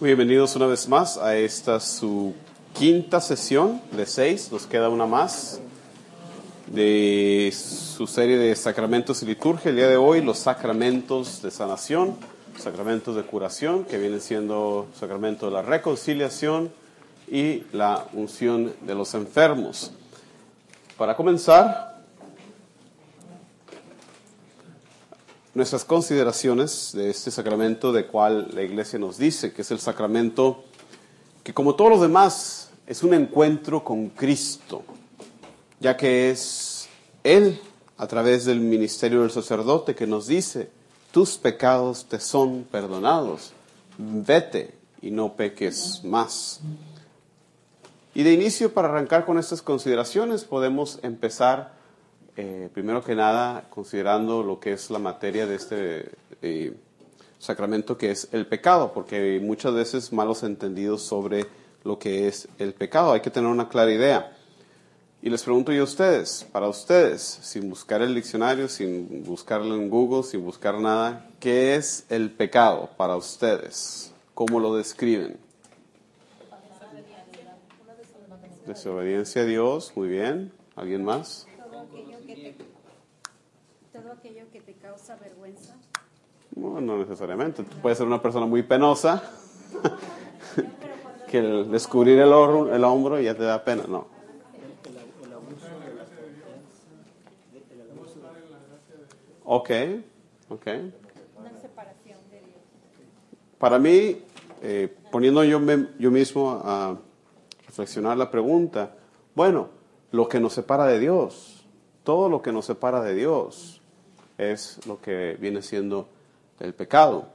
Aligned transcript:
Bienvenidos 0.00 0.54
una 0.54 0.66
vez 0.66 0.88
más 0.88 1.16
a 1.16 1.36
esta 1.36 1.80
su 1.80 2.32
quinta 2.72 3.20
sesión 3.20 3.82
de 3.90 4.06
seis, 4.06 4.48
nos 4.52 4.64
queda 4.64 4.88
una 4.90 5.06
más 5.06 5.60
de 6.68 7.52
su 7.52 8.06
serie 8.06 8.38
de 8.38 8.54
sacramentos 8.54 9.24
y 9.24 9.26
liturgia. 9.26 9.70
El 9.70 9.76
día 9.76 9.88
de 9.88 9.96
hoy 9.96 10.22
los 10.22 10.38
sacramentos 10.38 11.42
de 11.42 11.50
sanación, 11.50 12.14
sacramentos 12.56 13.16
de 13.16 13.24
curación, 13.24 13.84
que 13.86 13.98
vienen 13.98 14.20
siendo 14.20 14.86
sacramento 14.94 15.46
de 15.46 15.52
la 15.52 15.62
reconciliación 15.62 16.70
y 17.26 17.64
la 17.72 18.06
unción 18.12 18.74
de 18.82 18.94
los 18.94 19.14
enfermos. 19.14 19.90
Para 20.96 21.16
comenzar, 21.16 21.97
nuestras 25.58 25.84
consideraciones 25.84 26.92
de 26.94 27.10
este 27.10 27.32
sacramento 27.32 27.92
de 27.92 28.06
cual 28.06 28.48
la 28.54 28.62
iglesia 28.62 28.96
nos 28.96 29.18
dice 29.18 29.52
que 29.52 29.62
es 29.62 29.70
el 29.72 29.80
sacramento 29.80 30.62
que 31.42 31.52
como 31.52 31.74
todos 31.74 31.90
los 31.90 32.00
demás 32.00 32.70
es 32.86 33.02
un 33.02 33.12
encuentro 33.12 33.82
con 33.82 34.08
Cristo, 34.10 34.84
ya 35.80 35.96
que 35.96 36.30
es 36.30 36.88
Él 37.24 37.60
a 37.96 38.06
través 38.06 38.44
del 38.44 38.60
ministerio 38.60 39.22
del 39.22 39.32
sacerdote 39.32 39.96
que 39.96 40.06
nos 40.06 40.28
dice, 40.28 40.70
tus 41.10 41.36
pecados 41.36 42.04
te 42.04 42.20
son 42.20 42.62
perdonados, 42.62 43.52
vete 43.98 44.76
y 45.02 45.10
no 45.10 45.34
peques 45.34 46.04
más. 46.04 46.60
Y 48.14 48.22
de 48.22 48.32
inicio, 48.32 48.72
para 48.72 48.88
arrancar 48.88 49.26
con 49.26 49.38
estas 49.38 49.60
consideraciones, 49.60 50.44
podemos 50.44 51.00
empezar 51.02 51.77
eh, 52.40 52.70
primero 52.72 53.02
que 53.02 53.16
nada, 53.16 53.64
considerando 53.68 54.44
lo 54.44 54.60
que 54.60 54.72
es 54.72 54.90
la 54.90 55.00
materia 55.00 55.44
de 55.44 55.56
este 55.56 56.12
eh, 56.40 56.72
sacramento, 57.36 57.98
que 57.98 58.12
es 58.12 58.28
el 58.30 58.46
pecado, 58.46 58.92
porque 58.92 59.40
muchas 59.42 59.74
veces 59.74 60.12
malos 60.12 60.44
entendidos 60.44 61.02
sobre 61.02 61.46
lo 61.82 61.98
que 61.98 62.28
es 62.28 62.46
el 62.60 62.74
pecado. 62.74 63.10
Hay 63.10 63.22
que 63.22 63.30
tener 63.30 63.50
una 63.50 63.68
clara 63.68 63.90
idea. 63.90 64.36
Y 65.20 65.30
les 65.30 65.42
pregunto 65.42 65.72
yo 65.72 65.80
a 65.80 65.84
ustedes, 65.84 66.46
para 66.52 66.68
ustedes, 66.68 67.22
sin 67.22 67.68
buscar 67.68 68.02
el 68.02 68.14
diccionario, 68.14 68.68
sin 68.68 69.24
buscarlo 69.24 69.74
en 69.74 69.90
Google, 69.90 70.22
sin 70.22 70.44
buscar 70.44 70.78
nada, 70.78 71.28
¿qué 71.40 71.74
es 71.74 72.06
el 72.08 72.30
pecado 72.30 72.88
para 72.96 73.16
ustedes? 73.16 74.12
¿Cómo 74.34 74.60
lo 74.60 74.76
describen? 74.76 75.38
Desobediencia 78.64 79.42
a 79.42 79.44
Dios, 79.44 79.92
muy 79.96 80.06
bien. 80.06 80.52
¿Alguien 80.76 81.02
más? 81.02 81.47
Todo 84.08 84.16
aquello 84.16 84.46
que 84.50 84.62
te 84.62 84.72
causa 84.72 85.16
vergüenza? 85.16 85.76
No, 86.56 86.80
no 86.80 86.96
necesariamente. 86.96 87.62
Tú 87.62 87.76
puedes 87.82 87.98
ser 87.98 88.06
una 88.06 88.22
persona 88.22 88.46
muy 88.46 88.62
penosa 88.62 89.22
que 91.30 91.38
el 91.38 91.70
descubrir 91.70 92.18
el, 92.18 92.32
hombro, 92.32 92.74
el 92.74 92.84
hombro 92.84 93.20
ya 93.20 93.34
te 93.34 93.42
da 93.42 93.62
pena. 93.62 93.84
No. 93.86 94.06
Ok, 99.44 99.70
ok. 100.48 100.66
Para 103.58 103.78
mí, 103.78 104.22
eh, 104.62 104.94
poniendo 105.10 105.44
yo, 105.44 105.60
me- 105.60 105.88
yo 105.98 106.10
mismo 106.10 106.62
a 106.64 106.96
reflexionar 107.66 108.16
la 108.16 108.30
pregunta, 108.30 108.94
bueno, 109.34 109.68
lo 110.12 110.28
que 110.28 110.40
nos 110.40 110.54
separa 110.54 110.86
de 110.86 110.98
Dios, 110.98 111.66
todo 112.04 112.28
lo 112.30 112.40
que 112.40 112.52
nos 112.52 112.64
separa 112.66 113.02
de 113.02 113.14
Dios 113.14 113.77
es 114.38 114.80
lo 114.86 115.00
que 115.00 115.36
viene 115.38 115.62
siendo 115.62 116.08
el 116.60 116.72
pecado. 116.72 117.26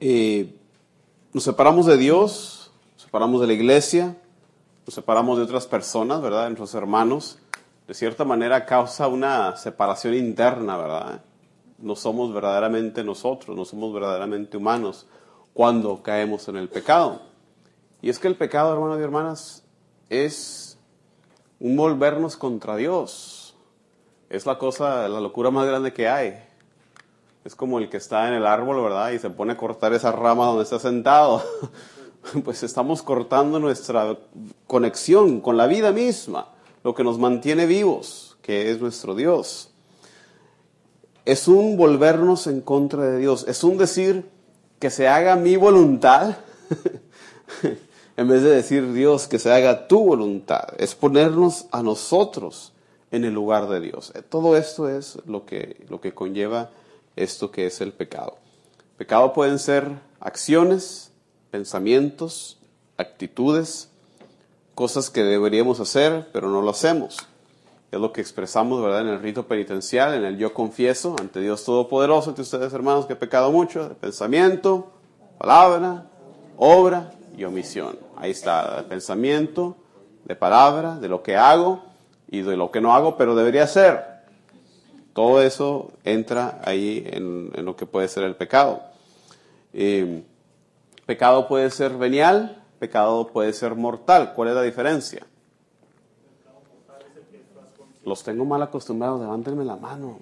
Eh, 0.00 0.54
nos 1.32 1.44
separamos 1.44 1.86
de 1.86 1.96
Dios, 1.96 2.72
nos 2.94 3.02
separamos 3.02 3.40
de 3.40 3.46
la 3.48 3.52
iglesia, 3.52 4.16
nos 4.86 4.94
separamos 4.94 5.38
de 5.38 5.44
otras 5.44 5.66
personas, 5.66 6.22
¿verdad? 6.22 6.44
De 6.44 6.50
nuestros 6.50 6.74
hermanos. 6.74 7.38
De 7.86 7.94
cierta 7.94 8.24
manera 8.24 8.64
causa 8.64 9.08
una 9.08 9.56
separación 9.56 10.14
interna, 10.14 10.76
¿verdad? 10.76 11.22
No 11.78 11.96
somos 11.96 12.32
verdaderamente 12.32 13.02
nosotros, 13.02 13.56
no 13.56 13.64
somos 13.64 13.92
verdaderamente 13.92 14.56
humanos 14.56 15.06
cuando 15.52 16.02
caemos 16.02 16.46
en 16.48 16.56
el 16.56 16.68
pecado. 16.68 17.20
Y 18.00 18.08
es 18.08 18.18
que 18.18 18.28
el 18.28 18.36
pecado, 18.36 18.72
hermanos 18.72 18.98
y 18.98 19.02
hermanas, 19.02 19.64
es 20.08 20.78
un 21.60 21.76
volvernos 21.76 22.36
contra 22.36 22.76
Dios. 22.76 23.41
Es 24.32 24.46
la 24.46 24.56
cosa, 24.56 25.06
la 25.08 25.20
locura 25.20 25.50
más 25.50 25.66
grande 25.66 25.92
que 25.92 26.08
hay. 26.08 26.42
Es 27.44 27.54
como 27.54 27.78
el 27.78 27.90
que 27.90 27.98
está 27.98 28.28
en 28.28 28.32
el 28.32 28.46
árbol, 28.46 28.82
¿verdad? 28.82 29.10
Y 29.10 29.18
se 29.18 29.28
pone 29.28 29.52
a 29.52 29.58
cortar 29.58 29.92
esa 29.92 30.10
rama 30.10 30.46
donde 30.46 30.64
está 30.64 30.78
sentado. 30.78 31.42
Pues 32.44 32.62
estamos 32.62 33.02
cortando 33.02 33.58
nuestra 33.58 34.16
conexión 34.68 35.40
con 35.40 35.56
la 35.56 35.66
vida 35.66 35.90
misma, 35.90 36.50
lo 36.84 36.94
que 36.94 37.02
nos 37.02 37.18
mantiene 37.18 37.66
vivos, 37.66 38.38
que 38.42 38.70
es 38.70 38.80
nuestro 38.80 39.16
Dios. 39.16 39.70
Es 41.24 41.48
un 41.48 41.76
volvernos 41.76 42.46
en 42.46 42.60
contra 42.60 43.02
de 43.02 43.18
Dios. 43.18 43.44
Es 43.48 43.64
un 43.64 43.76
decir 43.76 44.30
que 44.78 44.88
se 44.90 45.08
haga 45.08 45.34
mi 45.34 45.56
voluntad 45.56 46.36
en 48.16 48.28
vez 48.28 48.44
de 48.44 48.50
decir 48.50 48.92
Dios 48.92 49.26
que 49.26 49.40
se 49.40 49.50
haga 49.50 49.88
tu 49.88 50.04
voluntad. 50.04 50.68
Es 50.78 50.94
ponernos 50.94 51.66
a 51.72 51.82
nosotros 51.82 52.71
en 53.12 53.24
el 53.24 53.34
lugar 53.34 53.68
de 53.68 53.80
Dios. 53.80 54.10
Eh, 54.16 54.22
Todo 54.22 54.56
esto 54.56 54.88
es 54.88 55.18
lo 55.26 55.46
que, 55.46 55.84
lo 55.88 56.00
que 56.00 56.12
conlleva 56.12 56.70
esto 57.14 57.52
que 57.52 57.66
es 57.66 57.80
el 57.80 57.92
pecado. 57.92 58.38
Pecado 58.96 59.32
pueden 59.32 59.58
ser 59.58 59.88
acciones, 60.18 61.12
pensamientos, 61.50 62.58
actitudes, 62.96 63.90
cosas 64.74 65.10
que 65.10 65.22
deberíamos 65.22 65.78
hacer, 65.78 66.30
pero 66.32 66.48
no 66.48 66.62
lo 66.62 66.70
hacemos. 66.70 67.18
Es 67.90 68.00
lo 68.00 68.12
que 68.12 68.22
expresamos, 68.22 68.82
¿verdad?, 68.82 69.02
en 69.02 69.08
el 69.08 69.20
rito 69.20 69.46
penitencial, 69.46 70.14
en 70.14 70.24
el 70.24 70.38
yo 70.38 70.54
confieso 70.54 71.14
ante 71.20 71.40
Dios 71.40 71.64
Todopoderoso, 71.64 72.30
ante 72.30 72.40
ustedes, 72.40 72.72
hermanos, 72.72 73.04
que 73.04 73.12
he 73.12 73.16
pecado 73.16 73.52
mucho, 73.52 73.90
de 73.90 73.94
pensamiento, 73.94 74.90
palabra, 75.36 76.06
obra 76.56 77.12
y 77.36 77.44
omisión. 77.44 77.98
Ahí 78.16 78.30
está, 78.30 78.76
de 78.76 78.82
pensamiento, 78.84 79.76
de 80.24 80.34
palabra, 80.34 80.98
de 80.98 81.08
lo 81.08 81.22
que 81.22 81.36
hago 81.36 81.91
y 82.32 82.40
de 82.40 82.56
lo 82.56 82.70
que 82.70 82.80
no 82.80 82.94
hago, 82.94 83.18
pero 83.18 83.34
debería 83.34 83.64
hacer. 83.64 84.02
Todo 85.12 85.42
eso 85.42 85.92
entra 86.02 86.62
ahí 86.64 87.06
en, 87.06 87.52
en 87.54 87.64
lo 87.66 87.76
que 87.76 87.84
puede 87.84 88.08
ser 88.08 88.24
el 88.24 88.34
pecado. 88.34 88.82
Eh, 89.74 90.24
pecado 91.04 91.46
puede 91.46 91.70
ser 91.70 91.92
venial, 91.98 92.64
pecado 92.78 93.26
puede 93.26 93.52
ser 93.52 93.74
mortal. 93.74 94.32
¿Cuál 94.34 94.48
es 94.48 94.54
la 94.54 94.62
diferencia? 94.62 95.26
Los 98.02 98.24
tengo 98.24 98.46
mal 98.46 98.62
acostumbrados, 98.62 99.20
levántenme 99.20 99.66
la 99.66 99.76
mano. 99.76 100.18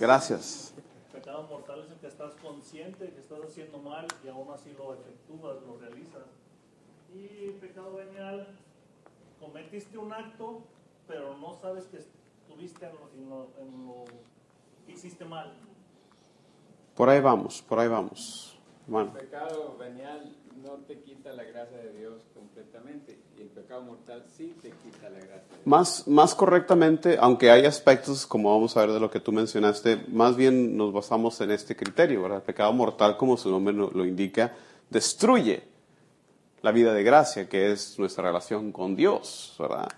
Gracias. 0.00 0.74
Pecado 1.12 1.44
mortal 1.48 1.84
es 1.86 1.92
el 1.92 1.98
que 1.98 2.08
estás 2.08 2.32
consciente 2.42 3.10
que 3.10 3.20
estás 3.20 3.38
haciendo 3.48 3.78
mal 3.78 4.08
y 4.24 4.28
aún 4.28 4.48
así 4.52 4.74
lo 4.76 4.92
efectúas, 4.92 5.56
lo 5.64 5.78
realizas. 5.78 6.26
Y 7.14 7.52
pecado 7.60 7.94
venial, 7.94 8.48
cometiste 9.40 9.96
un 9.96 10.12
acto, 10.12 10.62
pero 11.08 11.36
no 11.38 11.58
sabes 11.60 11.86
que 11.86 11.98
estuviste 11.98 12.86
en 12.86 12.92
lo, 12.92 13.10
en 13.16 13.28
lo- 13.30 13.48
en 13.60 13.86
lo 13.86 14.04
que 14.86 14.92
hiciste 14.92 15.24
mal. 15.24 15.52
Por 16.94 17.08
ahí 17.08 17.20
vamos, 17.20 17.62
por 17.62 17.78
ahí 17.78 17.88
vamos. 17.88 18.56
Hermano. 18.86 19.12
El 19.14 19.20
pecado 19.26 19.76
venial 19.78 20.34
no 20.64 20.72
te 20.86 20.98
quita 21.00 21.32
la 21.32 21.44
gracia 21.44 21.76
de 21.78 21.92
Dios 21.92 22.22
completamente 22.34 23.18
y 23.38 23.42
el 23.42 23.48
pecado 23.48 23.82
mortal 23.82 24.24
sí 24.36 24.56
te 24.60 24.70
quita 24.70 25.08
la 25.10 25.18
gracia 25.18 25.34
de 25.42 25.54
Dios. 25.56 25.66
Más, 25.66 26.08
más 26.08 26.34
correctamente, 26.34 27.16
aunque 27.20 27.50
hay 27.50 27.64
aspectos, 27.66 28.26
como 28.26 28.52
vamos 28.52 28.76
a 28.76 28.80
ver 28.80 28.92
de 28.92 29.00
lo 29.00 29.10
que 29.10 29.20
tú 29.20 29.30
mencionaste, 29.30 30.04
más 30.08 30.36
bien 30.36 30.76
nos 30.76 30.92
basamos 30.92 31.40
en 31.40 31.50
este 31.52 31.76
criterio, 31.76 32.22
¿verdad? 32.22 32.38
El 32.38 32.44
pecado 32.44 32.72
mortal, 32.72 33.16
como 33.16 33.36
su 33.36 33.50
nombre 33.50 33.72
lo, 33.74 33.90
lo 33.90 34.04
indica, 34.04 34.54
destruye 34.90 35.62
la 36.62 36.72
vida 36.72 36.92
de 36.92 37.04
gracia, 37.04 37.48
que 37.48 37.70
es 37.70 37.98
nuestra 38.00 38.24
relación 38.24 38.72
con 38.72 38.96
Dios, 38.96 39.54
¿verdad? 39.60 39.88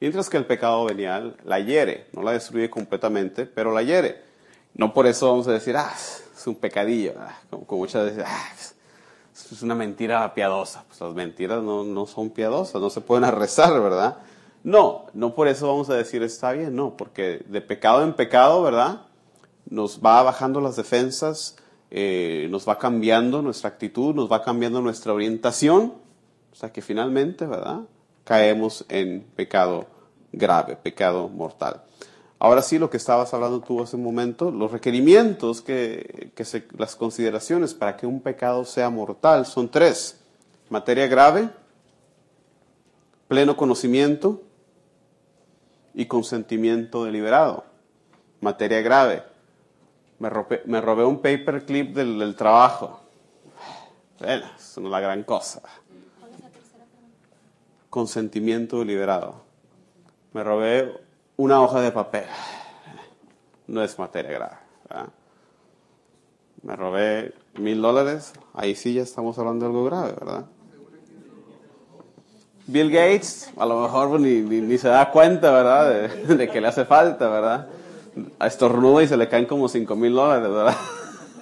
Mientras 0.00 0.30
que 0.30 0.38
el 0.38 0.46
pecado 0.46 0.84
venial 0.86 1.36
la 1.44 1.60
hiere, 1.60 2.06
no 2.12 2.22
la 2.22 2.32
destruye 2.32 2.70
completamente, 2.70 3.44
pero 3.46 3.72
la 3.72 3.82
hiere. 3.82 4.22
No 4.74 4.94
por 4.94 5.06
eso 5.06 5.28
vamos 5.28 5.46
a 5.48 5.52
decir, 5.52 5.76
ah, 5.76 5.92
es 5.94 6.46
un 6.46 6.54
pecadillo, 6.54 7.14
ah, 7.18 7.38
como, 7.50 7.66
como 7.66 7.82
muchas 7.82 8.06
veces, 8.06 8.24
ah, 8.26 8.48
es 9.52 9.62
una 9.62 9.74
mentira 9.74 10.32
piadosa. 10.34 10.84
Pues 10.88 11.00
las 11.00 11.14
mentiras 11.14 11.62
no, 11.62 11.84
no 11.84 12.06
son 12.06 12.30
piadosas, 12.30 12.80
no 12.80 12.90
se 12.90 13.00
pueden 13.00 13.24
arrezar, 13.24 13.80
¿verdad? 13.80 14.18
No, 14.62 15.06
no 15.14 15.34
por 15.34 15.48
eso 15.48 15.68
vamos 15.68 15.88
a 15.90 15.94
decir 15.94 16.22
está 16.22 16.52
bien, 16.52 16.74
no, 16.76 16.96
porque 16.96 17.44
de 17.48 17.60
pecado 17.60 18.02
en 18.02 18.14
pecado, 18.14 18.62
¿verdad? 18.62 19.02
Nos 19.68 20.00
va 20.00 20.22
bajando 20.22 20.60
las 20.60 20.76
defensas, 20.76 21.56
eh, 21.90 22.48
nos 22.50 22.68
va 22.68 22.78
cambiando 22.78 23.42
nuestra 23.42 23.70
actitud, 23.70 24.14
nos 24.14 24.30
va 24.30 24.42
cambiando 24.42 24.80
nuestra 24.80 25.12
orientación, 25.12 25.94
hasta 26.52 26.72
que 26.72 26.82
finalmente, 26.82 27.46
¿verdad? 27.46 27.80
Caemos 28.24 28.84
en 28.88 29.22
pecado 29.36 29.86
grave, 30.32 30.76
pecado 30.76 31.28
mortal. 31.28 31.82
Ahora 32.38 32.62
sí, 32.62 32.78
lo 32.78 32.88
que 32.88 32.96
estabas 32.96 33.34
hablando 33.34 33.60
tú 33.60 33.82
hace 33.82 33.96
un 33.96 34.02
momento, 34.02 34.50
los 34.50 34.72
requerimientos, 34.72 35.60
que, 35.60 36.32
que 36.34 36.44
las 36.78 36.96
consideraciones 36.96 37.74
para 37.74 37.96
que 37.96 38.06
un 38.06 38.20
pecado 38.20 38.64
sea 38.64 38.88
mortal 38.88 39.44
son 39.44 39.70
tres. 39.70 40.20
Materia 40.70 41.06
grave, 41.06 41.50
pleno 43.28 43.56
conocimiento 43.56 44.40
y 45.92 46.06
consentimiento 46.06 47.04
deliberado. 47.04 47.64
Materia 48.40 48.80
grave. 48.80 49.22
Me, 50.18 50.30
robé- 50.30 50.62
me 50.64 50.80
un 51.04 51.18
paperclip 51.18 51.94
del, 51.94 52.18
del 52.18 52.34
trabajo. 52.36 53.00
Bueno, 54.18 54.46
eso 54.58 54.80
no 54.80 54.88
es 54.88 54.92
la 54.92 55.00
gran 55.00 55.24
cosa. 55.24 55.62
Consentimiento 57.90 58.78
deliberado. 58.78 59.42
Me 60.32 60.44
robé 60.44 60.94
una 61.36 61.60
hoja 61.60 61.80
de 61.80 61.90
papel. 61.90 62.24
No 63.66 63.82
es 63.82 63.98
materia 63.98 64.30
grave. 64.32 64.56
Me 66.62 66.76
robé 66.76 67.34
mil 67.54 67.80
dólares. 67.82 68.32
Ahí 68.54 68.74
sí 68.76 68.94
ya 68.94 69.02
estamos 69.02 69.38
hablando 69.38 69.64
de 69.64 69.70
algo 69.72 69.84
grave, 69.84 70.12
¿verdad? 70.12 70.44
Bill 72.66 72.90
Gates, 72.90 73.50
a 73.56 73.66
lo 73.66 73.80
mejor 73.82 74.10
pues, 74.10 74.20
ni, 74.22 74.40
ni- 74.42 74.60
ni 74.60 74.78
se 74.78 74.86
da 74.88 75.10
cuenta, 75.10 75.50
¿verdad? 75.50 76.08
De 76.28 76.48
que 76.48 76.60
le 76.60 76.68
hace 76.68 76.84
falta, 76.84 77.28
¿verdad? 77.28 77.68
A 78.38 78.46
estornuda 78.46 79.02
y 79.02 79.08
se 79.08 79.16
le 79.16 79.28
caen 79.28 79.46
como 79.46 79.68
cinco 79.68 79.96
mil 79.96 80.12
dólares, 80.14 80.48
¿verdad? 80.48 80.76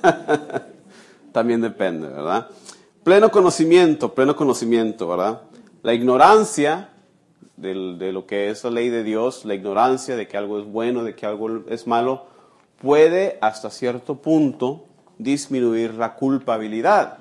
También 1.32 1.60
depende, 1.60 2.08
¿verdad? 2.08 2.48
Pleno 3.04 3.30
conocimiento, 3.30 4.14
pleno 4.14 4.34
conocimiento, 4.36 5.06
¿verdad? 5.08 5.42
La 5.82 5.94
ignorancia 5.94 6.88
del- 7.56 7.98
de 7.98 8.12
lo 8.12 8.26
que 8.26 8.50
es 8.50 8.64
la 8.64 8.70
ley 8.70 8.88
de 8.88 9.02
Dios, 9.04 9.44
la 9.44 9.54
ignorancia 9.54 10.16
de 10.16 10.26
que 10.28 10.36
algo 10.36 10.58
es 10.58 10.66
bueno, 10.66 11.04
de 11.04 11.14
que 11.14 11.26
algo 11.26 11.62
es 11.68 11.86
malo, 11.86 12.26
puede 12.80 13.38
hasta 13.40 13.70
cierto 13.70 14.16
punto 14.16 14.84
disminuir 15.18 15.94
la 15.94 16.14
culpabilidad. 16.14 17.18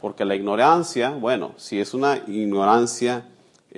Porque 0.00 0.24
la 0.24 0.34
ignorancia, 0.34 1.10
bueno, 1.10 1.52
si 1.56 1.80
es 1.80 1.94
una 1.94 2.18
ignorancia 2.26 3.24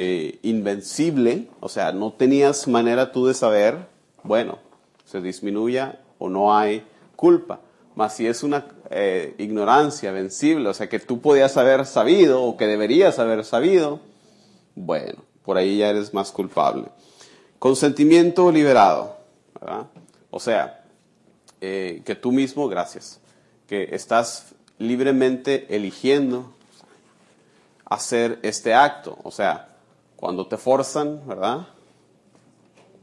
eh, 0.00 0.38
invencible, 0.42 1.48
o 1.60 1.68
sea, 1.68 1.92
no 1.92 2.12
tenías 2.12 2.68
manera 2.68 3.10
tú 3.10 3.26
de 3.26 3.34
saber, 3.34 3.76
bueno, 4.22 4.58
se 5.04 5.20
disminuya 5.20 5.98
o 6.18 6.28
no 6.28 6.56
hay 6.56 6.84
culpa. 7.16 7.60
Mas 7.96 8.14
si 8.14 8.26
es 8.26 8.42
una 8.44 8.66
eh, 8.90 9.34
ignorancia 9.38 10.12
vencible, 10.12 10.68
o 10.68 10.74
sea, 10.74 10.88
que 10.88 11.00
tú 11.00 11.20
podías 11.20 11.56
haber 11.56 11.84
sabido 11.84 12.42
o 12.44 12.56
que 12.56 12.66
deberías 12.66 13.18
haber 13.18 13.44
sabido, 13.44 14.00
bueno, 14.78 15.24
por 15.44 15.56
ahí 15.56 15.78
ya 15.78 15.90
eres 15.90 16.14
más 16.14 16.30
culpable. 16.30 16.86
Consentimiento 17.58 18.50
liberado, 18.52 19.16
¿verdad? 19.60 19.86
O 20.30 20.38
sea, 20.38 20.84
eh, 21.60 22.02
que 22.04 22.14
tú 22.14 22.30
mismo, 22.30 22.68
gracias, 22.68 23.20
que 23.66 23.88
estás 23.92 24.54
libremente 24.78 25.66
eligiendo 25.74 26.52
hacer 27.84 28.38
este 28.42 28.74
acto. 28.74 29.18
O 29.24 29.30
sea, 29.30 29.68
cuando 30.14 30.46
te 30.46 30.56
forzan, 30.56 31.26
¿verdad? 31.26 31.66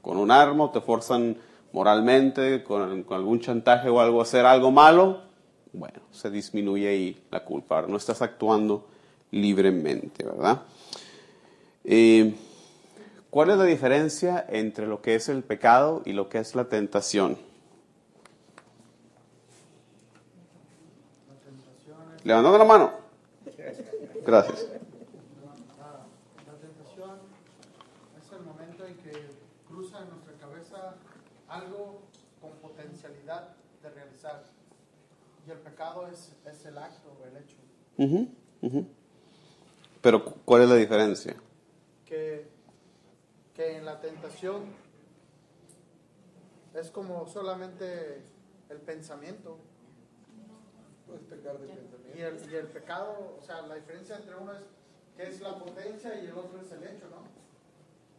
Con 0.02 0.18
un 0.18 0.32
arma 0.32 0.72
te 0.72 0.80
forzan 0.80 1.38
moralmente, 1.74 2.64
con, 2.64 3.06
algún 3.10 3.42
chantaje 3.42 3.90
o 3.90 4.00
algo, 4.00 4.22
hacer 4.22 4.46
algo 4.46 4.72
malo, 4.72 5.22
bueno, 5.74 6.00
se 6.12 6.30
disminuye 6.30 6.88
ahí 6.88 7.24
la 7.32 7.44
culpa. 7.44 7.82
No 7.82 7.98
estás 7.98 8.22
actuando 8.22 8.88
libremente, 9.32 10.24
¿verdad? 10.24 10.62
Eh, 11.86 12.36
¿Cuál 13.30 13.50
es 13.52 13.58
la 13.58 13.66
diferencia 13.66 14.46
entre 14.50 14.88
lo 14.88 15.02
que 15.02 15.16
es 15.16 15.28
el 15.30 15.44
pecado 15.44 16.02
y 16.06 16.14
lo 16.14 16.30
que 16.30 16.40
es 16.40 16.56
la 16.56 16.66
tentación? 16.66 17.38
Levantando 22.24 22.58
la 22.58 22.66
mano. 22.66 22.92
Gracias. 24.26 24.66
La, 24.66 25.92
la 26.52 26.58
tentación 26.60 27.20
es 28.20 28.32
el 28.34 28.42
momento 28.46 28.86
en 28.88 28.96
que 28.96 29.12
cruza 29.68 30.00
en 30.02 30.10
nuestra 30.10 30.34
cabeza 30.40 30.96
algo 31.48 32.02
con 32.42 32.52
potencialidad 32.62 33.50
de 33.84 33.90
realizar. 33.92 34.44
Y 35.48 35.52
el 35.52 35.58
pecado 35.60 36.08
es, 36.12 36.32
es 36.52 36.66
el 36.66 36.78
acto, 36.78 37.16
el 37.30 37.38
hecho. 37.38 37.58
Ujú, 37.98 38.28
ujú. 38.64 38.88
Pero 40.02 40.26
cu- 40.26 40.34
¿cuál 40.46 40.64
es 40.64 40.70
la 40.70 40.76
diferencia? 40.76 41.36
Que, 42.16 42.48
que 43.54 43.78
en 43.78 43.84
la 43.84 44.00
tentación 44.00 44.64
es 46.74 46.90
como 46.90 47.28
solamente 47.28 48.22
el 48.70 48.78
pensamiento. 48.78 49.58
Puedes 51.06 51.24
pecar 51.24 51.60
de 51.60 51.68
pensamiento. 51.68 52.18
Y 52.18 52.22
el, 52.22 52.52
y 52.52 52.56
el 52.56 52.68
pecado, 52.68 53.36
o 53.38 53.42
sea, 53.42 53.64
la 53.64 53.76
diferencia 53.76 54.16
entre 54.16 54.34
uno 54.34 54.54
es 54.54 54.64
que 55.18 55.24
es 55.24 55.42
la 55.42 55.60
potencia 55.60 56.18
y 56.24 56.28
el 56.28 56.38
otro 56.38 56.62
es 56.62 56.72
el 56.72 56.84
hecho, 56.84 57.06
¿no? 57.10 57.24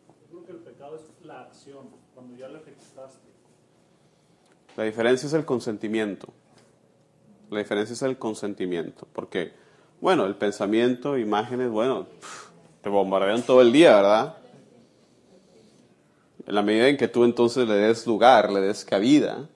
Yo 0.08 0.26
creo 0.28 0.44
que 0.44 0.52
el 0.52 0.58
pecado 0.58 0.96
es 0.96 1.24
la 1.24 1.44
acción, 1.44 1.88
cuando 2.12 2.36
ya 2.36 2.48
lo 2.48 2.58
ejecutaste. 2.58 3.28
La 4.76 4.84
diferencia 4.84 5.26
es 5.26 5.32
el 5.32 5.46
consentimiento. 5.46 6.28
La 7.48 7.60
diferencia 7.60 7.94
es 7.94 8.02
el 8.02 8.18
consentimiento. 8.18 9.08
Porque, 9.14 9.54
bueno, 10.02 10.26
el 10.26 10.36
pensamiento, 10.36 11.16
imágenes, 11.16 11.70
bueno, 11.70 12.08
bombardean 12.88 13.42
todo 13.42 13.60
el 13.60 13.72
día, 13.72 13.96
¿verdad? 13.96 14.36
En 16.46 16.54
la 16.54 16.62
medida 16.62 16.88
en 16.88 16.96
que 16.96 17.08
tú 17.08 17.24
entonces 17.24 17.66
le 17.66 17.74
des 17.74 18.06
lugar, 18.06 18.52
le 18.52 18.60
des 18.60 18.84
cabida, 18.84 19.48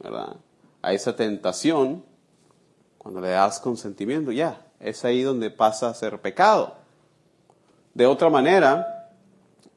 ¿verdad? 0.00 0.36
A 0.82 0.92
esa 0.92 1.16
tentación, 1.16 2.04
cuando 2.98 3.20
le 3.20 3.30
das 3.30 3.60
consentimiento, 3.60 4.32
ya, 4.32 4.66
es 4.80 5.04
ahí 5.04 5.22
donde 5.22 5.50
pasa 5.50 5.88
a 5.88 5.94
ser 5.94 6.20
pecado. 6.20 6.76
De 7.94 8.06
otra 8.06 8.28
manera, 8.28 9.10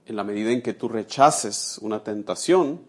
en 0.06 0.16
la 0.16 0.24
medida 0.24 0.52
en 0.52 0.62
que 0.62 0.74
tú 0.74 0.90
rechaces 0.90 1.78
una 1.82 2.04
tentación, 2.04 2.82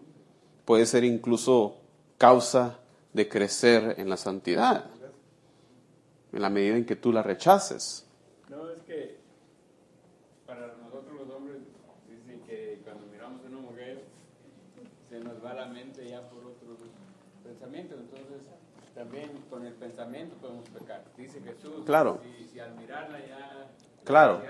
puede 0.65 0.85
ser 0.85 1.03
incluso 1.03 1.77
causa 2.17 2.79
de 3.13 3.27
crecer 3.27 3.95
en 3.97 4.09
la 4.09 4.17
santidad. 4.17 4.85
En 6.31 6.41
la 6.41 6.49
medida 6.49 6.75
en 6.75 6.85
que 6.85 6.95
tú 6.95 7.11
la 7.11 7.23
rechaces. 7.23 8.05
No, 8.49 8.69
es 8.69 8.81
que 8.83 9.17
para 10.45 10.73
nosotros 10.77 11.13
los 11.15 11.35
hombres 11.35 11.57
dicen 12.07 12.41
que 12.47 12.81
cuando 12.83 13.05
miramos 13.07 13.43
a 13.43 13.47
una 13.47 13.59
mujer 13.59 14.03
se 15.09 15.19
nos 15.19 15.43
va 15.43 15.53
la 15.53 15.65
mente 15.65 16.07
ya 16.07 16.21
por 16.29 16.39
otros 16.39 16.77
pensamientos. 17.43 17.99
Entonces, 17.99 18.41
también 18.99 19.29
con 19.49 19.65
el 19.65 19.71
pensamiento 19.71 20.35
podemos 20.41 20.67
pecar. 20.67 21.05
Dice 21.15 21.39
Jesús. 21.39 21.85
Claro. 21.85 22.19
Si, 22.21 22.49
si 22.49 22.59
al 22.59 22.75
mirarla 22.75 23.17
ya. 23.19 23.69
Claro. 24.03 24.41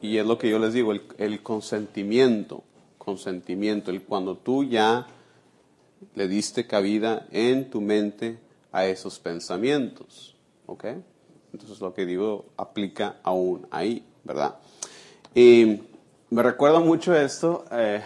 Y 0.00 0.18
es 0.18 0.26
lo 0.26 0.36
que 0.36 0.50
yo 0.50 0.58
les 0.58 0.72
digo, 0.72 0.90
el, 0.90 1.02
el 1.16 1.44
consentimiento, 1.44 2.64
consentimiento, 2.98 3.92
el 3.92 4.02
cuando 4.02 4.36
tú 4.36 4.64
ya 4.64 5.06
le 6.16 6.26
diste 6.26 6.66
cabida 6.66 7.28
en 7.30 7.70
tu 7.70 7.80
mente 7.80 8.40
a 8.72 8.86
esos 8.86 9.20
pensamientos, 9.20 10.34
¿ok? 10.66 10.86
Entonces 11.52 11.80
lo 11.80 11.94
que 11.94 12.04
digo 12.04 12.46
aplica 12.56 13.18
aún 13.22 13.68
ahí, 13.70 14.04
¿verdad? 14.24 14.56
Y 15.36 15.82
me 16.30 16.42
recuerda 16.42 16.80
mucho 16.80 17.14
esto, 17.14 17.64
eh, 17.70 18.02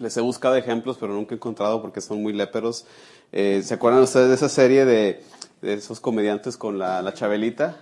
les 0.00 0.16
he 0.16 0.20
buscado 0.20 0.56
ejemplos, 0.56 0.96
pero 0.98 1.12
nunca 1.12 1.34
he 1.34 1.36
encontrado 1.36 1.80
porque 1.80 2.00
son 2.00 2.20
muy 2.20 2.32
léperos. 2.32 2.84
Eh, 3.32 3.62
¿Se 3.64 3.74
acuerdan 3.74 4.02
ustedes 4.02 4.28
de 4.28 4.34
esa 4.34 4.48
serie 4.48 4.84
de, 4.84 5.22
esos 5.62 6.00
comediantes 6.00 6.56
con 6.56 6.78
la, 6.78 7.02
la 7.02 7.12
Chabelita? 7.12 7.76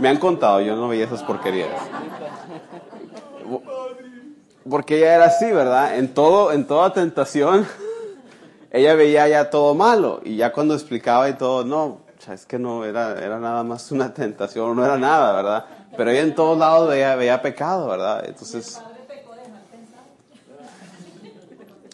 Me 0.00 0.08
han 0.08 0.18
contado, 0.18 0.60
yo 0.60 0.76
no 0.76 0.88
veía 0.88 1.06
esas 1.06 1.22
porquerías. 1.22 1.70
Porque 4.68 4.98
ella 4.98 5.14
era 5.16 5.24
así, 5.26 5.46
¿verdad? 5.46 5.98
En 5.98 6.14
todo, 6.14 6.52
en 6.52 6.66
toda 6.66 6.92
tentación, 6.92 7.66
ella 8.70 8.94
veía 8.94 9.28
ya 9.28 9.50
todo 9.50 9.74
malo. 9.74 10.20
Y 10.24 10.36
ya 10.36 10.52
cuando 10.52 10.74
explicaba 10.74 11.28
y 11.28 11.34
todo, 11.34 11.64
no, 11.64 12.00
es 12.32 12.46
que 12.46 12.58
no, 12.58 12.84
era, 12.84 13.22
era 13.22 13.38
nada 13.38 13.62
más 13.62 13.92
una 13.92 14.14
tentación, 14.14 14.74
no 14.74 14.84
era 14.84 14.96
nada, 14.96 15.32
¿verdad? 15.34 15.64
Pero 15.96 16.10
ella 16.10 16.22
en 16.22 16.34
todos 16.34 16.58
lados 16.58 16.88
veía, 16.88 17.14
veía 17.16 17.42
pecado, 17.42 17.88
¿verdad? 17.88 18.24
Entonces, 18.26 18.80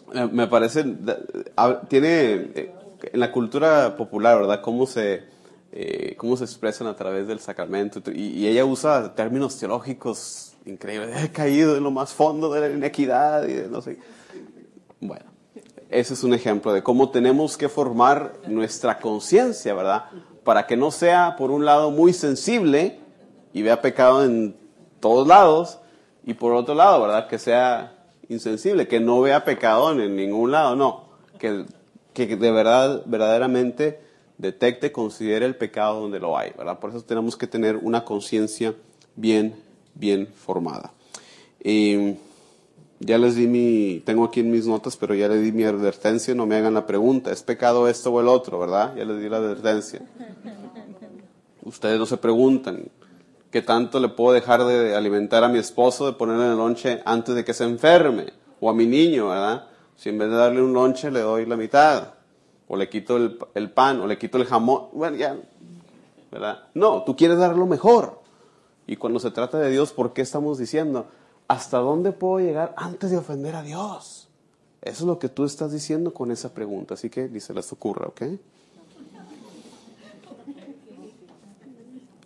me 0.31 0.47
parece, 0.47 0.83
tiene 1.87 2.33
eh, 2.55 2.71
en 3.13 3.19
la 3.19 3.31
cultura 3.31 3.95
popular, 3.97 4.39
¿verdad? 4.39 4.61
Cómo 4.61 4.85
se, 4.85 5.23
eh, 5.71 6.15
cómo 6.17 6.37
se 6.37 6.43
expresan 6.43 6.87
a 6.87 6.95
través 6.95 7.27
del 7.27 7.39
sacramento. 7.39 8.01
Y, 8.11 8.39
y 8.39 8.47
ella 8.47 8.65
usa 8.65 9.13
términos 9.15 9.57
teológicos 9.57 10.53
increíbles. 10.65 11.15
He 11.23 11.31
caído 11.31 11.75
en 11.75 11.83
lo 11.83 11.91
más 11.91 12.13
fondo 12.13 12.51
de 12.51 12.61
la 12.61 12.69
inequidad 12.69 13.47
y 13.47 13.53
de 13.53 13.67
no 13.67 13.81
sé. 13.81 13.99
Bueno, 14.99 15.25
ese 15.89 16.13
es 16.13 16.23
un 16.23 16.33
ejemplo 16.33 16.73
de 16.73 16.83
cómo 16.83 17.09
tenemos 17.09 17.57
que 17.57 17.69
formar 17.69 18.33
nuestra 18.47 18.99
conciencia, 18.99 19.73
¿verdad? 19.73 20.05
Para 20.43 20.67
que 20.67 20.77
no 20.77 20.91
sea, 20.91 21.35
por 21.37 21.51
un 21.51 21.65
lado, 21.65 21.91
muy 21.91 22.13
sensible 22.13 22.99
y 23.53 23.61
vea 23.61 23.81
pecado 23.81 24.23
en 24.23 24.55
todos 24.99 25.27
lados, 25.27 25.79
y 26.23 26.33
por 26.33 26.53
otro 26.53 26.75
lado, 26.75 27.01
¿verdad? 27.01 27.27
Que 27.27 27.39
sea 27.39 28.00
insensible, 28.31 28.87
que 28.87 28.99
no 28.99 29.21
vea 29.21 29.45
pecado 29.45 29.91
en 29.91 30.15
ningún 30.15 30.51
lado, 30.51 30.75
no, 30.75 31.05
que, 31.37 31.65
que 32.13 32.35
de 32.35 32.51
verdad, 32.51 33.03
verdaderamente 33.05 33.99
detecte, 34.37 34.91
considere 34.91 35.45
el 35.45 35.55
pecado 35.55 36.01
donde 36.01 36.19
lo 36.19 36.37
hay, 36.37 36.51
¿verdad? 36.57 36.79
Por 36.79 36.89
eso 36.89 37.01
tenemos 37.03 37.37
que 37.37 37.47
tener 37.47 37.77
una 37.77 38.03
conciencia 38.03 38.73
bien, 39.15 39.55
bien 39.93 40.27
formada. 40.27 40.93
Y 41.63 42.15
ya 42.99 43.17
les 43.17 43.35
di 43.35 43.47
mi, 43.47 44.01
tengo 44.05 44.25
aquí 44.25 44.39
en 44.39 44.51
mis 44.51 44.65
notas, 44.65 44.97
pero 44.97 45.13
ya 45.13 45.27
le 45.27 45.37
di 45.37 45.51
mi 45.51 45.63
advertencia, 45.63 46.33
no 46.33 46.45
me 46.45 46.55
hagan 46.55 46.73
la 46.73 46.87
pregunta, 46.87 47.31
¿es 47.31 47.43
pecado 47.43 47.87
esto 47.87 48.11
o 48.11 48.19
el 48.21 48.27
otro, 48.27 48.59
verdad? 48.59 48.95
Ya 48.95 49.05
les 49.05 49.21
di 49.21 49.29
la 49.29 49.37
advertencia. 49.37 50.01
Ustedes 51.63 51.99
no 51.99 52.05
se 52.07 52.17
preguntan, 52.17 52.85
¿qué 53.51 53.61
tanto 53.61 53.99
le 53.99 54.09
puedo 54.09 54.33
dejar 54.33 54.63
de 54.65 54.95
alimentar 54.95 55.43
a 55.43 55.49
mi 55.49 55.59
esposo, 55.59 56.05
de 56.05 56.13
ponerle 56.13 56.47
el 56.47 56.57
lonche 56.57 57.01
antes 57.05 57.35
de 57.35 57.45
que 57.45 57.53
se 57.53 57.65
enferme? 57.65 58.33
O 58.59 58.69
a 58.69 58.73
mi 58.73 58.85
niño, 58.85 59.29
¿verdad? 59.29 59.67
Si 59.95 60.09
en 60.09 60.17
vez 60.17 60.29
de 60.29 60.35
darle 60.35 60.61
un 60.61 60.73
lonche 60.73 61.11
le 61.11 61.19
doy 61.19 61.45
la 61.45 61.57
mitad, 61.57 62.13
o 62.67 62.75
le 62.75 62.89
quito 62.89 63.17
el, 63.17 63.37
el 63.53 63.69
pan, 63.69 63.99
o 64.01 64.07
le 64.07 64.17
quito 64.17 64.37
el 64.37 64.45
jamón, 64.45 64.87
bueno, 64.93 65.17
ya, 65.17 65.37
¿verdad? 66.31 66.63
No, 66.73 67.03
tú 67.03 67.15
quieres 67.15 67.37
dar 67.37 67.55
lo 67.55 67.65
mejor. 67.65 68.21
Y 68.87 68.95
cuando 68.95 69.19
se 69.19 69.31
trata 69.31 69.59
de 69.59 69.69
Dios, 69.69 69.93
¿por 69.93 70.13
qué 70.13 70.21
estamos 70.21 70.57
diciendo? 70.57 71.07
¿Hasta 71.47 71.79
dónde 71.79 72.13
puedo 72.13 72.39
llegar 72.39 72.73
antes 72.77 73.11
de 73.11 73.17
ofender 73.17 73.55
a 73.55 73.63
Dios? 73.63 74.29
Eso 74.81 75.03
es 75.03 75.07
lo 75.07 75.19
que 75.19 75.29
tú 75.29 75.45
estás 75.45 75.71
diciendo 75.71 76.13
con 76.13 76.31
esa 76.31 76.53
pregunta. 76.53 76.95
Así 76.95 77.09
que 77.09 77.27
ni 77.29 77.39
se 77.39 77.53
ocurra, 77.71 78.07
¿ok? 78.07 78.21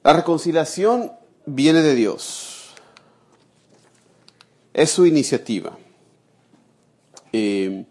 La 0.05 0.13
reconciliación 0.13 1.13
viene 1.47 1.81
de 1.81 1.95
Dios. 1.95 2.75
Es 4.71 4.91
su 4.91 5.07
iniciativa. 5.07 5.75
Eh, 7.33 7.85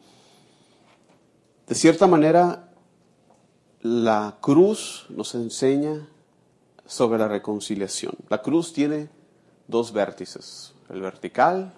de 1.67 1.75
cierta 1.75 2.07
manera, 2.07 2.69
la 3.83 4.39
cruz 4.41 5.07
nos 5.09 5.35
enseña 5.35 6.07
sobre 6.87 7.19
la 7.19 7.27
reconciliación. 7.27 8.15
La 8.29 8.43
cruz 8.43 8.73
tiene 8.73 9.09
dos 9.67 9.93
vértices, 9.93 10.73
el 10.91 11.01
vertical 11.01 11.75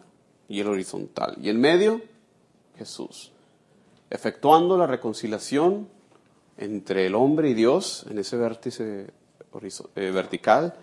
y 0.50 0.60
el 0.60 0.66
horizontal. 0.66 1.38
Y 1.40 1.48
en 1.48 1.58
medio, 1.58 2.02
Jesús, 2.76 3.32
efectuando 4.10 4.76
la 4.76 4.86
reconciliación 4.86 5.88
entre 6.58 7.06
el 7.06 7.14
hombre 7.14 7.48
y 7.48 7.54
Dios 7.54 8.04
en 8.10 8.18
ese 8.18 8.36
vértice 8.36 9.14
eh, 9.64 10.10
vertical 10.10 10.74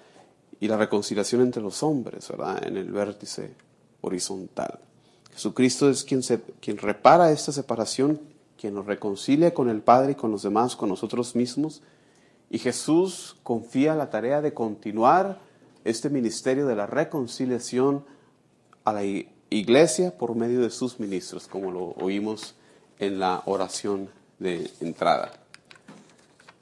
y 0.59 0.67
la 0.67 0.77
reconciliación 0.77 1.41
entre 1.41 1.61
los 1.61 1.83
hombres, 1.83 2.27
¿verdad? 2.29 2.65
En 2.65 2.77
el 2.77 2.91
vértice 2.91 3.53
horizontal. 4.01 4.79
Jesucristo 5.33 5.89
es 5.89 6.03
quien, 6.03 6.23
se, 6.23 6.41
quien 6.61 6.77
repara 6.77 7.31
esta 7.31 7.51
separación, 7.51 8.21
quien 8.57 8.75
nos 8.75 8.85
reconcilia 8.85 9.53
con 9.53 9.69
el 9.69 9.81
Padre 9.81 10.13
y 10.13 10.15
con 10.15 10.31
los 10.31 10.43
demás, 10.43 10.75
con 10.75 10.89
nosotros 10.89 11.35
mismos. 11.35 11.81
Y 12.49 12.59
Jesús 12.59 13.35
confía 13.43 13.95
la 13.95 14.09
tarea 14.09 14.41
de 14.41 14.53
continuar 14.53 15.39
este 15.83 16.09
ministerio 16.09 16.67
de 16.67 16.75
la 16.75 16.85
reconciliación 16.85 18.05
a 18.83 18.93
la 18.93 19.03
iglesia 19.49 20.17
por 20.17 20.35
medio 20.35 20.61
de 20.61 20.69
sus 20.69 20.99
ministros, 20.99 21.47
como 21.47 21.71
lo 21.71 21.89
oímos 22.03 22.55
en 22.99 23.19
la 23.19 23.41
oración 23.45 24.09
de 24.39 24.69
entrada. 24.81 25.42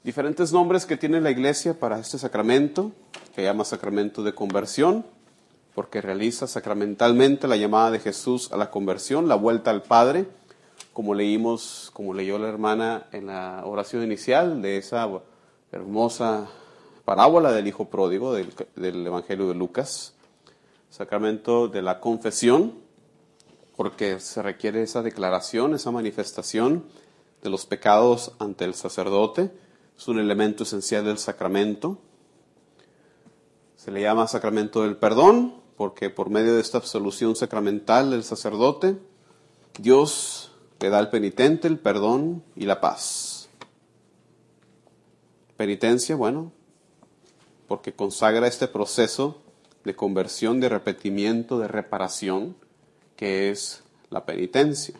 Diferentes 0.04 0.52
nombres 0.52 0.84
que 0.84 0.96
tiene 0.96 1.20
la 1.20 1.30
iglesia 1.30 1.78
para 1.78 2.00
este 2.00 2.18
sacramento, 2.18 2.90
que 3.36 3.44
llama 3.44 3.64
sacramento 3.64 4.24
de 4.24 4.34
conversión, 4.34 5.06
porque 5.76 6.00
realiza 6.00 6.48
sacramentalmente 6.48 7.46
la 7.46 7.56
llamada 7.56 7.92
de 7.92 8.00
Jesús 8.00 8.50
a 8.50 8.56
la 8.56 8.72
conversión, 8.72 9.28
la 9.28 9.36
vuelta 9.36 9.70
al 9.70 9.82
Padre, 9.82 10.26
como 10.92 11.14
leímos, 11.14 11.92
como 11.94 12.14
leyó 12.14 12.36
la 12.40 12.48
hermana 12.48 13.06
en 13.12 13.28
la 13.28 13.62
oración 13.64 14.02
inicial 14.02 14.60
de 14.60 14.76
esa 14.76 15.08
hermosa 15.70 16.48
parábola 17.04 17.52
del 17.52 17.68
Hijo 17.68 17.88
Pródigo 17.88 18.34
del, 18.34 18.52
del 18.74 19.06
Evangelio 19.06 19.46
de 19.46 19.54
Lucas, 19.54 20.14
sacramento 20.90 21.68
de 21.68 21.80
la 21.80 22.00
confesión, 22.00 22.74
porque 23.76 24.18
se 24.18 24.42
requiere 24.42 24.82
esa 24.82 25.00
declaración, 25.00 25.74
esa 25.74 25.92
manifestación 25.92 26.86
de 27.40 27.50
los 27.50 27.66
pecados 27.66 28.32
ante 28.40 28.64
el 28.64 28.74
sacerdote, 28.74 29.52
es 30.02 30.08
un 30.08 30.18
elemento 30.18 30.64
esencial 30.64 31.04
del 31.04 31.18
sacramento. 31.18 31.96
Se 33.76 33.92
le 33.92 34.02
llama 34.02 34.26
sacramento 34.26 34.82
del 34.82 34.96
perdón, 34.96 35.54
porque 35.76 36.10
por 36.10 36.28
medio 36.28 36.56
de 36.56 36.60
esta 36.60 36.78
absolución 36.78 37.36
sacramental 37.36 38.10
del 38.10 38.24
sacerdote, 38.24 38.98
Dios 39.78 40.50
le 40.80 40.90
da 40.90 40.98
al 40.98 41.10
penitente 41.10 41.68
el 41.68 41.78
perdón 41.78 42.42
y 42.56 42.64
la 42.64 42.80
paz. 42.80 43.48
Penitencia, 45.56 46.16
bueno, 46.16 46.50
porque 47.68 47.92
consagra 47.92 48.48
este 48.48 48.66
proceso 48.66 49.40
de 49.84 49.94
conversión, 49.94 50.58
de 50.58 50.66
arrepentimiento, 50.66 51.60
de 51.60 51.68
reparación, 51.68 52.56
que 53.14 53.50
es 53.50 53.84
la 54.10 54.26
penitencia. 54.26 54.96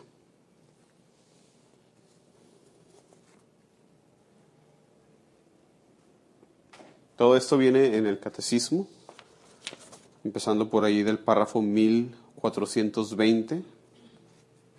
Todo 7.17 7.37
esto 7.37 7.59
viene 7.59 7.95
en 7.95 8.07
el 8.07 8.19
catecismo, 8.19 8.87
empezando 10.23 10.69
por 10.69 10.83
ahí 10.83 11.03
del 11.03 11.19
párrafo 11.19 11.61
1420. 11.61 13.61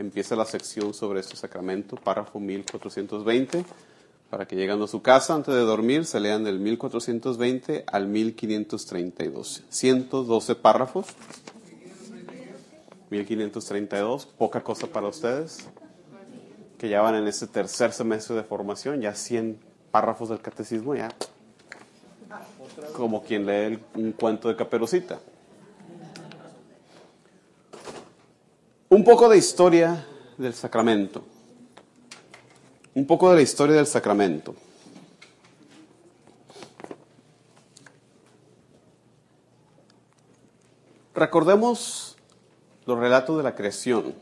Empieza 0.00 0.34
la 0.34 0.44
sección 0.44 0.94
sobre 0.94 1.20
este 1.20 1.36
sacramento, 1.36 1.94
párrafo 1.94 2.40
1420, 2.40 3.64
para 4.30 4.48
que 4.48 4.56
llegando 4.56 4.86
a 4.86 4.88
su 4.88 5.00
casa 5.00 5.36
antes 5.36 5.54
de 5.54 5.60
dormir 5.60 6.06
se 6.06 6.18
lean 6.18 6.42
del 6.42 6.58
1420 6.58 7.84
al 7.86 8.08
1532. 8.08 9.62
112 9.68 10.54
párrafos. 10.56 11.06
1532, 13.10 14.26
poca 14.26 14.64
cosa 14.64 14.88
para 14.88 15.06
ustedes, 15.06 15.68
que 16.78 16.88
ya 16.88 17.00
van 17.00 17.14
en 17.14 17.28
ese 17.28 17.46
tercer 17.46 17.92
semestre 17.92 18.34
de 18.34 18.42
formación, 18.42 19.00
ya 19.00 19.14
100 19.14 19.56
párrafos 19.92 20.30
del 20.30 20.40
catecismo, 20.40 20.96
ya 20.96 21.14
como 22.92 23.22
quien 23.22 23.46
lee 23.46 23.78
un 23.94 24.12
cuento 24.12 24.48
de 24.48 24.56
caperucita. 24.56 25.18
Un 28.88 29.02
poco 29.02 29.28
de 29.28 29.38
historia 29.38 30.06
del 30.38 30.54
sacramento. 30.54 31.24
Un 32.94 33.06
poco 33.06 33.30
de 33.30 33.36
la 33.36 33.42
historia 33.42 33.76
del 33.76 33.86
sacramento. 33.86 34.54
Recordemos 41.14 42.16
los 42.86 42.98
relatos 42.98 43.36
de 43.36 43.42
la 43.42 43.54
creación. 43.54 44.14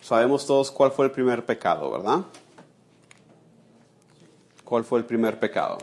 Sabemos 0.00 0.46
todos 0.46 0.70
cuál 0.70 0.92
fue 0.92 1.06
el 1.06 1.12
primer 1.12 1.44
pecado, 1.44 1.90
¿verdad? 1.90 2.24
¿Cuál 4.64 4.84
fue 4.84 4.98
el 4.98 5.04
primer 5.04 5.40
pecado? 5.40 5.78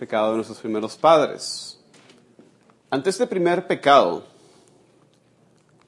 Pecado 0.00 0.30
de 0.30 0.36
nuestros 0.36 0.58
primeros 0.58 0.96
padres. 0.96 1.78
Ante 2.88 3.10
este 3.10 3.26
primer 3.26 3.66
pecado, 3.66 4.24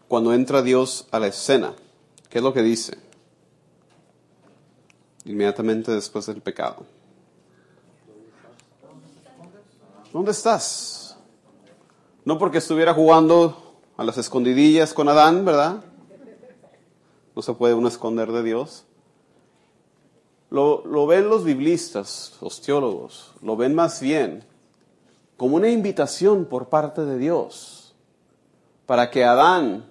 cuando 0.07 0.35
entra 0.35 0.61
Dios 0.61 1.09
a 1.11 1.19
la 1.19 1.29
escena, 1.29 1.73
¿qué 2.29 2.37
es 2.37 2.45
lo 2.45 2.53
que 2.53 2.63
dice? 2.63 2.99
Inmediatamente 5.25 5.93
después 5.93 6.27
del 6.27 6.43
pecado. 6.43 6.85
¿Dónde 10.13 10.33
estás? 10.33 11.17
No 12.27 12.39
porque 12.39 12.59
estuviera 12.59 12.93
jugando 12.93 13.81
a 13.97 14.05
las 14.05 14.19
escondidillas 14.19 14.93
con 14.93 15.09
Adán, 15.09 15.47
¿verdad? 15.47 15.83
No 17.35 17.41
se 17.41 17.55
puede 17.55 17.73
uno 17.73 17.89
esconder 17.89 18.31
de 18.31 18.43
Dios. 18.43 18.85
Lo, 20.53 20.85
lo, 20.85 21.07
ven 21.07 21.31
los 21.31 21.45
biblistas, 21.45 22.35
los 22.43 22.61
teólogos, 22.61 23.33
lo 23.41 23.57
ven 23.57 23.75
más 23.75 24.03
bien 24.03 24.45
como 25.39 25.57
una 25.57 25.71
invitación 25.71 26.45
por 26.45 26.69
parte 26.69 27.07
de 27.07 27.17
Dios 27.17 27.95
para 28.85 29.11
que 29.11 29.25
Adán 29.25 29.87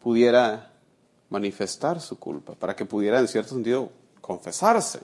pudiera 0.00 0.72
manifestar 1.30 2.00
su 2.00 2.18
culpa, 2.18 2.54
para 2.54 2.74
que 2.74 2.84
pudiera 2.84 3.20
en 3.20 3.28
cierto 3.28 3.50
sentido 3.50 3.90
confesarse. 4.20 5.02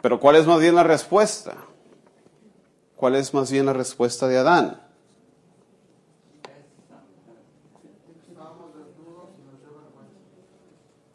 Pero 0.00 0.20
¿cuál 0.20 0.36
es 0.36 0.46
más 0.46 0.60
bien 0.60 0.76
la 0.76 0.84
respuesta? 0.84 1.56
¿Cuál 2.94 3.16
es 3.16 3.34
más 3.34 3.50
bien 3.50 3.66
la 3.66 3.72
respuesta 3.72 4.28
de 4.28 4.38
Adán? 4.38 4.85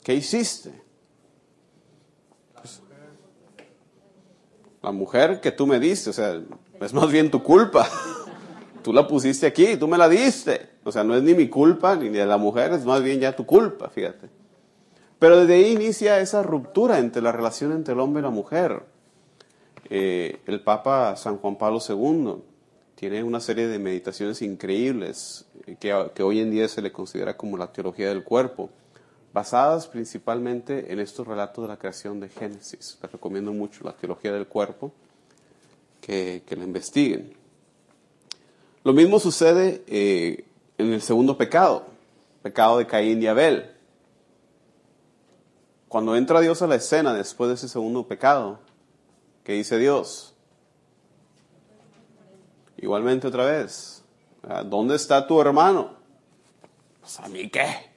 ¿Qué 0.04 0.16
hiciste? 0.16 0.72
Pues, 2.54 2.82
la 4.82 4.92
mujer 4.92 5.40
que 5.42 5.52
tú 5.52 5.68
me 5.68 5.80
diste, 5.80 6.10
o 6.10 6.14
sea, 6.14 6.42
es 6.80 6.94
más 6.94 7.12
bien 7.12 7.30
tu 7.30 7.44
culpa. 7.44 7.88
tú 8.84 8.92
la 8.94 9.08
pusiste 9.08 9.46
aquí, 9.46 9.78
tú 9.78 9.88
me 9.88 9.98
la 9.98 10.10
diste. 10.10 10.70
O 10.84 10.92
sea, 10.92 11.04
no 11.04 11.16
es 11.16 11.22
ni 11.22 11.34
mi 11.36 11.48
culpa 11.48 11.96
ni 11.96 12.10
de 12.10 12.26
la 12.26 12.38
mujer, 12.38 12.74
es 12.74 12.86
más 12.86 13.04
bien 13.04 13.20
ya 13.20 13.36
tu 13.36 13.46
culpa, 13.46 13.90
fíjate. 13.90 14.30
Pero 15.20 15.42
desde 15.42 15.54
ahí 15.54 15.74
inicia 15.74 16.20
esa 16.20 16.42
ruptura 16.42 16.98
entre 16.98 17.22
la 17.22 17.32
relación 17.32 17.72
entre 17.72 17.94
el 17.94 18.00
hombre 18.00 18.22
y 18.22 18.24
la 18.24 18.32
mujer. 18.32 18.84
Eh, 19.88 20.42
el 20.48 20.62
Papa 20.62 21.16
San 21.16 21.38
Juan 21.38 21.58
Pablo 21.58 21.80
II 21.88 22.42
tiene 22.96 23.22
una 23.24 23.40
serie 23.40 23.68
de 23.68 23.78
meditaciones 23.78 24.42
increíbles 24.42 25.46
que, 25.80 26.10
que 26.16 26.24
hoy 26.24 26.40
en 26.40 26.50
día 26.50 26.68
se 26.68 26.82
le 26.82 26.92
considera 26.92 27.38
como 27.38 27.58
la 27.58 27.72
teología 27.72 28.10
del 28.10 28.24
cuerpo, 28.24 28.72
basadas 29.34 29.88
principalmente 29.88 30.92
en 30.92 31.00
estos 31.00 31.28
relatos 31.28 31.64
de 31.64 31.70
la 31.70 31.78
creación 31.78 32.20
de 32.20 32.30
Génesis. 32.30 32.98
Les 33.02 33.12
recomiendo 33.12 33.54
mucho 33.54 33.84
la 33.84 33.94
teología 33.94 34.32
del 34.32 34.48
cuerpo, 34.48 34.92
que, 36.02 36.44
que 36.46 36.56
la 36.56 36.64
investiguen. 36.64 37.34
Lo 38.84 38.94
mismo 38.94 39.20
sucede 39.20 39.84
eh, 39.88 40.46
en 40.78 40.94
el 40.94 41.02
segundo 41.02 41.38
pecado, 41.38 41.86
pecado 42.42 42.80
de 42.80 42.88
Caín 42.88 43.22
y 43.22 43.28
Abel. 43.28 43.72
Cuando 45.88 46.16
entra 46.16 46.42
Dios 46.42 46.62
a 46.62 46.68
la 46.68 46.76
escena 46.76 47.14
después 47.14 47.50
de 47.50 47.56
ese 47.56 47.68
segundo 47.68 48.08
pecado, 48.08 48.60
¿qué 49.44 49.54
dice 49.54 49.78
Dios? 49.78 50.34
Igualmente 52.78 53.28
otra 53.28 53.46
vez. 53.46 54.02
¿dónde 54.66 54.96
está 54.96 55.28
tu 55.28 55.40
hermano? 55.40 55.92
Pues 57.00 57.20
a 57.20 57.28
mí 57.28 57.50
qué, 57.50 57.91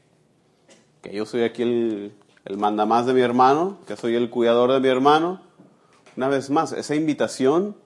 que 1.04 1.12
yo 1.12 1.26
soy 1.26 1.42
aquí 1.42 1.62
el, 1.62 2.14
el 2.46 2.56
mandamás 2.56 3.04
de 3.04 3.12
mi 3.12 3.20
hermano, 3.20 3.76
que 3.87 3.94
soy 3.94 4.14
el 4.14 4.30
cuidador 4.30 4.73
de 4.73 4.80
mi 4.80 4.88
hermano. 4.88 5.42
Una 6.16 6.28
vez 6.28 6.49
más, 6.49 6.73
esa 6.73 6.94
invitación 6.94 7.76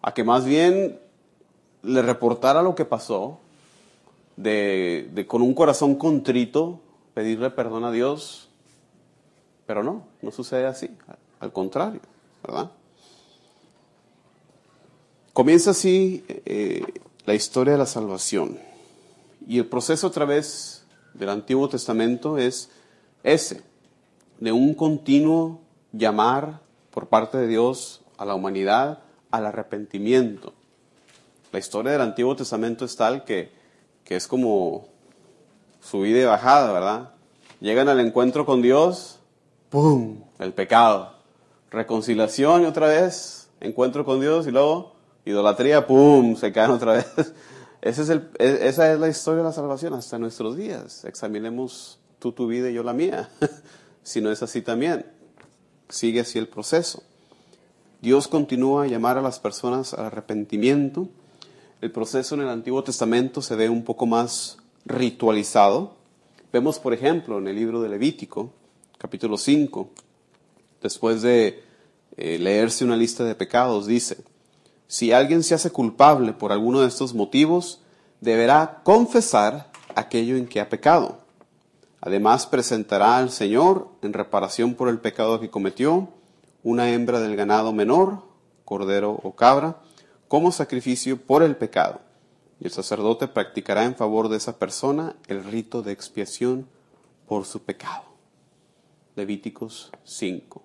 a 0.00 0.14
que 0.14 0.22
más 0.22 0.44
bien 0.44 1.00
le 1.82 2.02
reportara 2.02 2.62
lo 2.62 2.76
que 2.76 2.84
pasó, 2.84 3.40
de, 4.36 5.10
de 5.12 5.26
con 5.26 5.42
un 5.42 5.54
corazón 5.54 5.96
contrito 5.96 6.80
pedirle 7.14 7.50
perdón 7.50 7.84
a 7.84 7.90
Dios, 7.90 8.48
pero 9.66 9.82
no, 9.82 10.06
no 10.22 10.30
sucede 10.30 10.66
así, 10.66 10.88
al 11.40 11.52
contrario, 11.52 12.00
¿verdad? 12.44 12.70
Comienza 15.32 15.72
así 15.72 16.24
eh, 16.28 16.84
la 17.26 17.34
historia 17.34 17.72
de 17.72 17.78
la 17.78 17.86
salvación. 17.86 18.56
Y 19.48 19.58
el 19.58 19.66
proceso 19.66 20.06
a 20.06 20.10
través 20.12 20.79
del 21.14 21.28
Antiguo 21.28 21.68
Testamento 21.68 22.38
es 22.38 22.70
ese, 23.22 23.62
de 24.38 24.52
un 24.52 24.74
continuo 24.74 25.60
llamar 25.92 26.60
por 26.90 27.08
parte 27.08 27.38
de 27.38 27.46
Dios 27.46 28.02
a 28.16 28.24
la 28.24 28.34
humanidad 28.34 29.00
al 29.30 29.46
arrepentimiento. 29.46 30.52
La 31.52 31.58
historia 31.58 31.92
del 31.92 32.00
Antiguo 32.00 32.36
Testamento 32.36 32.84
es 32.84 32.96
tal 32.96 33.24
que, 33.24 33.50
que 34.04 34.16
es 34.16 34.26
como 34.26 34.88
subida 35.80 36.20
y 36.20 36.24
bajada, 36.24 36.72
¿verdad? 36.72 37.10
Llegan 37.60 37.88
al 37.88 38.00
encuentro 38.00 38.46
con 38.46 38.62
Dios, 38.62 39.18
¡pum! 39.68 40.22
El 40.38 40.52
pecado. 40.52 41.14
Reconciliación 41.70 42.62
y 42.62 42.66
otra 42.66 42.88
vez, 42.88 43.50
encuentro 43.60 44.04
con 44.04 44.20
Dios 44.20 44.46
y 44.46 44.50
luego 44.50 44.92
idolatría, 45.24 45.86
¡pum! 45.86 46.36
Se 46.36 46.52
caen 46.52 46.70
otra 46.70 46.92
vez. 46.94 47.34
E- 47.82 47.88
esa 48.68 48.92
es 48.92 49.00
la 49.00 49.08
historia 49.08 49.38
de 49.38 49.44
la 49.44 49.52
salvación 49.52 49.94
hasta 49.94 50.18
nuestros 50.18 50.56
días. 50.56 51.04
Examinemos 51.04 51.98
tú 52.18 52.32
tu 52.32 52.46
vida 52.46 52.70
y 52.70 52.74
yo 52.74 52.82
la 52.82 52.92
mía. 52.92 53.30
si 54.02 54.20
no 54.20 54.30
es 54.30 54.42
así 54.42 54.62
también. 54.62 55.06
Sigue 55.88 56.20
así 56.20 56.38
el 56.38 56.48
proceso. 56.48 57.02
Dios 58.00 58.28
continúa 58.28 58.84
a 58.84 58.86
llamar 58.86 59.18
a 59.18 59.22
las 59.22 59.40
personas 59.40 59.92
al 59.94 60.06
arrepentimiento. 60.06 61.08
El 61.80 61.90
proceso 61.90 62.34
en 62.34 62.42
el 62.42 62.48
Antiguo 62.48 62.84
Testamento 62.84 63.42
se 63.42 63.56
ve 63.56 63.68
un 63.68 63.84
poco 63.84 64.06
más 64.06 64.58
ritualizado. 64.84 65.96
Vemos, 66.52 66.78
por 66.78 66.94
ejemplo, 66.94 67.38
en 67.38 67.48
el 67.48 67.56
libro 67.56 67.80
de 67.82 67.88
Levítico, 67.88 68.52
capítulo 68.98 69.38
5, 69.38 69.90
después 70.82 71.22
de 71.22 71.62
eh, 72.16 72.38
leerse 72.38 72.84
una 72.84 72.96
lista 72.96 73.24
de 73.24 73.34
pecados, 73.34 73.86
dice, 73.86 74.18
si 74.90 75.12
alguien 75.12 75.44
se 75.44 75.54
hace 75.54 75.70
culpable 75.70 76.32
por 76.32 76.50
alguno 76.50 76.80
de 76.80 76.88
estos 76.88 77.14
motivos, 77.14 77.80
deberá 78.20 78.80
confesar 78.82 79.70
aquello 79.94 80.36
en 80.36 80.48
que 80.48 80.60
ha 80.60 80.68
pecado. 80.68 81.20
Además, 82.00 82.48
presentará 82.48 83.16
al 83.16 83.30
Señor, 83.30 83.86
en 84.02 84.12
reparación 84.12 84.74
por 84.74 84.88
el 84.88 84.98
pecado 84.98 85.38
que 85.38 85.48
cometió, 85.48 86.08
una 86.64 86.90
hembra 86.90 87.20
del 87.20 87.36
ganado 87.36 87.72
menor, 87.72 88.24
cordero 88.64 89.12
o 89.22 89.36
cabra, 89.36 89.76
como 90.26 90.50
sacrificio 90.50 91.22
por 91.22 91.44
el 91.44 91.54
pecado. 91.54 92.00
Y 92.58 92.64
el 92.64 92.72
sacerdote 92.72 93.28
practicará 93.28 93.84
en 93.84 93.94
favor 93.94 94.28
de 94.28 94.38
esa 94.38 94.58
persona 94.58 95.14
el 95.28 95.44
rito 95.44 95.84
de 95.84 95.92
expiación 95.92 96.66
por 97.28 97.44
su 97.46 97.62
pecado. 97.62 98.06
Levíticos 99.14 99.92
5. 100.02 100.60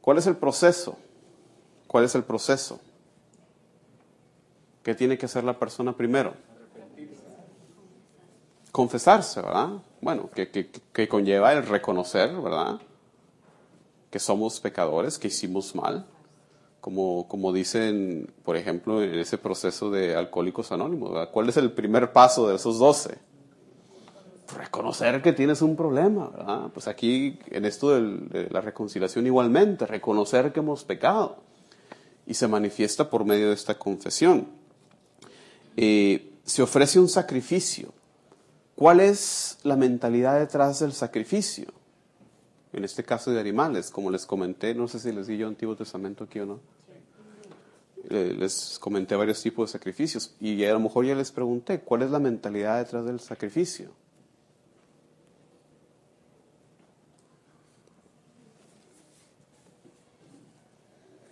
¿Cuál 0.00 0.16
es 0.16 0.26
el 0.26 0.38
proceso? 0.38 0.96
¿Cuál 1.94 2.06
es 2.06 2.14
el 2.16 2.24
proceso? 2.24 2.80
¿Qué 4.82 4.96
tiene 4.96 5.16
que 5.16 5.26
hacer 5.26 5.44
la 5.44 5.56
persona 5.56 5.96
primero? 5.96 6.34
Confesarse, 8.72 9.40
¿verdad? 9.40 9.74
Bueno, 10.00 10.28
que, 10.34 10.50
que, 10.50 10.72
que 10.92 11.06
conlleva 11.06 11.52
el 11.52 11.64
reconocer, 11.64 12.34
¿verdad? 12.34 12.80
Que 14.10 14.18
somos 14.18 14.58
pecadores, 14.58 15.20
que 15.20 15.28
hicimos 15.28 15.76
mal. 15.76 16.04
Como, 16.80 17.28
como 17.28 17.52
dicen, 17.52 18.28
por 18.44 18.56
ejemplo, 18.56 19.00
en 19.00 19.16
ese 19.16 19.38
proceso 19.38 19.88
de 19.92 20.16
alcohólicos 20.16 20.72
anónimos. 20.72 21.28
¿Cuál 21.28 21.48
es 21.48 21.58
el 21.58 21.70
primer 21.70 22.12
paso 22.12 22.48
de 22.48 22.56
esos 22.56 22.80
doce? 22.80 23.18
reconocer 24.52 25.22
que 25.22 25.32
tienes 25.32 25.62
un 25.62 25.76
problema, 25.76 26.28
¿verdad? 26.30 26.70
Pues 26.74 26.88
aquí, 26.88 27.38
en 27.50 27.64
esto 27.64 27.90
de 27.90 28.48
la 28.50 28.60
reconciliación 28.60 29.28
igualmente, 29.28 29.86
reconocer 29.86 30.52
que 30.52 30.58
hemos 30.58 30.82
pecado. 30.82 31.53
Y 32.26 32.34
se 32.34 32.48
manifiesta 32.48 33.10
por 33.10 33.24
medio 33.24 33.48
de 33.48 33.54
esta 33.54 33.78
confesión. 33.78 34.48
Eh, 35.76 36.32
se 36.44 36.62
ofrece 36.62 36.98
un 36.98 37.08
sacrificio. 37.08 37.92
¿Cuál 38.76 39.00
es 39.00 39.58
la 39.62 39.76
mentalidad 39.76 40.38
detrás 40.38 40.80
del 40.80 40.92
sacrificio? 40.92 41.66
En 42.72 42.84
este 42.84 43.04
caso 43.04 43.30
de 43.30 43.40
animales, 43.40 43.90
como 43.90 44.10
les 44.10 44.26
comenté, 44.26 44.74
no 44.74 44.88
sé 44.88 44.98
si 44.98 45.12
les 45.12 45.28
di 45.28 45.36
yo 45.36 45.46
Antiguo 45.46 45.76
Testamento 45.76 46.24
aquí 46.24 46.40
o 46.40 46.46
no. 46.46 46.60
Eh, 48.10 48.34
les 48.38 48.78
comenté 48.78 49.16
varios 49.16 49.40
tipos 49.40 49.70
de 49.70 49.78
sacrificios 49.78 50.34
y 50.38 50.62
a 50.64 50.72
lo 50.72 50.80
mejor 50.80 51.06
ya 51.06 51.14
les 51.14 51.32
pregunté, 51.32 51.80
¿cuál 51.80 52.02
es 52.02 52.10
la 52.10 52.18
mentalidad 52.18 52.78
detrás 52.78 53.06
del 53.06 53.18
sacrificio? 53.18 53.92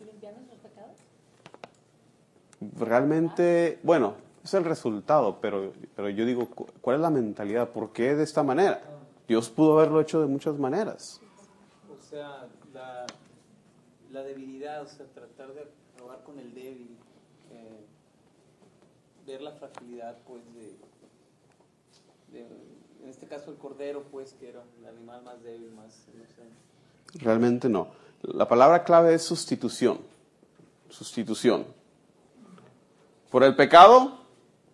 ¿Limpiar 0.00 0.34
nuestros 0.34 0.60
pecados? 0.60 0.96
Realmente, 2.76 3.78
bueno, 3.82 4.14
es 4.44 4.54
el 4.54 4.64
resultado, 4.64 5.38
pero, 5.40 5.72
pero 5.96 6.08
yo 6.10 6.24
digo, 6.26 6.48
cu- 6.50 6.66
¿cuál 6.80 6.96
es 6.96 7.02
la 7.02 7.10
mentalidad? 7.10 7.70
¿Por 7.70 7.92
qué 7.92 8.14
de 8.14 8.24
esta 8.24 8.42
manera? 8.42 8.82
Dios 9.28 9.48
pudo 9.50 9.78
haberlo 9.78 10.00
hecho 10.00 10.20
de 10.20 10.26
muchas 10.26 10.58
maneras. 10.58 11.20
O 11.90 12.02
sea, 12.02 12.46
la, 12.74 13.06
la 14.10 14.22
debilidad, 14.22 14.82
o 14.82 14.86
sea, 14.86 15.06
tratar 15.06 15.54
de 15.54 15.66
probar 15.96 16.22
con 16.24 16.38
el 16.38 16.52
débil, 16.54 16.96
eh, 17.52 17.80
ver 19.26 19.40
la 19.42 19.52
fragilidad, 19.52 20.16
pues, 20.26 20.42
de, 20.54 20.76
de- 22.38 22.46
en 23.02 23.08
este 23.08 23.26
caso 23.26 23.50
el 23.50 23.56
cordero, 23.56 24.02
pues, 24.10 24.32
que 24.34 24.48
era 24.50 24.62
el 24.80 24.86
animal 24.86 25.22
más 25.22 25.42
débil, 25.42 25.70
más, 25.72 26.04
no 26.16 26.24
sé. 26.26 27.18
Realmente 27.24 27.68
no. 27.68 27.88
La 28.22 28.46
palabra 28.48 28.84
clave 28.84 29.14
es 29.14 29.22
sustitución. 29.22 29.98
Sustitución. 30.88 31.64
Por 33.32 33.44
el 33.44 33.56
pecado, 33.56 34.18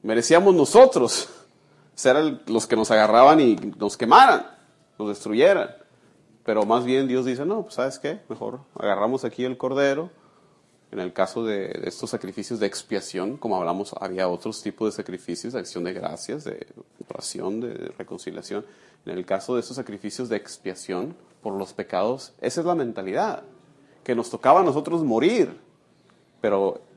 merecíamos 0.03 0.53
nosotros 0.53 1.29
ser 1.95 2.43
los 2.49 2.67
que 2.67 2.75
nos 2.75 2.91
agarraban 2.91 3.39
y 3.39 3.55
nos 3.55 3.97
quemaran, 3.97 4.49
nos 4.99 5.11
destruyeran. 5.11 5.71
Pero 6.45 6.65
más 6.65 6.85
bien 6.85 7.07
Dios 7.07 7.25
dice, 7.25 7.47
no, 7.47 7.63
pues 7.63 7.75
sabes 7.75 8.01
qué, 8.01 8.19
mejor 8.29 8.59
agarramos 8.77 9.25
aquí 9.25 9.45
el 9.45 9.57
cordero. 9.57 10.11
En 10.91 10.99
el 10.99 11.13
caso 11.13 11.45
de, 11.45 11.69
de 11.69 11.89
estos 11.89 12.11
sacrificios 12.11 12.59
de 12.59 12.67
expiación, 12.67 13.37
como 13.37 13.55
hablamos, 13.55 13.95
había 14.01 14.29
otros 14.29 14.61
tipos 14.61 14.89
de 14.89 14.97
sacrificios, 14.97 15.53
de 15.53 15.61
acción 15.61 15.85
de 15.85 15.93
gracias, 15.93 16.43
de 16.43 16.67
oración, 17.09 17.61
de 17.61 17.93
reconciliación. 17.97 18.67
En 19.07 19.17
el 19.17 19.25
caso 19.25 19.55
de 19.55 19.61
estos 19.61 19.77
sacrificios 19.77 20.29
de 20.29 20.37
expiación 20.37 21.15
por 21.43 21.53
los 21.55 21.75
pecados, 21.75 22.33
esa 22.41 22.61
es 22.61 22.67
la 22.67 22.75
mentalidad, 22.75 23.45
que 24.03 24.17
nos 24.17 24.31
tocaba 24.31 24.63
a 24.63 24.65
nosotros 24.65 25.05
morir, 25.05 25.57
pero 26.41 26.88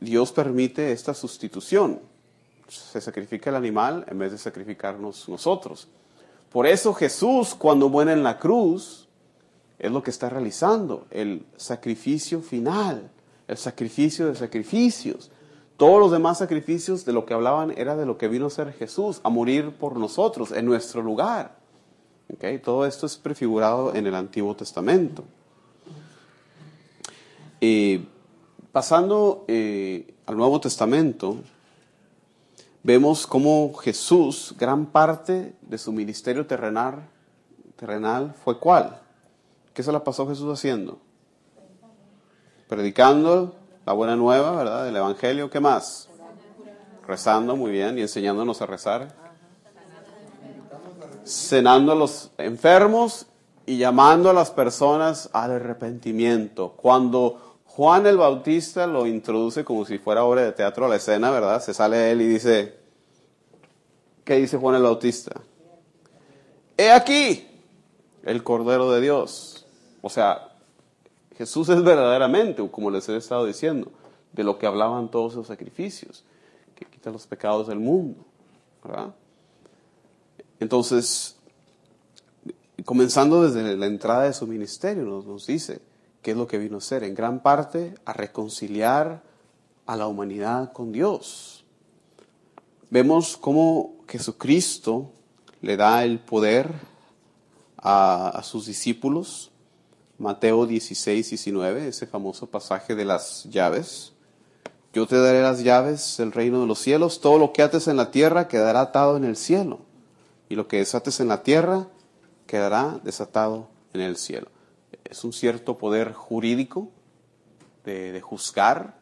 Dios 0.00 0.32
permite 0.32 0.92
esta 0.92 1.14
sustitución. 1.14 2.00
Se 2.68 3.00
sacrifica 3.00 3.50
el 3.50 3.56
animal 3.56 4.04
en 4.08 4.18
vez 4.18 4.32
de 4.32 4.38
sacrificarnos 4.38 5.28
nosotros. 5.28 5.88
Por 6.50 6.66
eso 6.66 6.94
Jesús, 6.94 7.54
cuando 7.54 7.88
muere 7.88 8.12
en 8.12 8.22
la 8.22 8.38
cruz, 8.38 9.08
es 9.78 9.90
lo 9.90 10.02
que 10.02 10.10
está 10.10 10.28
realizando, 10.28 11.06
el 11.10 11.44
sacrificio 11.56 12.40
final, 12.40 13.10
el 13.48 13.56
sacrificio 13.56 14.28
de 14.28 14.34
sacrificios. 14.34 15.30
Todos 15.76 15.98
los 15.98 16.12
demás 16.12 16.38
sacrificios 16.38 17.04
de 17.04 17.12
lo 17.12 17.26
que 17.26 17.34
hablaban 17.34 17.74
era 17.76 17.96
de 17.96 18.06
lo 18.06 18.16
que 18.16 18.28
vino 18.28 18.46
a 18.46 18.50
ser 18.50 18.72
Jesús, 18.72 19.20
a 19.24 19.28
morir 19.28 19.72
por 19.72 19.96
nosotros, 19.98 20.52
en 20.52 20.64
nuestro 20.64 21.02
lugar. 21.02 21.56
¿Ok? 22.32 22.62
Todo 22.62 22.86
esto 22.86 23.06
es 23.06 23.16
prefigurado 23.16 23.94
en 23.94 24.06
el 24.06 24.14
Antiguo 24.14 24.54
Testamento. 24.54 25.24
Eh, 27.60 28.06
pasando 28.74 29.44
eh, 29.46 30.16
al 30.26 30.36
Nuevo 30.36 30.60
Testamento, 30.60 31.36
vemos 32.82 33.24
cómo 33.24 33.72
Jesús, 33.74 34.52
gran 34.58 34.86
parte 34.86 35.54
de 35.62 35.78
su 35.78 35.92
ministerio 35.92 36.44
terrenal, 36.44 37.08
terrenal 37.76 38.34
fue 38.42 38.58
cuál? 38.58 39.00
¿Qué 39.72 39.84
se 39.84 39.92
la 39.92 40.02
pasó 40.02 40.26
Jesús 40.26 40.52
haciendo? 40.52 40.98
Predicando 42.68 43.54
la 43.86 43.92
buena 43.92 44.16
nueva, 44.16 44.50
¿verdad? 44.56 44.86
Del 44.86 44.96
Evangelio. 44.96 45.48
¿Qué 45.50 45.60
más? 45.60 46.08
Rezando, 47.06 47.54
muy 47.54 47.70
bien, 47.70 47.96
y 47.96 48.00
enseñándonos 48.00 48.60
a 48.60 48.66
rezar. 48.66 49.14
Cenando 51.24 51.92
a 51.92 51.94
los 51.94 52.32
enfermos 52.38 53.26
y 53.66 53.78
llamando 53.78 54.30
a 54.30 54.32
las 54.32 54.50
personas 54.50 55.30
al 55.32 55.52
arrepentimiento. 55.52 56.72
Cuando 56.72 57.43
Juan 57.76 58.06
el 58.06 58.16
Bautista 58.16 58.86
lo 58.86 59.04
introduce 59.04 59.64
como 59.64 59.84
si 59.84 59.98
fuera 59.98 60.22
obra 60.22 60.42
de 60.42 60.52
teatro 60.52 60.86
a 60.86 60.88
la 60.88 60.94
escena, 60.94 61.32
¿verdad? 61.32 61.60
Se 61.60 61.74
sale 61.74 62.12
él 62.12 62.22
y 62.22 62.28
dice, 62.28 62.78
¿qué 64.24 64.36
dice 64.36 64.56
Juan 64.56 64.76
el 64.76 64.84
Bautista? 64.84 65.40
He 66.76 66.92
aquí 66.92 67.48
el 68.22 68.44
Cordero 68.44 68.92
de 68.92 69.00
Dios. 69.00 69.66
O 70.02 70.08
sea, 70.08 70.52
Jesús 71.36 71.68
es 71.68 71.82
verdaderamente, 71.82 72.64
como 72.70 72.92
les 72.92 73.08
he 73.08 73.16
estado 73.16 73.44
diciendo, 73.44 73.90
de 74.32 74.44
lo 74.44 74.56
que 74.56 74.68
hablaban 74.68 75.10
todos 75.10 75.32
esos 75.32 75.48
sacrificios, 75.48 76.22
que 76.76 76.84
quita 76.84 77.10
los 77.10 77.26
pecados 77.26 77.66
del 77.66 77.80
mundo. 77.80 78.24
¿verdad? 78.84 79.12
Entonces, 80.60 81.34
comenzando 82.84 83.42
desde 83.42 83.76
la 83.76 83.86
entrada 83.86 84.22
de 84.26 84.32
su 84.32 84.46
ministerio, 84.46 85.02
nos 85.02 85.44
dice 85.44 85.80
qué 86.24 86.32
es 86.32 86.36
lo 86.36 86.48
que 86.48 86.58
vino 86.58 86.76
a 86.76 86.78
hacer, 86.78 87.04
en 87.04 87.14
gran 87.14 87.40
parte 87.40 87.94
a 88.04 88.14
reconciliar 88.14 89.22
a 89.86 89.94
la 89.94 90.08
humanidad 90.08 90.72
con 90.72 90.90
Dios. 90.90 91.64
Vemos 92.90 93.36
cómo 93.36 93.94
Jesucristo 94.08 95.12
le 95.60 95.76
da 95.76 96.02
el 96.02 96.18
poder 96.18 96.72
a, 97.76 98.30
a 98.30 98.42
sus 98.42 98.66
discípulos 98.66 99.52
Mateo 100.16 100.64
16, 100.64 101.28
19, 101.28 101.88
ese 101.88 102.06
famoso 102.06 102.46
pasaje 102.46 102.94
de 102.94 103.04
las 103.04 103.44
llaves. 103.44 104.12
Yo 104.94 105.06
te 105.06 105.16
daré 105.16 105.42
las 105.42 105.62
llaves 105.62 106.16
del 106.16 106.32
reino 106.32 106.60
de 106.60 106.66
los 106.66 106.78
cielos. 106.78 107.20
Todo 107.20 107.38
lo 107.38 107.52
que 107.52 107.62
ates 107.62 107.88
en 107.88 107.96
la 107.96 108.10
tierra 108.10 108.48
quedará 108.48 108.80
atado 108.80 109.16
en 109.16 109.24
el 109.24 109.36
cielo. 109.36 109.80
Y 110.48 110.54
lo 110.54 110.68
que 110.68 110.78
desates 110.78 111.20
en 111.20 111.28
la 111.28 111.42
tierra 111.42 111.88
quedará 112.46 113.00
desatado 113.02 113.68
en 113.92 114.00
el 114.02 114.16
cielo. 114.16 114.53
Es 115.14 115.22
un 115.22 115.32
cierto 115.32 115.78
poder 115.78 116.12
jurídico 116.12 116.88
de, 117.84 118.20
juzgar, 118.20 118.98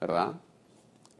¿verdad? 0.00 0.34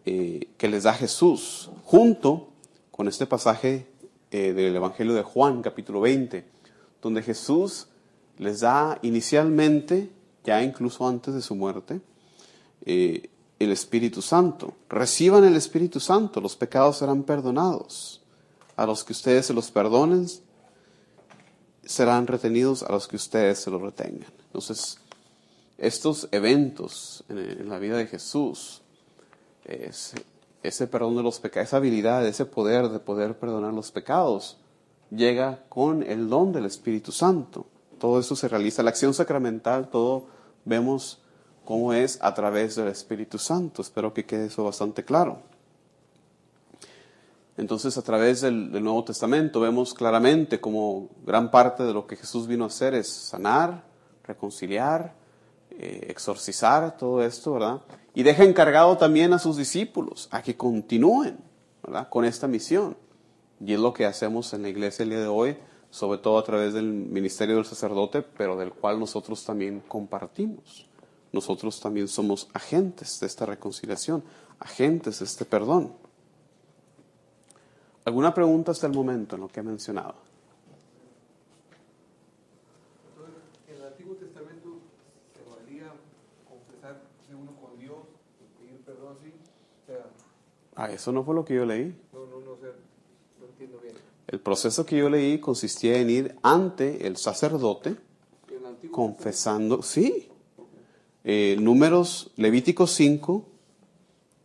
Eh, 0.04 0.46
que 0.56 0.68
les 0.68 0.84
da 0.84 0.94
Jesús, 0.94 1.70
junto 1.82 2.50
con 2.92 3.08
este 3.08 3.26
pasaje 3.26 3.88
eh, 4.30 4.52
del 4.52 4.76
Evangelio 4.76 5.12
de 5.12 5.24
Juan, 5.24 5.60
capítulo 5.60 6.00
20, 6.02 6.46
donde 7.02 7.20
Jesús 7.20 7.88
les 8.38 8.60
da 8.60 9.00
inicialmente, 9.02 10.08
ya 10.44 10.62
incluso 10.62 11.08
antes 11.08 11.34
de 11.34 11.42
su 11.42 11.56
muerte, 11.56 12.00
eh, 12.84 13.28
el 13.58 13.72
Espíritu 13.72 14.22
Santo. 14.22 14.74
Reciban 14.88 15.42
el 15.42 15.56
Espíritu 15.56 15.98
Santo, 15.98 16.40
los 16.40 16.54
pecados 16.54 16.98
serán 16.98 17.24
perdonados. 17.24 18.22
A 18.76 18.86
los 18.86 19.02
que 19.02 19.14
ustedes 19.14 19.46
se 19.46 19.52
los 19.52 19.72
perdonen, 19.72 20.28
serán 21.86 22.26
retenidos, 22.26 22.82
a 22.82 22.92
los 22.92 23.08
que 23.08 23.16
ustedes 23.16 23.58
se 23.58 23.70
los 23.70 23.80
retengan. 23.80 24.30
Entonces, 24.46 24.98
estos 25.78 26.28
eventos 26.32 27.24
en, 27.28 27.38
en 27.38 27.68
la 27.68 27.78
vida 27.78 27.96
de 27.96 28.06
Jesús, 28.06 28.82
ese, 29.64 30.22
ese 30.62 30.86
perdón 30.86 31.16
de 31.16 31.22
los 31.22 31.38
pecados, 31.40 31.68
esa 31.68 31.78
habilidad, 31.78 32.26
ese 32.26 32.44
poder 32.44 32.88
de 32.88 32.98
poder 32.98 33.38
perdonar 33.38 33.72
los 33.72 33.90
pecados, 33.90 34.58
llega 35.10 35.64
con 35.68 36.02
el 36.02 36.28
don 36.28 36.52
del 36.52 36.66
Espíritu 36.66 37.12
Santo. 37.12 37.66
Todo 37.98 38.20
eso 38.20 38.36
se 38.36 38.48
realiza, 38.48 38.82
la 38.82 38.90
acción 38.90 39.14
sacramental, 39.14 39.88
todo 39.88 40.26
vemos 40.64 41.20
cómo 41.64 41.92
es 41.92 42.18
a 42.22 42.34
través 42.34 42.76
del 42.76 42.88
Espíritu 42.88 43.38
Santo. 43.38 43.82
Espero 43.82 44.12
que 44.12 44.26
quede 44.26 44.46
eso 44.46 44.64
bastante 44.64 45.04
claro. 45.04 45.40
Entonces, 47.56 47.96
a 47.96 48.02
través 48.02 48.42
del, 48.42 48.70
Nuevo 48.82 49.04
Testamento 49.04 49.60
vemos 49.60 49.94
claramente 49.94 50.60
cómo 50.60 51.08
gran 51.24 51.50
parte 51.50 51.84
de 51.84 51.94
lo 51.94 52.06
que 52.06 52.16
Jesús 52.16 52.46
vino 52.46 52.64
a 52.64 52.66
hacer 52.66 52.94
es 52.94 53.08
sanar, 53.08 53.84
reconciliar, 54.24 55.14
eh, 55.70 56.06
exorcizar, 56.10 56.96
todo 56.98 57.22
esto, 57.22 57.54
¿verdad? 57.54 57.80
Y 58.14 58.22
deja 58.22 58.44
encargado 58.44 58.96
también 58.98 59.32
a 59.32 59.38
sus 59.38 59.56
discípulos 59.56 60.28
a 60.30 60.42
que 60.42 60.56
continúen, 60.56 61.38
¿verdad? 61.82 62.08
Con 62.10 62.24
esta 62.24 62.46
misión. 62.46 62.96
Y 63.60 63.72
es 63.72 63.80
lo 63.80 63.94
que 63.94 64.04
hacemos 64.04 64.52
en 64.52 64.62
la 64.62 64.68
iglesia 64.68 65.02
el 65.02 65.10
día 65.10 65.20
de 65.20 65.26
hoy, 65.26 65.56
sobre 65.90 66.18
todo 66.18 66.38
a 66.38 66.44
través 66.44 66.74
del 66.74 66.92
ministerio 66.92 67.56
del 67.56 67.64
sacerdote, 67.64 68.20
pero 68.20 68.56
del 68.56 68.72
cual 68.72 69.00
nosotros 69.00 69.44
también 69.44 69.82
compartimos. 69.88 70.86
Nosotros 71.32 71.80
también 71.80 72.08
somos 72.08 72.48
agentes 72.52 73.18
de 73.20 73.26
esta 73.26 73.46
reconciliación, 73.46 74.22
agentes 74.58 75.20
de 75.20 75.24
este 75.24 75.44
perdón. 75.46 75.94
¿Alguna 78.06 78.32
pregunta 78.32 78.70
hasta 78.70 78.86
el 78.86 78.92
momento 78.94 79.34
en 79.34 79.42
lo 79.42 79.48
que 79.48 79.58
he 79.60 79.62
mencionado? 79.64 80.14
En 83.68 83.76
el 83.76 83.84
Antiguo 83.84 84.14
Testamento 84.14 84.78
se 85.34 85.50
valía 85.50 85.92
confesarse 86.48 87.34
uno 87.34 87.50
con 87.60 87.78
Dios 87.80 87.98
y 88.40 88.64
pedir 88.64 88.80
perdón 88.82 89.16
así. 89.18 89.32
O 89.82 89.86
sea, 89.86 90.06
Ah, 90.76 90.92
eso 90.92 91.10
no 91.10 91.24
fue 91.24 91.34
lo 91.34 91.44
que 91.44 91.54
yo 91.56 91.66
leí. 91.66 91.96
no, 92.12 92.26
no, 92.26 92.40
no, 92.40 92.52
o 92.52 92.58
sea, 92.60 92.70
no 93.40 93.46
entiendo 93.46 93.80
bien. 93.82 93.94
El 94.28 94.40
proceso 94.40 94.86
que 94.86 94.96
yo 94.98 95.10
leí 95.10 95.40
consistía 95.40 95.98
en 95.98 96.08
ir 96.10 96.36
ante 96.42 97.06
el 97.08 97.16
sacerdote 97.16 97.96
el 98.48 98.90
confesando, 98.92 99.82
sí. 99.82 100.28
Eh, 101.24 101.56
números, 101.60 102.30
Levítico 102.36 102.86
5, 102.86 103.44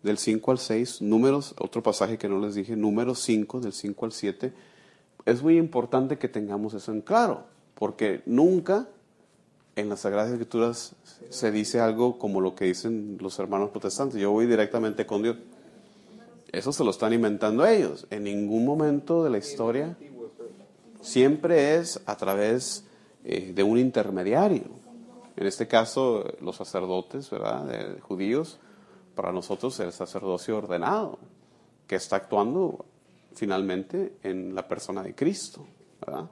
del 0.04 0.18
5 0.18 0.52
al 0.52 0.58
6, 0.58 1.02
números, 1.02 1.56
otro 1.60 1.84
pasaje 1.84 2.18
que 2.18 2.28
no 2.30 2.40
les 2.40 2.56
dije, 2.56 2.76
números 2.76 3.20
5, 3.20 3.60
del 3.60 3.74
5 3.74 4.06
al 4.06 4.12
7. 4.12 4.54
Es 5.26 5.44
muy 5.44 5.58
importante 5.58 6.18
que 6.18 6.28
tengamos 6.28 6.74
eso 6.74 6.92
en 6.92 7.02
claro, 7.02 7.46
porque 7.76 8.22
nunca 8.26 8.88
en 9.76 9.90
las 9.90 10.02
Sagradas 10.02 10.32
Escrituras 10.32 10.96
se 11.30 11.52
dice 11.52 11.80
algo 11.80 12.18
como 12.18 12.42
lo 12.42 12.56
que 12.56 12.66
dicen 12.66 13.18
los 13.22 13.38
hermanos 13.40 13.70
protestantes, 13.70 14.20
yo 14.20 14.32
voy 14.32 14.46
directamente 14.46 15.06
con 15.06 15.24
Dios. 15.24 15.38
Eso 16.52 16.74
se 16.74 16.84
lo 16.84 16.92
están 16.92 17.14
inventando 17.14 17.66
ellos. 17.66 18.08
En 18.10 18.24
ningún 18.24 18.66
momento 18.66 19.24
de 19.24 19.30
la 19.30 19.38
historia 19.38 19.96
siempre 21.00 21.76
es 21.76 22.02
a 22.06 22.18
través 22.18 22.86
eh, 23.24 23.54
de 23.56 23.64
un 23.64 23.78
intermediario. 23.78 24.82
En 25.38 25.48
este 25.48 25.68
caso, 25.68 26.26
los 26.42 26.58
sacerdotes, 26.58 27.30
¿verdad? 27.30 27.66
De 27.66 28.02
judíos, 28.02 28.60
para 29.16 29.32
nosotros 29.32 29.80
el 29.80 29.92
sacerdocio 29.92 30.58
ordenado, 30.58 31.20
que 31.88 31.96
está 31.96 32.18
actuando 32.18 32.86
finalmente 33.34 34.18
en 34.24 34.56
la 34.56 34.68
persona 34.68 35.04
de 35.04 35.16
Cristo, 35.16 35.66
¿verdad? 36.06 36.30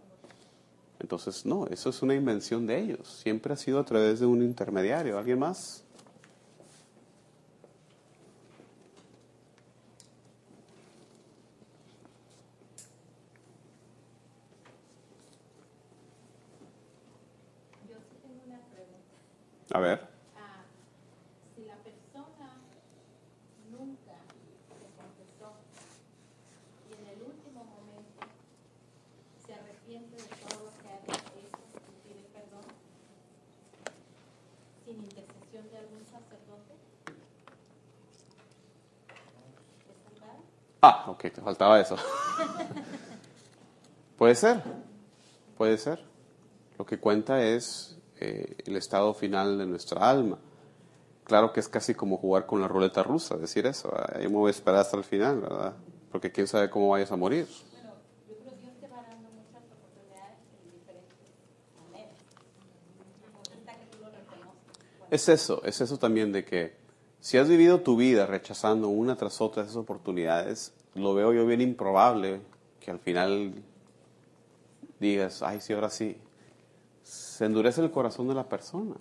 Entonces, 1.00 1.46
no, 1.46 1.66
eso 1.68 1.90
es 1.90 2.02
una 2.02 2.14
invención 2.14 2.68
de 2.68 2.80
ellos. 2.80 3.08
Siempre 3.08 3.54
ha 3.54 3.58
sido 3.58 3.80
a 3.80 3.86
través 3.86 4.20
de 4.20 4.26
un 4.26 4.44
intermediario. 4.44 5.18
¿Alguien 5.18 5.40
más? 5.40 5.86
A 19.72 19.80
ver. 19.80 20.02
Ah, 20.36 20.66
si 21.56 21.64
la 21.66 21.76
persona 21.76 22.58
nunca 23.70 24.18
se 24.66 24.90
confesó 24.98 25.54
y 26.90 26.94
en 26.98 27.06
el 27.14 27.22
último 27.22 27.64
momento 27.66 28.26
se 29.46 29.54
arrepiente 29.54 30.18
de 30.18 30.24
todo 30.24 30.66
lo 30.66 30.72
que 30.82 30.90
ha 30.90 30.98
hecho 30.98 31.22
y 31.38 32.08
pide 32.08 32.26
perdón, 32.34 32.66
sin 34.86 35.04
intercesión 35.04 35.70
de 35.70 35.78
algún 35.78 36.04
sacerdote, 36.04 36.74
¿es 39.86 39.98
salvada? 40.02 40.42
Ah, 40.82 41.06
ok, 41.08 41.22
te 41.24 41.42
faltaba 41.42 41.80
eso. 41.80 41.98
puede 44.18 44.36
ser, 44.36 44.64
puede 45.58 45.78
ser. 45.78 46.02
Lo 46.78 46.86
que 46.86 47.00
cuenta 47.00 47.44
es 47.44 47.98
eh, 48.22 48.56
el 48.66 48.78
estado 48.78 49.14
final 49.14 49.58
de 49.58 49.66
nuestra 49.66 50.10
alma. 50.10 50.40
claro 51.26 51.52
que 51.52 51.60
es 51.60 51.68
casi 51.68 51.94
como 51.94 52.18
jugar 52.18 52.46
con 52.46 52.62
la 52.62 52.68
ruleta 52.70 53.04
rusa, 53.04 53.36
decir 53.36 53.66
eso. 53.66 53.92
¿verdad? 53.92 54.22
Yo 54.22 54.30
me 54.30 54.38
voy 54.38 54.48
a 54.48 54.52
esperar 54.52 54.80
hasta 54.80 54.96
el 54.96 55.04
final, 55.04 55.42
¿verdad? 55.42 55.74
Porque 56.12 56.32
quién 56.32 56.48
sabe 56.48 56.70
cómo 56.70 56.90
vayas 56.90 57.12
a 57.12 57.18
morir. 57.18 57.46
Bueno, 57.74 57.92
yo 58.28 58.36
creo 58.38 58.50
que 58.52 58.62
Dios 58.62 58.74
te 58.80 58.88
va 58.88 59.04
dando 59.04 59.30
muchas 59.32 59.62
oportunidades 59.64 60.38
en 60.64 60.72
diferentes 60.72 61.18
maneras. 61.76 62.16
La 63.26 63.38
cosa 63.38 63.54
está 63.54 63.74
que 63.74 63.86
tú 63.86 63.98
lo 64.02 64.10
reconozcas. 64.10 65.12
Es 65.12 65.28
eso, 65.28 65.62
es 65.66 65.82
eso 65.82 65.98
también 66.00 66.32
de 66.32 66.46
que 66.46 66.79
si 67.22 67.38
has 67.38 67.50
vivido 67.50 67.82
tu 67.82 67.98
vida 67.98 68.26
rechazando 68.26 68.88
una 68.88 69.16
tras 69.16 69.42
otra 69.42 69.64
esas 69.64 69.76
oportunidades, 69.76 70.74
lo 70.96 71.14
veo 71.14 71.34
yo 71.34 71.46
bien 71.46 71.62
improbable 71.62 72.42
que 72.80 72.92
al 72.92 73.00
final 73.00 73.54
digas, 75.00 75.42
ay, 75.42 75.62
sí, 75.62 75.74
ahora 75.74 75.90
sí. 75.90 76.18
Se 77.04 77.46
endurece 77.46 77.82
el 77.82 77.92
corazón 77.92 78.28
de 78.28 78.36
la 78.36 78.48
persona. 78.48 78.96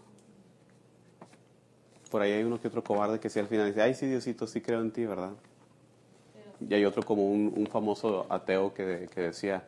Por 2.11 2.23
ahí 2.23 2.33
hay 2.33 2.45
uno 2.45 2.61
que 2.61 2.69
otro 2.69 2.83
cobarde 2.83 3.21
que 3.21 3.29
sí 3.29 3.39
al 3.39 3.47
final 3.47 3.67
dice, 3.67 3.83
ay, 3.83 3.95
sí, 3.95 4.07
Diosito, 4.07 4.47
sí 4.47 4.61
creo 4.61 4.81
en 4.81 4.93
ti, 4.93 5.05
¿verdad? 5.05 5.33
Y 6.61 6.75
hay 6.75 6.85
otro 6.85 7.03
como 7.03 7.31
un, 7.31 7.53
un 7.55 7.67
famoso 7.67 8.27
ateo 8.31 8.73
que, 8.75 9.09
que 9.15 9.21
decía, 9.21 9.65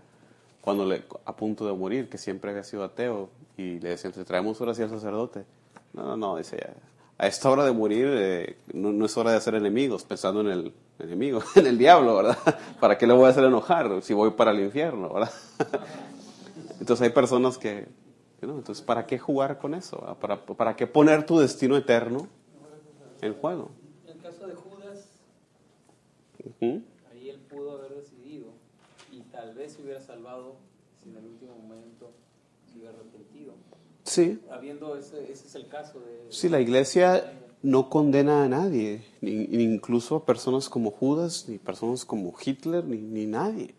cuando 0.61 0.87
le, 0.87 1.05
a 1.25 1.37
punto 1.37 1.67
de 1.67 1.73
morir, 1.73 2.09
que 2.09 2.19
siempre 2.19 2.51
había 2.51 2.65
sido 2.65 2.83
ateo, 2.83 3.29
y 3.57 3.79
le 3.79 3.91
decían, 3.91 4.13
te 4.13 4.25
traemos 4.25 4.59
ahora 4.61 4.75
sí 4.75 4.83
al 4.83 4.91
sacerdote. 4.91 5.45
No, 5.93 6.03
no, 6.05 6.17
no, 6.17 6.37
dice, 6.37 6.57
ya, 6.57 6.75
a 7.20 7.26
esta 7.26 7.50
hora 7.50 7.66
de 7.66 7.72
morir 7.72 8.06
eh, 8.09 8.56
no, 8.72 8.92
no 8.92 9.04
es 9.04 9.14
hora 9.18 9.33
de 9.33 9.37
hacer 9.37 9.54
enemigos, 9.54 10.04
pensando 10.04 10.40
en 10.40 10.46
el 10.46 10.72
enemigo, 10.98 11.42
en 11.54 11.66
el 11.66 11.76
diablo, 11.76 12.16
¿verdad? 12.16 12.38
¿Para 12.80 12.96
qué 12.96 13.06
le 13.06 13.12
voy 13.12 13.26
a 13.26 13.28
hacer 13.28 13.44
enojar 13.44 14.02
si 14.02 14.14
voy 14.14 14.30
para 14.30 14.52
el 14.52 14.61
infierno, 14.61 15.12
¿verdad? 15.12 15.30
Entonces 16.80 17.02
hay 17.04 17.11
personas 17.11 17.59
que, 17.59 17.87
no, 18.40 18.54
entonces 18.54 18.83
¿para 18.83 19.04
qué 19.04 19.18
jugar 19.18 19.59
con 19.59 19.74
eso? 19.74 20.00
verdad? 20.00 20.18
¿Para, 20.18 20.46
¿Para 20.46 20.76
qué 20.76 20.87
poner 20.87 21.26
tu 21.26 21.38
destino 21.38 21.76
eterno 21.76 22.26
en 23.20 23.35
juego? 23.35 23.70
En 24.06 24.16
el 24.16 24.22
caso 24.22 24.46
de 24.46 24.54
Judas, 24.54 25.11
Ujú. 26.42 26.83
ahí 27.12 27.28
él 27.28 27.38
pudo 27.50 27.76
haber 27.76 27.96
decidido 27.96 28.46
y 29.12 29.20
tal 29.24 29.54
vez 29.54 29.74
se 29.74 29.83
hubiera 29.83 30.00
salvado 30.00 30.56
si 31.02 31.11
en 31.11 31.18
el 31.18 31.26
último 31.26 31.54
momento 31.54 32.12
se 32.72 32.78
hubiera 32.78 32.94
arrepentido. 32.94 33.52
Sí, 34.11 34.40
Habiendo 34.51 34.96
ese, 34.96 35.31
ese 35.31 35.46
es 35.46 35.55
el 35.55 35.68
caso 35.68 36.01
de... 36.01 36.27
Sí, 36.31 36.49
la 36.49 36.61
iglesia 36.61 37.33
no 37.62 37.88
condena 37.88 38.42
a 38.42 38.49
nadie, 38.49 39.05
ni, 39.20 39.46
ni 39.46 39.62
incluso 39.62 40.16
a 40.16 40.27
personas 40.27 40.68
como 40.68 40.90
Judas, 40.90 41.44
ni 41.46 41.59
personas 41.59 42.05
como 42.05 42.35
Hitler, 42.44 42.85
ni, 42.85 42.96
ni 42.96 43.27
nadie. 43.27 43.77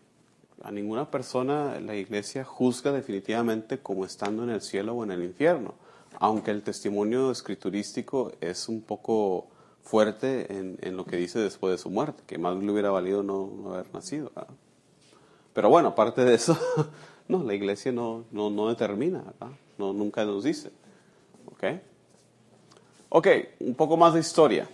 A 0.62 0.72
ninguna 0.72 1.10
persona 1.10 1.78
la 1.80 1.96
iglesia 1.96 2.44
juzga 2.44 2.92
definitivamente 2.92 3.80
como 3.80 4.06
estando 4.06 4.42
en 4.42 4.48
el 4.48 4.62
cielo 4.62 4.94
o 4.94 5.04
en 5.04 5.10
el 5.10 5.22
infierno, 5.22 5.74
aunque 6.18 6.50
el 6.50 6.62
testimonio 6.62 7.30
escriturístico 7.30 8.32
es 8.40 8.70
un 8.70 8.80
poco 8.80 9.48
fuerte 9.82 10.50
en, 10.50 10.78
en 10.80 10.96
lo 10.96 11.04
que 11.04 11.16
dice 11.16 11.40
después 11.40 11.72
de 11.72 11.78
su 11.78 11.90
muerte, 11.90 12.22
que 12.26 12.38
más 12.38 12.56
le 12.56 12.72
hubiera 12.72 12.90
valido 12.90 13.22
no, 13.22 13.52
no 13.54 13.74
haber 13.74 13.92
nacido. 13.92 14.32
¿verdad? 14.34 14.54
Pero 15.52 15.68
bueno, 15.68 15.88
aparte 15.88 16.24
de 16.24 16.36
eso, 16.36 16.56
no, 17.28 17.44
la 17.44 17.52
iglesia 17.52 17.92
no, 17.92 18.24
no, 18.30 18.48
no 18.48 18.70
determina, 18.70 19.20
¿verdad? 19.20 19.58
Nunca 19.92 20.24
nos 20.24 20.44
dice. 20.44 20.70
¿Ok? 21.46 21.64
Ok, 23.08 23.28
un 23.60 23.74
poco 23.74 23.96
más 23.96 24.14
de 24.14 24.20
historia. 24.20 24.68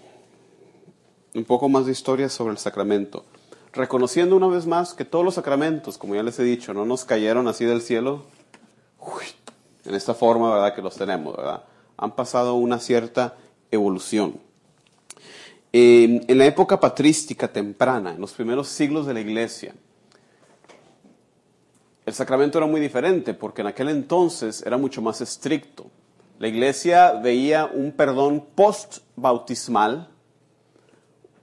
Un 1.34 1.44
poco 1.44 1.68
más 1.68 1.86
de 1.86 1.92
historia 1.92 2.28
sobre 2.28 2.52
el 2.52 2.58
sacramento. 2.58 3.24
Reconociendo 3.72 4.36
una 4.36 4.48
vez 4.48 4.66
más 4.66 4.94
que 4.94 5.04
todos 5.04 5.24
los 5.24 5.34
sacramentos, 5.34 5.98
como 5.98 6.14
ya 6.14 6.22
les 6.22 6.38
he 6.38 6.42
dicho, 6.42 6.74
no 6.74 6.84
nos 6.84 7.04
cayeron 7.04 7.46
así 7.46 7.64
del 7.64 7.80
cielo 7.80 8.24
en 9.84 9.94
esta 9.94 10.14
forma, 10.14 10.52
¿verdad? 10.52 10.74
Que 10.74 10.82
los 10.82 10.94
tenemos, 10.96 11.36
¿verdad? 11.36 11.64
Han 11.96 12.14
pasado 12.14 12.54
una 12.54 12.78
cierta 12.78 13.36
evolución. 13.70 14.38
En 15.72 16.38
la 16.38 16.46
época 16.46 16.78
patrística 16.78 17.48
temprana, 17.48 18.12
en 18.12 18.20
los 18.20 18.32
primeros 18.32 18.68
siglos 18.68 19.06
de 19.06 19.14
la 19.14 19.20
iglesia, 19.20 19.74
el 22.08 22.14
sacramento 22.14 22.56
era 22.56 22.66
muy 22.66 22.80
diferente 22.80 23.34
porque 23.34 23.60
en 23.60 23.66
aquel 23.66 23.90
entonces 23.90 24.62
era 24.64 24.78
mucho 24.78 25.02
más 25.02 25.20
estricto. 25.20 25.90
La 26.38 26.48
iglesia 26.48 27.12
veía 27.12 27.66
un 27.66 27.92
perdón 27.92 28.46
post-bautismal 28.54 30.08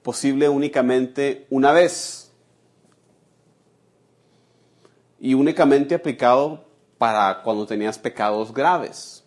posible 0.01 0.49
únicamente 0.49 1.45
una 1.51 1.71
vez 1.71 2.34
y 5.19 5.36
únicamente 5.36 5.93
aplicado 5.93 6.65
para 6.97 7.43
cuando 7.43 7.67
tenías 7.67 7.99
pecados 7.99 8.51
graves. 8.51 9.23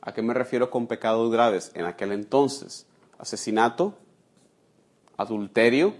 ¿A 0.00 0.14
qué 0.14 0.22
me 0.22 0.32
refiero 0.32 0.70
con 0.70 0.86
pecados 0.86 1.30
graves? 1.30 1.72
En 1.74 1.84
aquel 1.84 2.12
entonces, 2.12 2.86
asesinato, 3.18 3.98
adulterio, 5.18 5.92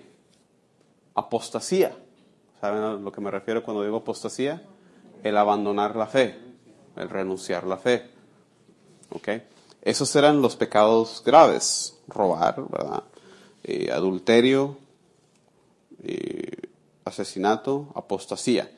apostasía. 1.14 1.94
¿Saben 2.60 2.82
a 2.82 2.92
lo 2.92 3.10
que 3.10 3.20
me 3.22 3.30
refiero 3.30 3.62
cuando 3.62 3.82
digo 3.82 3.98
apostasía? 3.98 4.62
El 5.22 5.36
abandonar 5.36 5.96
la 5.96 6.06
fe, 6.06 6.38
el 6.96 7.08
renunciar 7.08 7.66
la 7.66 7.78
fe. 7.78 8.10
¿Ok? 9.10 9.28
Esos 9.82 10.14
eran 10.14 10.42
los 10.42 10.56
pecados 10.56 11.22
graves. 11.24 11.98
Robar, 12.06 12.62
adulterio, 13.92 14.76
asesinato, 17.04 17.88
apostasía. 17.94 18.70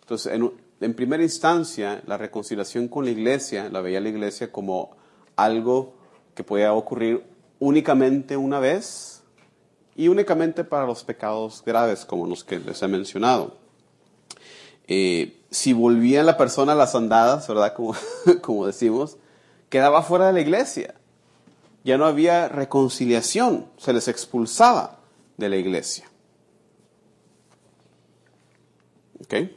Entonces, 0.00 0.32
en, 0.32 0.50
en 0.80 0.94
primera 0.94 1.22
instancia, 1.22 2.02
la 2.06 2.16
reconciliación 2.16 2.88
con 2.88 3.04
la 3.04 3.12
iglesia, 3.12 3.68
la 3.68 3.80
veía 3.80 4.00
la 4.00 4.08
iglesia 4.08 4.50
como 4.50 4.96
algo 5.36 5.94
que 6.34 6.42
podía 6.42 6.72
ocurrir 6.72 7.24
únicamente 7.60 8.36
una 8.36 8.58
vez 8.58 9.19
y 10.00 10.08
únicamente 10.08 10.64
para 10.64 10.86
los 10.86 11.04
pecados 11.04 11.62
graves, 11.62 12.06
como 12.06 12.26
los 12.26 12.42
que 12.42 12.58
les 12.58 12.80
he 12.80 12.88
mencionado. 12.88 13.58
Eh, 14.88 15.42
si 15.50 15.74
volvía 15.74 16.22
la 16.22 16.38
persona 16.38 16.72
a 16.72 16.74
las 16.74 16.94
andadas, 16.94 17.46
¿verdad? 17.46 17.74
Como, 17.74 17.94
como 18.40 18.66
decimos, 18.66 19.18
quedaba 19.68 20.00
fuera 20.02 20.28
de 20.28 20.32
la 20.32 20.40
iglesia. 20.40 20.94
Ya 21.84 21.98
no 21.98 22.06
había 22.06 22.48
reconciliación, 22.48 23.66
se 23.76 23.92
les 23.92 24.08
expulsaba 24.08 25.00
de 25.36 25.50
la 25.50 25.56
iglesia. 25.56 26.08
¿Ok? 29.22 29.50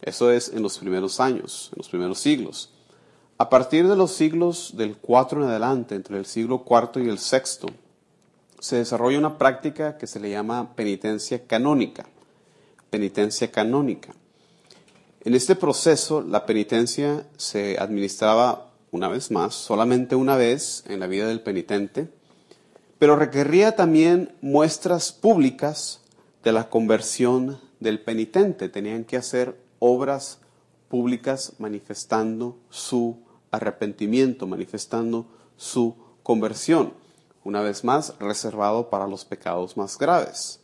Eso 0.00 0.32
es 0.32 0.48
en 0.48 0.62
los 0.62 0.78
primeros 0.78 1.20
años, 1.20 1.68
en 1.72 1.76
los 1.76 1.90
primeros 1.90 2.18
siglos. 2.18 2.72
A 3.36 3.50
partir 3.50 3.86
de 3.86 3.96
los 3.96 4.12
siglos 4.12 4.78
del 4.78 4.96
4 4.96 5.42
en 5.42 5.50
adelante, 5.50 5.94
entre 5.94 6.16
el 6.16 6.24
siglo 6.24 6.64
IV 6.66 7.04
y 7.04 7.10
el 7.10 7.18
VI, 7.18 7.89
se 8.60 8.76
desarrolla 8.76 9.18
una 9.18 9.38
práctica 9.38 9.96
que 9.98 10.06
se 10.06 10.20
le 10.20 10.30
llama 10.30 10.74
penitencia 10.76 11.46
canónica. 11.46 12.06
Penitencia 12.90 13.50
canónica. 13.50 14.12
En 15.24 15.34
este 15.34 15.56
proceso, 15.56 16.22
la 16.22 16.46
penitencia 16.46 17.26
se 17.36 17.78
administraba 17.78 18.70
una 18.90 19.08
vez 19.08 19.30
más, 19.30 19.54
solamente 19.54 20.14
una 20.14 20.36
vez 20.36 20.84
en 20.86 21.00
la 21.00 21.06
vida 21.06 21.26
del 21.26 21.40
penitente, 21.40 22.08
pero 22.98 23.16
requería 23.16 23.76
también 23.76 24.34
muestras 24.42 25.12
públicas 25.12 26.00
de 26.42 26.52
la 26.52 26.68
conversión 26.68 27.58
del 27.80 28.00
penitente. 28.00 28.68
Tenían 28.68 29.04
que 29.04 29.16
hacer 29.16 29.56
obras 29.78 30.38
públicas 30.88 31.54
manifestando 31.58 32.58
su 32.68 33.18
arrepentimiento, 33.50 34.46
manifestando 34.46 35.26
su 35.56 35.96
conversión. 36.22 36.92
Una 37.44 37.62
vez 37.62 37.84
más, 37.84 38.14
reservado 38.18 38.90
para 38.90 39.06
los 39.06 39.24
pecados 39.24 39.76
más 39.76 39.96
graves. 39.98 40.60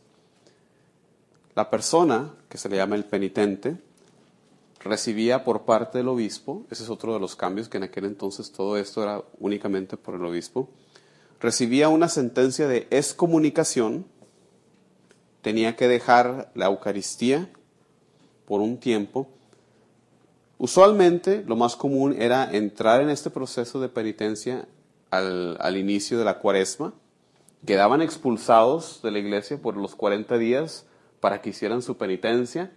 La 1.55 1.69
persona, 1.71 2.35
que 2.49 2.57
se 2.57 2.69
le 2.69 2.77
llama 2.77 2.95
el 2.95 3.05
penitente, 3.05 3.77
recibía 4.79 5.43
por 5.43 5.63
parte 5.63 5.97
del 5.97 6.07
obispo, 6.07 6.65
ese 6.69 6.83
es 6.83 6.89
otro 6.89 7.13
de 7.13 7.19
los 7.19 7.35
cambios, 7.35 7.67
que 7.67 7.77
en 7.77 7.83
aquel 7.83 8.05
entonces 8.05 8.51
todo 8.51 8.77
esto 8.77 9.01
era 9.01 9.23
únicamente 9.39 9.97
por 9.97 10.15
el 10.15 10.25
obispo, 10.25 10.69
recibía 11.39 11.89
una 11.89 12.09
sentencia 12.09 12.67
de 12.67 12.87
excomunicación, 12.91 14.05
tenía 15.41 15.75
que 15.75 15.87
dejar 15.87 16.51
la 16.55 16.67
Eucaristía 16.67 17.49
por 18.45 18.61
un 18.61 18.77
tiempo. 18.77 19.27
Usualmente 20.57 21.43
lo 21.45 21.55
más 21.55 21.75
común 21.75 22.15
era 22.19 22.51
entrar 22.51 23.01
en 23.01 23.09
este 23.09 23.29
proceso 23.29 23.79
de 23.79 23.89
penitencia 23.89 24.67
al, 25.09 25.77
inicio 25.77 26.19
de 26.19 26.25
la 26.25 26.39
cuaresma, 26.39 26.93
quedaban 27.65 28.01
expulsados 28.01 29.01
de 29.03 29.11
la 29.11 29.19
iglesia 29.19 29.57
por 29.61 29.77
los 29.77 29.95
40 29.95 30.37
días 30.37 30.85
para 31.19 31.41
que 31.41 31.49
hicieran 31.49 31.81
su 31.81 31.97
penitencia, 31.97 32.71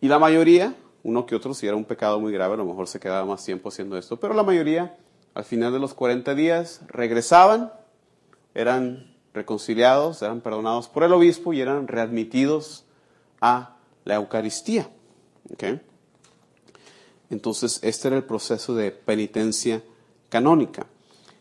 y 0.00 0.08
la 0.08 0.18
mayoría, 0.18 0.74
uno 1.02 1.26
que 1.26 1.34
otro, 1.34 1.52
si 1.52 1.66
era 1.66 1.76
un 1.76 1.84
pecado 1.84 2.20
muy 2.20 2.32
grave, 2.32 2.54
a 2.54 2.56
lo 2.56 2.64
mejor 2.64 2.88
se 2.88 3.00
quedaba 3.00 3.24
más 3.26 3.44
tiempo 3.44 3.68
haciendo 3.68 3.98
esto, 3.98 4.18
pero 4.18 4.34
la 4.34 4.42
mayoría, 4.42 4.96
al 5.34 5.44
final 5.44 5.72
de 5.72 5.78
los 5.78 5.94
40 5.94 6.34
días, 6.34 6.80
regresaban, 6.88 7.72
eran 8.54 9.14
reconciliados, 9.34 10.22
eran 10.22 10.40
perdonados 10.40 10.88
por 10.88 11.04
el 11.04 11.12
obispo 11.12 11.52
y 11.52 11.60
eran 11.60 11.86
readmitidos 11.86 12.84
a 13.40 13.76
la 14.04 14.16
Eucaristía. 14.16 14.88
¿ok? 15.52 15.64
Entonces, 17.30 17.78
este 17.82 18.08
era 18.08 18.16
el 18.16 18.24
proceso 18.24 18.74
de 18.74 18.90
penitencia 18.90 19.82
canónica. 20.28 20.86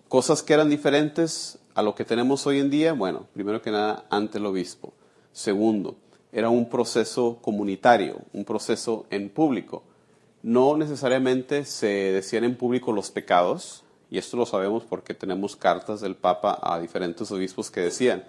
Cosas 0.09 0.41
que 0.41 0.55
eran 0.55 0.71
diferentes 0.71 1.59
a 1.75 1.83
lo 1.83 1.93
que 1.93 2.03
tenemos 2.03 2.47
hoy 2.47 2.59
en 2.59 2.71
día, 2.71 2.93
bueno, 2.93 3.27
primero 3.31 3.61
que 3.61 3.69
nada, 3.69 4.05
ante 4.09 4.39
el 4.39 4.47
obispo. 4.47 4.91
Segundo, 5.31 5.97
era 6.31 6.49
un 6.49 6.67
proceso 6.67 7.37
comunitario, 7.43 8.17
un 8.33 8.43
proceso 8.43 9.05
en 9.11 9.29
público. 9.29 9.83
No 10.41 10.77
necesariamente 10.77 11.63
se 11.63 11.87
decían 11.87 12.43
en 12.43 12.55
público 12.55 12.91
los 12.91 13.11
pecados, 13.11 13.83
y 14.09 14.17
esto 14.17 14.35
lo 14.35 14.47
sabemos 14.47 14.83
porque 14.83 15.13
tenemos 15.13 15.55
cartas 15.55 16.01
del 16.01 16.15
Papa 16.15 16.57
a 16.59 16.79
diferentes 16.79 17.31
obispos 17.31 17.69
que 17.69 17.81
decían, 17.81 18.23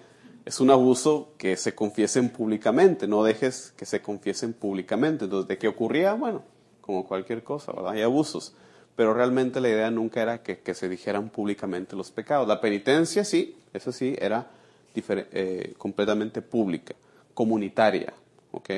es 0.45 0.59
un 0.59 0.69
abuso 0.69 1.29
que 1.39 1.57
se 1.57 1.73
confiesen 1.73 2.29
públicamente, 2.29 3.07
no 3.07 3.23
dejes 3.23 3.73
que 3.75 3.87
se 3.87 4.03
confiesen 4.03 4.53
públicamente. 4.53 5.25
Entonces, 5.25 5.47
¿de 5.47 5.57
qué 5.57 5.67
ocurría? 5.67 6.13
Bueno, 6.13 6.43
como 6.79 7.07
cualquier 7.07 7.43
cosa, 7.43 7.71
¿verdad? 7.71 7.93
Hay 7.93 8.03
abusos. 8.03 8.53
Pero 8.95 9.13
realmente 9.13 9.61
la 9.61 9.69
idea 9.69 9.89
nunca 9.89 10.21
era 10.21 10.43
que, 10.43 10.73
se 10.73 10.89
dijeran 10.89 11.29
públicamente 11.29 11.95
los 11.95 12.11
pecados. 12.11 12.47
La 12.47 12.61
penitencia, 12.61 13.23
sí, 13.23 13.55
eso 13.73 13.91
sí, 13.91 14.15
era 14.19 14.47
eh, 14.95 15.73
completamente 15.77 16.41
pública, 16.41 16.93
comunitaria, 17.33 18.13
¿ok? 18.51 18.69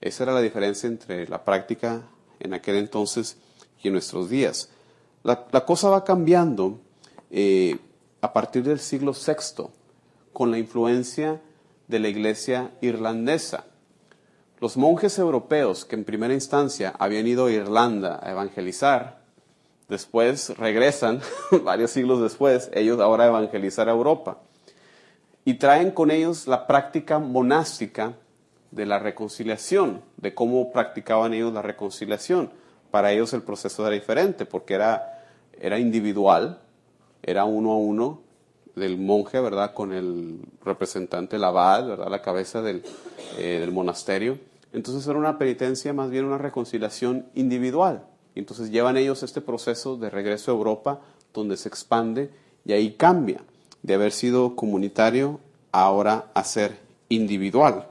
Esa 0.00 0.24
era 0.24 0.34
la 0.34 0.42
diferencia 0.42 0.86
entre 0.86 1.26
la 1.28 1.44
práctica 1.44 2.02
en 2.40 2.52
aquel 2.52 2.76
entonces 2.76 3.38
y 3.82 3.88
en 3.88 3.94
nuestros 3.94 4.28
días. 4.28 4.68
La, 5.22 5.46
la 5.50 5.64
cosa 5.64 5.88
va 5.88 6.04
cambiando 6.04 6.78
eh, 7.30 7.78
a 8.20 8.32
partir 8.32 8.62
del 8.64 8.78
siglo 8.78 9.12
VI 9.12 9.64
con 10.32 10.50
la 10.50 10.58
influencia 10.58 11.40
de 11.88 11.98
la 11.98 12.08
iglesia 12.08 12.70
irlandesa. 12.80 13.64
Los 14.60 14.76
monjes 14.76 15.18
europeos 15.18 15.84
que 15.84 15.96
en 15.96 16.04
primera 16.04 16.32
instancia 16.32 16.94
habían 16.98 17.26
ido 17.26 17.46
a 17.46 17.52
Irlanda 17.52 18.20
a 18.22 18.30
evangelizar, 18.30 19.23
después 19.88 20.56
regresan, 20.56 21.20
varios 21.62 21.90
siglos 21.90 22.20
después, 22.22 22.70
ellos 22.72 23.00
ahora 23.00 23.26
evangelizar 23.26 23.88
a 23.88 23.92
Europa. 23.92 24.38
Y 25.44 25.54
traen 25.54 25.90
con 25.90 26.10
ellos 26.10 26.46
la 26.46 26.66
práctica 26.66 27.18
monástica 27.18 28.14
de 28.70 28.86
la 28.86 28.98
reconciliación, 28.98 30.02
de 30.16 30.34
cómo 30.34 30.72
practicaban 30.72 31.34
ellos 31.34 31.52
la 31.52 31.62
reconciliación. 31.62 32.50
Para 32.90 33.12
ellos 33.12 33.32
el 33.32 33.42
proceso 33.42 33.86
era 33.86 33.94
diferente, 33.94 34.46
porque 34.46 34.74
era, 34.74 35.22
era 35.60 35.78
individual, 35.78 36.60
era 37.22 37.44
uno 37.44 37.72
a 37.72 37.76
uno 37.76 38.22
del 38.74 38.98
monje, 38.98 39.38
¿verdad? 39.40 39.74
Con 39.74 39.92
el 39.92 40.40
representante, 40.64 41.36
el 41.36 41.44
abad, 41.44 41.86
¿verdad? 41.86 42.08
La 42.08 42.22
cabeza 42.22 42.62
del, 42.62 42.82
eh, 43.38 43.58
del 43.60 43.70
monasterio. 43.70 44.38
Entonces 44.72 45.06
era 45.06 45.18
una 45.18 45.38
penitencia, 45.38 45.92
más 45.92 46.10
bien 46.10 46.24
una 46.24 46.38
reconciliación 46.38 47.26
individual. 47.34 48.04
Y 48.34 48.40
entonces 48.40 48.70
llevan 48.70 48.96
ellos 48.96 49.22
este 49.22 49.40
proceso 49.40 49.96
de 49.96 50.10
regreso 50.10 50.50
a 50.50 50.54
Europa, 50.54 51.00
donde 51.32 51.56
se 51.56 51.68
expande 51.68 52.30
y 52.64 52.72
ahí 52.72 52.94
cambia 52.94 53.42
de 53.82 53.94
haber 53.94 54.12
sido 54.12 54.56
comunitario 54.56 55.40
ahora 55.72 56.30
a 56.34 56.44
ser 56.44 56.78
individual. 57.08 57.88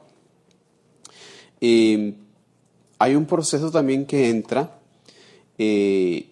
Hay 3.04 3.16
un 3.16 3.26
proceso 3.26 3.70
también 3.70 4.06
que 4.06 4.30
entra 4.30 4.80
eh, 5.58 6.30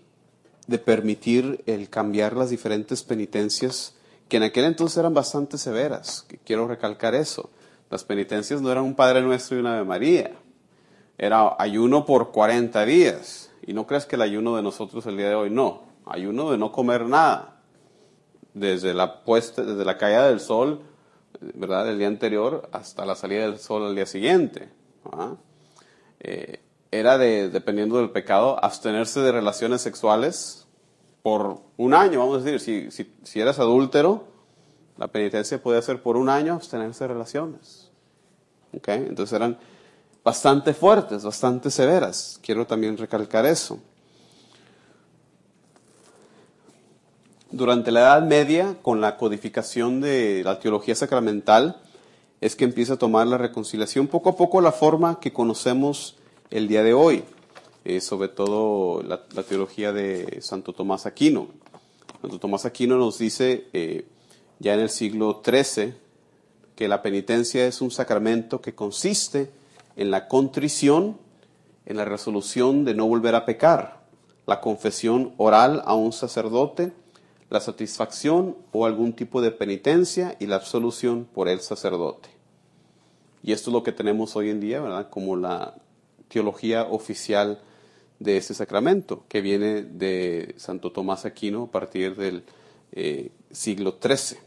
de 0.68 0.78
permitir 0.78 1.62
el 1.66 1.90
cambiar 1.90 2.36
las 2.36 2.50
diferentes 2.50 3.04
penitencias 3.04 3.94
que 4.30 4.38
en 4.38 4.44
aquel 4.44 4.64
entonces 4.64 4.98
eran 4.98 5.14
bastante 5.14 5.58
severas. 5.58 6.26
Quiero 6.46 6.68
recalcar 6.68 7.14
eso. 7.14 7.50
Las 7.90 8.06
penitencias 8.06 8.62
no 8.62 8.72
eran 8.72 8.86
un 8.86 8.96
Padre 8.96 9.22
Nuestro 9.22 9.58
y 9.58 9.60
una 9.60 9.76
Ave 9.76 9.86
María. 9.86 10.32
Era 11.22 11.56
ayuno 11.60 12.04
por 12.04 12.32
40 12.32 12.84
días. 12.84 13.52
Y 13.62 13.74
no 13.74 13.86
creas 13.86 14.08
que 14.08 14.16
el 14.16 14.24
ayuno 14.24 14.56
de 14.56 14.64
nosotros 14.64 15.06
el 15.06 15.18
día 15.18 15.30
de 15.30 15.36
hoy, 15.36 15.52
no. 15.52 15.84
Ayuno 16.08 16.50
de 16.50 16.58
no 16.58 16.72
comer 16.72 17.06
nada. 17.06 17.62
Desde 18.56 18.96
la, 18.96 19.24
puesta, 19.24 19.62
desde 19.62 19.86
la 19.86 20.00
caída 20.00 20.28
del 20.28 20.40
sol, 20.40 20.82
¿verdad? 21.40 21.86
Del 21.86 22.00
día 22.00 22.08
anterior 22.08 22.68
hasta 22.72 23.06
la 23.06 23.14
salida 23.14 23.42
del 23.42 23.60
sol 23.60 23.86
al 23.86 23.94
día 23.94 24.08
siguiente. 24.08 24.70
¿ah? 25.12 25.36
Eh, 26.22 26.60
era 26.90 27.20
de, 27.20 27.50
dependiendo 27.50 27.98
del 27.98 28.10
pecado, 28.10 28.58
abstenerse 28.66 29.20
de 29.20 29.32
relaciones 29.32 29.82
sexuales 29.82 30.66
por 31.22 31.62
un 31.78 31.94
año, 31.94 32.18
vamos 32.18 32.42
a 32.42 32.44
decir, 32.44 32.60
si, 32.60 32.90
si, 32.90 33.14
si 33.22 33.40
eras 33.40 33.60
adúltero, 33.60 34.24
la 34.98 35.08
penitencia 35.10 35.62
podía 35.62 35.84
ser 35.84 36.02
por 36.02 36.18
un 36.18 36.30
año 36.30 36.56
abstenerse 36.56 37.04
de 37.04 37.10
relaciones. 37.10 37.92
¿Ok? 38.76 38.88
Entonces 38.88 39.34
eran 39.34 39.60
bastante 40.24 40.74
fuertes, 40.74 41.24
bastante 41.24 41.72
severas. 41.72 42.40
Quiero 42.42 42.66
también 42.68 42.98
recalcar 42.98 43.46
eso. 43.46 43.80
Durante 47.52 47.92
la 47.92 48.02
Edad 48.02 48.24
Media, 48.24 48.78
con 48.82 49.02
la 49.02 49.18
codificación 49.18 50.00
de 50.00 50.42
la 50.44 50.60
teología 50.60 50.96
sacramental, 50.96 51.82
es 52.40 52.56
que 52.56 52.64
empieza 52.64 52.94
a 52.94 52.98
tomar 52.98 53.28
la 53.28 53.38
reconciliación 53.38 54.08
poco 54.08 54.30
a 54.30 54.38
poco 54.38 54.62
la 54.62 54.72
forma 54.72 55.20
que 55.20 55.34
conocemos 55.34 56.16
el 56.50 56.68
día 56.68 56.84
de 56.84 56.94
hoy 56.94 57.24
eh, 57.84 58.00
sobre 58.00 58.28
todo 58.28 59.02
la, 59.02 59.26
teología 59.44 59.92
de 59.92 60.40
Santo 60.42 60.72
Tomás 60.72 61.08
Aquino. 61.08 61.48
Santo 62.22 62.38
Tomás 62.38 62.66
Aquino 62.66 62.96
nos 62.98 63.18
dice 63.18 63.66
eh, 63.74 64.06
ya 64.60 64.76
en 64.76 64.82
el 64.82 64.90
siglo 64.92 65.42
XIII 65.44 65.96
que 66.76 66.88
la 66.88 67.02
penitencia 67.02 67.66
es 67.66 67.82
un 67.82 67.90
sacramento 67.90 68.62
que 68.62 68.76
consiste 68.76 69.50
en 69.96 70.12
la 70.12 70.28
contrición, 70.28 71.18
en 71.86 71.98
la 71.98 72.06
resolución 72.06 72.86
de 72.86 72.94
no 72.94 73.08
volver 73.08 73.36
a 73.36 73.46
pecar, 73.46 74.02
la 74.46 74.62
confesión 74.62 75.34
oral 75.38 75.82
a 75.86 75.96
un 75.96 76.14
sacerdote, 76.14 76.92
la 77.50 77.60
satisfacción 77.60 78.56
o 78.72 78.86
algún 78.86 79.14
tipo 79.14 79.42
de 79.42 79.52
penitencia 79.52 80.36
y 80.40 80.48
la 80.48 80.56
absolución 80.56 81.28
por 81.34 81.50
el 81.50 81.60
sacerdote. 81.60 82.30
Y 83.44 83.52
esto 83.52 83.70
es 83.70 83.74
lo 83.74 83.84
que 83.84 83.92
tenemos 83.92 84.36
hoy 84.36 84.50
en 84.50 84.60
día, 84.60 84.82
¿verdad? 84.82 85.10
Como 85.10 85.36
la 85.36 85.76
teología 86.28 86.84
oficial 86.84 87.60
de 88.20 88.38
ese 88.38 88.54
sacramento, 88.54 89.26
que 89.28 89.42
viene 89.42 89.82
de 89.82 90.54
Santo 90.58 90.92
Tomás 90.92 91.26
Aquino 91.26 91.64
a 91.64 91.72
partir 91.72 92.16
del 92.16 92.44
eh, 92.92 93.32
siglo 93.52 93.98
XIII. 94.02 94.40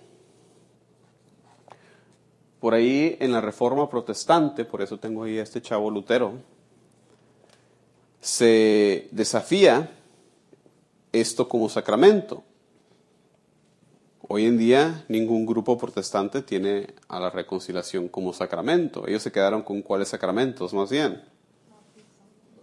Por 2.64 2.72
ahí 2.72 3.18
en 3.20 3.30
la 3.30 3.42
Reforma 3.42 3.90
Protestante, 3.90 4.64
por 4.64 4.80
eso 4.80 4.98
tengo 4.98 5.24
ahí 5.24 5.38
a 5.38 5.42
este 5.42 5.60
chavo 5.60 5.90
Lutero, 5.90 6.32
se 8.22 9.06
desafía 9.10 9.90
esto 11.12 11.46
como 11.46 11.68
sacramento. 11.68 12.42
Hoy 14.26 14.46
en 14.46 14.56
día 14.56 15.04
ningún 15.08 15.44
grupo 15.44 15.76
protestante 15.76 16.40
tiene 16.40 16.94
a 17.06 17.20
la 17.20 17.28
reconciliación 17.28 18.08
como 18.08 18.32
sacramento. 18.32 19.06
Ellos 19.06 19.22
se 19.22 19.30
quedaron 19.30 19.60
con 19.60 19.82
cuáles 19.82 20.08
sacramentos 20.08 20.72
más 20.72 20.88
bien. 20.88 21.22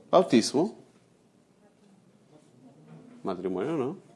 Bautismo, 0.10 0.80
matrimonio, 3.22 3.74
¿no? 3.74 4.12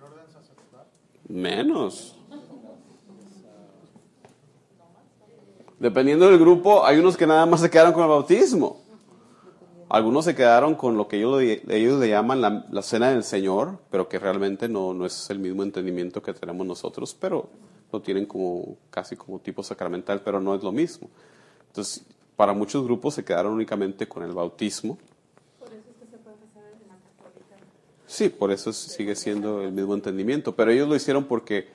¿El 0.00 0.06
orden 0.06 0.32
sacerdotal? 0.32 0.86
Menos. 1.30 2.16
Dependiendo 5.78 6.28
del 6.28 6.38
grupo, 6.38 6.84
hay 6.84 6.98
unos 6.98 7.16
que 7.16 7.26
nada 7.26 7.46
más 7.46 7.60
se 7.60 7.70
quedaron 7.70 7.92
con 7.92 8.02
el 8.02 8.08
bautismo. 8.08 8.82
Algunos 9.88 10.24
se 10.24 10.34
quedaron 10.34 10.74
con 10.74 10.96
lo 10.96 11.08
que 11.08 11.16
ellos, 11.16 11.40
ellos 11.40 11.98
le 11.98 12.08
llaman 12.08 12.40
la, 12.40 12.66
la, 12.70 12.82
cena 12.82 13.10
del 13.10 13.24
Señor, 13.24 13.78
pero 13.90 14.08
que 14.08 14.18
realmente 14.18 14.68
no, 14.68 14.92
no 14.92 15.06
es 15.06 15.30
el 15.30 15.38
mismo 15.38 15.62
entendimiento 15.62 16.22
que 16.22 16.34
tenemos 16.34 16.66
nosotros, 16.66 17.16
pero 17.18 17.48
lo 17.92 18.00
tienen 18.00 18.26
como 18.26 18.76
casi 18.90 19.16
como 19.16 19.38
tipo 19.38 19.62
sacramental, 19.62 20.20
pero 20.22 20.40
no 20.40 20.54
es 20.54 20.62
lo 20.62 20.70
mismo. 20.70 21.08
Entonces, 21.68 22.04
para 22.36 22.52
muchos 22.52 22.84
grupos 22.84 23.14
se 23.14 23.24
quedaron 23.24 23.52
únicamente 23.52 24.06
con 24.06 24.22
el 24.22 24.32
bautismo. 24.32 24.98
Por 25.58 25.68
eso 25.68 25.90
es 25.90 25.96
que 25.96 26.06
se 26.06 26.18
puede 26.18 26.36
rezar 26.36 26.64
en 26.72 26.88
la 26.88 26.96
católica. 26.96 27.56
Sí, 28.10 28.28
por 28.28 28.50
eso 28.50 28.72
sigue 28.72 29.14
siendo 29.14 29.62
el 29.62 29.70
mismo 29.70 29.94
entendimiento, 29.94 30.56
pero 30.56 30.72
ellos 30.72 30.88
lo 30.88 30.96
hicieron 30.96 31.26
porque 31.26 31.68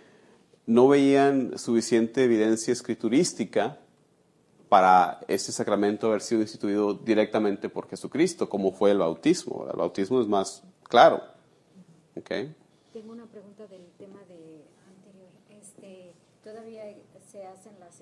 no 0.66 0.90
veían 0.90 1.58
suficiente 1.58 2.26
evidencia 2.26 2.74
escriturística 2.74 3.80
para 4.68 5.22
este 5.30 5.54
sacramento 5.54 6.08
haber 6.08 6.20
sido 6.20 6.42
instituido 6.42 6.94
directamente 6.94 7.70
por 7.70 7.88
Jesucristo, 7.88 8.50
como 8.50 8.74
fue 8.74 8.92
el 8.92 8.98
bautismo. 8.98 9.66
El 9.72 9.78
bautismo 9.78 10.20
es 10.20 10.28
más 10.28 10.62
claro. 10.84 11.24
¿Okay? 12.18 12.54
Tengo 12.92 13.14
una 13.14 13.28
pregunta 13.28 13.66
del 13.68 13.86
tema 13.98 14.20
de 14.28 14.66
anterior. 14.90 15.30
Este, 15.50 16.12
¿Todavía 16.44 16.84
se 17.32 17.48
hacen 17.48 17.80
las 17.80 18.02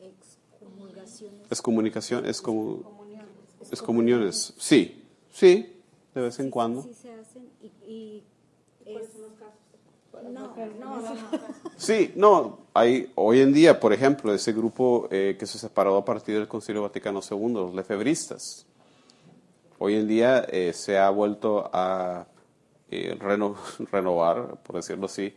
excomulgaciones? 0.00 1.46
Excomunicación, 1.50 2.24
excomuniones. 2.24 4.54
Sí, 4.56 5.04
sí, 5.30 5.77
de 6.20 6.26
vez 6.26 6.38
en 6.38 6.46
sí, 6.46 6.50
cuando. 6.50 6.82
Sí, 6.82 6.94
se 6.94 7.12
hacen 7.12 7.48
y, 7.62 7.66
y 7.90 8.24
es, 8.86 9.08
no, 10.24 10.30
no, 10.30 11.00
no, 11.00 11.00
no. 11.00 11.14
Sí, 11.76 12.12
no, 12.16 12.58
hay 12.74 13.12
hoy 13.14 13.40
en 13.40 13.52
día, 13.52 13.78
por 13.78 13.92
ejemplo, 13.92 14.34
ese 14.34 14.52
grupo 14.52 15.06
eh, 15.10 15.36
que 15.38 15.46
se 15.46 15.58
separó 15.58 15.96
a 15.96 16.04
partir 16.04 16.34
del 16.36 16.48
Concilio 16.48 16.82
Vaticano 16.82 17.20
II, 17.28 17.52
los 17.52 17.74
lefebristas. 17.74 18.66
Hoy 19.78 19.94
en 19.94 20.08
día 20.08 20.44
eh, 20.50 20.72
se 20.74 20.98
ha 20.98 21.08
vuelto 21.10 21.70
a 21.72 22.26
eh, 22.90 23.16
reno- 23.20 23.56
renovar, 23.92 24.56
por 24.64 24.76
decirlo 24.76 25.06
así, 25.06 25.32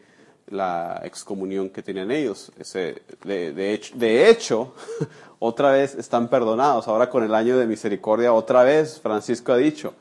la 0.47 0.99
excomunión 1.03 1.69
que 1.69 1.84
tenían 1.84 2.09
ellos. 2.09 2.51
Ese, 2.57 3.03
de, 3.23 3.53
de 3.53 3.73
hecho, 3.73 3.95
de 3.97 4.29
hecho, 4.29 4.73
otra 5.39 5.71
vez 5.73 5.93
están 5.93 6.27
perdonados. 6.27 6.88
Ahora 6.88 7.09
con 7.09 7.23
el 7.23 7.36
año 7.36 7.57
de 7.57 7.67
misericordia, 7.67 8.34
otra 8.34 8.63
vez 8.63 8.99
Francisco 8.99 9.51
ha 9.51 9.57
dicho, 9.57 9.93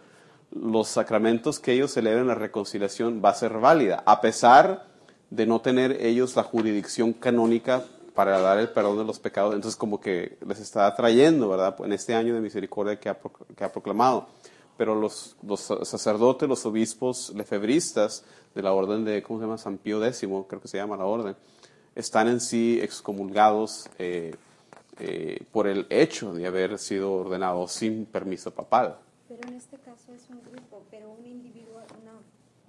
los 0.52 0.88
sacramentos 0.88 1.60
que 1.60 1.72
ellos 1.72 1.92
celebren 1.92 2.26
la 2.26 2.34
reconciliación 2.34 3.22
va 3.24 3.30
a 3.30 3.34
ser 3.34 3.58
válida, 3.58 4.02
a 4.06 4.20
pesar 4.20 4.86
de 5.30 5.46
no 5.46 5.60
tener 5.60 6.04
ellos 6.04 6.34
la 6.36 6.42
jurisdicción 6.42 7.12
canónica 7.12 7.84
para 8.14 8.40
dar 8.40 8.58
el 8.58 8.68
perdón 8.68 8.98
de 8.98 9.04
los 9.04 9.18
pecados. 9.18 9.54
Entonces 9.54 9.76
como 9.76 10.00
que 10.00 10.36
les 10.46 10.60
está 10.60 10.86
atrayendo, 10.86 11.48
¿verdad? 11.48 11.76
En 11.84 11.92
este 11.92 12.14
año 12.14 12.34
de 12.34 12.40
misericordia 12.40 12.98
que 12.98 13.08
ha, 13.08 13.72
proclamado. 13.72 14.28
Pero 14.76 14.94
los, 14.94 15.36
los 15.42 15.60
sacerdotes, 15.60 16.48
los 16.48 16.66
obispos 16.66 17.32
lefebristas 17.34 18.24
de 18.54 18.62
la 18.62 18.72
orden 18.72 19.04
de, 19.04 19.22
¿cómo 19.22 19.38
se 19.38 19.44
llama? 19.44 19.58
San 19.58 19.78
Pío 19.78 20.04
X, 20.04 20.26
creo 20.48 20.60
que 20.60 20.68
se 20.68 20.78
llama 20.78 20.96
la 20.96 21.04
orden, 21.04 21.36
están 21.94 22.28
en 22.28 22.40
sí 22.40 22.80
excomulgados 22.82 23.88
eh, 23.98 24.34
eh, 24.98 25.44
por 25.52 25.66
el 25.66 25.86
hecho 25.90 26.32
de 26.32 26.46
haber 26.46 26.78
sido 26.78 27.12
ordenados 27.12 27.72
sin 27.72 28.06
permiso 28.06 28.50
papal. 28.50 28.96
Pero 29.30 29.46
en 29.46 29.54
este 29.54 29.78
caso 29.78 30.12
es 30.12 30.28
un 30.28 30.42
grupo, 30.42 30.82
pero 30.90 31.08
un 31.08 31.24
individuo, 31.24 31.76
una, 32.02 32.14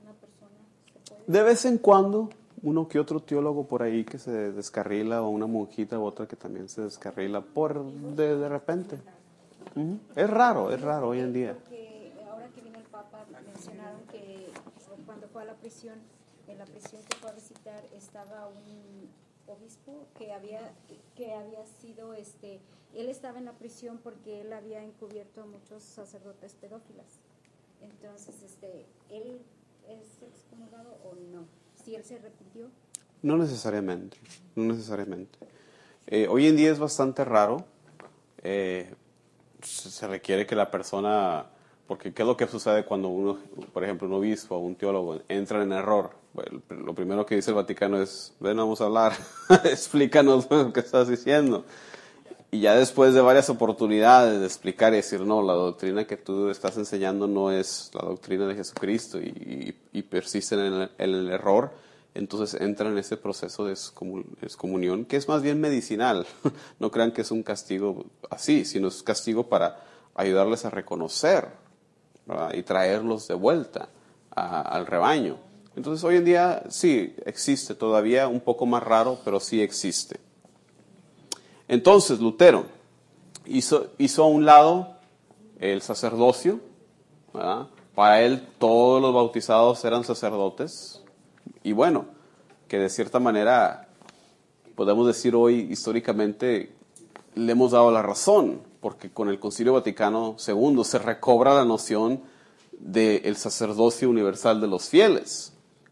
una 0.03 0.13
persona, 0.13 0.61
¿se 0.93 0.99
puede? 1.09 1.23
De 1.25 1.41
vez 1.41 1.65
en 1.65 1.79
cuando, 1.79 2.29
uno 2.61 2.87
que 2.87 2.99
otro 2.99 3.19
teólogo 3.19 3.65
por 3.65 3.81
ahí 3.81 4.05
que 4.05 4.19
se 4.19 4.51
descarrila, 4.51 5.23
o 5.23 5.29
una 5.29 5.47
monjita 5.47 5.97
u 5.97 6.03
otra 6.03 6.27
que 6.27 6.35
también 6.35 6.69
se 6.69 6.83
descarrila 6.83 7.41
por 7.41 7.83
de, 7.83 8.37
de 8.37 8.47
repente. 8.47 8.99
Ujú. 9.75 9.97
Es 10.15 10.29
raro, 10.29 10.71
es 10.71 10.79
raro 10.79 11.09
hoy 11.09 11.21
en 11.21 11.33
día. 11.33 11.53
Porque 11.53 12.13
ahora 12.29 12.47
que 12.49 12.61
vino 12.61 12.77
el 12.77 12.85
Papa 12.85 13.25
mencionaron 13.43 14.01
que 14.11 14.51
cuando 15.07 15.27
fue 15.29 15.41
a 15.41 15.45
la 15.45 15.55
prisión, 15.55 15.97
en 16.47 16.59
la 16.59 16.65
prisión 16.65 17.01
que 17.09 17.17
fue 17.17 17.31
a 17.31 17.33
visitar 17.33 17.83
estaba 17.97 18.47
un 18.47 19.09
obispo 19.51 20.07
que 20.17 20.33
había 20.33 20.73
que 21.15 21.33
había 21.33 21.65
sido 21.81 22.13
este 22.13 22.59
él 22.93 23.07
estaba 23.09 23.37
en 23.39 23.45
la 23.45 23.53
prisión 23.53 23.99
porque 24.03 24.41
él 24.41 24.51
había 24.53 24.83
encubierto 24.83 25.43
a 25.43 25.45
muchos 25.45 25.81
sacerdotes 25.83 26.55
pedófilas. 26.55 27.19
Entonces, 27.81 28.43
este 28.43 28.85
él 29.09 29.39
es 29.87 30.21
excomulgado 30.21 30.97
o 31.03 31.15
no? 31.31 31.45
Si 31.83 31.95
él 31.95 32.03
se 32.03 32.15
arrepintió, 32.15 32.69
No 33.21 33.37
necesariamente, 33.37 34.17
no 34.55 34.65
necesariamente. 34.73 35.37
Eh, 36.07 36.27
hoy 36.27 36.47
en 36.47 36.55
día 36.57 36.71
es 36.71 36.79
bastante 36.79 37.23
raro. 37.23 37.65
eh, 38.43 38.93
se 39.61 40.07
requiere 40.07 40.45
que 40.47 40.55
la 40.55 40.71
persona, 40.71 41.45
porque 41.87 42.13
¿qué 42.13 42.23
es 42.23 42.27
lo 42.27 42.35
que 42.35 42.47
sucede 42.47 42.83
cuando 42.83 43.09
uno, 43.09 43.37
por 43.73 43.83
ejemplo, 43.83 44.07
un 44.07 44.13
obispo 44.15 44.55
o 44.55 44.59
un 44.59 44.75
teólogo 44.75 45.21
entra 45.29 45.61
en 45.61 45.71
error? 45.71 46.20
Lo 46.69 46.93
primero 46.95 47.25
que 47.25 47.35
dice 47.35 47.51
el 47.51 47.55
Vaticano 47.55 48.01
es, 48.01 48.33
ven, 48.39 48.55
vamos 48.57 48.79
a 48.81 48.85
hablar, 48.85 49.13
explícanos 49.65 50.47
lo 50.49 50.71
que 50.71 50.79
estás 50.79 51.07
diciendo. 51.09 51.65
Y 52.51 52.59
ya 52.61 52.75
después 52.75 53.13
de 53.13 53.21
varias 53.21 53.49
oportunidades 53.49 54.39
de 54.39 54.45
explicar 54.45 54.93
y 54.93 54.97
decir, 54.97 55.21
no, 55.21 55.41
la 55.41 55.53
doctrina 55.53 56.05
que 56.05 56.17
tú 56.17 56.49
estás 56.49 56.77
enseñando 56.77 57.27
no 57.27 57.51
es 57.51 57.91
la 57.93 58.01
doctrina 58.01 58.45
de 58.45 58.55
Jesucristo 58.55 59.19
y, 59.19 59.75
y- 59.93 60.01
persisten 60.03 60.59
en 60.59 60.89
el, 60.97 61.29
error, 61.31 61.71
entonces 62.13 62.59
entran 62.59 62.91
en 62.91 62.97
ese 62.97 63.15
proceso 63.15 63.63
de 63.65 63.73
excomu- 63.73 64.25
excomunión, 64.41 65.05
que 65.05 65.15
es 65.15 65.29
más 65.29 65.41
bien 65.41 65.61
medicinal. 65.61 66.25
No 66.79 66.91
crean 66.91 67.11
que 67.13 67.21
es 67.21 67.31
un 67.31 67.43
castigo 67.43 68.05
así, 68.29 68.65
sino 68.65 68.89
es 68.89 69.01
castigo 69.03 69.47
para 69.47 69.79
ayudarles 70.15 70.65
a 70.65 70.69
reconocer 70.69 71.47
y 72.53 72.63
traerlos 72.63 73.27
de 73.29 73.33
vuelta 73.35 73.87
al 74.35 74.85
rebaño. 74.87 75.37
Entonces 75.75 76.03
hoy 76.03 76.17
en 76.17 76.25
día 76.25 76.63
sí 76.69 77.15
existe, 77.25 77.75
todavía 77.75 78.27
un 78.27 78.41
poco 78.41 78.65
más 78.65 78.83
raro, 78.83 79.19
pero 79.23 79.39
sí 79.39 79.61
existe. 79.61 80.19
Entonces, 81.67 82.19
Lutero 82.19 82.65
hizo, 83.45 83.89
a 84.17 84.25
un 84.25 84.45
lado 84.45 84.97
el 85.59 85.81
sacerdocio, 85.81 86.59
para 87.95 88.21
él 88.21 88.45
todos 88.59 89.01
los 89.01 89.13
bautizados 89.13 89.83
eran 89.85 90.03
sacerdotes, 90.03 91.01
y 91.63 91.71
bueno, 91.71 92.05
que 92.67 92.77
de 92.77 92.89
cierta 92.89 93.19
manera 93.19 93.87
podemos 94.75 95.07
decir 95.07 95.35
hoy 95.35 95.67
históricamente 95.71 96.73
le 97.35 97.51
hemos 97.51 97.71
dado 97.71 97.91
la 97.91 98.01
razón, 98.01 98.61
porque 98.81 99.09
con 99.09 99.29
el 99.29 99.39
Concilio 99.39 99.73
Vaticano 99.73 100.35
II 100.45 100.83
se 100.83 100.99
recobra 100.99 101.53
la 101.53 101.63
noción 101.63 102.21
del 102.79 103.35
sacerdocio 103.37 104.09
universal 104.09 104.59
de 104.59 104.67
los 104.67 104.89
fieles. 104.89 105.50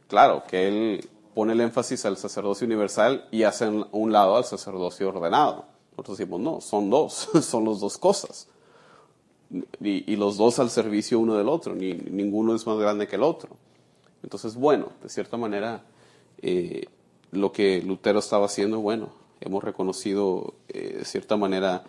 Claro, 0.10 0.44
que 0.50 0.68
él 0.68 1.10
pone 1.36 1.54
el 1.54 1.62
énfasis 1.62 2.04
al 2.04 2.18
sacerdocio 2.18 2.66
universal 2.66 3.28
y 3.32 3.44
hace 3.44 3.68
un 3.68 4.12
lado 4.12 4.36
al 4.36 4.44
sacerdocio 4.44 5.10
ordenado. 5.10 5.66
Nosotros 5.92 6.18
decimos, 6.18 6.42
no, 6.42 6.62
son 6.62 6.90
dos, 6.90 7.30
son 7.42 7.66
las 7.66 7.80
dos 7.80 7.98
cosas. 8.00 8.48
Y, 9.80 10.16
los 10.16 10.38
dos 10.38 10.58
al 10.60 10.72
servicio 10.72 11.20
uno 11.20 11.36
del 11.36 11.48
otro, 11.48 11.76
ni, 11.76 11.94
ninguno 11.94 12.56
es 12.56 12.66
más 12.66 12.78
grande 12.80 13.08
que 13.08 13.18
el 13.18 13.24
otro. 13.24 13.52
Entonces, 14.24 14.56
bueno, 14.56 14.90
de 15.04 15.10
cierta 15.10 15.38
manera, 15.38 15.84
eh, 16.42 16.88
lo 17.32 17.52
que 17.52 17.82
Lutero 17.84 18.18
estaba 18.18 18.48
haciendo, 18.48 18.80
bueno, 18.80 19.10
hemos 19.42 19.64
reconocido 19.64 20.56
eh, 20.70 20.96
de 21.00 21.06
cierta 21.06 21.38
manera 21.38 21.84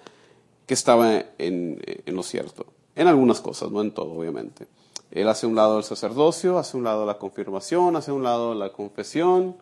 que 0.67 0.75
estaba 0.75 1.25
en 1.39 1.81
lo 2.05 2.23
cierto. 2.23 2.67
En 2.95 3.09
algunas 3.09 3.41
cosas, 3.41 3.71
no 3.71 3.81
en 3.81 3.93
todo, 3.93 4.13
obviamente. 4.13 4.67
Él 5.11 5.29
hace 5.29 5.47
un 5.47 5.57
lado 5.57 5.79
el 5.79 5.85
sacerdocio, 5.85 6.59
hace 6.59 6.77
un 6.77 6.85
lado 6.85 7.05
la 7.05 7.19
confirmación, 7.19 7.97
hace 7.97 8.13
un 8.13 8.23
lado 8.23 8.55
la 8.55 8.71
confesión, 8.73 9.57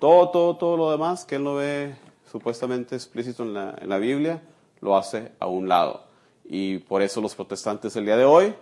todo, 0.00 0.30
todo, 0.30 0.56
todo 0.56 0.76
lo 0.76 0.90
demás 0.90 1.24
que 1.24 1.36
él 1.36 1.44
no 1.44 1.56
ve 1.56 1.94
supuestamente 2.30 2.94
explícito 2.96 3.42
en 3.42 3.54
la, 3.54 3.76
en 3.80 3.88
la 3.88 3.98
Biblia, 3.98 4.42
lo 4.80 4.96
hace 4.96 5.32
a 5.38 5.46
un 5.46 5.68
lado. 5.68 6.04
Y 6.44 6.78
por 6.78 7.02
eso 7.02 7.20
los 7.20 7.34
protestantes 7.34 7.94
el 7.96 8.06
día 8.06 8.16
de 8.16 8.24
hoy, 8.24 8.54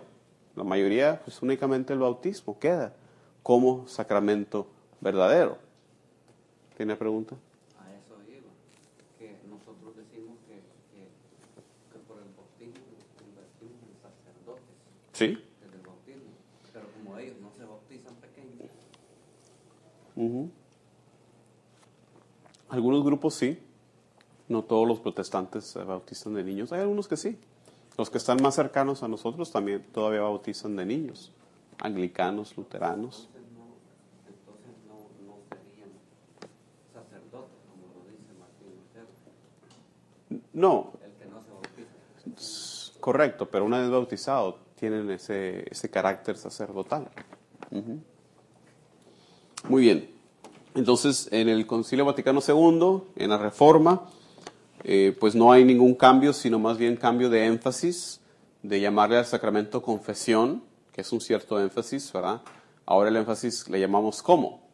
la 0.55 0.63
mayoría, 0.63 1.21
pues 1.23 1.41
únicamente 1.41 1.93
el 1.93 1.99
bautismo 1.99 2.59
queda 2.59 2.93
como 3.41 3.87
sacramento 3.87 4.67
verdadero. 5.01 5.57
¿Tiene 6.77 6.95
pregunta? 6.95 7.35
A 7.79 7.89
eso 7.93 8.15
iba, 8.29 8.47
que 9.17 9.37
nosotros 9.49 9.95
decimos 9.95 10.37
que, 10.47 10.55
que, 10.93 11.07
que 11.91 11.99
por 12.07 12.17
el 12.17 12.29
bautismo 12.35 12.83
nos 12.93 13.05
convertimos 13.17 13.79
en 13.83 13.95
sacerdotes 14.01 14.63
Sí. 15.13 15.27
desde 15.61 15.75
el 15.75 15.85
bautismo, 15.85 16.29
pero 16.71 16.85
como 16.93 17.17
ellos 17.17 17.35
no 17.41 17.51
se 17.57 17.65
bautizan 17.65 18.15
pequeños, 18.15 18.69
Algunos 22.69 23.03
grupos 23.03 23.35
sí. 23.35 23.59
No 24.47 24.63
todos 24.63 24.87
los 24.87 24.99
protestantes 24.99 25.73
bautizan 25.75 26.33
de 26.33 26.43
niños. 26.43 26.71
Hay 26.71 26.81
algunos 26.81 27.07
que 27.07 27.17
sí. 27.17 27.37
Los 27.97 28.09
que 28.09 28.17
están 28.17 28.41
más 28.41 28.55
cercanos 28.55 29.03
a 29.03 29.07
nosotros 29.07 29.51
también 29.51 29.83
todavía 29.93 30.21
bautizan 30.21 30.75
de 30.75 30.85
niños. 30.85 31.31
Anglicanos, 31.79 32.57
luteranos. 32.57 33.29
no, 40.53 40.93
el 41.03 41.11
que 41.13 41.25
no 41.25 41.43
se 41.43 41.51
bautiza. 41.51 42.99
correcto, 42.99 43.49
pero 43.49 43.65
una 43.65 43.79
vez 43.79 43.89
bautizado 43.89 44.59
tienen 44.79 45.09
ese, 45.11 45.65
ese 45.69 45.89
carácter 45.89 46.37
sacerdotal. 46.37 47.09
Ujú. 47.71 47.99
Muy 49.69 49.83
bien. 49.83 50.09
Entonces, 50.75 51.29
en 51.31 51.47
el 51.47 51.65
Concilio 51.65 52.03
Vaticano 52.03 52.41
II, 52.45 53.03
en 53.15 53.29
la 53.29 53.37
Reforma, 53.37 54.07
eh, 54.83 55.15
pues 55.17 55.35
no 55.35 55.51
hay 55.51 55.63
ningún 55.63 55.95
cambio, 55.95 56.33
sino 56.33 56.59
más 56.59 56.77
bien 56.77 56.97
cambio 56.97 57.29
de 57.29 57.45
énfasis, 57.45 58.19
de 58.61 58.81
llamarle 58.81 59.17
al 59.17 59.25
sacramento 59.25 59.81
confesión, 59.81 60.63
que 60.91 61.01
es 61.01 61.11
un 61.13 61.21
cierto 61.21 61.59
énfasis, 61.61 62.11
¿verdad? 62.11 62.41
Ahora 62.85 63.09
el 63.09 63.15
énfasis 63.15 63.69
le 63.69 63.79
llamamos 63.79 64.21
¿cómo? 64.21 64.67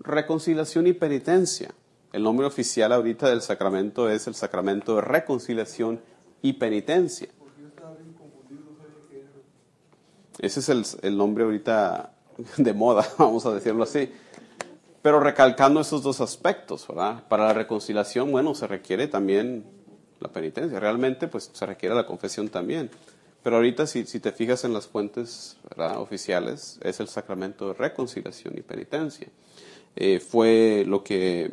Reconciliación 0.00 0.86
y 0.86 0.92
penitencia. 0.92 1.70
El 2.12 2.22
nombre 2.22 2.46
oficial 2.46 2.92
ahorita 2.92 3.30
del 3.30 3.40
sacramento 3.40 4.10
es 4.10 4.26
el 4.26 4.34
sacramento 4.34 4.96
de 4.96 5.00
reconciliación 5.02 6.00
y 6.42 6.54
penitencia. 6.54 7.28
Porque 7.38 7.62
yo 7.62 7.68
estaba 7.68 7.94
bien 7.94 8.12
confundido, 8.12 8.70
no 8.70 8.76
sabía 8.76 9.08
qué 9.08 9.20
era. 9.20 9.30
Ese 10.40 10.60
es 10.60 10.68
el, 10.68 10.84
el 11.02 11.16
nombre 11.16 11.44
ahorita 11.44 12.17
de 12.56 12.72
moda, 12.72 13.06
vamos 13.18 13.44
a 13.46 13.54
decirlo 13.54 13.84
así. 13.84 14.10
Pero 15.02 15.20
recalcando 15.20 15.80
esos 15.80 16.02
dos 16.02 16.20
aspectos, 16.20 16.86
¿verdad? 16.88 17.26
Para 17.28 17.46
la 17.46 17.52
reconciliación, 17.52 18.32
bueno, 18.32 18.54
se 18.54 18.66
requiere 18.66 19.06
también 19.06 19.64
la 20.20 20.28
penitencia. 20.28 20.80
Realmente, 20.80 21.28
pues 21.28 21.50
se 21.52 21.66
requiere 21.66 21.94
la 21.94 22.04
confesión 22.04 22.48
también. 22.48 22.90
Pero 23.42 23.56
ahorita, 23.56 23.86
si, 23.86 24.04
te 24.04 24.32
fijas 24.32 24.64
en 24.64 24.72
las 24.72 24.88
fuentes 24.88 25.56
oficiales, 25.96 26.80
es 26.82 26.98
el 26.98 27.08
sacramento 27.08 27.68
de 27.68 27.74
reconciliación 27.74 28.58
y 28.58 28.62
penitencia. 28.62 29.28
Eh, 29.94 30.18
fue 30.20 30.84
lo 30.86 31.04
que. 31.04 31.52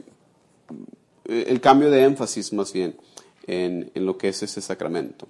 eh, 1.26 1.46
el 1.48 1.62
cambio 1.62 1.92
de 1.92 2.04
énfasis, 2.04 2.52
más 2.54 2.74
bien, 2.74 2.98
en, 3.46 3.92
en 3.94 4.06
lo 4.06 4.18
que 4.18 4.30
es 4.30 4.42
ese 4.42 4.62
sacramento. 4.62 5.28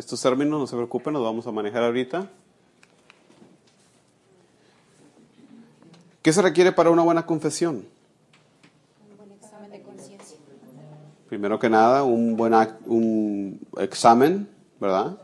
Estos 0.00 0.22
términos, 0.22 0.58
no 0.58 0.66
se 0.66 0.76
preocupen, 0.76 1.12
los 1.12 1.22
vamos 1.22 1.46
a 1.46 1.52
manejar 1.52 1.82
ahorita. 1.82 2.26
¿Qué 6.22 6.32
se 6.32 6.40
requiere 6.40 6.72
para 6.72 6.88
una 6.88 7.02
buena 7.02 7.26
confesión? 7.26 7.84
Un 9.10 9.16
buen 9.18 9.30
examen 9.32 9.70
de 9.70 9.82
conciencia. 9.82 10.38
Primero 11.28 11.58
que 11.58 11.68
nada, 11.68 12.04
un 12.04 12.34
buen 12.34 12.54
un 12.86 13.60
examen, 13.78 14.48
¿verdad? 14.80 15.18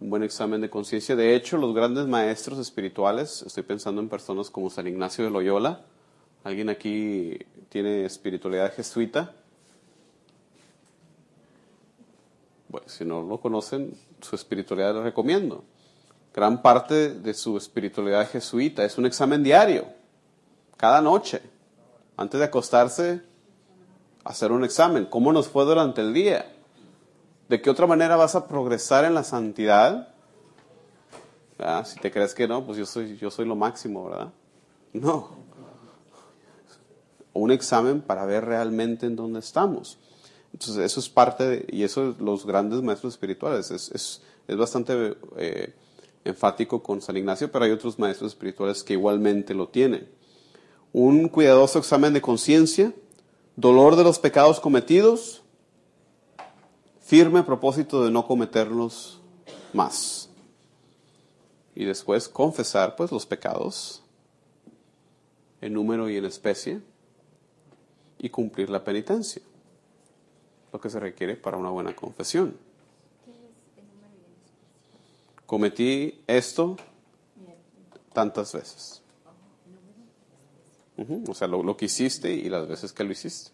Un 0.00 0.08
buen 0.08 0.22
examen 0.22 0.62
de 0.62 0.70
conciencia. 0.70 1.14
De 1.14 1.36
hecho, 1.36 1.58
los 1.58 1.74
grandes 1.74 2.06
maestros 2.06 2.58
espirituales, 2.58 3.42
estoy 3.42 3.62
pensando 3.62 4.00
en 4.00 4.08
personas 4.08 4.48
como 4.48 4.70
San 4.70 4.86
Ignacio 4.86 5.22
de 5.22 5.30
Loyola. 5.30 5.82
¿Alguien 6.44 6.70
aquí 6.70 7.40
tiene 7.68 8.06
espiritualidad 8.06 8.72
jesuita? 8.72 9.34
Bueno, 12.68 12.88
si 12.88 13.04
no 13.04 13.22
lo 13.22 13.40
conocen, 13.40 13.94
su 14.20 14.36
espiritualidad 14.36 14.94
les 14.94 15.04
recomiendo. 15.04 15.64
Gran 16.34 16.60
parte 16.60 17.14
de 17.14 17.34
su 17.34 17.56
espiritualidad 17.56 18.28
jesuita 18.28 18.84
es 18.84 18.98
un 18.98 19.06
examen 19.06 19.42
diario, 19.42 19.86
cada 20.76 21.00
noche, 21.00 21.42
antes 22.16 22.38
de 22.38 22.46
acostarse, 22.46 23.22
hacer 24.24 24.52
un 24.52 24.64
examen. 24.64 25.06
¿Cómo 25.06 25.32
nos 25.32 25.48
fue 25.48 25.64
durante 25.64 26.02
el 26.02 26.12
día? 26.12 26.54
¿De 27.48 27.62
qué 27.62 27.70
otra 27.70 27.86
manera 27.86 28.16
vas 28.16 28.34
a 28.34 28.46
progresar 28.46 29.06
en 29.06 29.14
la 29.14 29.24
santidad? 29.24 30.14
¿Verdad? 31.58 31.86
Si 31.86 31.98
te 31.98 32.10
crees 32.10 32.34
que 32.34 32.46
no, 32.46 32.64
pues 32.64 32.76
yo 32.76 32.84
soy, 32.84 33.16
yo 33.16 33.30
soy 33.30 33.46
lo 33.46 33.56
máximo, 33.56 34.10
¿verdad? 34.10 34.32
No. 34.92 35.30
Un 37.32 37.50
examen 37.50 38.02
para 38.02 38.26
ver 38.26 38.44
realmente 38.44 39.06
en 39.06 39.16
dónde 39.16 39.40
estamos. 39.40 39.98
Entonces, 40.58 40.84
eso 40.84 40.98
es 40.98 41.08
parte, 41.08 41.46
de- 41.46 41.66
y 41.70 41.84
eso 41.84 42.10
es 42.10 42.18
los 42.20 42.44
grandes 42.44 42.82
maestros 42.82 43.14
espirituales. 43.14 43.70
Es, 43.70 43.92
es, 43.92 44.22
es 44.48 44.56
bastante 44.56 45.16
eh, 45.36 45.72
enfático 46.24 46.82
con 46.82 47.00
San 47.00 47.16
Ignacio, 47.16 47.52
pero 47.52 47.64
hay 47.64 47.70
otros 47.70 47.96
maestros 47.96 48.32
espirituales 48.32 48.82
que 48.82 48.94
igualmente 48.94 49.54
lo 49.54 49.68
tienen. 49.68 50.08
Un 50.92 51.28
cuidadoso 51.28 51.78
examen 51.78 52.12
de 52.12 52.20
conciencia, 52.20 52.92
dolor 53.54 53.94
de 53.94 54.02
los 54.02 54.18
pecados 54.18 54.58
cometidos, 54.58 55.42
firme 57.00 57.44
propósito 57.44 58.04
de 58.04 58.10
no 58.10 58.26
cometerlos 58.26 59.20
más. 59.72 60.28
Y 61.76 61.84
después 61.84 62.28
confesar 62.28 62.96
pues 62.96 63.12
los 63.12 63.26
pecados 63.26 64.02
en 65.60 65.72
número 65.72 66.10
y 66.10 66.16
en 66.16 66.24
especie 66.24 66.80
y 68.18 68.28
cumplir 68.30 68.68
la 68.70 68.82
penitencia, 68.82 69.42
lo 70.72 70.80
que 70.80 70.90
se 70.90 71.00
requiere 71.00 71.36
para 71.36 71.56
una 71.56 71.70
buena 71.70 71.94
confesión. 71.94 72.56
Cometí 75.46 76.22
esto 76.26 76.76
tantas 78.12 78.52
veces. 78.52 79.02
O 81.28 81.34
sea, 81.34 81.46
lo, 81.46 81.62
lo 81.62 81.76
que 81.76 81.86
hiciste 81.86 82.32
y 82.32 82.48
las 82.48 82.66
veces 82.68 82.92
que 82.92 83.04
lo 83.04 83.12
hiciste. 83.12 83.52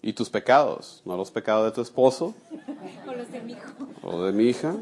Y 0.00 0.12
tus 0.12 0.30
pecados, 0.30 1.02
no 1.04 1.16
los 1.16 1.32
pecados 1.32 1.64
de 1.64 1.72
tu 1.72 1.80
esposo 1.80 2.32
O 3.06 3.12
los 3.12 3.30
de 3.32 3.40
mi 3.40 3.52
hijo. 3.52 3.72
o 4.02 4.22
de 4.22 4.32
mi 4.32 4.44
hija, 4.44 4.76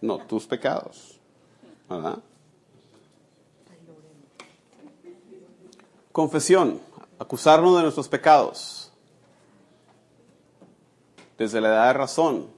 no, 0.00 0.18
tus 0.18 0.46
pecados. 0.46 1.18
¿Verdad? 1.88 2.18
Confesión, 6.12 6.80
acusarnos 7.18 7.76
de 7.76 7.82
nuestros 7.82 8.08
pecados. 8.08 8.79
Desde 11.40 11.62
la 11.62 11.68
edad 11.68 11.86
de 11.86 11.92
razón, 11.94 12.48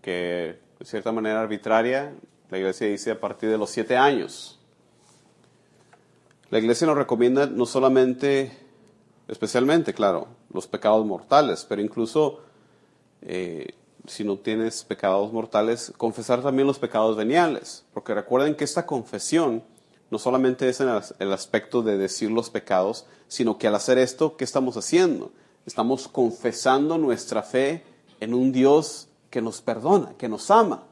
que 0.00 0.58
de 0.78 0.86
cierta 0.86 1.12
manera 1.12 1.42
arbitraria, 1.42 2.14
la 2.48 2.56
iglesia 2.56 2.86
dice 2.86 3.10
a 3.10 3.20
partir 3.20 3.50
de 3.50 3.58
los 3.58 3.68
siete 3.68 3.98
años. 3.98 4.58
La 6.48 6.58
iglesia 6.58 6.86
nos 6.86 6.96
recomienda 6.96 7.44
no 7.44 7.66
solamente, 7.66 8.50
especialmente, 9.28 9.92
claro, 9.92 10.28
los 10.54 10.66
pecados 10.66 11.04
mortales, 11.04 11.66
pero 11.68 11.82
incluso 11.82 12.40
eh, 13.20 13.74
si 14.06 14.24
no 14.24 14.38
tienes 14.38 14.84
pecados 14.84 15.30
mortales, 15.34 15.92
confesar 15.98 16.40
también 16.40 16.66
los 16.66 16.78
pecados 16.78 17.18
veniales. 17.18 17.84
Porque 17.92 18.14
recuerden 18.14 18.54
que 18.54 18.64
esta 18.64 18.86
confesión 18.86 19.62
no 20.10 20.18
solamente 20.18 20.66
es 20.66 20.80
en 20.80 20.88
el, 20.88 20.96
as- 20.96 21.14
el 21.18 21.34
aspecto 21.34 21.82
de 21.82 21.98
decir 21.98 22.30
los 22.30 22.48
pecados, 22.48 23.04
sino 23.28 23.58
que 23.58 23.66
al 23.68 23.74
hacer 23.74 23.98
esto, 23.98 24.38
¿qué 24.38 24.44
estamos 24.44 24.78
haciendo? 24.78 25.30
Estamos 25.66 26.08
confesando 26.08 26.96
nuestra 26.96 27.42
fe 27.42 27.84
en 28.20 28.34
un 28.34 28.52
Dios 28.52 29.08
que 29.30 29.42
nos 29.42 29.60
perdona, 29.60 30.14
que 30.18 30.28
nos 30.28 30.50
ama, 30.50 30.84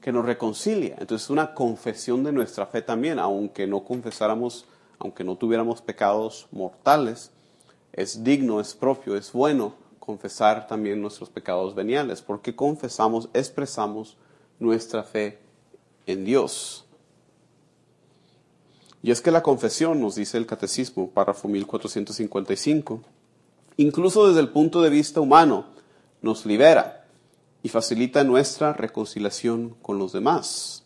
que 0.00 0.12
nos 0.12 0.24
reconcilia. 0.24 0.96
Entonces 0.98 1.24
es 1.24 1.30
una 1.30 1.54
confesión 1.54 2.22
de 2.24 2.32
nuestra 2.32 2.66
fe 2.66 2.82
también, 2.82 3.18
aunque 3.18 3.66
no 3.66 3.84
confesáramos, 3.84 4.64
aunque 4.98 5.24
no 5.24 5.36
tuviéramos 5.36 5.82
pecados 5.82 6.46
mortales, 6.52 7.32
es 7.92 8.22
digno, 8.22 8.60
es 8.60 8.74
propio, 8.74 9.16
es 9.16 9.32
bueno 9.32 9.74
confesar 9.98 10.68
también 10.68 11.02
nuestros 11.02 11.30
pecados 11.30 11.74
veniales, 11.74 12.22
porque 12.22 12.54
confesamos, 12.54 13.28
expresamos 13.34 14.16
nuestra 14.60 15.02
fe 15.02 15.40
en 16.06 16.24
Dios. 16.24 16.84
Y 19.02 19.10
es 19.10 19.20
que 19.20 19.30
la 19.30 19.42
confesión, 19.42 20.00
nos 20.00 20.14
dice 20.14 20.38
el 20.38 20.46
Catecismo, 20.46 21.10
párrafo 21.10 21.48
1455, 21.48 23.00
incluso 23.76 24.28
desde 24.28 24.40
el 24.40 24.50
punto 24.50 24.82
de 24.82 24.90
vista 24.90 25.20
humano, 25.20 25.66
nos 26.26 26.44
libera 26.44 27.04
y 27.62 27.68
facilita 27.70 28.22
nuestra 28.24 28.72
reconciliación 28.74 29.70
con 29.80 29.98
los 29.98 30.12
demás. 30.12 30.82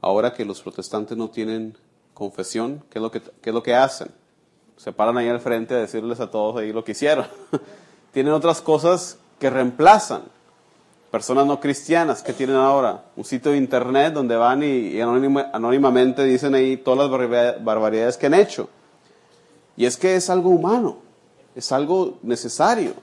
Ahora 0.00 0.32
que 0.32 0.44
los 0.44 0.62
protestantes 0.62 1.16
no 1.18 1.28
tienen 1.28 1.76
confesión, 2.14 2.82
¿qué 2.90 2.98
es 2.98 3.02
lo 3.02 3.10
que, 3.10 3.20
qué 3.20 3.50
es 3.50 3.54
lo 3.54 3.62
que 3.62 3.74
hacen? 3.74 4.08
Se 4.76 4.92
paran 4.92 5.18
ahí 5.18 5.28
al 5.28 5.40
frente 5.40 5.74
a 5.74 5.78
decirles 5.78 6.20
a 6.20 6.30
todos 6.30 6.56
ahí 6.56 6.72
lo 6.72 6.82
que 6.84 6.92
hicieron. 6.92 7.26
tienen 8.12 8.32
otras 8.32 8.62
cosas 8.62 9.18
que 9.38 9.50
reemplazan. 9.50 10.22
Personas 11.10 11.44
no 11.44 11.60
cristianas 11.60 12.22
que 12.22 12.32
tienen 12.32 12.56
ahora 12.56 13.04
un 13.16 13.24
sitio 13.24 13.50
de 13.50 13.58
internet 13.58 14.14
donde 14.14 14.36
van 14.36 14.62
y, 14.62 14.66
y 14.66 15.00
anónima- 15.00 15.50
anónimamente 15.52 16.24
dicen 16.24 16.54
ahí 16.54 16.76
todas 16.76 17.00
las 17.00 17.10
barbaridad- 17.10 17.62
barbaridades 17.62 18.16
que 18.16 18.26
han 18.26 18.34
hecho. 18.34 18.68
Y 19.76 19.84
es 19.86 19.96
que 19.96 20.14
es 20.14 20.30
algo 20.30 20.50
humano, 20.50 20.98
es 21.54 21.72
algo 21.72 22.18
necesario 22.22 22.94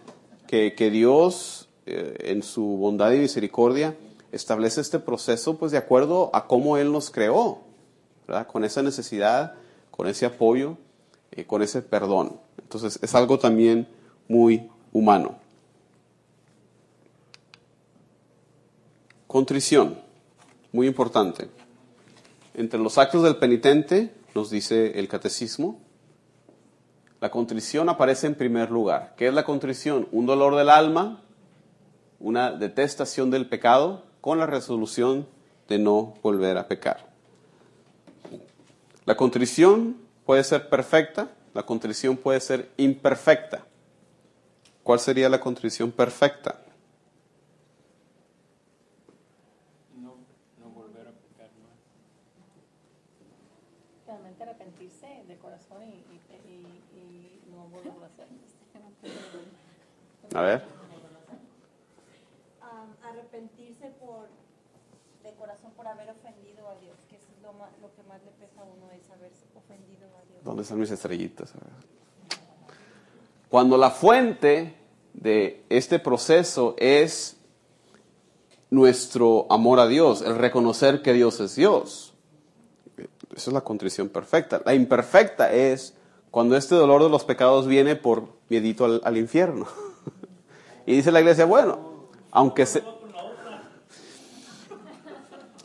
que, 0.47 0.89
Dios 0.91 1.69
eh, 1.85 2.15
en 2.31 2.41
su 2.41 2.63
bondad 2.63 3.11
y 3.11 3.19
misericordia 3.19 3.95
establece 4.31 4.81
este 4.81 4.99
proceso 4.99 5.57
pues 5.57 5.71
de 5.71 5.77
acuerdo 5.77 6.29
a 6.33 6.47
cómo 6.47 6.77
Él 6.77 6.91
nos 6.91 7.11
creó, 7.11 7.59
con 8.47 8.65
esa 8.65 8.81
necesidad, 8.81 9.55
con 9.91 10.07
ese 10.07 10.25
apoyo, 10.25 10.77
eh, 11.31 11.45
con 11.45 11.61
ese 11.61 11.81
perdón. 11.81 12.39
Entonces 12.61 12.99
es 13.01 13.15
algo 13.15 13.39
también 13.39 13.87
muy 14.27 14.69
humano. 14.91 15.37
Contrición, 19.27 19.99
muy 20.71 20.87
importante. 20.87 21.49
Entre 22.53 22.79
los 22.79 22.97
actos 22.97 23.23
del 23.23 23.37
penitente, 23.37 24.13
nos 24.33 24.49
dice 24.49 24.99
el 24.99 25.07
catecismo, 25.07 25.79
la 27.19 27.29
contrición 27.31 27.89
aparece 27.89 28.27
en 28.27 28.35
primer 28.35 28.69
lugar. 28.71 29.13
¿Qué 29.17 29.27
es 29.27 29.33
la 29.33 29.43
contrición? 29.43 30.07
Un 30.11 30.25
dolor 30.25 30.55
del 30.55 30.69
alma, 30.69 31.21
una 32.19 32.51
detestación 32.51 33.31
del 33.31 33.47
pecado 33.47 34.03
con 34.21 34.37
la 34.39 34.45
resolución 34.45 35.27
de 35.67 35.79
no 35.79 36.13
volver 36.21 36.57
a 36.57 36.67
pecar. 36.67 37.07
La 39.05 39.15
contrición 39.15 39.97
puede 40.25 40.43
ser 40.43 40.69
perfecta, 40.69 41.29
la 41.53 41.63
contrición 41.63 42.17
puede 42.17 42.39
ser 42.39 42.69
imperfecta. 42.77 43.63
¿Cuál 44.83 44.99
sería 44.99 45.27
la 45.29 45.39
contrición 45.39 45.91
perfecta? 45.91 46.59
No, 49.99 50.15
no 50.61 50.69
volver 50.69 51.07
a 51.07 51.11
pecar 51.11 51.49
más. 51.63 51.77
Realmente 54.05 54.43
arrepentirse 54.43 55.23
de 55.27 55.35
corazón 55.37 55.83
y, 55.83 55.95
y, 55.95 56.51
y- 56.51 57.41
y 57.47 57.51
no 57.51 57.63
volverlo 57.69 58.03
a 58.03 58.07
hacer. 58.07 58.27
A 60.37 60.41
ver. 60.43 60.61
Arrepentirse 63.01 63.87
por 63.99 64.27
de 65.23 65.33
corazón 65.33 65.71
por 65.75 65.87
haber 65.87 66.11
ofendido 66.11 66.69
a 66.69 66.75
Dios, 66.75 66.95
que 67.09 67.15
es 67.15 67.23
lo, 67.41 67.53
lo 67.81 67.91
que 67.95 68.03
más 68.07 68.21
le 68.23 68.29
pesa 68.33 68.61
a 68.61 68.63
uno 68.63 68.91
es 68.91 69.09
haber 69.09 69.31
ofendido 69.55 70.05
a 70.15 70.21
Dios. 70.29 70.43
¿Dónde 70.43 70.61
están 70.61 70.79
mis 70.79 70.91
estrellitas? 70.91 71.55
A 71.55 71.57
ver. 71.57 72.39
Cuando 73.49 73.77
la 73.77 73.89
fuente 73.89 74.75
de 75.15 75.65
este 75.69 75.97
proceso 75.97 76.75
es 76.77 77.37
nuestro 78.69 79.47
amor 79.49 79.79
a 79.79 79.87
Dios, 79.87 80.21
el 80.21 80.35
reconocer 80.35 81.01
que 81.01 81.13
Dios 81.13 81.39
es 81.39 81.55
Dios. 81.55 82.13
Esa 83.35 83.49
es 83.49 83.53
la 83.53 83.61
contrición 83.61 84.09
perfecta. 84.09 84.61
La 84.63 84.75
imperfecta 84.75 85.51
es 85.51 85.95
cuando 86.29 86.55
este 86.55 86.75
dolor 86.75 87.01
de 87.01 87.09
los 87.09 87.23
pecados 87.23 87.65
viene 87.65 87.95
por 87.95 88.27
miedito 88.49 88.85
al, 88.85 89.01
al 89.03 89.17
infierno. 89.17 89.65
y 90.87 90.95
dice 90.95 91.11
la 91.11 91.19
iglesia, 91.19 91.45
bueno, 91.45 91.77
aunque 92.31 92.65
se... 92.65 92.81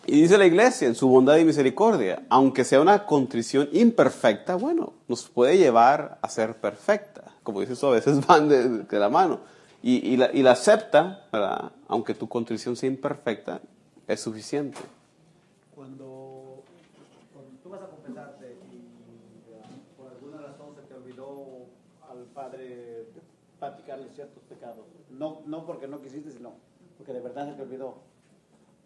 Y 0.05 0.21
dice 0.21 0.37
la 0.37 0.45
iglesia, 0.45 0.89
en 0.89 0.97
su 0.97 1.09
bondad 1.09 1.37
y 1.37 1.45
misericordia, 1.45 2.25
aunque 2.29 2.65
sea 2.65 2.81
una 2.81 3.07
contrición 3.07 3.69
imperfecta, 3.73 4.57
bueno, 4.57 4.93
nos 5.07 5.29
puede 5.29 5.57
llevar 5.57 6.19
a 6.21 6.29
ser 6.29 6.57
perfecta. 6.57 7.23
Como 7.45 7.61
dices 7.61 7.79
tú, 7.79 7.87
a 7.87 7.93
veces 7.93 8.27
van 8.27 8.49
de, 8.49 8.69
de 8.81 8.99
la 8.99 9.09
mano. 9.09 9.41
Y, 9.85 10.17
la, 10.17 10.51
acepta, 10.51 11.27
¿verdad? 11.33 11.73
Aunque 11.89 12.15
tu 12.15 12.29
contrición 12.29 12.77
sea 12.77 12.89
imperfecta, 12.89 13.61
es 14.09 14.21
suficiente. 14.21 14.79
Cuando, 15.75 16.63
tú 17.63 17.69
vas 17.69 17.83
a 17.83 17.87
confesarte 17.87 18.57
y 18.73 19.97
por 19.97 20.09
alguna 20.13 20.39
razón 20.39 20.75
se 20.77 20.83
te 20.83 20.95
olvidó 20.95 21.67
al 22.09 22.25
Padre 22.35 23.07
practicarle 23.59 24.09
ciertos 24.15 24.43
pecados, 24.49 24.87
no, 25.23 25.43
no 25.47 25.65
porque 25.65 25.87
no 25.87 26.01
quisiste, 26.03 26.31
sino 26.33 26.53
porque 26.99 27.13
de 27.13 27.21
verdad 27.21 27.49
se 27.49 27.55
te 27.55 27.63
olvidó. 27.63 27.95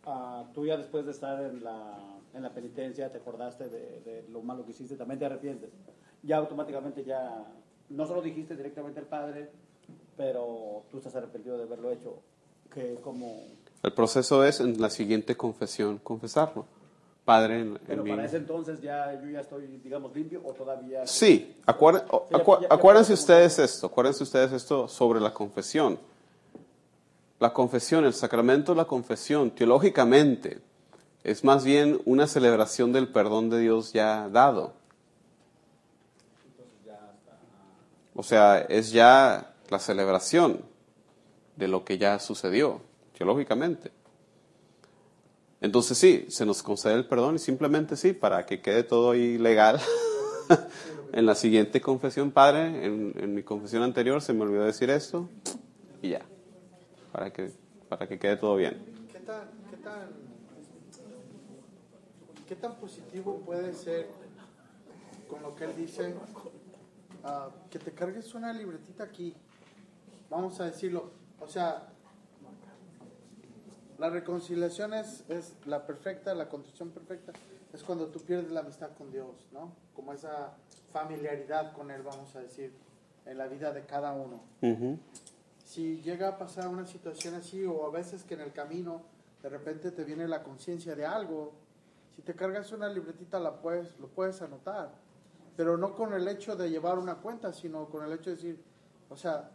Ah, 0.04 0.44
tú 0.54 0.66
ya 0.66 0.76
después 0.76 1.04
de 1.06 1.12
estar 1.12 1.42
en 1.42 1.64
la, 1.64 1.98
en 2.34 2.42
la 2.42 2.50
penitencia 2.52 3.10
te 3.10 3.18
acordaste 3.18 3.68
de, 3.68 4.00
de 4.02 4.24
lo 4.30 4.42
malo 4.42 4.64
que 4.64 4.70
hiciste, 4.72 4.96
también 4.96 5.18
te 5.18 5.24
arrepientes. 5.26 5.70
Ya 6.22 6.36
automáticamente 6.36 7.04
ya, 7.04 7.44
no 7.88 8.06
solo 8.06 8.20
dijiste 8.22 8.54
directamente 8.54 9.00
al 9.00 9.06
Padre, 9.06 9.48
pero 10.16 10.82
tú 10.90 10.98
estás 10.98 11.14
arrepentido 11.16 11.56
de 11.56 11.64
haberlo 11.64 11.90
hecho, 11.90 12.18
que 12.72 12.94
como... 13.02 13.42
El 13.82 13.92
proceso 13.92 14.44
es 14.44 14.60
en 14.60 14.80
la 14.80 14.90
siguiente 14.90 15.36
confesión, 15.36 15.98
confesarlo. 15.98 16.66
Padre, 17.24 17.60
en, 17.60 17.68
en 17.68 17.78
Pero 17.86 18.04
mi- 18.04 18.10
para 18.10 18.24
ese 18.24 18.36
entonces 18.36 18.80
ya 18.80 19.12
yo 19.20 19.28
ya 19.30 19.40
estoy, 19.40 19.66
digamos, 19.82 20.14
limpio 20.14 20.40
o 20.44 20.52
todavía... 20.52 21.06
Sí, 21.06 21.56
acuérdense 21.66 22.08
pasó 22.68 23.12
ustedes 23.14 23.58
esto, 23.58 23.86
acuérdense 23.88 24.22
ustedes 24.22 24.52
esto 24.52 24.86
sobre 24.86 25.20
la 25.20 25.32
confesión. 25.34 25.98
La 27.38 27.52
confesión, 27.52 28.04
el 28.04 28.14
sacramento 28.14 28.72
de 28.72 28.78
la 28.78 28.86
confesión, 28.86 29.50
teológicamente, 29.50 30.60
es 31.22 31.44
más 31.44 31.64
bien 31.64 32.00
una 32.04 32.26
celebración 32.26 32.92
del 32.92 33.08
perdón 33.08 33.50
de 33.50 33.60
Dios 33.60 33.92
ya 33.92 34.28
dado. 34.28 34.74
O 38.14 38.22
sea, 38.22 38.60
es 38.60 38.92
ya 38.92 39.54
la 39.68 39.78
celebración 39.78 40.62
de 41.56 41.68
lo 41.68 41.84
que 41.84 41.98
ya 41.98 42.18
sucedió, 42.18 42.80
teológicamente. 43.18 43.90
Entonces 45.60 45.98
sí, 45.98 46.26
se 46.28 46.46
nos 46.46 46.62
concede 46.62 46.94
el 46.94 47.06
perdón 47.06 47.36
y 47.36 47.38
simplemente 47.38 47.96
sí, 47.96 48.12
para 48.12 48.46
que 48.46 48.62
quede 48.62 48.84
todo 48.84 49.10
ahí 49.10 49.36
legal. 49.36 49.80
en 51.12 51.26
la 51.26 51.34
siguiente 51.34 51.80
confesión, 51.80 52.30
Padre, 52.30 52.86
en, 52.86 53.12
en 53.16 53.34
mi 53.34 53.42
confesión 53.42 53.82
anterior 53.82 54.22
se 54.22 54.32
me 54.32 54.42
olvidó 54.42 54.64
decir 54.64 54.90
esto 54.90 55.28
y 56.02 56.10
ya, 56.10 56.22
para 57.16 57.32
que, 57.32 57.50
para 57.88 58.06
que 58.06 58.18
quede 58.18 58.36
todo 58.36 58.56
bien. 58.56 59.08
¿Qué 59.10 59.20
tan, 59.20 59.48
qué 59.70 59.76
tan, 59.78 60.10
qué 62.46 62.56
tan 62.56 62.74
positivo 62.74 63.38
puede 63.38 63.72
ser 63.72 64.08
con 65.26 65.42
lo 65.42 65.56
que 65.56 65.64
él 65.64 65.74
dice 65.78 66.14
ah, 67.24 67.48
que 67.70 67.78
te 67.78 67.92
cargues 67.92 68.34
una 68.34 68.52
libretita 68.52 69.04
aquí? 69.04 69.34
Vamos 70.28 70.60
a 70.60 70.66
decirlo. 70.66 71.10
O 71.40 71.48
sea, 71.48 71.88
la 73.96 74.10
reconciliación 74.10 74.92
es, 74.92 75.24
es 75.30 75.54
la 75.64 75.86
perfecta, 75.86 76.34
la 76.34 76.50
contrición 76.50 76.90
perfecta. 76.90 77.32
Es 77.72 77.82
cuando 77.82 78.08
tú 78.08 78.20
pierdes 78.20 78.52
la 78.52 78.60
amistad 78.60 78.90
con 78.90 79.10
Dios, 79.10 79.46
¿no? 79.52 79.72
Como 79.94 80.12
esa 80.12 80.52
familiaridad 80.92 81.72
con 81.72 81.90
Él, 81.90 82.02
vamos 82.02 82.36
a 82.36 82.40
decir, 82.40 82.74
en 83.24 83.38
la 83.38 83.46
vida 83.46 83.72
de 83.72 83.86
cada 83.86 84.12
uno 84.12 84.42
Ujú. 84.60 84.98
Si 85.66 86.00
llega 86.00 86.28
a 86.28 86.38
pasar 86.38 86.68
una 86.68 86.86
situación 86.86 87.34
así 87.34 87.64
o 87.64 87.84
a 87.86 87.90
veces 87.90 88.22
que 88.22 88.34
en 88.34 88.40
el 88.40 88.52
camino 88.52 89.02
de 89.42 89.48
repente 89.48 89.90
te 89.90 90.04
viene 90.04 90.28
la 90.28 90.44
conciencia 90.44 90.94
de 90.94 91.04
algo, 91.04 91.54
si 92.14 92.22
te 92.22 92.34
cargas 92.34 92.70
una 92.70 92.88
libretita 92.88 93.40
la 93.40 93.60
puedes, 93.60 93.98
lo 93.98 94.06
puedes 94.06 94.40
anotar, 94.42 94.94
pero 95.56 95.76
no 95.76 95.96
con 95.96 96.14
el 96.14 96.28
hecho 96.28 96.54
de 96.54 96.70
llevar 96.70 96.98
una 96.98 97.16
cuenta, 97.16 97.52
sino 97.52 97.88
con 97.88 98.04
el 98.04 98.12
hecho 98.12 98.30
de 98.30 98.36
decir, 98.36 98.64
o 99.10 99.16
sea, 99.16 99.50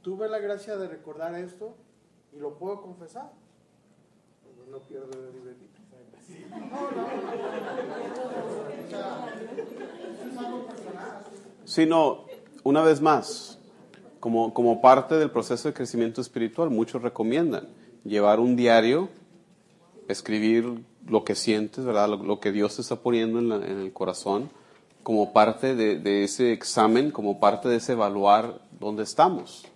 tuve 0.00 0.28
la 0.28 0.38
gracia 0.38 0.78
de 0.78 0.88
recordar 0.88 1.34
esto 1.34 1.76
y 2.32 2.38
lo 2.38 2.56
puedo 2.56 2.80
confesar. 2.80 3.30
No 4.70 4.78
pierdo 4.80 5.10
la 5.10 5.30
libretita. 5.30 5.78
O 8.82 8.88
sea, 8.88 9.26
es 10.26 10.38
algo 10.38 10.66
personal. 10.66 11.24
Sino, 11.66 12.24
una 12.64 12.82
vez 12.82 13.00
más, 13.02 13.58
como, 14.24 14.54
como 14.54 14.80
parte 14.80 15.16
del 15.16 15.30
proceso 15.30 15.68
de 15.68 15.74
crecimiento 15.74 16.22
espiritual, 16.22 16.70
muchos 16.70 17.02
recomiendan 17.02 17.68
llevar 18.04 18.40
un 18.40 18.56
diario, 18.56 19.10
escribir 20.08 20.82
lo 21.06 21.24
que 21.24 21.34
sientes, 21.34 21.84
¿verdad? 21.84 22.08
Lo, 22.08 22.16
lo 22.16 22.40
que 22.40 22.50
Dios 22.50 22.74
te 22.76 22.80
está 22.80 22.96
poniendo 22.96 23.38
en, 23.38 23.50
la- 23.50 23.56
en 23.56 23.80
el 23.80 23.92
corazón, 23.92 24.48
como 25.02 25.34
parte 25.34 25.74
de, 25.74 25.98
de 25.98 26.24
ese 26.24 26.54
examen, 26.54 27.10
como 27.10 27.38
parte 27.38 27.68
de 27.68 27.76
ese 27.76 27.92
evaluar 27.92 28.62
dónde 28.80 29.02
estamos. 29.02 29.66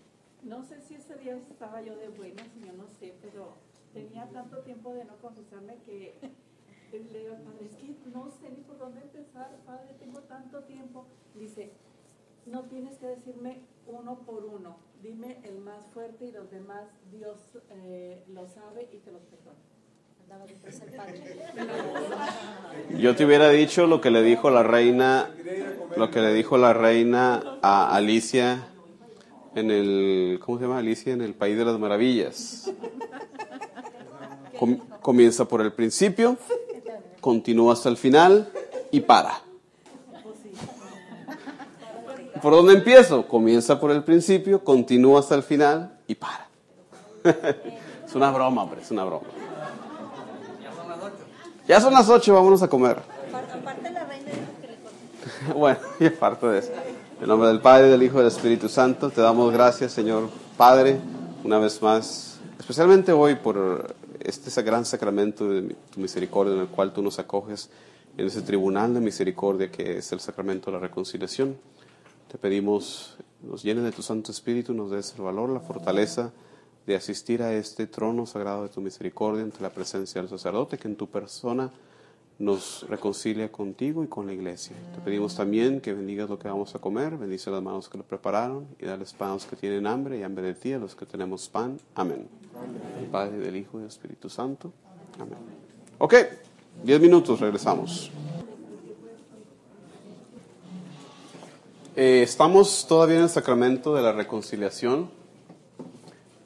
No 0.42 0.64
sé 0.64 0.80
si 0.80 0.94
ese 0.94 1.14
día 1.16 1.36
estaba 1.50 1.82
yo 1.82 1.94
de 1.96 2.08
buenas, 2.08 2.46
yo 2.64 2.72
no 2.72 2.88
sé, 2.98 3.12
pero 3.20 3.52
tenía 3.92 4.30
tanto 4.32 4.60
tiempo 4.60 4.94
de 4.94 5.04
no 5.04 5.16
confesarme 5.20 5.76
que 5.84 6.14
le 6.92 6.98
digo 7.20 7.34
al 7.36 7.42
padre, 7.42 7.66
es 7.66 7.76
que 7.76 7.94
no 8.14 8.30
sé 8.30 8.48
ni 8.48 8.62
por 8.62 8.78
dónde 8.78 9.02
empezar, 9.02 9.50
padre, 9.66 9.92
tengo 10.00 10.20
tanto 10.20 10.60
tiempo. 10.62 11.04
Dice, 11.38 11.70
no 12.46 12.62
tienes 12.62 12.96
que 12.96 13.08
decirme 13.08 13.58
uno 13.88 14.18
por 14.26 14.44
uno, 14.44 14.76
dime 15.02 15.38
el 15.44 15.58
más 15.58 15.86
fuerte 15.94 16.26
y 16.26 16.32
los 16.32 16.50
demás 16.50 16.82
Dios 17.12 17.38
eh, 17.70 18.22
lo 18.32 18.46
sabe 18.48 18.88
y 18.92 18.98
te 18.98 19.10
los 19.12 19.22
perdona. 19.22 19.56
Yo 22.98 23.16
te 23.16 23.24
hubiera 23.24 23.48
dicho 23.48 23.86
lo 23.86 24.00
que 24.02 24.10
le 24.10 24.22
dijo 24.22 24.50
la 24.50 24.62
reina, 24.62 25.30
lo 25.96 26.10
que 26.10 26.20
le 26.20 26.34
dijo 26.34 26.58
la 26.58 26.74
reina 26.74 27.58
a 27.62 27.94
Alicia 27.96 28.68
en 29.54 29.70
el, 29.70 30.38
¿cómo 30.44 30.58
se 30.58 30.64
llama? 30.64 30.78
Alicia 30.78 31.14
en 31.14 31.22
el 31.22 31.32
País 31.34 31.56
de 31.56 31.64
las 31.64 31.78
Maravillas. 31.78 32.70
Com- 34.58 34.78
comienza 35.00 35.46
por 35.46 35.62
el 35.62 35.72
principio, 35.72 36.36
continúa 37.22 37.72
hasta 37.72 37.88
el 37.88 37.96
final 37.96 38.52
y 38.90 39.00
para. 39.00 39.40
¿Por 42.42 42.52
dónde 42.52 42.74
empiezo? 42.74 43.26
Comienza 43.26 43.80
por 43.80 43.90
el 43.90 44.04
principio, 44.04 44.62
continúa 44.62 45.20
hasta 45.20 45.34
el 45.34 45.42
final 45.42 45.98
y 46.06 46.14
para. 46.14 46.48
es 47.24 48.14
una 48.14 48.30
broma, 48.30 48.62
hombre, 48.62 48.82
es 48.82 48.90
una 48.90 49.04
broma. 49.04 49.26
Ya 51.66 51.80
son 51.80 51.92
las 51.92 52.08
ocho, 52.08 52.34
vámonos 52.34 52.62
a 52.62 52.68
comer. 52.68 52.98
Aparte 52.98 53.90
la 53.90 54.04
reina 54.04 54.30
dijo 54.30 54.60
que 54.60 54.68
le 54.68 54.76
contestó. 54.82 55.58
Bueno, 55.58 55.78
y 56.00 56.06
aparte 56.06 56.46
de 56.46 56.58
eso, 56.60 56.72
en 57.20 57.28
nombre 57.28 57.48
del 57.48 57.60
Padre, 57.60 57.88
del 57.88 58.02
Hijo 58.02 58.16
y 58.16 58.18
del 58.18 58.28
Espíritu 58.28 58.68
Santo, 58.68 59.10
te 59.10 59.20
damos 59.20 59.52
gracias, 59.52 59.92
Señor 59.92 60.30
Padre, 60.56 60.98
una 61.44 61.58
vez 61.58 61.82
más, 61.82 62.40
especialmente 62.58 63.12
hoy 63.12 63.34
por 63.34 63.94
este 64.20 64.62
gran 64.62 64.84
sacramento 64.84 65.48
de 65.48 65.76
tu 65.92 66.00
misericordia 66.00 66.54
en 66.54 66.60
el 66.60 66.68
cual 66.68 66.92
tú 66.92 67.02
nos 67.02 67.18
acoges 67.18 67.70
en 68.16 68.26
ese 68.26 68.42
tribunal 68.42 68.94
de 68.94 69.00
misericordia 69.00 69.70
que 69.70 69.98
es 69.98 70.10
el 70.12 70.20
sacramento 70.20 70.70
de 70.70 70.78
la 70.78 70.82
reconciliación. 70.82 71.56
Te 72.30 72.36
pedimos, 72.36 73.16
nos 73.42 73.62
llenes 73.62 73.84
de 73.84 73.92
tu 73.92 74.02
Santo 74.02 74.32
Espíritu, 74.32 74.74
nos 74.74 74.90
des 74.90 75.14
el 75.16 75.22
valor, 75.22 75.48
la 75.48 75.60
fortaleza 75.60 76.30
de 76.86 76.94
asistir 76.94 77.42
a 77.42 77.54
este 77.54 77.86
trono 77.86 78.26
sagrado 78.26 78.64
de 78.64 78.68
tu 78.68 78.82
misericordia 78.82 79.42
ante 79.42 79.62
la 79.62 79.70
presencia 79.70 80.20
del 80.20 80.28
sacerdote 80.28 80.76
que 80.76 80.88
en 80.88 80.96
tu 80.96 81.06
persona 81.06 81.70
nos 82.38 82.86
reconcilia 82.88 83.50
contigo 83.50 84.04
y 84.04 84.08
con 84.08 84.26
la 84.26 84.34
iglesia. 84.34 84.76
Te 84.94 85.00
pedimos 85.00 85.34
también 85.36 85.80
que 85.80 85.94
bendigas 85.94 86.28
lo 86.28 86.38
que 86.38 86.48
vamos 86.48 86.74
a 86.74 86.78
comer, 86.78 87.16
bendice 87.16 87.50
las 87.50 87.62
manos 87.62 87.88
que 87.88 87.96
lo 87.96 88.04
prepararon 88.04 88.66
y 88.78 88.84
dales 88.84 89.14
pan 89.14 89.30
a 89.30 89.34
los 89.34 89.46
que 89.46 89.56
tienen 89.56 89.86
hambre 89.86 90.18
y 90.18 90.22
hambre 90.22 90.46
de 90.48 90.54
ti 90.54 90.72
a 90.74 90.78
los 90.78 90.94
que 90.94 91.06
tenemos 91.06 91.48
pan. 91.48 91.78
Amén. 91.94 92.28
Del 92.96 93.06
Padre, 93.06 93.38
del 93.38 93.56
Hijo 93.56 93.78
y 93.78 93.80
del 93.80 93.88
Espíritu 93.88 94.28
Santo. 94.28 94.70
Amén. 95.18 95.38
Ok, 95.98 96.14
diez 96.84 97.00
minutos, 97.00 97.40
regresamos. 97.40 98.12
Eh, 102.00 102.22
estamos 102.22 102.86
todavía 102.86 103.16
en 103.16 103.24
el 103.24 103.28
sacramento 103.28 103.92
de 103.92 104.02
la 104.02 104.12
reconciliación. 104.12 105.10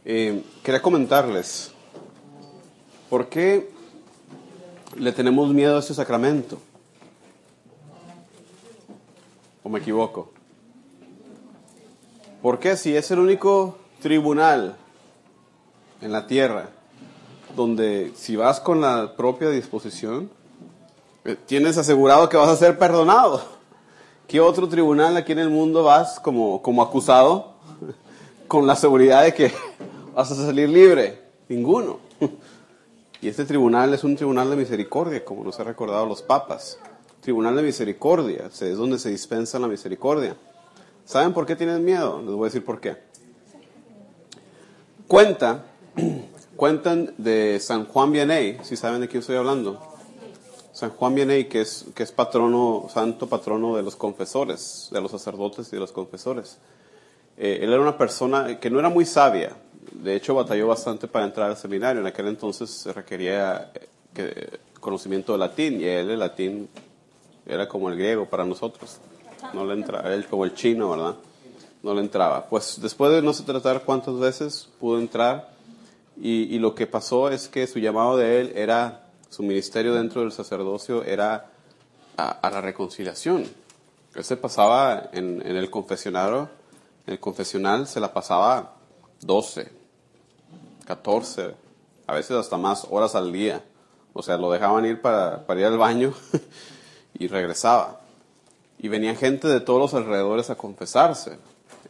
Eh, 0.02 0.42
quería 0.62 0.80
comentarles, 0.80 1.72
¿por 3.10 3.28
qué 3.28 3.68
le 4.96 5.12
tenemos 5.12 5.52
miedo 5.52 5.76
a 5.76 5.80
este 5.80 5.92
sacramento? 5.92 6.56
¿O 9.62 9.68
me 9.68 9.80
equivoco? 9.80 10.32
¿Por 12.40 12.58
qué 12.58 12.74
si 12.74 12.96
es 12.96 13.10
el 13.10 13.18
único 13.18 13.76
tribunal 14.00 14.76
en 16.00 16.12
la 16.12 16.26
tierra 16.26 16.70
donde 17.54 18.12
si 18.16 18.36
vas 18.36 18.58
con 18.58 18.80
la 18.80 19.14
propia 19.18 19.50
disposición, 19.50 20.30
eh, 21.26 21.36
tienes 21.44 21.76
asegurado 21.76 22.30
que 22.30 22.38
vas 22.38 22.48
a 22.48 22.56
ser 22.56 22.78
perdonado? 22.78 23.60
¿Qué 24.32 24.40
otro 24.40 24.66
tribunal 24.66 25.14
aquí 25.18 25.32
en 25.32 25.40
el 25.40 25.50
mundo 25.50 25.82
vas 25.82 26.18
como, 26.18 26.62
como 26.62 26.80
acusado 26.80 27.52
con 28.48 28.66
la 28.66 28.76
seguridad 28.76 29.24
de 29.24 29.34
que 29.34 29.52
vas 30.14 30.30
a 30.30 30.34
salir 30.34 30.70
libre? 30.70 31.20
Ninguno. 31.50 31.98
Y 33.20 33.28
este 33.28 33.44
tribunal 33.44 33.92
es 33.92 34.02
un 34.04 34.16
tribunal 34.16 34.48
de 34.48 34.56
misericordia, 34.56 35.22
como 35.22 35.44
nos 35.44 35.60
ha 35.60 35.64
recordado 35.64 36.06
los 36.06 36.22
papas. 36.22 36.78
Tribunal 37.20 37.54
de 37.56 37.62
misericordia, 37.62 38.46
es 38.46 38.76
donde 38.76 38.98
se 38.98 39.10
dispensa 39.10 39.58
la 39.58 39.68
misericordia. 39.68 40.34
¿Saben 41.04 41.34
por 41.34 41.44
qué 41.44 41.54
tienen 41.54 41.84
miedo? 41.84 42.20
Les 42.22 42.32
voy 42.32 42.44
a 42.44 42.44
decir 42.46 42.64
por 42.64 42.80
qué. 42.80 42.96
Cuenta, 45.06 45.66
cuentan 46.56 47.12
de 47.18 47.60
San 47.60 47.84
Juan 47.84 48.10
Vianney, 48.10 48.58
si 48.62 48.76
saben 48.76 49.02
de 49.02 49.08
quién 49.08 49.20
estoy 49.20 49.36
hablando. 49.36 49.91
San 50.72 50.90
Juan 50.90 51.14
Vianney, 51.14 51.44
que 51.44 51.60
es, 51.60 51.86
que 51.94 52.02
es 52.02 52.12
patrono, 52.12 52.86
santo 52.92 53.28
patrono 53.28 53.76
de 53.76 53.82
los 53.82 53.94
confesores, 53.96 54.88
de 54.90 55.00
los 55.00 55.10
sacerdotes 55.10 55.68
y 55.68 55.72
de 55.72 55.80
los 55.80 55.92
confesores. 55.92 56.58
Eh, 57.36 57.58
él 57.62 57.72
era 57.72 57.80
una 57.80 57.96
persona 57.98 58.58
que 58.58 58.70
no 58.70 58.78
era 58.78 58.88
muy 58.88 59.04
sabia, 59.04 59.56
de 59.92 60.14
hecho 60.16 60.34
batalló 60.34 60.68
bastante 60.68 61.06
para 61.08 61.24
entrar 61.26 61.50
al 61.50 61.56
seminario. 61.56 62.00
En 62.00 62.06
aquel 62.06 62.28
entonces 62.28 62.70
se 62.70 62.92
requería 62.92 63.70
eh, 63.74 63.88
que- 64.14 64.60
conocimiento 64.80 65.32
de 65.32 65.38
latín 65.38 65.80
y 65.80 65.84
él 65.84 66.10
el 66.10 66.18
latín 66.18 66.68
era 67.46 67.68
como 67.68 67.88
el 67.88 67.96
griego 67.96 68.26
para 68.26 68.44
nosotros. 68.44 68.98
No 69.52 69.64
le 69.66 69.74
entraba, 69.74 70.12
él 70.12 70.26
como 70.26 70.44
el 70.44 70.54
chino, 70.54 70.90
¿verdad? 70.90 71.16
No 71.82 71.94
le 71.94 72.00
entraba. 72.00 72.46
Pues 72.46 72.80
después 72.80 73.12
de 73.12 73.22
no 73.22 73.32
sé 73.32 73.42
tratar 73.44 73.82
cuántas 73.84 74.18
veces 74.18 74.68
pudo 74.80 74.98
entrar 74.98 75.52
y 76.20 76.58
lo 76.58 76.74
que 76.74 76.86
pasó 76.86 77.30
es 77.30 77.48
que 77.48 77.66
su 77.66 77.78
llamado 77.78 78.16
de 78.16 78.40
él 78.40 78.52
era, 78.54 79.01
su 79.32 79.42
ministerio 79.42 79.94
dentro 79.94 80.20
del 80.20 80.30
sacerdocio 80.30 81.04
era 81.04 81.50
a, 82.18 82.50
la 82.50 82.60
reconciliación. 82.60 83.48
Él 84.14 84.24
se 84.24 84.36
pasaba 84.36 85.08
en, 85.14 85.40
el 85.40 85.70
confesionario, 85.70 86.50
en 87.06 87.14
el 87.14 87.18
confesional 87.18 87.86
se 87.86 87.98
la 87.98 88.12
pasaba 88.12 88.74
12, 89.22 89.72
14, 90.84 91.54
a 92.06 92.12
veces 92.12 92.36
hasta 92.36 92.58
más 92.58 92.86
horas 92.90 93.14
al 93.14 93.32
día. 93.32 93.64
O 94.12 94.22
sea, 94.22 94.36
lo 94.36 94.52
dejaban 94.52 94.84
ir 94.84 95.00
para, 95.00 95.46
para 95.46 95.60
ir 95.60 95.66
al 95.66 95.78
baño 95.78 96.12
y 97.18 97.26
regresaba. 97.26 98.02
Y 98.78 98.88
venía 98.88 99.14
gente 99.14 99.48
de 99.48 99.60
todos 99.60 99.80
los 99.80 99.94
alrededores 99.94 100.50
a 100.50 100.56
confesarse. 100.56 101.38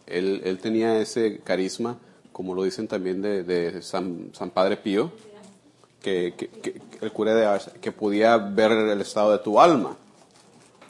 Él, 0.07 0.61
tenía 0.63 1.01
ese 1.01 1.41
carisma, 1.41 1.99
como 2.31 2.55
lo 2.55 2.63
dicen 2.63 2.87
también 2.87 3.21
de, 3.21 3.83
San 3.83 4.31
Padre 4.55 4.77
Pío, 4.77 5.11
que, 6.03 6.35
el 7.01 7.13
cura 7.13 7.35
de 7.35 7.47
Ars, 7.47 7.71
que 7.81 7.93
podía 7.93 8.37
ver 8.37 8.73
el 8.73 9.01
estado 9.01 9.33
de 9.33 9.39
tu 9.39 9.59
alma. 9.61 9.97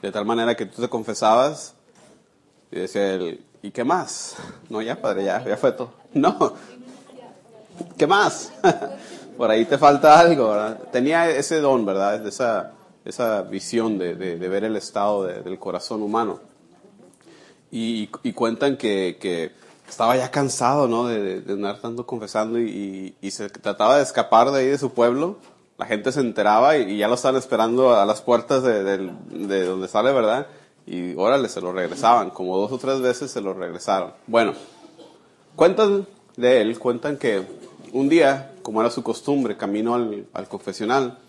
De 0.01 0.11
tal 0.11 0.25
manera 0.25 0.55
que 0.55 0.65
tú 0.65 0.81
te 0.81 0.89
confesabas 0.89 1.75
y 2.71 2.79
decía 2.79 3.13
él, 3.13 3.41
¿y 3.61 3.71
qué 3.71 3.83
más? 3.83 4.35
No, 4.69 4.81
ya, 4.81 4.99
padre, 5.01 5.23
ya, 5.25 5.43
ya 5.45 5.55
fue 5.57 5.71
todo. 5.71 5.91
No, 6.13 6.53
¿qué 7.97 8.05
más? 8.05 8.51
Por 9.37 9.49
ahí 9.49 9.65
te 9.65 9.77
falta 9.79 10.19
algo, 10.19 10.49
¿verdad? 10.49 10.79
Tenía 10.91 11.27
ese 11.29 11.59
don, 11.59 11.85
¿verdad? 11.85 12.25
Esa, 12.27 12.71
esa 13.03 13.41
visión 13.41 13.97
de, 13.97 14.13
de- 14.15 14.37
ver 14.47 14.63
el 14.63 14.75
estado 14.75 15.23
de- 15.25 15.41
del 15.41 15.57
corazón 15.57 16.03
humano. 16.03 16.39
Y, 17.71 18.09
y 18.21 18.33
cuentan 18.33 18.77
que, 18.77 19.17
que 19.19 19.51
estaba 19.93 20.17
ya 20.17 20.31
cansado, 20.31 20.87
¿no? 20.87 21.07
De, 21.07 21.43
andar 21.47 21.79
tanto 21.79 22.05
confesando 22.05 22.59
y, 22.59 23.15
se 23.29 23.49
trataba 23.49 23.97
de 23.97 24.03
escapar 24.03 24.51
de 24.51 24.59
ahí 24.59 24.67
de 24.67 24.77
su 24.77 24.91
pueblo. 24.91 25.37
La 25.77 25.85
gente 25.85 26.11
se 26.11 26.19
enteraba 26.19 26.77
y, 26.77 26.97
ya 26.97 27.07
lo 27.07 27.15
estaban 27.15 27.37
esperando 27.37 27.95
a 27.95 28.05
las 28.05 28.21
puertas 28.21 28.63
de 28.63 29.65
donde 29.65 29.87
sale, 29.87 30.11
¿verdad? 30.11 30.47
Y 30.85 31.15
órale, 31.15 31.47
se 31.47 31.61
lo 31.61 31.71
regresaban. 31.71 32.31
Como 32.31 32.57
dos 32.57 32.71
o 32.71 32.77
tres 32.77 33.01
veces 33.01 33.31
se 33.31 33.41
lo 33.41 33.53
regresaron. 33.53 34.13
Bueno, 34.27 34.53
cuentan 35.55 36.07
de 36.35 36.61
él, 36.61 36.77
cuentan 36.79 37.17
que 37.17 37.43
un 37.91 38.09
día, 38.09 38.51
como 38.63 38.81
era 38.81 38.89
su 38.89 39.03
costumbre, 39.03 39.55
camino 39.55 39.93
al, 39.95 40.25
al 40.33 40.47
confesional, 40.47 41.19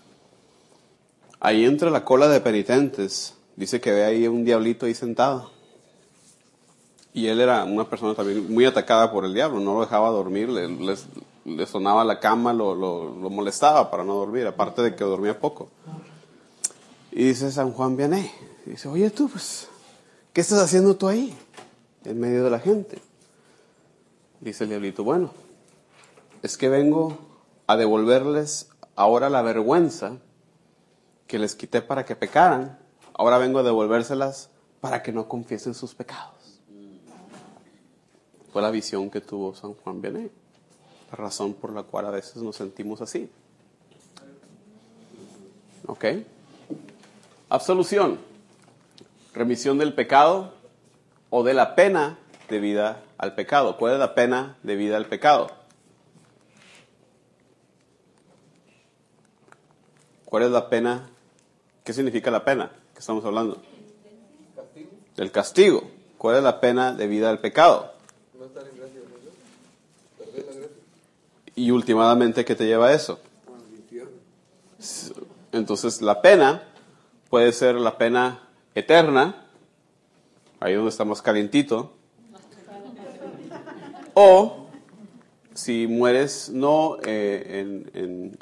ahí 1.38 1.64
entre 1.64 1.90
la 1.90 2.04
cola 2.04 2.28
de 2.28 2.40
penitentes, 2.40 3.34
dice 3.56 3.80
que 3.80 3.92
ve 3.92 4.04
ahí 4.04 4.26
un 4.26 4.44
diablito 4.44 4.86
ahí 4.86 4.94
sentado. 4.94 5.53
Y 7.14 7.28
él 7.28 7.40
era 7.40 7.64
una 7.64 7.88
persona 7.88 8.14
también 8.14 8.52
muy 8.52 8.66
atacada 8.66 9.10
por 9.10 9.24
el 9.24 9.32
diablo, 9.32 9.60
no 9.60 9.74
lo 9.74 9.80
dejaba 9.80 10.10
dormir, 10.10 10.50
le, 10.50 11.66
sonaba 11.66 12.04
la 12.04 12.20
cama, 12.20 12.52
lo 12.52 13.30
molestaba 13.30 13.90
para 13.90 14.04
no 14.04 14.14
dormir, 14.14 14.46
aparte 14.46 14.82
de 14.82 14.94
que 14.94 15.04
dormía 15.04 15.38
poco. 15.40 15.70
Y 17.16 17.28
dice 17.28 17.52
San 17.52 17.70
Juan 17.70 17.96
Vianney, 17.96 18.28
dice, 18.66 18.88
oye 18.88 19.08
tú, 19.08 19.28
pues, 19.28 19.68
¿qué 20.32 20.40
estás 20.40 20.58
haciendo 20.58 20.96
tú 20.96 21.06
ahí? 21.06 21.32
En 22.04 22.18
medio 22.18 22.42
de 22.42 22.50
la 22.50 22.58
gente. 22.58 23.00
Dice 24.40 24.64
el 24.64 24.70
diablito, 24.70 25.04
bueno, 25.04 25.30
es 26.42 26.56
que 26.56 26.68
vengo 26.68 27.16
a 27.68 27.76
devolverles 27.76 28.68
ahora 28.96 29.30
la 29.30 29.42
vergüenza 29.42 30.18
que 31.28 31.38
les 31.38 31.54
quité 31.54 31.82
para 31.82 32.04
que 32.04 32.16
pecaran, 32.16 32.80
ahora 33.16 33.38
vengo 33.38 33.60
a 33.60 33.62
devolvérselas 33.62 34.50
para 34.80 35.04
que 35.04 35.12
no 35.12 35.28
confiesen 35.28 35.72
sus 35.72 35.94
pecados. 35.94 36.34
Fue 38.54 38.62
la 38.62 38.70
visión 38.70 39.10
que 39.10 39.20
tuvo 39.20 39.52
San 39.52 39.74
Juan 39.74 40.00
Vianney, 40.00 40.30
la 41.10 41.16
razón 41.16 41.54
por 41.54 41.72
la 41.72 41.82
cual 41.82 42.06
a 42.06 42.10
veces 42.10 42.36
nos 42.36 42.54
sentimos 42.54 43.00
así. 43.00 43.28
¿Ok? 45.88 46.04
Absolución, 47.48 48.20
remisión 49.32 49.76
del 49.76 49.92
pecado 49.92 50.54
o 51.30 51.42
de 51.42 51.52
la 51.52 51.74
pena 51.74 52.16
debida 52.48 53.02
al 53.18 53.34
pecado. 53.34 53.76
¿Cuál 53.76 53.94
es 53.94 53.98
la 53.98 54.14
pena 54.14 54.56
debida 54.62 54.98
al 54.98 55.06
pecado? 55.06 55.50
¿Cuál 60.26 60.44
es 60.44 60.50
la 60.52 60.70
pena? 60.70 61.10
¿Qué 61.82 61.92
significa 61.92 62.30
la 62.30 62.44
pena? 62.44 62.70
¿Qué 62.92 63.00
estamos 63.00 63.24
hablando? 63.24 63.60
Del 65.16 65.32
castigo. 65.32 65.90
¿Cuál 66.18 66.36
es 66.36 66.44
la 66.44 66.60
pena 66.60 66.92
debida 66.92 67.30
al 67.30 67.40
pecado? 67.40 67.93
No 68.44 68.48
estar 68.50 68.68
en 68.70 68.76
gracia 68.78 69.00
de 69.00 69.06
Dios. 69.06 69.34
Perder 70.18 70.44
la 70.44 70.52
gracia. 70.60 70.76
Y 71.54 71.70
últimamente, 71.70 72.44
¿qué 72.44 72.54
te 72.54 72.66
lleva 72.66 72.88
a 72.88 72.92
eso? 72.92 73.18
Entonces, 75.50 76.02
la 76.02 76.20
pena 76.20 76.62
puede 77.30 77.52
ser 77.52 77.76
la 77.76 77.96
pena 77.96 78.46
eterna, 78.74 79.46
ahí 80.60 80.74
donde 80.74 80.90
está 80.90 81.06
más 81.06 81.22
calientito, 81.22 81.94
o 84.12 84.66
si 85.54 85.86
mueres 85.86 86.50
no 86.50 86.98
eh, 87.02 87.60
en, 87.60 87.90
en 87.94 88.38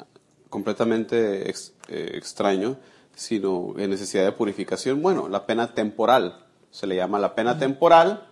completamente 0.49 1.49
ex- 1.49 1.71
eh, 1.87 2.11
extraño, 2.15 2.75
sino 3.15 3.73
en 3.77 3.89
necesidad 3.91 4.25
de 4.25 4.33
purificación, 4.33 5.01
bueno, 5.01 5.29
la 5.29 5.45
pena 5.45 5.73
temporal, 5.73 6.43
se 6.71 6.87
le 6.87 6.97
llama 6.97 7.19
la 7.19 7.35
pena 7.35 7.57
temporal 7.57 8.27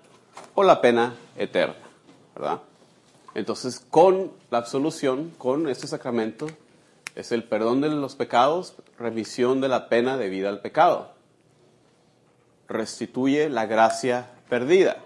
o 0.55 0.63
la 0.63 0.81
pena 0.81 1.15
eterna, 1.37 1.75
¿verdad? 2.35 2.61
Entonces, 3.33 3.79
con 3.89 4.31
la 4.49 4.57
absolución, 4.57 5.31
con 5.37 5.69
este 5.69 5.87
sacramento, 5.87 6.47
es 7.15 7.31
el 7.31 7.43
perdón 7.43 7.81
de 7.81 7.89
los 7.89 8.15
pecados, 8.15 8.75
remisión 8.97 9.61
de 9.61 9.69
la 9.69 9.89
pena 9.89 10.17
debida 10.17 10.49
al 10.49 10.61
pecado. 10.61 11.13
Restituye 12.67 13.49
la 13.49 13.65
gracia 13.65 14.31
perdida. 14.49 14.97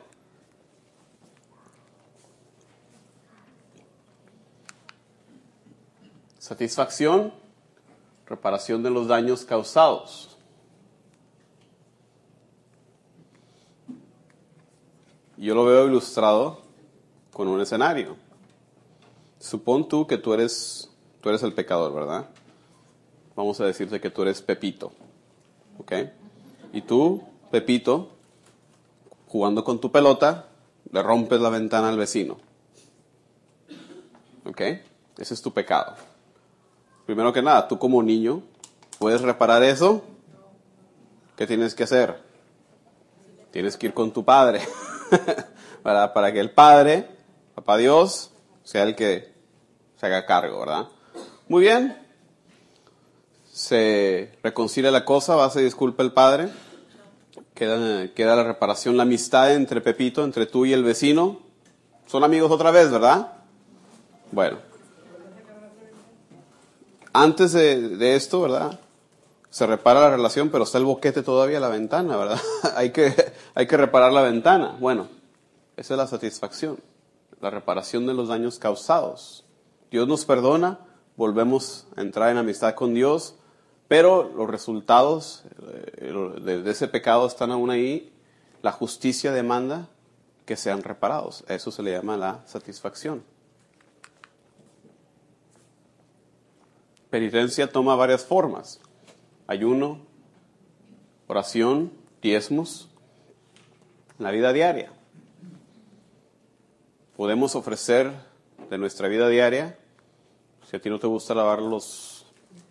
Satisfacción, 6.38 7.34
reparación 8.28 8.84
de 8.84 8.92
los 8.92 9.08
daños 9.08 9.46
causados. 9.46 10.35
Yo 15.38 15.54
lo 15.54 15.66
veo 15.66 15.88
ilustrado 15.88 16.62
con 17.34 17.48
un 17.48 17.60
escenario. 17.60 18.16
Supón 19.40 19.88
tú 19.88 20.08
que 20.08 20.18
tú 20.18 20.34
eres, 20.34 20.90
tú 21.22 21.30
eres 21.30 21.44
el 21.44 21.54
pecador, 21.54 21.94
¿verdad? 21.94 22.30
Vamos 23.36 23.60
a 23.60 23.66
decirte 23.66 24.00
que 24.00 24.10
tú 24.10 24.22
eres 24.22 24.42
Pepito, 24.42 24.94
¿ok? 25.78 25.94
Y 26.72 26.82
tú, 26.82 27.22
Pepito, 27.52 28.10
jugando 29.28 29.64
con 29.64 29.80
tu 29.80 29.92
pelota, 29.92 30.48
le 30.92 31.04
rompes 31.04 31.42
la 31.42 31.50
ventana 31.50 31.90
al 31.90 31.98
vecino, 31.98 32.38
¿ok? 34.46 34.62
Ese 35.18 35.34
es 35.34 35.42
tu 35.42 35.52
pecado. 35.52 35.96
Primero 37.06 37.34
que 37.34 37.42
nada, 37.42 37.68
tú 37.68 37.78
como 37.78 38.02
niño, 38.02 38.42
¿puedes 38.98 39.22
reparar 39.22 39.64
eso? 39.64 40.04
¿Qué 41.36 41.46
tienes 41.46 41.76
que 41.76 41.84
hacer? 41.84 42.24
Tienes 43.52 43.76
que 43.76 43.88
ir 43.88 43.94
con 43.94 44.12
tu 44.12 44.24
padre, 44.24 44.62
Para 45.84 46.34
que 46.34 46.40
el 46.40 46.52
padre, 46.52 47.08
papá 47.54 47.78
Dios, 47.78 48.32
sea 48.64 48.84
el 48.84 48.96
que 48.96 49.34
se 49.98 50.06
haga 50.06 50.26
cargo, 50.26 50.60
¿verdad? 50.60 50.88
Muy 51.48 51.62
bien. 51.62 51.98
Se 53.52 54.38
reconcilia 54.44 54.92
la 54.92 55.06
cosa, 55.06 55.36
va 55.36 55.50
se 55.50 55.62
disculpa 55.62 56.04
el 56.04 56.12
padre. 56.12 56.50
Queda, 57.54 58.14
queda 58.14 58.36
la 58.36 58.44
reparación, 58.44 58.98
la 58.98 59.04
amistad 59.04 59.54
entre 59.54 59.80
Pepito, 59.80 60.24
entre 60.24 60.46
tú 60.46 60.66
y 60.66 60.74
el 60.74 60.84
vecino. 60.84 61.40
Son 62.06 62.24
amigos 62.24 62.52
otra 62.52 62.72
vez, 62.72 62.92
¿verdad? 62.92 63.32
Bueno. 64.32 64.58
antes 67.14 67.54
de, 67.54 67.90
de 67.90 68.16
esto, 68.16 68.42
¿verdad? 68.42 68.80
Se 69.50 69.66
repara 69.66 70.02
la 70.02 70.10
relación, 70.10 70.50
pero 70.50 70.66
está 70.66 70.80
el 70.80 70.84
boquete 70.84 71.24
todavía 71.24 71.60
a 71.60 71.62
la 71.62 71.70
ventana, 71.70 72.18
¿verdad? 72.18 72.42
hay, 72.76 72.92
que, 72.92 73.25
hay 73.56 73.68
que 73.68 73.78
reparar 73.78 74.12
la 74.12 74.22
ventana. 74.22 74.76
Bueno, 74.80 75.08
esa 75.78 75.94
es 75.94 75.98
la 75.98 76.08
satisfacción, 76.08 76.78
la 77.42 77.50
reparación 77.50 78.06
de 78.06 78.14
los 78.14 78.28
daños 78.28 78.60
causados. 78.60 79.46
Dios 79.90 80.08
nos 80.08 80.26
perdona, 80.26 80.80
volvemos 81.16 81.88
a 81.96 82.02
entrar 82.02 82.30
en 82.30 82.38
amistad 82.38 82.76
con 82.76 82.94
Dios, 82.94 83.38
pero 83.88 84.30
los 84.36 84.50
resultados 84.50 85.46
eh, 85.98 86.12
de, 86.42 86.70
ese 86.70 86.90
pecado 86.90 87.26
están 87.26 87.52
aún 87.52 87.72
ahí. 87.72 88.12
La 88.62 88.72
justicia 88.72 89.32
demanda 89.32 89.88
que 90.46 90.58
sean 90.58 90.84
reparados. 90.84 91.46
Eso 91.48 91.72
se 91.72 91.82
le 91.82 91.92
llama 91.92 92.18
la 92.18 92.42
satisfacción. 92.46 93.24
Penitencia 97.10 97.72
toma 97.72 97.96
varias 97.96 98.26
formas. 98.26 98.82
Ayuno, 99.48 100.00
oración, 101.28 101.94
diezmos, 102.22 102.90
la 104.20 104.32
vida 104.32 104.54
diaria. 104.54 104.92
Podemos 107.16 107.56
ofrecer 107.56 108.12
de 108.70 108.78
nuestra 108.78 109.08
vida 109.08 109.30
diaria, 109.30 109.78
si 110.70 110.76
a 110.76 110.82
ti 110.82 110.90
no 110.90 111.00
te 111.00 111.08
gusta 111.08 111.34
lavar 111.34 111.62
los 111.62 112.26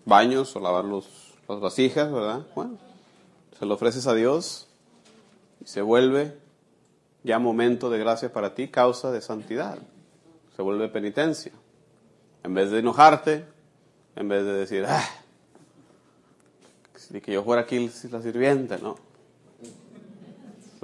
baños 0.05 0.55
o 0.57 0.61
lavar 0.61 0.85
los, 0.85 1.35
las 1.49 1.61
vasijas, 1.61 2.13
¿verdad? 2.13 2.47
Bueno, 2.55 2.79
se 3.59 3.67
lo 3.67 3.75
ofreces 3.75 4.07
a 4.07 4.15
Dios 4.15 4.69
y 5.61 5.67
se 5.67 5.83
vuelve 5.83 6.37
ya 7.23 7.39
momento 7.39 7.89
de 7.89 7.99
gracia 7.99 8.33
para 8.33 8.55
ti, 8.55 8.69
causa 8.69 9.11
de 9.11 9.23
santidad. 9.23 9.79
Se 10.57 10.63
vuelve 10.63 10.89
penitencia. 10.89 11.53
En 12.43 12.53
vez 12.53 12.71
de 12.71 12.81
enojarte, 12.81 13.47
en 14.17 14.29
vez 14.29 14.45
de 14.45 14.53
decir, 14.53 14.85
ah, 14.87 15.09
si 16.95 17.21
que 17.21 17.33
yo 17.33 17.43
fuera 17.43 17.63
aquí 17.63 17.91
la 18.11 18.21
sirviente, 18.21 18.79
no. 18.79 18.97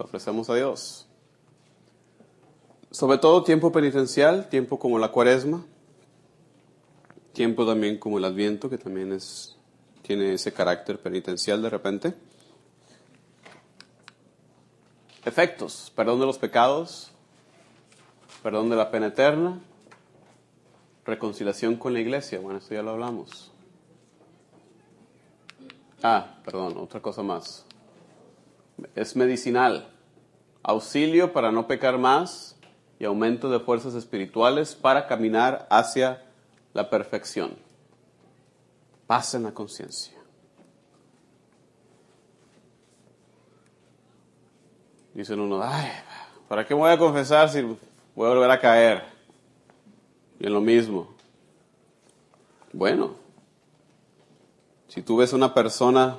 Lo 0.01 0.07
ofrecemos 0.07 0.49
a 0.49 0.55
Dios. 0.55 1.07
Sobre 2.91 3.19
todo 3.19 3.45
tiempo 3.45 3.71
penitencial, 3.71 4.49
tiempo 4.49 4.79
como 4.79 4.99
la 4.99 5.09
cuaresma, 5.09 5.63
tiempo 7.35 7.67
también 7.67 7.99
como 7.99 8.17
el 8.17 8.25
adviento, 8.25 8.71
que 8.71 8.79
también 8.79 9.13
es, 9.13 9.59
tiene 10.01 10.33
ese 10.33 10.55
carácter 10.55 10.99
penitencial 11.03 11.61
de 11.61 11.69
repente. 11.69 12.15
Efectos, 15.27 15.93
perdón 15.95 16.19
de 16.21 16.25
los 16.25 16.39
pecados, 16.39 17.11
perdón 18.43 18.71
de 18.71 18.77
la 18.77 18.91
pena 18.91 19.09
eterna, 19.09 19.61
reconciliación 21.05 21.77
con 21.77 21.93
la 21.93 22.01
iglesia, 22.01 22.41
bueno, 22.41 22.59
esto 22.61 22.73
ya 22.73 22.81
lo 22.83 22.93
hablamos. 22.93 23.53
Ah, 26.03 26.39
perdón, 26.43 26.79
otra 26.79 27.03
cosa 27.03 27.23
más. 27.23 27.67
Es 28.95 29.17
medicinal, 29.17 29.89
auxilio 30.63 31.33
para 31.33 31.53
no 31.53 31.67
pecar 31.67 31.99
más 31.99 32.57
y 32.99 33.05
aumento 33.05 33.51
de 33.51 33.61
fuerzas 33.61 33.95
espirituales 33.95 34.75
para 34.75 35.07
caminar 35.07 35.67
hacia 35.71 36.23
la 36.75 36.91
perfección. 36.91 37.57
Paz 39.07 39.35
en 39.35 39.45
la 39.45 39.53
conciencia. 39.53 40.17
Dicen 45.15 45.41
uno, 45.41 45.61
ay, 45.63 45.91
¿para 46.49 46.67
qué 46.67 46.75
me 46.75 46.81
voy 46.81 46.93
a 46.93 46.99
confesar 46.99 47.49
si 47.49 47.63
voy 47.63 48.27
a 48.27 48.35
volver 48.35 48.51
a 48.51 48.61
caer? 48.61 49.03
Y 50.39 50.47
en 50.47 50.53
lo 50.53 50.61
mismo. 50.61 51.09
Bueno, 52.73 53.15
si 54.89 55.03
tú 55.03 55.17
ves 55.17 55.33
una 55.33 55.53
persona 55.53 56.19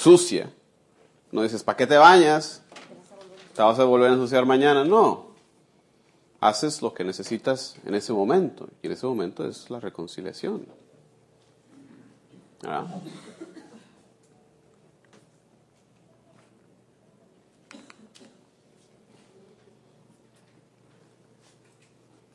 sucia, 0.00 0.50
no 1.30 1.42
dices, 1.42 1.62
¿para 1.62 1.76
qué 1.76 1.86
te 1.86 1.98
bañas? 1.98 2.62
¿Te 3.54 3.60
vas 3.60 3.78
a 3.78 3.84
volver 3.84 4.10
a 4.10 4.14
ensuciar 4.14 4.46
mañana? 4.46 4.82
No. 4.82 5.26
Haces 6.40 6.80
lo 6.80 6.94
que 6.94 7.04
necesitas 7.04 7.76
en 7.84 7.94
ese 7.94 8.14
momento. 8.14 8.68
Y 8.82 8.86
en 8.86 8.92
ese 8.94 9.06
momento 9.06 9.46
es 9.46 9.68
la 9.68 9.78
reconciliación. 9.78 10.64
¿Ah? 12.64 12.86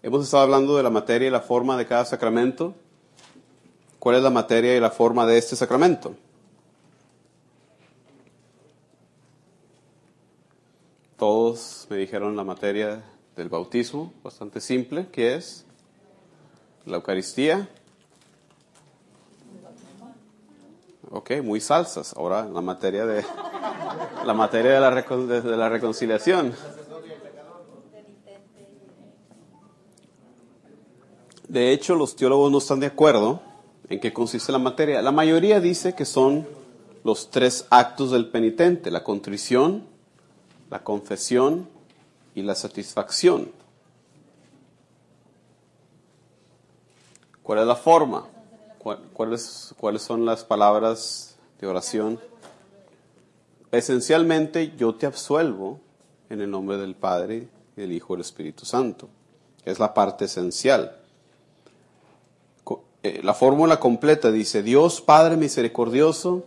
Hemos 0.03 0.23
estado 0.23 0.43
hablando 0.43 0.77
de 0.77 0.83
la 0.83 0.91
materia 0.91 1.27
y 1.27 1.31
la 1.31 1.41
forma 1.41 1.75
de 1.77 1.87
cada 1.87 2.05
sacramento. 2.05 2.75
¿Cuál 3.97 4.17
es 4.17 4.21
la 4.21 4.29
materia 4.29 4.77
y 4.77 4.79
la 4.79 4.91
forma 4.91 5.25
de 5.25 5.39
este 5.39 5.55
sacramento? 5.55 6.15
Todos 11.17 11.87
me 11.89 11.95
dijeron 11.95 12.35
la 12.35 12.43
materia 12.43 13.01
del 13.37 13.47
bautismo, 13.47 14.11
bastante 14.21 14.59
simple, 14.59 15.07
que 15.07 15.35
es 15.35 15.65
la 16.85 16.97
Eucaristía. 16.97 17.69
Ok, 21.09 21.31
muy 21.41 21.61
salsas. 21.61 22.13
Ahora 22.17 22.45
la 22.45 22.59
materia 22.59 23.05
de 23.05 23.23
la 24.25 24.33
materia 24.33 24.73
de 24.73 24.79
la, 24.81 24.91
de 24.91 25.57
la 25.57 25.69
reconciliación. 25.69 26.53
De 31.47 31.71
hecho, 31.71 31.95
los 31.95 32.17
teólogos 32.17 32.51
no 32.51 32.57
están 32.57 32.81
de 32.81 32.87
acuerdo 32.87 33.41
en 33.87 34.01
qué 34.01 34.11
consiste 34.11 34.51
la 34.51 34.59
materia. 34.59 35.01
La 35.01 35.11
mayoría 35.11 35.61
dice 35.61 35.95
que 35.95 36.03
son 36.03 36.45
los 37.05 37.29
tres 37.29 37.67
actos 37.69 38.11
del 38.11 38.27
penitente, 38.27 38.91
la 38.91 39.03
contrición, 39.03 39.94
la 40.69 40.83
confesión 40.83 41.69
y 42.33 42.41
la 42.41 42.55
satisfacción. 42.55 43.51
¿Cuál 47.43 47.59
es 47.59 47.67
la 47.67 47.75
forma? 47.75 48.25
¿Cuáles, 49.13 49.73
¿Cuáles 49.77 50.01
son 50.01 50.25
las 50.25 50.43
palabras 50.43 51.37
de 51.59 51.67
oración? 51.67 52.19
Esencialmente, 53.71 54.73
yo 54.77 54.95
te 54.95 55.05
absuelvo 55.05 55.79
en 56.29 56.41
el 56.41 56.49
nombre 56.49 56.77
del 56.77 56.95
Padre, 56.95 57.47
del 57.75 57.91
Hijo 57.91 58.13
y 58.13 58.17
del 58.17 58.21
Espíritu 58.21 58.65
Santo. 58.65 59.09
Es 59.63 59.79
la 59.79 59.93
parte 59.93 60.25
esencial. 60.25 60.97
Eh, 63.03 63.21
la 63.23 63.35
fórmula 63.35 63.79
completa 63.79 64.31
dice, 64.31 64.63
Dios 64.63 64.99
Padre 64.99 65.37
misericordioso, 65.37 66.45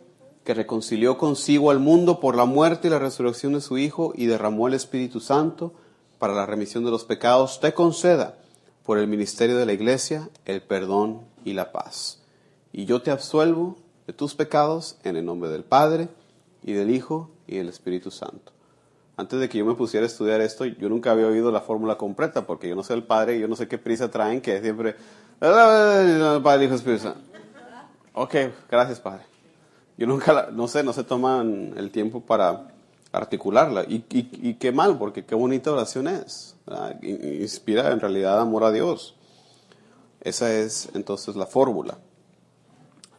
que 0.49 0.55
reconcilió 0.55 1.19
consigo 1.19 1.71
al 1.71 1.79
mundo 1.79 2.21
por 2.21 2.35
la 2.35 2.47
muerte 2.47 2.89
y 2.89 2.91
la 2.91 2.99
resurrección 2.99 3.53
de 3.53 3.61
su 3.61 3.77
Hijo 3.77 4.15
y 4.17 4.25
derramó 4.25 4.67
el 4.67 4.73
Espíritu 4.73 5.21
Santo 5.21 5.75
para 6.19 6.33
la 6.33 6.47
remisión 6.47 6.87
de 6.87 6.91
los 6.91 7.05
pecados, 7.05 7.61
te 7.61 7.75
conceda 7.75 8.39
por 8.83 8.97
el 8.97 9.09
ministerio 9.09 9.59
de 9.59 9.67
la 9.67 9.75
Iglesia 9.75 10.31
el 10.47 10.63
perdón 10.63 11.21
y 11.45 11.53
la 11.53 11.71
paz. 11.71 12.23
Y 12.73 12.87
yo 12.87 13.03
te 13.03 13.11
absuelvo 13.11 13.77
de 14.07 14.15
tus 14.15 14.35
pecados 14.35 14.97
en 15.05 15.17
el 15.17 15.27
nombre 15.27 15.51
del 15.51 15.65
Padre 15.65 16.09
y 16.63 16.73
del 16.73 16.89
Hijo 16.93 17.29
y 17.47 17.59
del 17.59 17.69
Espíritu 17.69 18.11
Santo. 18.11 18.53
Antes 19.19 19.41
de 19.41 19.51
que 19.51 19.59
yo 19.59 19.67
me 19.67 19.75
pusiera 19.75 20.05
a 20.05 20.09
estudiar 20.09 20.41
esto, 20.41 20.65
yo 20.65 20.89
nunca 20.89 21.11
había 21.11 21.27
oído 21.27 21.53
la 21.53 21.61
fórmula 21.61 21.99
completa, 21.99 22.47
porque 22.47 22.71
yo 22.71 22.75
no 22.75 22.85
sé 22.85 22.95
el 22.95 23.03
Padre 23.03 23.37
y 23.37 23.41
yo 23.41 23.49
no 23.49 23.55
sé 23.55 23.69
qué 23.69 23.77
prisa 23.77 24.11
traen, 24.11 24.41
que 24.41 24.63
siempre 24.63 24.97
Padre, 25.41 26.65
Hijo, 26.65 26.75
Espíritu 26.75 27.03
Santo. 27.03 27.21
Ok, 28.15 28.35
gracias, 28.71 28.99
Padre. 28.99 29.25
Yo 29.99 30.07
nunca, 30.07 30.49
no 30.53 30.69
sé, 30.69 30.83
no 30.83 30.95
se 30.95 31.05
toman 31.05 31.75
el 31.77 31.91
tiempo 31.91 32.21
para 32.21 32.69
articularla. 33.13 33.85
Y, 33.85 34.05
y, 34.11 34.55
qué 34.55 34.73
mal, 34.73 34.97
porque 34.97 35.25
qué 35.25 35.35
bonita 35.35 35.73
oración 35.73 36.09
es. 36.09 36.57
Inspira 37.03 37.93
en 37.93 38.01
realidad 38.01 38.41
amor 38.41 38.65
a 38.65 38.71
Dios. 38.71 39.17
Esa 40.21 40.55
es 40.55 40.89
entonces 40.95 41.37
la 41.37 41.47
fórmula. 41.47 41.99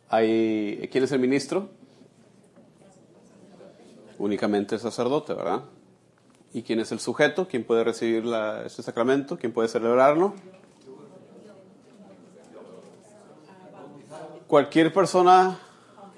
Hay, 0.10 0.90
¿Quién 0.92 1.04
es 1.04 1.12
el 1.12 1.20
ministro? 1.20 1.70
Únicamente 4.18 4.76
el 4.76 4.82
sacerdote, 4.82 5.34
¿verdad? 5.34 5.64
¿Y 6.54 6.64
quién 6.64 6.80
es 6.80 6.92
el 6.92 7.00
sujeto? 7.00 7.48
¿Quién 7.48 7.64
puede 7.64 7.84
recibir 7.84 8.26
la, 8.26 8.64
este 8.66 8.82
sacramento? 8.82 9.38
¿Quién 9.38 9.52
puede 9.52 9.68
celebrarlo? 9.68 10.34
cualquier 14.50 14.92
persona 14.92 15.60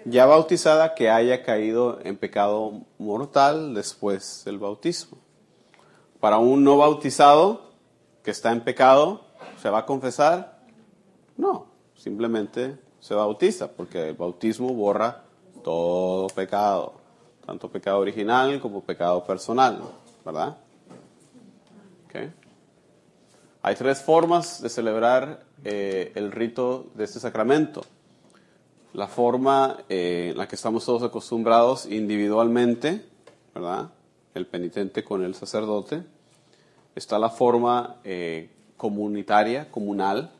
ya 0.05 0.25
bautizada 0.25 0.95
que 0.95 1.09
haya 1.09 1.43
caído 1.43 1.99
en 2.03 2.17
pecado 2.17 2.81
mortal 2.97 3.73
después 3.73 4.43
del 4.45 4.59
bautismo. 4.59 5.17
Para 6.19 6.37
un 6.37 6.63
no 6.63 6.77
bautizado 6.77 7.71
que 8.23 8.31
está 8.31 8.51
en 8.51 8.61
pecado, 8.61 9.21
¿se 9.61 9.69
va 9.69 9.79
a 9.79 9.85
confesar? 9.85 10.59
No, 11.37 11.67
simplemente 11.95 12.77
se 12.99 13.15
bautiza, 13.15 13.71
porque 13.71 14.09
el 14.09 14.15
bautismo 14.15 14.73
borra 14.73 15.23
todo 15.63 16.27
pecado, 16.27 16.93
tanto 17.45 17.69
pecado 17.69 17.99
original 17.99 18.59
como 18.59 18.81
pecado 18.81 19.23
personal, 19.25 19.81
¿verdad? 20.23 20.57
Hay 23.63 23.75
tres 23.75 24.01
formas 24.01 24.61
de 24.61 24.69
celebrar 24.69 25.43
eh, 25.63 26.11
el 26.15 26.31
rito 26.31 26.87
de 26.95 27.03
este 27.03 27.19
sacramento. 27.19 27.85
La 28.93 29.07
forma 29.07 29.77
eh, 29.87 30.29
en 30.31 30.37
la 30.37 30.47
que 30.47 30.55
estamos 30.55 30.85
todos 30.85 31.03
acostumbrados 31.03 31.85
individualmente, 31.85 33.05
¿verdad? 33.55 33.89
El 34.33 34.45
penitente 34.47 35.03
con 35.03 35.23
el 35.23 35.33
sacerdote. 35.33 36.03
Está 36.95 37.17
la 37.17 37.29
forma 37.29 37.97
eh, 38.03 38.49
comunitaria, 38.75 39.71
comunal, 39.71 40.31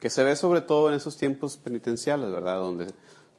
que 0.00 0.08
se 0.08 0.24
ve 0.24 0.36
sobre 0.36 0.62
todo 0.62 0.88
en 0.88 0.94
esos 0.94 1.16
tiempos 1.16 1.56
penitenciales, 1.56 2.30
¿verdad? 2.30 2.58
Donde, 2.60 2.86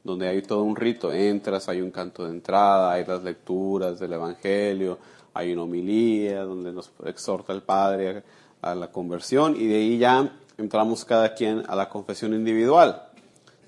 donde 0.04 0.28
hay 0.28 0.42
todo 0.42 0.62
un 0.62 0.76
rito. 0.76 1.12
Entras, 1.12 1.68
hay 1.68 1.80
un 1.80 1.90
canto 1.90 2.24
de 2.24 2.30
entrada, 2.30 2.92
hay 2.92 3.04
las 3.04 3.22
lecturas 3.22 3.98
del 3.98 4.12
Evangelio, 4.12 4.98
hay 5.34 5.52
una 5.52 5.62
homilía 5.62 6.42
donde 6.42 6.72
nos 6.72 6.90
exhorta 7.04 7.52
el 7.52 7.62
Padre 7.62 8.22
a, 8.62 8.74
la 8.74 8.90
conversión 8.90 9.56
y 9.56 9.66
de 9.66 9.76
ahí 9.76 9.98
ya 9.98 10.32
entramos 10.58 11.04
cada 11.04 11.34
quien 11.34 11.62
a 11.66 11.76
la 11.76 11.88
confesión 11.88 12.34
individual. 12.34 13.09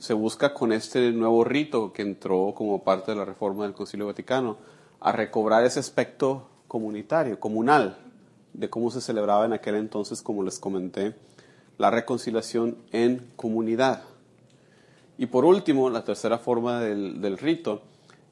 Se 0.03 0.15
busca 0.15 0.53
con 0.53 0.73
este 0.73 1.13
nuevo 1.13 1.45
rito 1.45 1.93
que 1.93 2.03
entró 2.03 2.55
como 2.57 2.83
parte 2.83 3.13
de 3.13 3.17
la 3.17 3.25
reforma 3.25 3.63
del 3.63 3.73
Concilio 3.73 4.07
Vaticano 4.07 4.57
a 4.99 5.13
recobrar 5.13 5.63
ese 5.65 5.79
aspecto 5.79 6.49
comunitario, 6.67 7.39
comunal, 7.39 7.97
de 8.53 8.69
cómo 8.69 8.91
se 8.91 9.01
celebraba 9.01 9.45
en 9.45 9.53
aquel 9.53 9.77
entonces, 9.77 10.21
como 10.21 10.43
les 10.43 10.59
comenté, 10.59 11.15
la 11.79 11.93
reconciliación 11.93 12.79
en 12.91 13.31
comunidad. 13.37 14.03
Y 15.19 15.27
por 15.27 15.45
último, 15.45 15.89
la 15.89 16.03
tercera 16.03 16.39
forma 16.39 16.81
del, 16.81 17.39
rito 17.39 17.83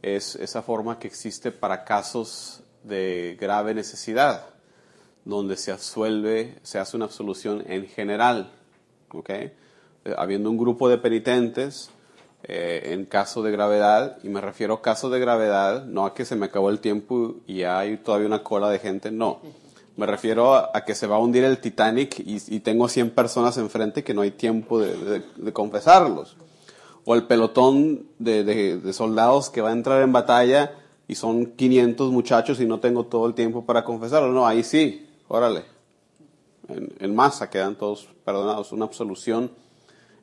es 0.03 0.35
esa 0.35 0.63
forma 0.63 0.99
que 0.99 1.07
existe 1.07 1.53
para 1.53 1.85
casos 1.85 2.65
de 2.83 3.37
grave 3.41 3.75
necesidad, 3.75 4.45
donde 5.25 5.57
se 5.57 5.71
absuelve, 5.71 6.59
se 6.65 6.81
hace 6.81 6.97
una 6.97 7.07
absolución 7.07 7.63
en 7.69 7.87
general, 7.87 8.51
¿ok? 9.13 9.31
Eh, 10.05 10.15
habiendo 10.17 10.51
un 10.51 10.57
grupo 10.57 10.89
de 10.89 10.97
penitentes 10.97 11.91
eh, 12.45 12.93
en 12.95 13.05
caso 13.05 13.43
de 13.43 13.51
gravedad, 13.51 14.17
y 14.23 14.31
me 14.31 14.41
refiero 14.41 14.75
a 14.75 14.83
caso 14.83 15.11
de 15.11 15.21
gravedad, 15.21 15.85
no 15.85 16.07
a 16.07 16.15
que 16.15 16.25
se 16.25 16.37
me 16.37 16.47
acabó 16.47 16.71
el 16.71 16.81
tiempo 16.81 17.37
y 17.47 17.65
hay 17.65 17.99
todavía 17.99 18.27
una 18.27 18.43
cola 18.43 18.71
de 18.71 18.79
gente, 18.79 19.11
no. 19.11 19.41
Me 19.97 20.07
refiero 20.07 20.55
a, 20.55 20.71
a 20.73 20.87
que 20.87 20.95
se 20.95 21.07
va 21.07 21.17
a 21.17 21.19
hundir 21.19 21.45
el 21.45 21.59
Titanic 21.59 22.19
y, 22.21 22.39
y 22.49 22.61
tengo 22.61 22.89
100 22.89 23.11
personas 23.11 23.59
enfrente 23.59 24.03
que 24.03 24.15
no 24.15 24.23
hay 24.23 24.31
tiempo 24.31 24.81
de, 24.81 24.97
de, 24.97 25.23
de 25.37 25.53
confesarlos. 25.53 26.39
O 27.05 27.15
el 27.15 27.25
pelotón 27.27 28.07
de, 28.19 28.43
de, 28.45 28.93
soldados 28.95 29.51
que 29.51 29.61
va 29.61 29.69
a 29.69 29.73
entrar 29.73 30.01
en 30.01 30.13
batalla 30.13 30.73
y 31.09 31.17
son 31.17 31.45
500 31.45 32.11
muchachos 32.11 32.59
y 32.61 32.67
no 32.67 32.81
tengo 32.81 33.05
todo 33.05 33.27
el 33.27 33.35
tiempo 33.35 33.67
para 33.67 33.85
confesarlo. 33.85 34.33
No, 34.33 34.47
ahí 34.47 34.63
sí, 34.63 35.07
órale. 35.29 35.65
En, 36.69 36.91
en 36.99 37.15
masa 37.15 37.51
quedan 37.51 37.75
todos 37.77 38.09
perdonados. 38.25 38.73
Una 38.73 38.87
absolución 38.87 39.51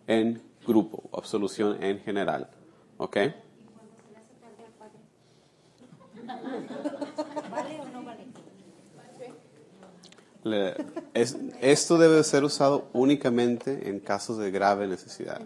en 0.08 0.42
grupo, 0.66 1.10
absolución 1.14 1.84
en 1.84 2.00
general. 2.00 2.50
¿Ok? 2.98 3.18
Esto 11.62 11.98
debe 11.98 12.24
ser 12.24 12.44
usado 12.44 12.90
únicamente 12.94 13.90
en 13.90 14.00
casos 14.00 14.38
de 14.38 14.52
grave 14.52 14.88
necesidad. 14.88 15.42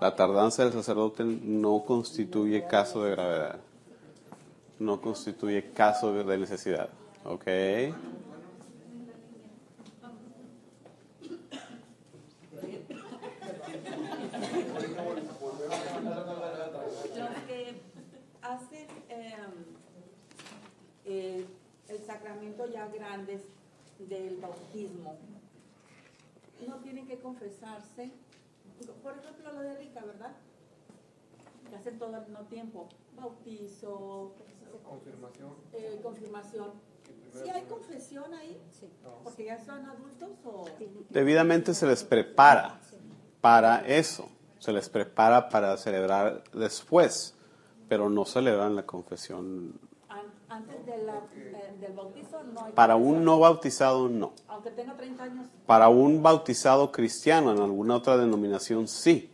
La 0.00 0.16
tardanza 0.16 0.64
del 0.64 0.72
sacerdote 0.72 1.24
no 1.24 1.84
constituye 1.84 2.66
caso 2.66 3.04
de 3.04 3.10
gravedad. 3.10 3.60
No 4.78 5.00
constituye 5.00 5.72
caso 5.72 6.12
de 6.12 6.38
necesidad. 6.38 6.88
¿Ok? 7.24 7.46
Los 17.14 17.28
que 17.46 17.82
hacen 18.40 18.86
eh, 19.10 19.34
eh, 21.04 21.44
el 22.00 22.06
sacramento 22.06 22.66
ya 22.66 22.86
grandes 22.88 23.42
del 23.98 24.38
bautismo, 24.38 25.16
no 26.66 26.76
tienen 26.78 27.06
que 27.06 27.18
confesarse. 27.18 28.10
Por 29.02 29.18
ejemplo, 29.18 29.52
lo 29.52 29.60
de 29.60 29.76
Rica, 29.76 30.02
¿verdad? 30.04 30.32
Que 31.68 31.76
hacen 31.76 31.98
todo 31.98 32.14
al 32.16 32.22
mismo 32.26 32.44
tiempo. 32.46 32.88
Bautizo, 33.16 34.32
Confirmación. 34.88 35.52
eh, 35.72 36.00
confirmación. 36.02 36.70
¿Sí 37.32 37.48
hay 37.50 37.62
confesión 37.64 38.32
ahí? 38.34 38.60
Porque 39.22 39.44
ya 39.44 39.62
son 39.64 39.84
adultos 39.84 40.30
o... 40.44 40.64
Debidamente 41.10 41.74
se 41.74 41.86
les 41.86 42.02
prepara 42.02 42.80
para 43.40 43.86
eso. 43.86 44.28
Se 44.58 44.72
les 44.72 44.88
prepara 44.88 45.48
para 45.48 45.76
celebrar 45.76 46.42
después, 46.52 47.34
pero 47.88 48.08
no 48.10 48.24
celebran 48.24 48.74
la 48.76 48.84
confesión. 48.86 49.78
An- 50.50 50.62
Antes 50.62 50.84
de 50.84 50.98
la- 51.04 51.22
eh, 51.36 51.74
del 51.80 51.92
bautizo 51.92 52.42
no 52.52 52.64
hay 52.64 52.72
Para 52.72 52.96
un 52.96 53.24
no 53.24 53.38
bautizado, 53.38 54.08
no. 54.08 54.32
Aunque 54.48 54.70
tenga 54.70 54.96
30 54.96 55.22
años. 55.24 55.46
Para 55.66 55.88
un 55.88 56.22
bautizado 56.22 56.90
cristiano 56.90 57.52
en 57.52 57.60
alguna 57.60 57.96
otra 57.96 58.16
denominación, 58.16 58.88
sí. 58.88 59.30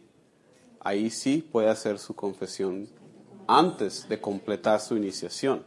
Ahí 0.80 1.10
sí 1.10 1.38
puede 1.50 1.68
hacer 1.70 1.98
su 1.98 2.14
confesión 2.14 2.88
antes 3.46 4.06
de 4.08 4.20
completar 4.20 4.80
su 4.80 4.96
iniciación. 4.96 5.62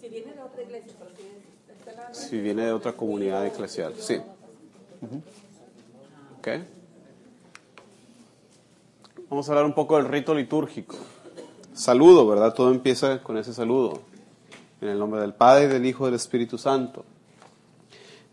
Si 0.00 0.08
viene 0.08 0.32
de 0.34 0.40
otra 0.40 0.62
iglesia, 0.62 0.92
pero 0.98 1.10
si 1.16 1.72
está 1.72 1.90
en 1.90 1.96
la- 1.96 2.14
Si 2.14 2.40
viene 2.40 2.64
de 2.64 2.72
otra 2.72 2.92
comunidad 2.92 3.44
eclesial, 3.46 3.94
sí. 3.98 4.16
Ujú. 5.02 5.20
¿Ok? 6.38 6.48
Vamos 9.28 9.48
a 9.48 9.52
hablar 9.52 9.64
un 9.64 9.74
poco 9.74 9.96
del 9.96 10.06
rito 10.06 10.34
litúrgico. 10.34 10.96
Saludo, 11.72 12.26
¿verdad? 12.26 12.54
Todo 12.54 12.70
empieza 12.70 13.22
con 13.22 13.36
ese 13.36 13.52
saludo. 13.52 14.00
En 14.80 14.88
el 14.88 14.98
nombre 14.98 15.20
del 15.20 15.34
Padre, 15.34 15.68
del 15.68 15.84
Hijo 15.84 16.04
y 16.04 16.06
del 16.06 16.14
Espíritu 16.14 16.56
Santo. 16.58 17.04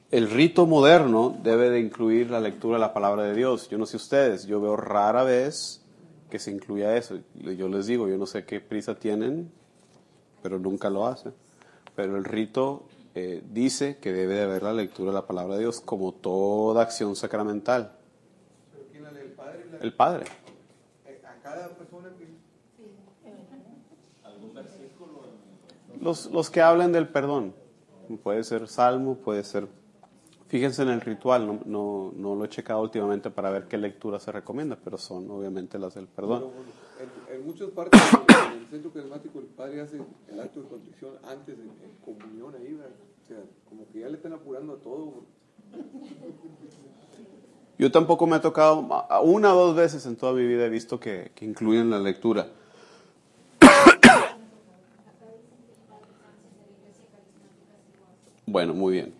El 0.09 0.29
rito 0.29 0.65
moderno 0.65 1.37
debe 1.43 1.69
de 1.69 1.79
incluir 1.81 2.31
la 2.31 2.39
lectura 2.39 2.77
de 2.77 2.81
la 2.81 2.93
palabra 2.93 3.23
de 3.23 3.33
Dios. 3.35 3.67
Yo 3.69 3.77
no 3.77 3.85
sé 3.85 3.97
ustedes, 3.97 4.45
yo 4.47 4.61
veo 4.61 4.77
rara 4.77 5.23
vez 5.23 5.83
que 6.29 6.39
se 6.39 6.51
incluya 6.51 6.95
eso. 6.95 7.19
Yo 7.35 7.67
les 7.67 7.87
digo, 7.87 8.07
yo 8.07 8.17
no 8.17 8.25
sé 8.25 8.45
qué 8.45 8.61
prisa 8.61 8.95
tienen, 8.95 9.51
pero 10.41 10.59
nunca 10.59 10.89
lo 10.89 11.05
hacen. 11.07 11.33
Pero 11.95 12.15
el 12.15 12.23
rito 12.23 12.87
eh, 13.15 13.43
dice 13.51 13.97
que 13.97 14.13
debe 14.13 14.35
de 14.35 14.43
haber 14.43 14.63
la 14.63 14.73
lectura 14.73 15.11
de 15.11 15.15
la 15.15 15.27
palabra 15.27 15.55
de 15.55 15.61
Dios 15.61 15.81
como 15.81 16.13
toda 16.13 16.83
acción 16.83 17.15
sacramental. 17.17 17.97
¿Pero 18.71 18.85
quién 18.89 19.03
la 19.03 19.11
lee? 19.11 19.19
¿El 19.25 19.31
padre? 19.33 19.65
La- 19.71 19.77
El 19.79 19.93
Padre. 19.93 20.25
eh, 21.05 21.21
A 21.27 21.41
cada 21.43 21.67
persona 21.75 22.09
que... 22.17 22.36
Los, 26.01 26.31
los 26.31 26.49
que 26.49 26.61
hablan 26.61 26.91
del 26.91 27.07
perdón. 27.07 27.53
Puede 28.23 28.43
ser 28.43 28.67
salmo, 28.67 29.15
puede 29.15 29.43
ser... 29.43 29.67
Fíjense 30.47 30.81
en 30.81 30.89
el 30.89 31.01
ritual, 31.01 31.45
no, 31.45 31.59
no, 31.65 32.13
no 32.15 32.35
lo 32.35 32.45
he 32.45 32.49
checado 32.49 32.81
últimamente 32.81 33.29
para 33.29 33.49
ver 33.49 33.67
qué 33.67 33.77
lectura 33.77 34.17
se 34.17 34.31
recomienda, 34.31 34.77
pero 34.81 34.97
son 34.97 35.29
obviamente 35.29 35.77
las 35.77 35.95
del 35.95 36.07
perdón. 36.07 36.45
En, 37.29 37.35
en 37.35 37.45
muchas 37.45 37.69
partes 37.71 38.01
en 38.53 38.59
el 38.59 38.67
centro 38.67 38.93
carismático 38.93 39.39
el 39.39 39.45
padre 39.47 39.81
hace 39.81 39.99
el 40.29 40.39
acto 40.39 40.61
de 40.61 40.69
contrición 40.69 41.15
antes 41.27 41.57
de 41.57 41.63
en 41.63 41.95
comunión 42.03 42.55
ahí, 42.55 42.73
¿verdad? 42.73 42.95
O 43.23 43.27
sea, 43.27 43.37
como 43.67 43.85
que 43.91 43.99
ya 43.99 44.07
le 44.07 44.15
están 44.15 44.31
apurando 44.31 44.73
a 44.73 44.77
todo. 44.77 45.25
Yo 47.77 47.91
tampoco 47.91 48.25
me 48.25 48.37
ha 48.37 48.41
tocado, 48.41 48.87
una 49.23 49.53
o 49.53 49.67
dos 49.67 49.75
veces 49.75 50.05
en 50.05 50.15
toda 50.15 50.31
mi 50.31 50.47
vida 50.47 50.65
he 50.65 50.69
visto 50.69 50.97
que, 50.97 51.31
que 51.35 51.43
incluyen 51.43 51.89
la 51.89 51.99
lectura. 51.99 52.47
Bueno, 58.57 58.73
muy 58.73 58.93
bien. 58.93 59.13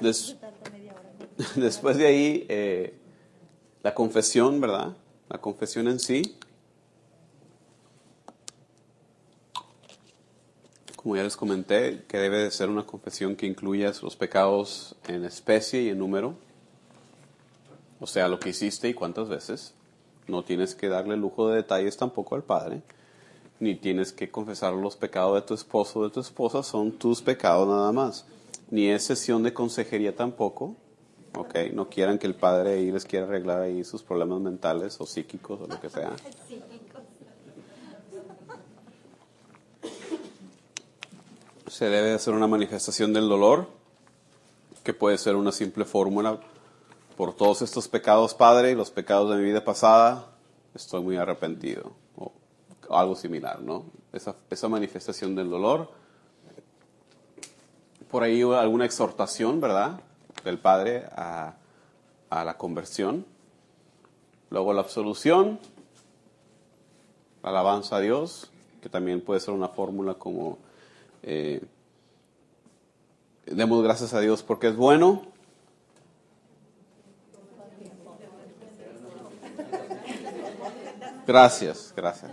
Des- 0.00 0.34
después 1.56 1.98
de 1.98 2.06
ahí, 2.06 2.46
eh, 2.48 2.94
la 3.82 3.92
confesión, 3.94 4.62
¿verdad? 4.62 4.96
La 5.28 5.38
confesión 5.42 5.88
en 5.88 5.98
sí. 6.00 6.38
Como 10.96 11.16
ya 11.16 11.22
les 11.22 11.36
comenté, 11.36 12.04
que 12.08 12.16
debe 12.16 12.38
de 12.38 12.50
ser 12.50 12.70
una 12.70 12.86
confesión 12.86 13.36
que 13.36 13.44
incluya 13.44 13.92
los 14.00 14.16
pecados 14.16 14.96
en 15.06 15.26
especie 15.26 15.82
y 15.82 15.90
en 15.90 15.98
número. 15.98 16.34
O 18.00 18.06
sea, 18.06 18.26
lo 18.28 18.40
que 18.40 18.48
hiciste 18.48 18.88
y 18.88 18.94
cuántas 18.94 19.28
veces. 19.28 19.74
No 20.28 20.44
tienes 20.44 20.74
que 20.74 20.88
darle 20.88 21.18
lujo 21.18 21.50
de 21.50 21.56
detalles 21.56 21.98
tampoco 21.98 22.36
al 22.36 22.42
Padre. 22.42 22.80
Ni 23.60 23.74
tienes 23.76 24.12
que 24.12 24.30
confesar 24.30 24.74
los 24.74 24.96
pecados 24.96 25.34
de 25.36 25.42
tu 25.42 25.54
esposo 25.54 26.00
o 26.00 26.04
de 26.04 26.10
tu 26.10 26.20
esposa. 26.20 26.62
Son 26.62 26.92
tus 26.92 27.22
pecados 27.22 27.68
nada 27.68 27.92
más. 27.92 28.26
Ni 28.70 28.88
es 28.88 29.04
sesión 29.04 29.42
de 29.42 29.54
consejería 29.54 30.14
tampoco. 30.14 30.76
¿Ok? 31.36 31.54
No 31.72 31.88
quieran 31.88 32.18
que 32.18 32.26
el 32.26 32.34
Padre 32.34 32.74
ahí 32.74 32.92
les 32.92 33.04
quiera 33.04 33.26
arreglar 33.26 33.60
ahí 33.60 33.84
sus 33.84 34.02
problemas 34.02 34.40
mentales 34.40 35.00
o 35.00 35.06
psíquicos 35.06 35.60
o 35.60 35.66
lo 35.66 35.80
que 35.80 35.90
sea. 35.90 36.12
Se 41.66 41.86
debe 41.86 42.12
hacer 42.12 42.34
una 42.34 42.46
manifestación 42.46 43.12
del 43.12 43.28
dolor, 43.28 43.66
que 44.84 44.94
puede 44.94 45.18
ser 45.18 45.34
una 45.34 45.50
simple 45.50 45.84
fórmula 45.84 46.38
por 47.16 47.34
todos 47.34 47.62
estos 47.62 47.88
pecados, 47.88 48.34
Padre, 48.34 48.72
y 48.72 48.74
los 48.74 48.90
pecados 48.90 49.30
de 49.30 49.36
mi 49.36 49.44
vida 49.44 49.64
pasada, 49.64 50.26
estoy 50.74 51.02
muy 51.02 51.16
arrepentido. 51.16 51.92
Algo 52.90 53.14
similar, 53.14 53.60
¿no? 53.60 53.86
Esa, 54.12 54.36
esa 54.50 54.68
manifestación 54.68 55.34
del 55.34 55.50
dolor. 55.50 55.90
Por 58.10 58.22
ahí 58.22 58.42
alguna 58.42 58.84
exhortación, 58.84 59.60
¿verdad? 59.60 60.00
Del 60.44 60.58
Padre 60.58 61.04
a, 61.16 61.54
a 62.30 62.44
la 62.44 62.56
conversión. 62.56 63.26
Luego 64.50 64.72
la 64.72 64.82
absolución, 64.82 65.58
la 67.42 67.50
alabanza 67.50 67.96
a 67.96 68.00
Dios, 68.00 68.50
que 68.80 68.88
también 68.88 69.20
puede 69.20 69.40
ser 69.40 69.54
una 69.54 69.68
fórmula 69.68 70.14
como 70.14 70.58
eh, 71.22 71.64
demos 73.46 73.82
gracias 73.82 74.14
a 74.14 74.20
Dios 74.20 74.42
porque 74.42 74.68
es 74.68 74.76
bueno. 74.76 75.22
Gracias, 81.26 81.92
gracias. 81.96 82.30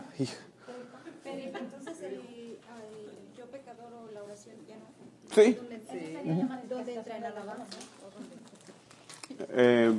Entonces 1.25 2.01
el, 2.01 2.57
yo 3.37 3.45
pecador 3.47 3.93
o 3.93 4.11
la 4.11 4.23
oración 4.23 4.55
ya 4.67 4.77
no. 4.77 4.85
Sí. 5.33 5.53
¿Dónde, 5.53 6.65
¿Dónde 6.69 6.95
entra 6.95 7.17
en 7.17 7.25
alabanza? 7.25 7.77
Eh, 9.49 9.93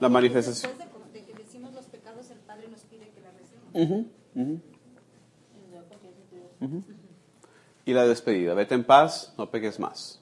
la 0.00 0.08
manifestación. 0.08 0.72
Después 0.78 1.12
de, 1.12 1.20
de 1.20 1.26
que 1.26 1.34
decimos 1.34 1.72
los 1.74 1.84
pecados, 1.86 2.30
el 2.30 2.38
Padre 2.38 2.68
nos 2.68 2.80
pide 2.80 3.08
que 3.10 3.20
la 3.20 3.30
recemos. 3.30 4.06
Y 7.84 7.92
la 7.92 8.06
despedida. 8.06 8.54
Vete 8.54 8.74
en 8.74 8.84
paz, 8.84 9.32
no 9.38 9.50
pegues 9.50 9.78
más. 9.78 10.20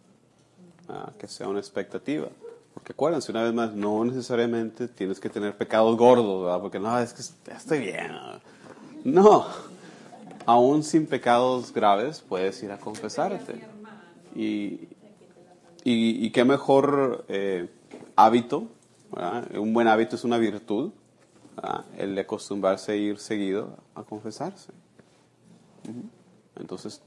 que 1.19 1.29
sea 1.29 1.49
una 1.49 1.59
expectativa. 1.59 2.29
Porque 2.75 2.93
acuérdense, 2.93 3.33
una 3.33 3.43
vez 3.43 3.55
más, 3.55 3.73
no 3.73 4.05
necesariamente 4.05 4.87
tienes 4.87 5.19
que 5.19 5.31
tener 5.31 5.57
pecados 5.57 5.97
gordos, 5.97 6.45
¿verdad? 6.45 6.61
porque 6.61 6.79
no, 6.79 6.99
es 6.99 7.13
que 7.13 7.23
estoy 7.53 7.79
bien. 7.79 8.13
No, 9.05 9.47
aún 10.45 10.83
sin 10.83 11.07
pecados 11.07 11.73
graves 11.73 12.21
puedes 12.21 12.63
ir 12.63 12.71
a 12.73 12.79
confesarte. 12.79 13.61
Y, 14.35 14.89
y, 15.85 16.31
qué 16.31 16.45
mejor 16.45 17.25
eh, 17.29 17.71
hábito, 18.15 18.69
¿verdad? 19.11 19.57
un 19.57 19.73
buen 19.73 19.89
hábito 19.89 20.17
es 20.17 20.25
una 20.25 20.37
virtud, 20.37 20.91
el 21.97 22.15
de 22.15 22.21
acostumbrarse 22.21 22.93
a 22.93 22.97
ir 22.97 23.19
seguido 23.19 23.79
a 23.95 24.03
confesarse. 24.03 24.73
Entonces, 26.57 27.01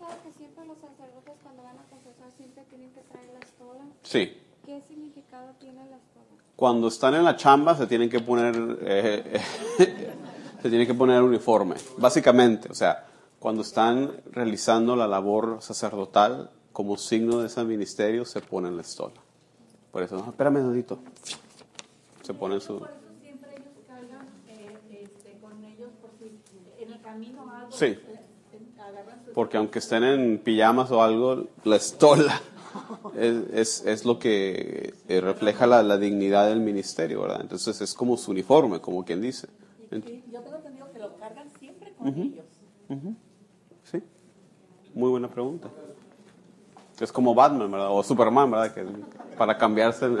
fijado 0.00 0.22
que 0.22 0.32
siempre 0.32 0.64
los 0.66 0.78
sacerdotes 0.78 1.34
cuando 1.42 1.62
van 1.62 1.76
a 1.78 1.82
confesar 1.90 2.30
siempre 2.36 2.64
tienen 2.70 2.90
que 2.92 3.00
traer 3.02 3.28
la 3.32 3.40
estola. 3.40 3.84
sí, 4.02 4.36
¿Qué 4.64 4.80
significado 4.88 5.52
tiene 5.58 5.78
la 5.90 5.96
estola? 5.96 6.26
cuando 6.56 6.88
están 6.88 7.14
en 7.14 7.24
la 7.24 7.36
chamba 7.36 7.74
se 7.76 7.86
tienen 7.86 8.08
que 8.10 8.20
poner 8.20 8.78
eh, 8.82 9.40
se 10.62 10.68
tiene 10.68 10.86
que 10.86 10.94
poner 10.94 11.22
uniforme 11.22 11.76
básicamente 11.96 12.68
o 12.70 12.74
sea 12.74 13.06
cuando 13.38 13.62
están 13.62 14.12
realizando 14.30 14.94
la 14.94 15.06
labor 15.08 15.58
sacerdotal 15.62 16.50
como 16.72 16.96
signo 16.98 17.38
de 17.40 17.46
ese 17.46 17.64
ministerio 17.64 18.24
se 18.26 18.40
ponen 18.42 18.76
la 18.76 18.82
estola 18.82 19.14
por 19.90 20.02
eso 20.02 20.16
no, 20.18 20.30
espérame 20.30 20.56
un 20.58 20.70
ratito. 20.74 20.98
se 22.22 22.34
ponen 22.34 22.60
su 22.60 22.78
Por 22.78 22.88
eso 22.88 22.98
siempre 23.22 23.50
ellos 23.56 23.72
cargan 23.88 24.26
con 25.40 25.64
ellos 25.64 25.90
por 26.00 26.10
si 26.18 26.38
en 26.82 26.92
el 26.92 27.00
camino 27.00 27.50
algo. 27.50 27.72
Sí. 27.72 27.98
Porque 29.34 29.56
aunque 29.56 29.78
estén 29.78 30.02
en 30.04 30.38
pijamas 30.38 30.90
o 30.90 31.02
algo 31.02 31.46
la 31.64 31.76
estola 31.76 32.40
es, 33.16 33.34
es, 33.52 33.86
es 33.86 34.04
lo 34.04 34.18
que 34.18 34.94
eh, 35.08 35.20
refleja 35.20 35.66
la, 35.66 35.82
la 35.82 35.98
dignidad 35.98 36.48
del 36.48 36.60
ministerio 36.60 37.22
verdad 37.22 37.40
entonces 37.40 37.80
es 37.80 37.94
como 37.94 38.16
su 38.16 38.30
uniforme 38.32 38.80
como 38.80 39.04
quien 39.04 39.20
dice 39.20 39.48
Sí, 39.90 40.22
yo 40.32 40.40
tengo 40.40 40.56
entendido 40.56 40.92
que 40.92 40.98
lo 41.00 41.16
cargan 41.16 41.48
siempre 41.58 41.92
con 41.94 42.06
ellos. 42.08 42.44
Sí. 43.90 44.00
Muy 44.94 45.10
buena 45.10 45.26
pregunta. 45.28 45.68
Es 47.00 47.10
como 47.10 47.34
Batman, 47.34 47.68
¿verdad? 47.72 47.88
O 47.90 48.00
Superman, 48.04 48.48
¿verdad? 48.52 48.72
Que 48.72 48.84
para 49.36 49.58
cambiarse. 49.58 50.04
el- 50.04 50.18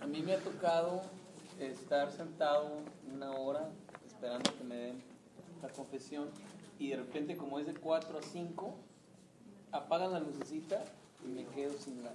A 0.00 0.06
mí 0.06 0.22
me 0.22 0.34
ha 0.34 0.38
tocado 0.38 1.02
estar 1.58 2.10
sentado 2.12 2.68
una 3.12 3.30
hora 3.32 3.68
esperando 4.22 4.56
que 4.56 4.62
me 4.62 4.76
den 4.76 5.02
la 5.60 5.68
confesión 5.70 6.28
y 6.78 6.90
de 6.90 6.96
repente 6.96 7.36
como 7.36 7.58
es 7.58 7.66
de 7.66 7.74
4 7.74 8.18
a 8.18 8.22
5 8.22 8.74
apagan 9.72 10.12
la 10.12 10.20
lucecita 10.20 10.84
y 11.24 11.28
me 11.28 11.44
quedo 11.46 11.72
sin 11.76 12.04
la... 12.04 12.12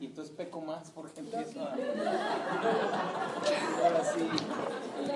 Y 0.00 0.06
entonces 0.06 0.34
peco 0.34 0.60
más 0.60 0.90
porque 0.90 1.20
empiezo 1.20 1.60
a... 1.60 1.74
Ahora 3.84 4.04
sí. 4.04 4.28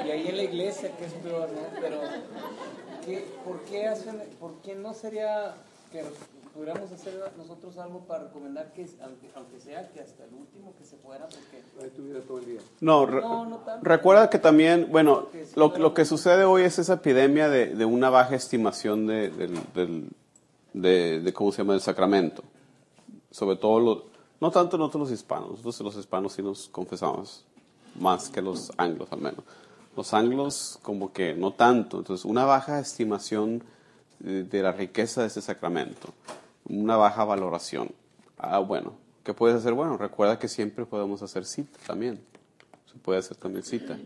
Y 0.07 0.11
ahí 0.11 0.29
en 0.29 0.37
la 0.37 0.43
iglesia 0.45 0.97
que 0.97 1.07
es 1.07 1.13
peor, 1.15 1.49
¿no? 1.51 1.81
Pero 1.81 2.01
¿qué, 3.05 3.27
¿por 3.45 3.61
qué 3.65 3.89
hacen, 3.89 4.23
por 4.39 4.61
qué 4.61 4.77
no 4.77 4.95
sería 4.95 5.57
que 5.91 6.05
pudiéramos 6.55 6.91
hacer 6.93 7.15
nosotros 7.37 7.77
algo 7.79 8.01
para 8.01 8.25
recomendar 8.25 8.73
que, 8.73 8.83
aunque, 9.03 9.31
aunque 9.35 9.61
sea 9.61 9.89
que 9.91 10.01
hasta 10.01 10.25
el 10.25 10.35
último 10.35 10.75
que 10.79 10.85
se 10.85 10.97
fuera, 10.97 11.27
porque... 11.27 11.63
Ahí 11.85 11.91
tuviera 11.97 12.21
todo 12.21 12.39
el 12.39 12.45
día. 12.47 12.61
No, 12.81 13.07
re- 13.07 13.21
No, 13.23 13.47
no 13.47 13.57
tanto. 13.59 13.85
recuerda 13.89 14.29
que 14.31 14.39
también, 14.39 14.89
bueno, 14.91 15.29
lo, 15.57 15.77
lo 15.79 15.95
que 15.95 16.05
sucede 16.05 16.45
hoy 16.45 16.63
es 16.63 16.79
esa 16.79 16.95
epidemia 16.95 17.49
de, 17.49 17.75
de 17.75 17.85
una 17.85 18.11
baja 18.11 18.35
estimación 18.37 19.07
de, 19.07 19.31
del, 19.31 19.59
del- 19.75 20.09
de, 20.75 21.21
de, 21.21 21.33
¿cómo 21.33 21.53
se 21.53 21.59
llama?, 21.59 21.73
del 21.75 21.83
sacramento. 21.83 22.43
Sobre 23.31 23.57
todo, 23.57 23.81
lo- 23.81 24.05
no 24.41 24.51
tanto 24.51 24.77
nosotros 24.79 25.03
los 25.03 25.13
hispanos, 25.13 25.51
nosotros 25.65 25.81
los 25.81 25.97
hispanos 25.97 26.33
sí 26.35 26.43
nos 26.43 26.69
confesamos 26.69 27.45
más 27.99 28.29
que 28.29 28.43
los 28.43 28.73
anglos 28.77 29.09
al 29.13 29.21
menos. 29.21 29.45
Los 29.97 30.15
anglos 30.15 30.79
como 30.83 31.13
que 31.13 31.35
no 31.35 31.53
tanto, 31.53 31.99
entonces 31.99 32.25
una 32.25 32.45
baja 32.45 32.79
estimación 32.81 33.63
de, 34.19 34.43
de 34.45 34.63
la 34.63 34.73
riqueza 34.73 35.21
de 35.21 35.27
ese 35.29 35.43
sacramento, 35.43 36.09
una 36.69 36.97
baja 36.97 37.25
valoración. 37.25 37.91
Ah, 38.39 38.59
bueno, 38.59 38.95
¿qué 39.25 39.35
puedes 39.35 39.57
hacer? 39.57 39.73
Bueno, 39.73 39.97
recuerda 39.97 40.39
que 40.39 40.49
siempre 40.49 40.85
podemos 40.85 41.23
hacer 41.23 41.45
cita 41.45 41.79
también, 41.87 42.21
se 42.91 42.99
puede 42.99 43.19
hacer 43.19 43.37
también 43.37 43.65
cita. 43.65 43.99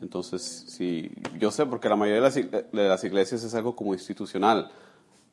Entonces, 0.00 0.42
si 0.68 1.10
yo 1.38 1.50
sé, 1.50 1.66
porque 1.66 1.88
la 1.88 1.96
mayoría 1.96 2.30
de 2.30 2.88
las, 2.88 3.04
iglesias 3.04 3.42
es 3.42 3.54
algo 3.54 3.74
como 3.74 3.94
institucional, 3.94 4.70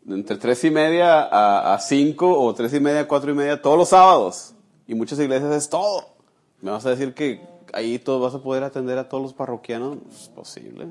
entre 0.07 0.37
tres 0.37 0.63
y 0.63 0.71
media 0.71 1.21
a, 1.23 1.73
a 1.73 1.79
cinco 1.79 2.39
o 2.39 2.53
tres 2.53 2.73
y 2.73 2.79
media 2.79 3.01
a 3.01 3.07
cuatro 3.07 3.31
y 3.31 3.35
media 3.35 3.61
todos 3.61 3.77
los 3.77 3.89
sábados. 3.89 4.53
Y 4.87 4.95
muchas 4.95 5.19
iglesias 5.19 5.53
es 5.53 5.69
todo. 5.69 6.15
¿Me 6.61 6.71
vas 6.71 6.85
a 6.85 6.91
decir 6.91 7.13
que 7.13 7.41
ahí 7.73 7.99
todo 7.99 8.19
vas 8.19 8.33
a 8.33 8.41
poder 8.41 8.63
atender 8.63 8.97
a 8.97 9.09
todos 9.09 9.21
los 9.21 9.33
parroquianos? 9.33 9.97
Es 10.11 10.29
posible. 10.29 10.87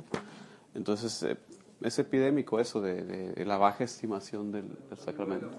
Entonces, 0.74 1.22
eh, 1.22 1.36
es 1.85 1.98
epidémico 1.98 2.59
eso 2.59 2.81
de, 2.81 3.44
la 3.44 3.59
baja 3.59 3.85
estimación 3.85 4.51
del, 4.51 4.69
del 4.89 4.98
sacramento. 4.98 5.51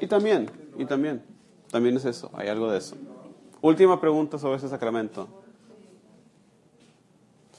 Y 0.00 0.06
también, 0.06 0.48
y 0.78 0.86
también, 0.86 1.22
también 1.70 1.96
es 1.96 2.04
eso, 2.04 2.30
hay 2.32 2.48
algo 2.48 2.70
de 2.70 2.78
eso. 2.78 2.96
Última 3.60 4.00
pregunta 4.00 4.38
sobre 4.38 4.58
ese 4.58 4.68
sacramento. 4.68 5.28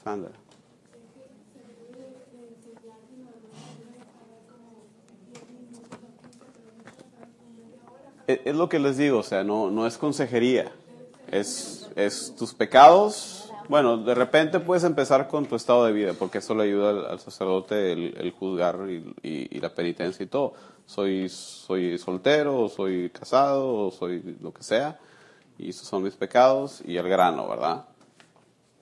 Sandra. 0.02 0.32
Es, 8.26 8.40
es 8.44 8.56
lo 8.56 8.68
que 8.70 8.78
les 8.78 8.96
digo, 8.96 9.18
o 9.18 9.22
sea, 9.22 9.44
no, 9.44 9.70
no 9.70 9.86
es 9.86 9.98
consejería. 9.98 10.72
Es, 11.30 11.90
es 11.96 12.34
tus 12.38 12.54
pecados, 12.54 13.47
Bueno, 13.68 13.98
de 13.98 14.14
repente 14.14 14.60
puedes 14.60 14.82
empezar 14.84 15.28
con 15.28 15.44
tu 15.44 15.54
estado 15.54 15.84
de 15.84 15.92
vida, 15.92 16.14
porque 16.18 16.38
eso 16.38 16.54
le 16.54 16.64
ayuda 16.64 17.10
al, 17.10 17.20
sacerdote 17.20 17.92
el, 17.92 18.14
el 18.16 18.30
juzgar 18.30 18.78
y, 18.88 19.60
la 19.60 19.68
penitencia 19.74 20.24
y 20.24 20.26
todo. 20.26 20.54
Soy, 20.86 21.28
soy 21.28 21.98
soltero, 21.98 22.62
o 22.62 22.68
soy 22.70 23.10
casado, 23.10 23.68
o 23.74 23.90
soy 23.90 24.38
lo 24.40 24.54
que 24.54 24.62
sea, 24.62 24.98
y 25.58 25.68
esos 25.68 25.86
son 25.86 26.02
mis 26.02 26.14
pecados, 26.14 26.82
y 26.86 26.96
al 26.96 27.10
grano, 27.10 27.46
¿verdad? 27.46 27.84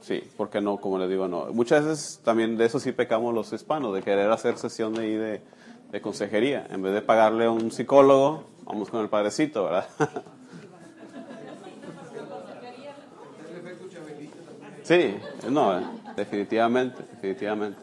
Sí, 0.01 0.23
porque 0.37 0.61
no, 0.61 0.77
como 0.77 0.99
les 0.99 1.09
digo, 1.09 1.27
no. 1.27 1.47
Muchas 1.47 1.85
veces 1.85 2.21
también 2.23 2.57
de 2.57 2.67
eso 2.67 2.79
sí 2.79 2.93
pecamos 2.93 3.35
los 3.35 3.53
hispanos, 3.53 3.93
de 3.93 4.03
querer 4.03 4.31
hacer 4.31 4.57
sesión 4.57 4.95
de, 4.95 5.19
de, 5.19 5.43
de 5.91 6.01
consejería. 6.01 6.65
En 6.71 6.83
vez 6.83 6.95
de 6.95 7.03
pagarle 7.03 7.47
a 7.47 7.51
un 7.51 7.73
psicólogo, 7.73 8.45
vamos 8.65 8.89
con 8.91 9.01
el 9.01 9.09
padrecito, 9.09 9.65
¿verdad? 9.65 9.89
Sí, 14.87 15.17
no, 15.51 15.81
definitivamente, 16.15 17.03
definitivamente. 17.11 17.81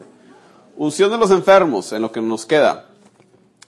Unción 0.78 1.10
de 1.10 1.18
los 1.18 1.30
enfermos, 1.30 1.92
en 1.92 2.00
lo 2.00 2.10
que 2.10 2.22
nos 2.22 2.46
queda. 2.46 2.86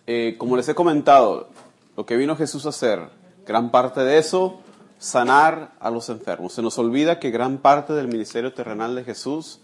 Eh, 0.07 0.37
como 0.39 0.57
les 0.57 0.67
he 0.71 0.75
comentado, 0.75 1.51
lo 1.99 2.07
que 2.07 2.17
vino 2.17 2.35
Jesús 2.35 2.65
a 2.65 2.71
hacer, 2.71 3.11
gran 3.47 3.71
parte 3.71 4.01
de 4.01 4.17
eso, 4.17 4.61
sanar 4.99 5.73
a 5.81 5.91
los 5.91 6.09
enfermos. 6.09 6.55
Se 6.55 6.63
nos 6.63 6.79
olvida 6.79 7.21
que 7.21 7.31
gran 7.31 7.59
parte 7.59 7.93
del 7.93 8.09
ministerio 8.09 8.55
terrenal 8.55 8.95
de 8.95 9.05
Jesús 9.05 9.61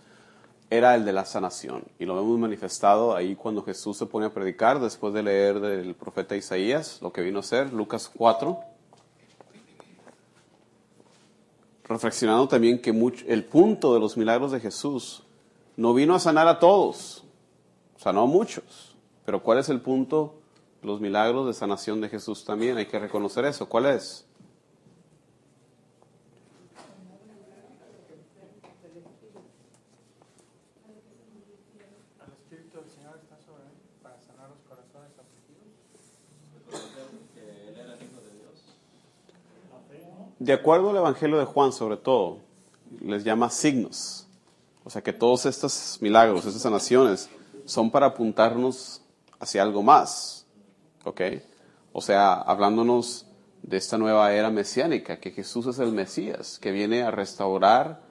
era 0.69 0.95
el 0.95 1.07
de 1.07 1.15
la 1.15 1.25
sanación. 1.25 1.85
Y 1.99 2.05
lo 2.05 2.21
hemos 2.21 2.39
manifestado 2.39 3.17
ahí 3.17 3.35
cuando 3.37 3.63
Jesús 3.63 3.97
se 3.97 4.05
pone 4.05 4.27
a 4.27 4.35
predicar, 4.35 4.81
después 4.81 5.15
de 5.15 5.23
leer 5.23 5.61
del 5.61 5.95
profeta 5.95 6.37
Isaías, 6.37 6.99
lo 7.01 7.11
que 7.11 7.23
vino 7.23 7.39
a 7.39 7.41
hacer, 7.41 7.73
Lucas 7.73 8.11
4. 8.15 8.72
Reflexionando 11.85 12.49
también 12.49 12.81
que 12.81 12.93
mucho- 12.93 13.25
el 13.29 13.45
punto 13.45 13.95
de 13.95 14.01
los 14.01 14.17
milagros 14.17 14.53
de 14.53 14.61
Jesús 14.61 15.25
no 15.77 15.95
vino 15.95 16.15
a 16.15 16.19
sanar 16.21 16.49
a 16.49 16.59
todos, 16.59 17.25
sanó 17.97 18.23
a 18.23 18.27
muchos, 18.27 18.97
pero 19.25 19.43
¿cuál 19.43 19.59
es 19.59 19.69
el 19.69 19.81
punto 19.81 20.35
los 20.83 21.01
milagros 21.01 21.47
de 21.47 21.55
sanación 21.55 22.01
de 22.01 22.09
Jesús 22.09 22.45
también? 22.45 22.77
Hay 22.77 22.87
que 22.87 22.99
reconocer 22.99 23.45
eso. 23.45 23.69
¿Cuál 23.69 23.87
es? 23.87 24.27
El 32.25 32.33
Espíritu 32.33 32.79
del 32.79 32.89
Señor 32.91 33.19
está 33.23 33.37
sobre 33.45 33.65
él 33.65 33.73
para 34.03 34.21
sanar 34.21 34.49
los 34.51 34.59
corazones 34.69 35.13
afligidos. 35.19 37.13
De 40.43 40.53
acuerdo 40.53 40.91
al 40.91 40.97
Evangelio 40.97 41.39
de 41.39 41.45
Juan, 41.45 41.73
sobre 41.73 41.97
todo, 41.97 42.39
les 43.01 43.23
llama 43.23 43.49
signos. 43.49 44.27
O 44.83 44.91
sea 44.91 45.01
que 45.01 45.13
todos 45.13 45.47
estos 45.47 45.99
milagros, 46.01 46.45
estas 46.45 46.63
sanaciones, 46.63 47.31
son 47.65 47.93
para 47.93 48.07
apuntarnos 48.07 49.03
hacia 49.39 49.63
algo 49.63 49.85
más. 49.85 50.45
¿Ok? 51.05 51.21
O 51.93 52.01
sea, 52.01 52.33
hablándonos 52.33 53.29
de 53.63 53.77
esta 53.77 53.99
nueva 53.99 54.33
era 54.33 54.51
mesiánica, 54.51 55.21
que 55.21 55.31
Jesús 55.31 55.69
es 55.69 55.79
el 55.79 55.93
Mesías, 55.93 56.59
que 56.59 56.73
viene 56.73 57.05
a 57.05 57.13
restaurar 57.13 58.03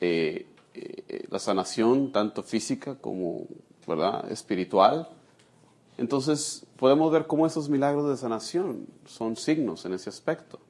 eh, 0.00 0.46
eh, 0.74 1.26
la 1.28 1.40
sanación 1.40 2.12
tanto 2.12 2.44
física 2.44 2.94
como 3.00 3.48
¿verdad? 3.84 4.30
espiritual. 4.30 5.08
Entonces 5.98 6.64
podemos 6.76 7.10
ver 7.10 7.26
cómo 7.26 7.48
esos 7.48 7.68
milagros 7.68 8.08
de 8.08 8.16
sanación 8.16 8.86
son 9.06 9.34
signos 9.34 9.84
en 9.86 9.94
ese 9.94 10.08
aspecto. 10.08 10.60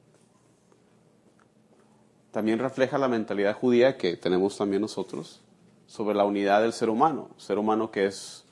También 2.37 2.59
refleja 2.59 2.99
la 2.99 3.07
mentalidad 3.07 3.57
judía 3.57 3.97
que 3.97 4.15
tenemos 4.15 4.55
también 4.55 4.83
nosotros 4.83 5.39
sobre 5.87 6.13
la 6.13 6.23
unidad 6.23 6.61
del 6.61 6.71
ser 6.71 6.87
humano, 6.87 7.31
ser 7.35 7.57
humano 7.57 7.89
que 7.89 8.05
es 8.05 8.43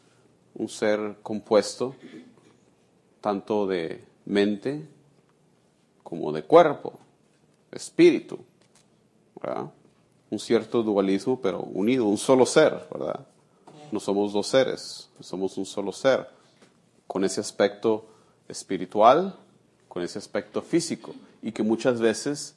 un 0.56 0.68
ser 0.68 1.18
compuesto 1.22 1.94
tanto 3.22 3.68
de 3.68 4.04
mente 4.26 4.90
como 6.02 6.32
de 6.32 6.42
cuerpo, 6.42 6.98
espíritu, 7.72 8.40
¿verdad? 9.40 9.72
Un 10.32 10.40
cierto 10.40 10.82
dualismo, 10.82 11.40
pero 11.40 11.60
unido, 11.60 12.06
un 12.06 12.18
solo 12.18 12.48
ser, 12.48 12.88
¿verdad? 12.92 13.28
No 13.92 14.00
somos 14.00 14.34
dos 14.34 14.48
seres, 14.48 15.12
somos 15.20 15.60
un 15.60 15.66
solo 15.68 15.92
ser, 15.92 16.28
con 17.06 17.24
ese 17.24 17.40
aspecto 17.40 18.08
espiritual, 18.48 19.36
con 19.88 20.02
ese 20.02 20.18
aspecto 20.18 20.64
físico, 20.64 21.14
y 21.44 21.52
que 21.52 21.62
muchas 21.62 22.02
veces 22.02 22.56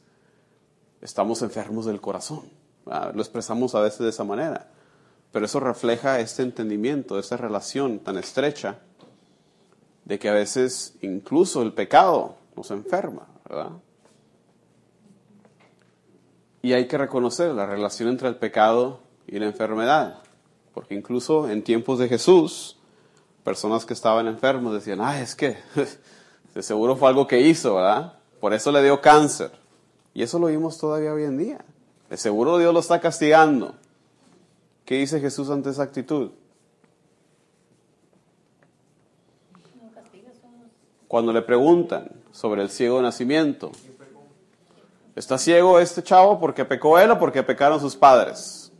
estamos 1.02 1.42
enfermos 1.42 1.86
del 1.86 2.00
corazón. 2.00 2.42
¿verdad? 2.84 3.14
Lo 3.14 3.20
expresamos 3.20 3.74
a 3.74 3.80
veces 3.80 4.00
de 4.00 4.08
esa 4.10 4.24
manera, 4.24 4.68
pero 5.32 5.46
eso 5.46 5.60
refleja 5.60 6.20
este 6.20 6.42
entendimiento, 6.42 7.18
esta 7.18 7.36
relación 7.36 7.98
tan 8.00 8.18
estrecha 8.18 8.78
de 10.04 10.18
que 10.18 10.28
a 10.28 10.32
veces 10.32 10.96
incluso 11.02 11.62
el 11.62 11.74
pecado 11.74 12.36
nos 12.56 12.70
enferma, 12.70 13.26
¿verdad? 13.48 13.72
Y 16.62 16.72
hay 16.72 16.88
que 16.88 16.98
reconocer 16.98 17.52
la 17.52 17.66
relación 17.66 18.08
entre 18.08 18.28
el 18.28 18.36
pecado 18.36 19.00
y 19.26 19.38
la 19.38 19.46
enfermedad, 19.46 20.22
porque 20.72 20.94
incluso 20.94 21.48
en 21.48 21.62
tiempos 21.62 21.98
de 21.98 22.08
Jesús, 22.08 22.78
personas 23.44 23.84
que 23.84 23.94
estaban 23.94 24.26
enfermos 24.26 24.72
decían, 24.74 25.00
ah, 25.00 25.20
es 25.20 25.34
que 25.34 25.58
de 26.54 26.62
seguro 26.62 26.96
fue 26.96 27.08
algo 27.08 27.26
que 27.26 27.40
hizo, 27.40 27.74
¿verdad? 27.74 28.14
Por 28.40 28.54
eso 28.54 28.72
le 28.72 28.82
dio 28.82 29.00
cáncer. 29.00 29.50
Y 30.14 30.22
eso 30.22 30.38
lo 30.38 30.46
vimos 30.46 30.78
todavía 30.78 31.12
hoy 31.12 31.24
en 31.24 31.38
día. 31.38 31.64
De 32.10 32.16
seguro 32.16 32.58
Dios 32.58 32.72
lo 32.72 32.80
está 32.80 33.00
castigando. 33.00 33.74
¿Qué 34.84 34.96
dice 34.96 35.20
Jesús 35.20 35.50
ante 35.50 35.70
esa 35.70 35.82
actitud? 35.82 36.30
Cuando 41.06 41.32
le 41.32 41.42
preguntan 41.42 42.10
sobre 42.32 42.62
el 42.62 42.70
ciego 42.70 42.96
de 42.98 43.02
nacimiento, 43.04 43.72
¿está 45.16 45.38
ciego 45.38 45.80
este 45.80 46.02
chavo 46.02 46.38
porque 46.38 46.64
pecó 46.64 46.98
él 46.98 47.10
o 47.10 47.18
porque 47.18 47.42
pecaron 47.42 47.80
sus 47.80 47.96
padres? 47.96 48.72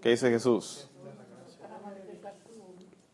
¿Qué 0.00 0.10
dice 0.10 0.30
Jesús? 0.30 0.88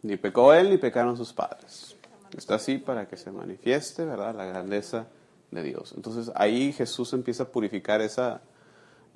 Ni 0.02 0.16
pecó 0.16 0.52
él 0.52 0.70
ni 0.70 0.76
pecaron 0.76 1.16
sus 1.16 1.32
padres. 1.32 1.96
Está 2.36 2.56
así 2.56 2.78
para 2.78 3.08
que 3.08 3.16
se 3.16 3.30
manifieste, 3.30 4.04
¿verdad? 4.04 4.34
La 4.34 4.44
grandeza 4.44 5.06
Dios. 5.62 5.92
Entonces 5.96 6.32
ahí 6.34 6.72
Jesús 6.72 7.12
empieza 7.12 7.44
a 7.44 7.48
purificar 7.48 8.00
esa, 8.00 8.42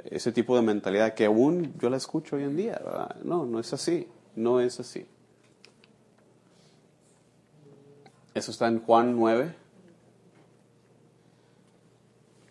ese 0.05 0.33
tipo 0.33 0.57
de 0.57 0.63
mentalidad 0.63 1.15
que 1.15 1.27
aún 1.27 1.75
yo 1.79 1.91
la 1.91 1.97
escucho 1.97 2.37
hoy 2.37 2.45
en 2.45 2.57
día, 2.57 2.81
¿verdad? 2.85 3.17
No, 3.23 3.47
no 3.47 3.61
es 3.61 3.73
así, 3.73 4.09
no 4.37 4.61
es 4.61 4.81
así. 4.81 5.07
Eso 8.35 8.51
está 8.51 8.69
en 8.69 8.81
Juan 8.81 9.17
9. 9.17 9.55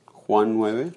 Juan 0.05 0.57
9. 0.57 0.91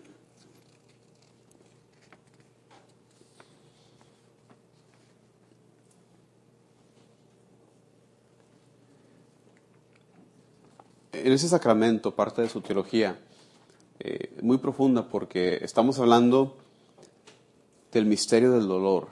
En 11.22 11.32
ese 11.32 11.48
sacramento, 11.48 12.14
parte 12.14 12.40
de 12.40 12.48
su 12.48 12.62
teología, 12.62 13.18
eh, 13.98 14.34
muy 14.40 14.56
profunda 14.56 15.06
porque 15.06 15.58
estamos 15.62 15.98
hablando 15.98 16.56
del 17.92 18.06
misterio 18.06 18.52
del 18.52 18.66
dolor, 18.66 19.08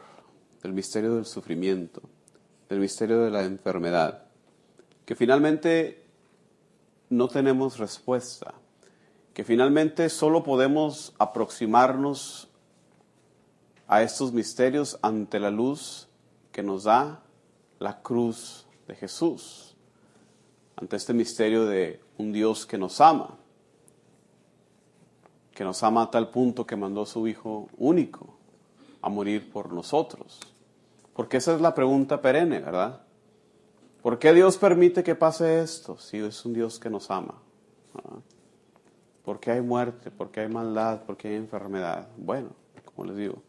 del 0.63 0.73
misterio 0.73 1.17
del 1.17 1.27
sufrimiento, 1.27 2.01
del 2.71 2.81
misterio 2.81 3.21
de 3.21 3.31
la 3.31 3.45
enfermedad, 3.45 4.23
que 5.05 5.15
finalmente 5.15 6.03
no 7.11 7.29
tenemos 7.29 7.79
respuesta, 7.79 8.55
que 9.35 9.45
finalmente 9.45 10.09
solo 10.09 10.43
podemos 10.43 11.13
aproximarnos 11.19 12.49
a 13.87 14.03
estos 14.03 14.33
misterios 14.33 14.99
ante 15.03 15.41
la 15.41 15.51
luz 15.51 16.09
que 16.53 16.63
nos 16.63 16.85
da 16.85 17.23
la 17.79 18.01
cruz 18.01 18.67
de 18.87 18.95
Jesús, 18.95 19.68
ante 20.81 20.97
este 20.97 21.13
misterio 21.13 21.67
de 21.67 22.01
un 22.19 22.33
Dios 22.33 22.65
que 22.65 22.79
nos 22.79 23.01
ama, 23.01 23.37
que 25.53 25.65
nos 25.65 25.83
ama 25.83 26.03
a 26.03 26.11
tal 26.11 26.31
punto 26.31 26.65
que 26.65 26.77
mandó 26.77 27.03
a 27.03 27.07
su 27.07 27.27
Hijo 27.27 27.69
único 27.77 28.37
a 29.03 29.09
morir 29.09 29.51
por 29.51 29.73
nosotros. 29.73 30.39
Porque 31.15 31.39
esa 31.39 31.55
es 31.55 31.61
la 31.61 31.75
pregunta 31.75 32.23
perenne, 32.23 32.61
¿verdad? 32.61 33.03
¿Por 34.03 34.21
qué 34.21 34.33
Dios 34.33 34.57
permite 34.57 35.03
que 35.03 35.17
pase 35.17 35.61
esto 35.61 35.99
si 35.99 36.19
es 36.19 36.45
un 36.45 36.55
Dios 36.55 36.79
que 36.79 36.91
nos 36.91 37.11
ama? 37.11 37.35
¿verdad? 37.93 38.21
¿Por 39.25 39.41
qué 39.41 39.51
hay 39.51 39.61
muerte? 39.61 40.13
¿Por 40.13 40.31
qué 40.31 40.41
hay 40.41 40.49
maldad? 40.49 41.03
¿Por 41.03 41.17
qué 41.17 41.29
hay 41.29 41.35
enfermedad? 41.35 42.09
Bueno, 42.17 42.51
como 42.95 43.09
les 43.09 43.17
digo, 43.17 43.43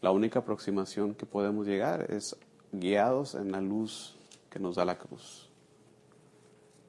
la 0.00 0.10
única 0.12 0.38
aproximación 0.38 1.14
que 1.14 1.26
podemos 1.26 1.66
llegar 1.66 2.10
es 2.10 2.36
guiados 2.72 3.34
en 3.34 3.52
la 3.52 3.60
luz 3.60 4.16
que 4.48 4.58
nos 4.58 4.76
da 4.76 4.86
la 4.86 4.96
cruz. 4.96 5.50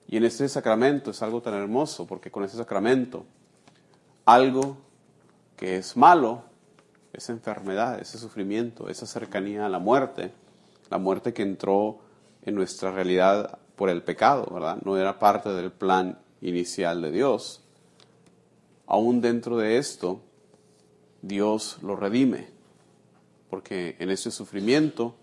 Y 0.07 0.17
en 0.17 0.25
este 0.25 0.47
sacramento 0.47 1.11
es 1.11 1.21
algo 1.21 1.41
tan 1.41 1.55
hermoso, 1.55 2.05
porque 2.05 2.31
con 2.31 2.43
ese 2.43 2.57
sacramento 2.57 3.25
algo 4.25 4.77
que 5.55 5.77
es 5.77 5.95
malo 5.95 6.43
esa 7.13 7.31
enfermedad, 7.31 7.99
ese 7.99 8.17
sufrimiento, 8.17 8.89
esa 8.89 9.05
cercanía 9.05 9.65
a 9.65 9.69
la 9.69 9.79
muerte, 9.79 10.31
la 10.89 10.97
muerte 10.97 11.33
que 11.33 11.43
entró 11.43 11.99
en 12.43 12.55
nuestra 12.55 12.91
realidad 12.91 13.57
por 13.75 13.89
el 13.89 14.03
pecado, 14.03 14.47
¿verdad? 14.51 14.77
No 14.83 14.97
era 14.97 15.17
parte 15.19 15.49
del 15.49 15.71
plan 15.71 16.19
inicial 16.41 17.01
de 17.01 17.11
Dios. 17.11 17.61
Aún 18.85 19.21
dentro 19.21 19.57
de 19.57 19.77
esto, 19.77 20.21
Dios 21.21 21.79
lo 21.81 21.95
redime, 21.95 22.47
porque 23.49 23.95
en 23.99 24.11
ese 24.11 24.29
sufrimiento 24.29 25.15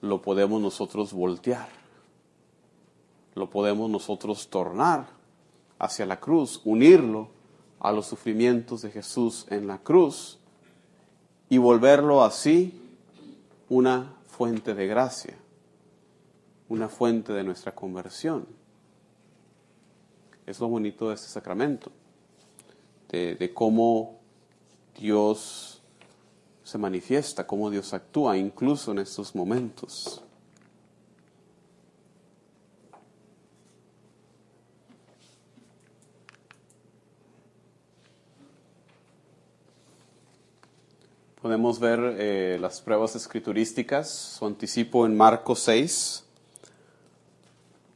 lo 0.00 0.22
podemos 0.22 0.60
nosotros 0.60 1.12
voltear, 1.12 1.68
lo 3.38 3.48
podemos 3.48 3.88
nosotros 3.88 4.48
tornar 4.48 5.06
hacia 5.78 6.04
la 6.06 6.20
cruz, 6.20 6.60
unirlo 6.64 7.28
a 7.80 7.92
los 7.92 8.06
sufrimientos 8.06 8.82
de 8.82 8.90
Jesús 8.90 9.46
en 9.48 9.66
la 9.66 9.78
cruz 9.78 10.38
y 11.48 11.58
volverlo 11.58 12.24
así 12.24 12.80
una 13.68 14.14
fuente 14.26 14.74
de 14.74 14.86
gracia, 14.86 15.36
una 16.68 16.88
fuente 16.88 17.32
de 17.32 17.44
nuestra 17.44 17.74
conversión. 17.74 18.46
Es 20.46 20.60
lo 20.60 20.68
bonito 20.68 21.08
de 21.08 21.14
este 21.14 21.28
sacramento, 21.28 21.90
de, 23.08 23.34
de 23.34 23.54
cómo 23.54 24.18
Dios 24.98 25.82
se 26.64 26.78
manifiesta, 26.78 27.46
cómo 27.46 27.70
Dios 27.70 27.94
actúa 27.94 28.36
incluso 28.36 28.92
en 28.92 28.98
estos 28.98 29.34
momentos. 29.34 30.22
Podemos 41.40 41.78
ver 41.78 42.16
eh, 42.18 42.58
las 42.60 42.80
pruebas 42.80 43.14
escriturísticas, 43.14 44.10
su 44.10 44.44
anticipo 44.44 45.06
en 45.06 45.16
Marcos 45.16 45.60
6, 45.60 46.24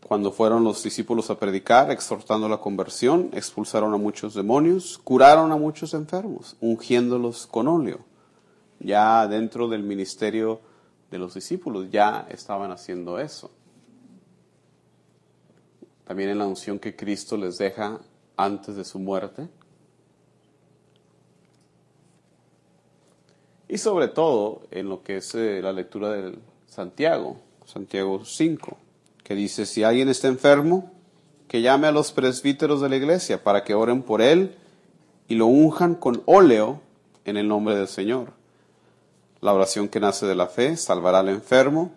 cuando 0.07 0.31
fueron 0.31 0.63
los 0.63 0.81
discípulos 0.85 1.29
a 1.29 1.41
predicar, 1.41 1.91
exhortando 1.91 2.49
la 2.49 2.59
conversión, 2.59 3.31
expulsaron 3.33 3.93
a 3.95 3.97
muchos 3.97 4.35
demonios, 4.35 4.97
curaron 5.03 5.51
a 5.51 5.57
muchos 5.57 5.93
enfermos, 5.93 6.57
ungiéndolos 6.61 7.49
con 7.49 7.67
óleo. 7.67 8.05
Ya 8.79 9.27
dentro 9.27 9.67
del 9.67 9.83
ministerio 9.83 10.61
de 11.11 11.19
los 11.19 11.35
discípulos 11.35 11.91
ya 11.91 12.29
estaban 12.31 12.71
haciendo 12.71 13.19
eso. 13.19 13.51
También 16.05 16.31
en 16.31 16.39
la 16.39 16.47
unción 16.47 16.79
que 16.79 16.95
Cristo 16.95 17.37
les 17.37 17.59
deja 17.59 17.99
antes 18.37 18.77
de 18.77 18.85
su 18.85 19.01
muerte. 19.01 19.49
Y 23.73 23.79
sobre 23.79 24.09
todo 24.09 24.61
en 24.71 24.91
lo 24.91 25.03
que 25.03 25.17
es 25.17 25.35
eh, 25.35 25.61
la 25.63 25.73
lectura 25.73 26.11
de 26.11 26.39
Santiago, 26.67 27.39
Santiago 27.65 28.23
5 28.23 28.77
que 29.25 29.35
dice, 29.35 29.65
si 29.65 29.83
alguien 29.83 30.11
está 30.11 30.29
enfermo, 30.29 30.93
que 31.49 31.63
llame 31.63 31.87
a 31.87 31.91
los 31.91 32.13
presbíteros 32.13 32.83
de 32.83 32.91
la 32.91 32.97
iglesia 32.97 33.43
para 33.43 33.65
que 33.65 33.73
oren 33.73 34.03
por 34.03 34.21
él 34.21 34.57
y 35.27 35.37
lo 35.37 35.47
unjan 35.47 35.95
con 35.95 36.23
óleo 36.27 36.83
en 37.25 37.39
el 37.39 37.49
nombre 37.49 37.75
del 37.75 37.89
Señor. 37.89 38.35
La 39.41 39.55
oración 39.55 39.89
que 39.89 40.01
nace 40.01 40.27
de 40.27 40.35
la 40.35 40.49
fe 40.49 40.77
salvará 40.77 41.21
al 41.21 41.31
enfermo, 41.31 41.93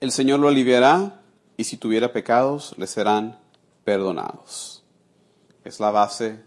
el 0.00 0.12
Señor 0.12 0.40
lo 0.40 0.48
aliviará 0.48 1.20
y 1.58 1.64
si 1.64 1.76
tuviera 1.76 2.14
pecados 2.14 2.74
le 2.78 2.86
serán 2.86 3.38
perdonados. 3.84 4.82
Es 5.62 5.78
la 5.78 5.90
base 5.90 6.40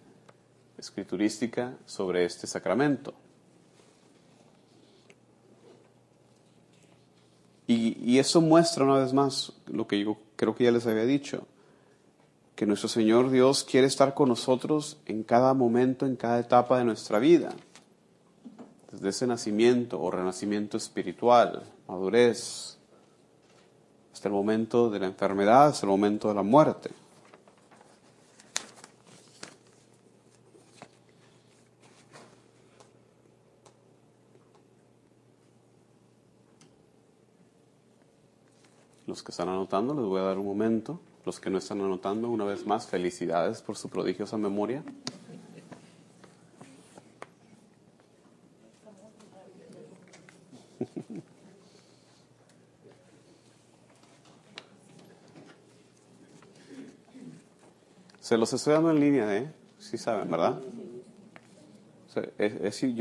escriturística 0.79 1.77
sobre 1.85 2.25
este 2.25 2.47
sacramento. 2.47 3.13
Y, 7.65 8.17
eso 8.17 8.41
muestra 8.41 8.83
una 8.83 8.99
vez 8.99 9.13
más 9.13 9.53
lo 9.67 9.87
que 9.87 10.03
yo 10.03 10.17
creo 10.35 10.53
que 10.55 10.65
ya 10.65 10.71
les 10.71 10.85
había 10.85 11.05
dicho, 11.05 11.47
que 12.55 12.65
nuestro 12.65 12.89
Señor 12.89 13.31
Dios 13.31 13.63
quiere 13.63 13.87
estar 13.87 14.13
con 14.13 14.29
nosotros 14.29 14.97
en 15.05 15.23
cada 15.23 15.53
momento, 15.53 16.05
en 16.05 16.15
cada 16.15 16.39
etapa 16.39 16.77
de 16.77 16.85
nuestra 16.85 17.19
vida, 17.19 17.53
desde 18.91 19.09
ese 19.09 19.27
nacimiento 19.27 19.99
o 19.99 20.11
renacimiento 20.11 20.77
espiritual, 20.77 21.63
madurez, 21.87 22.77
hasta 24.13 24.27
el 24.27 24.33
momento 24.33 24.89
de 24.89 24.99
la 24.99 25.07
enfermedad, 25.07 25.67
hasta 25.67 25.85
el 25.85 25.89
momento 25.89 26.27
de 26.27 26.35
la 26.35 26.43
muerte. 26.43 26.91
Los 39.13 39.21
que 39.21 39.29
están 39.29 39.47
anotando, 39.47 39.93
les 39.93 40.05
voy 40.05 40.19
a 40.21 40.23
dar 40.23 40.39
un 40.39 40.47
momento. 40.47 40.99
Los 41.23 41.39
que 41.39 41.51
no 41.51 41.59
están 41.59 41.79
anotando, 41.81 42.29
una 42.29 42.45
vez 42.45 42.65
más, 42.65 42.87
felicidades 42.87 43.61
por 43.61 43.77
su 43.77 43.87
prodigiosa 43.87 44.39
memoria. 44.39 44.83
Se 58.19 58.35
los 58.35 58.51
estoy 58.51 58.73
dando 58.73 58.89
en 58.89 58.99
línea, 58.99 59.37
¿eh? 59.37 59.53
Sí 59.77 59.99
saben, 59.99 60.31
¿verdad? 60.31 60.59
yo 62.15 62.23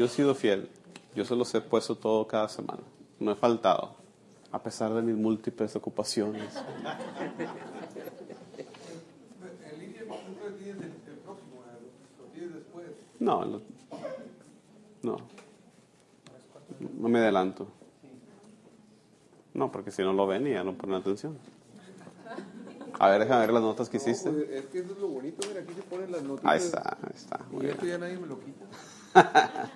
he 0.05 0.09
sido 0.09 0.35
fiel. 0.35 0.69
Yo 1.15 1.25
se 1.25 1.35
los 1.35 1.55
he 1.55 1.63
puesto 1.63 1.97
todo 1.97 2.27
cada 2.27 2.51
semana. 2.51 2.83
No 3.19 3.33
he 3.33 3.35
faltado 3.35 4.02
a 4.53 4.63
pesar 4.63 4.93
de 4.93 5.03
mis 5.03 5.17
múltiples 5.17 5.75
ocupaciones. 5.75 6.55
¿En 9.71 9.81
línea 9.81 10.03
no 10.05 10.17
tienes 10.59 10.85
el 11.07 11.17
próximo? 11.25 11.63
¿Lo 12.19 12.25
tienes 12.27 12.55
después? 12.55 12.87
No, 13.19 13.45
no. 15.03 15.17
No 16.99 17.09
me 17.09 17.19
adelanto. 17.19 17.67
No, 19.55 19.73
porque 19.73 19.91
si 19.91 20.03
no 20.03 20.13
lo 20.13 20.27
ven 20.27 20.45
ya 20.47 20.63
no 20.63 20.75
ponen 20.75 20.97
atención. 20.97 21.39
A 22.99 23.09
ver, 23.09 23.21
déjame 23.21 23.41
ver 23.41 23.53
las 23.55 23.63
notas 23.63 23.89
que 23.89 23.97
hiciste. 23.97 24.31
No, 24.31 24.37
pues, 24.37 24.51
es 24.51 24.67
que 24.67 24.79
eso 24.81 24.93
es 24.93 24.99
lo 24.99 25.09
bonito, 25.09 25.49
mira, 25.49 25.61
aquí 25.63 25.73
se 25.75 25.83
ponen 25.83 26.13
las 26.13 26.23
notas. 26.23 26.45
Ahí 26.45 26.59
está, 26.59 26.99
ahí 27.03 27.13
está. 27.15 27.41
Y 27.61 27.67
esto 27.67 27.87
ya 27.87 27.99
nadie 27.99 28.19
me 28.19 28.27
lo 28.27 28.39
quita. 28.39 28.65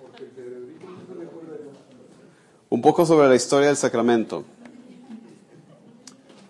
Porque 0.00 0.24
el 0.24 0.30
cerebrito 0.30 0.86
no 0.86 1.06
se 1.06 1.14
le 1.20 1.26
acuerda 1.26 1.56
un 2.78 2.82
poco 2.82 3.04
sobre 3.04 3.26
la 3.26 3.34
historia 3.34 3.66
del 3.66 3.76
sacramento. 3.76 4.44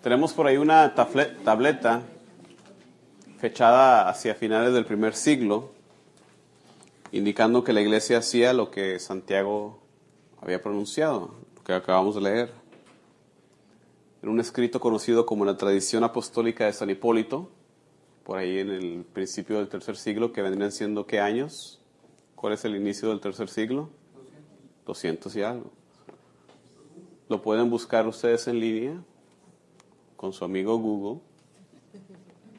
Tenemos 0.03 0.31
por 0.31 0.45
ahí 0.45 0.57
una 0.57 0.93
tableta 0.93 2.03
fechada 3.39 4.07
hacia 4.07 4.35
finales 4.35 4.71
del 4.71 4.85
primer 4.85 5.15
siglo, 5.15 5.71
indicando 7.11 7.63
que 7.63 7.73
la 7.73 7.81
iglesia 7.81 8.19
hacía 8.19 8.53
lo 8.53 8.69
que 8.69 8.99
Santiago 8.99 9.79
había 10.39 10.61
pronunciado, 10.61 11.33
lo 11.55 11.63
que 11.63 11.73
acabamos 11.73 12.13
de 12.13 12.21
leer. 12.21 12.51
En 14.21 14.29
un 14.29 14.39
escrito 14.39 14.79
conocido 14.79 15.25
como 15.25 15.45
la 15.45 15.57
tradición 15.57 16.03
apostólica 16.03 16.67
de 16.67 16.73
San 16.73 16.91
Hipólito, 16.91 17.49
por 18.23 18.37
ahí 18.37 18.59
en 18.59 18.69
el 18.69 19.03
principio 19.13 19.57
del 19.57 19.67
tercer 19.67 19.97
siglo, 19.97 20.31
que 20.31 20.43
vendrían 20.43 20.71
siendo 20.71 21.07
qué 21.07 21.19
años? 21.19 21.81
¿Cuál 22.35 22.53
es 22.53 22.63
el 22.65 22.75
inicio 22.75 23.09
del 23.09 23.19
tercer 23.19 23.49
siglo? 23.49 23.89
200 24.85 25.35
y 25.35 25.41
algo. 25.41 25.78
Lo 27.29 27.43
pueden 27.43 27.69
buscar 27.69 28.07
ustedes 28.07 28.47
en 28.47 28.59
línea 28.59 29.03
con 30.17 30.33
su 30.33 30.43
amigo 30.43 30.77
Google. 30.79 31.21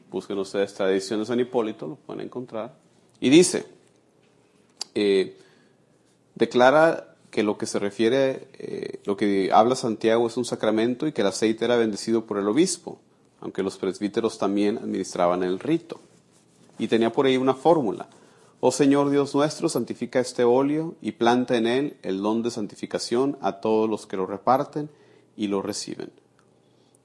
Busquen 0.09 0.37
ustedes 0.39 0.73
Tradición 0.73 1.19
de 1.19 1.25
San 1.25 1.39
Hipólito, 1.39 1.87
lo 1.87 1.95
pueden 1.95 2.25
encontrar. 2.25 2.73
Y 3.19 3.29
dice, 3.29 3.65
eh, 4.95 5.37
declara 6.35 7.15
que 7.29 7.43
lo 7.43 7.57
que 7.57 7.65
se 7.65 7.79
refiere, 7.79 8.47
eh, 8.59 8.99
lo 9.05 9.17
que 9.17 9.51
habla 9.53 9.75
Santiago 9.75 10.25
es 10.27 10.37
un 10.37 10.45
sacramento 10.45 11.05
y 11.05 11.11
que 11.11 11.21
el 11.21 11.27
aceite 11.27 11.65
era 11.65 11.75
bendecido 11.75 12.25
por 12.25 12.37
el 12.37 12.47
obispo, 12.47 12.99
aunque 13.41 13.63
los 13.63 13.77
presbíteros 13.77 14.37
también 14.37 14.77
administraban 14.77 15.43
el 15.43 15.59
rito. 15.59 15.99
Y 16.79 16.87
tenía 16.87 17.11
por 17.11 17.25
ahí 17.25 17.35
una 17.35 17.53
fórmula. 17.53 18.07
Oh 18.63 18.71
Señor 18.71 19.09
Dios 19.09 19.33
nuestro, 19.33 19.69
santifica 19.69 20.19
este 20.19 20.43
óleo 20.43 20.93
y 21.01 21.13
planta 21.13 21.57
en 21.57 21.65
él 21.65 21.97
el 22.03 22.21
don 22.21 22.43
de 22.43 22.51
santificación 22.51 23.35
a 23.41 23.53
todos 23.53 23.89
los 23.89 24.05
que 24.05 24.17
lo 24.17 24.27
reparten 24.27 24.91
y 25.35 25.47
lo 25.47 25.63
reciben. 25.63 26.11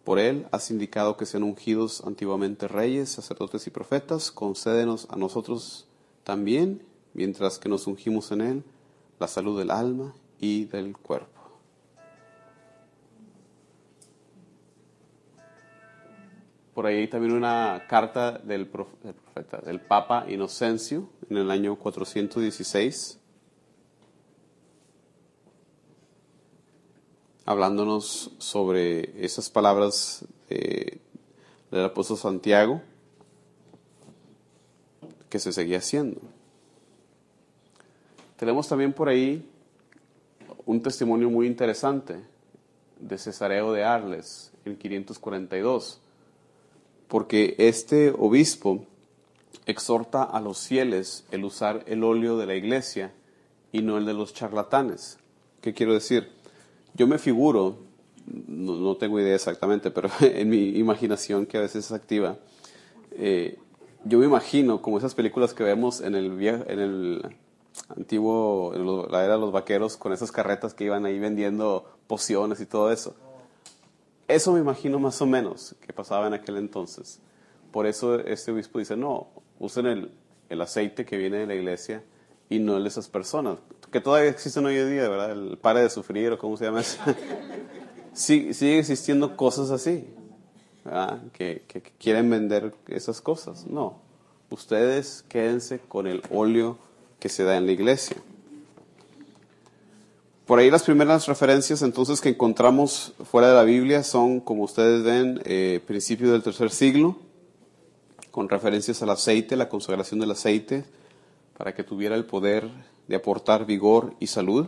Por 0.04 0.18
él 0.18 0.46
has 0.52 0.70
indicado 0.70 1.16
que 1.16 1.24
sean 1.24 1.44
ungidos 1.44 2.02
antiguamente 2.04 2.68
reyes, 2.68 3.08
sacerdotes 3.08 3.66
y 3.66 3.70
profetas, 3.70 4.30
concédenos 4.30 5.06
a 5.08 5.16
nosotros 5.16 5.88
también, 6.24 6.82
mientras 7.14 7.58
que 7.58 7.70
nos 7.70 7.86
ungimos 7.86 8.32
en 8.32 8.42
él, 8.42 8.64
la 9.18 9.26
salud 9.26 9.58
del 9.58 9.70
alma 9.70 10.14
y 10.38 10.66
del 10.66 10.94
cuerpo. 10.94 11.36
por 16.76 16.84
ahí 16.84 17.08
también 17.08 17.32
una 17.32 17.84
carta 17.88 18.32
del, 18.32 18.70
del 19.64 19.80
Papa 19.80 20.26
Inocencio 20.28 21.08
en 21.30 21.36
el 21.36 21.50
año 21.50 21.76
416, 21.76 23.18
hablándonos 27.44 28.32
sobre 28.38 29.24
esas 29.24 29.50
palabras 29.50 30.24
eh, 30.50 30.98
del 31.70 31.84
apóstol 31.84 32.16
Santiago 32.16 32.82
que 35.28 35.38
se 35.38 35.52
seguía 35.52 35.78
haciendo. 35.78 36.20
Tenemos 38.36 38.68
también 38.68 38.92
por 38.92 39.08
ahí 39.08 39.48
un 40.64 40.82
testimonio 40.82 41.30
muy 41.30 41.46
interesante 41.46 42.22
de 42.98 43.18
Cesareo 43.18 43.72
de 43.72 43.84
Arles 43.84 44.52
en 44.64 44.76
542, 44.76 46.00
porque 47.08 47.54
este 47.58 48.10
obispo 48.10 48.84
exhorta 49.66 50.22
a 50.22 50.40
los 50.40 50.66
fieles 50.66 51.24
el 51.30 51.44
usar 51.44 51.82
el 51.86 52.04
óleo 52.04 52.36
de 52.36 52.46
la 52.46 52.54
iglesia 52.54 53.12
y 53.72 53.82
no 53.82 53.98
el 53.98 54.04
de 54.06 54.14
los 54.14 54.34
charlatanes. 54.34 55.18
¿Qué 55.60 55.72
quiero 55.74 55.92
decir? 55.94 56.30
Yo 56.94 57.06
me 57.06 57.18
figuro, 57.18 57.76
no, 58.46 58.96
tengo 58.96 59.20
idea 59.20 59.34
exactamente, 59.34 59.90
pero 59.90 60.08
en 60.20 60.48
mi 60.48 60.70
imaginación 60.78 61.46
que 61.46 61.58
a 61.58 61.62
veces 61.62 61.86
es 61.86 61.92
activa, 61.92 62.38
eh, 63.12 63.58
yo 64.04 64.18
me 64.18 64.26
imagino 64.26 64.82
como 64.82 64.98
esas 64.98 65.14
películas 65.14 65.52
que 65.54 65.64
vemos 65.64 66.00
en 66.00 66.14
el, 66.14 66.30
vie- 66.38 66.64
en 66.68 66.78
el 66.78 67.36
antiguo, 67.88 68.72
en 68.74 68.84
lo- 68.84 69.08
la 69.08 69.24
era 69.24 69.34
de 69.34 69.40
los 69.40 69.52
vaqueros, 69.52 69.96
con 69.96 70.12
esas 70.12 70.30
carretas 70.30 70.74
que 70.74 70.84
iban 70.84 71.04
ahí 71.06 71.18
vendiendo 71.18 71.84
pociones 72.06 72.60
y 72.60 72.66
todo 72.66 72.92
eso. 72.92 73.14
Eso 74.28 74.52
me 74.52 74.60
imagino 74.60 74.98
más 74.98 75.20
o 75.22 75.26
menos 75.26 75.74
que 75.80 75.92
pasaba 75.92 76.26
en 76.26 76.34
aquel 76.34 76.56
entonces. 76.56 77.20
Por 77.72 77.86
eso 77.86 78.18
este 78.20 78.50
obispo 78.52 78.78
dice, 78.78 78.96
no, 78.96 79.28
usen 79.58 79.86
el, 79.86 80.10
el 80.48 80.60
aceite 80.60 81.04
que 81.04 81.16
viene 81.16 81.38
de 81.38 81.46
la 81.46 81.54
iglesia 81.54 82.02
y 82.48 82.58
no 82.58 82.76
el 82.76 82.84
de 82.84 82.88
esas 82.88 83.08
personas, 83.08 83.58
que 83.90 84.00
todavía 84.00 84.30
existen 84.30 84.64
hoy 84.66 84.76
en 84.76 84.90
día, 84.90 85.08
¿verdad? 85.08 85.32
El 85.32 85.58
pare 85.58 85.80
de 85.80 85.90
sufrir 85.90 86.30
o 86.32 86.38
cómo 86.38 86.56
se 86.56 86.64
llama 86.64 86.80
eso. 86.80 86.98
Sí- 88.12 88.54
sigue 88.54 88.78
existiendo 88.78 89.36
cosas 89.36 89.70
así, 89.70 90.06
que- 91.34 91.62
que 91.68 91.82
quieren 91.98 92.30
vender 92.30 92.72
esas 92.88 93.20
cosas. 93.20 93.66
No, 93.66 94.00
ustedes 94.48 95.22
quédense 95.28 95.80
con 95.80 96.06
el 96.06 96.22
óleo 96.30 96.78
que 97.20 97.28
se 97.28 97.44
da 97.44 97.58
en 97.58 97.66
la 97.66 97.72
iglesia. 97.72 98.16
Por 100.46 100.60
ahí 100.60 100.70
las 100.70 100.84
primeras 100.84 101.26
referencias 101.26 101.82
entonces 101.82 102.20
que 102.20 102.28
encontramos 102.30 103.12
fuera 103.24 103.48
de 103.48 103.54
la 103.54 103.64
Biblia 103.64 104.02
son, 104.04 104.40
como 104.40 104.62
ustedes 104.62 105.02
ven, 105.02 105.42
eh, 105.44 105.80
principios 105.86 106.30
del 106.30 106.42
tercer 106.42 106.70
siglo, 106.70 107.18
con 108.36 108.50
referencias 108.50 109.02
al 109.02 109.08
aceite, 109.08 109.56
la 109.56 109.70
consagración 109.70 110.20
del 110.20 110.32
aceite, 110.32 110.84
para 111.56 111.74
que 111.74 111.84
tuviera 111.84 112.14
el 112.16 112.26
poder 112.26 112.68
de 113.08 113.16
aportar 113.16 113.64
vigor 113.64 114.12
y 114.20 114.26
salud. 114.26 114.66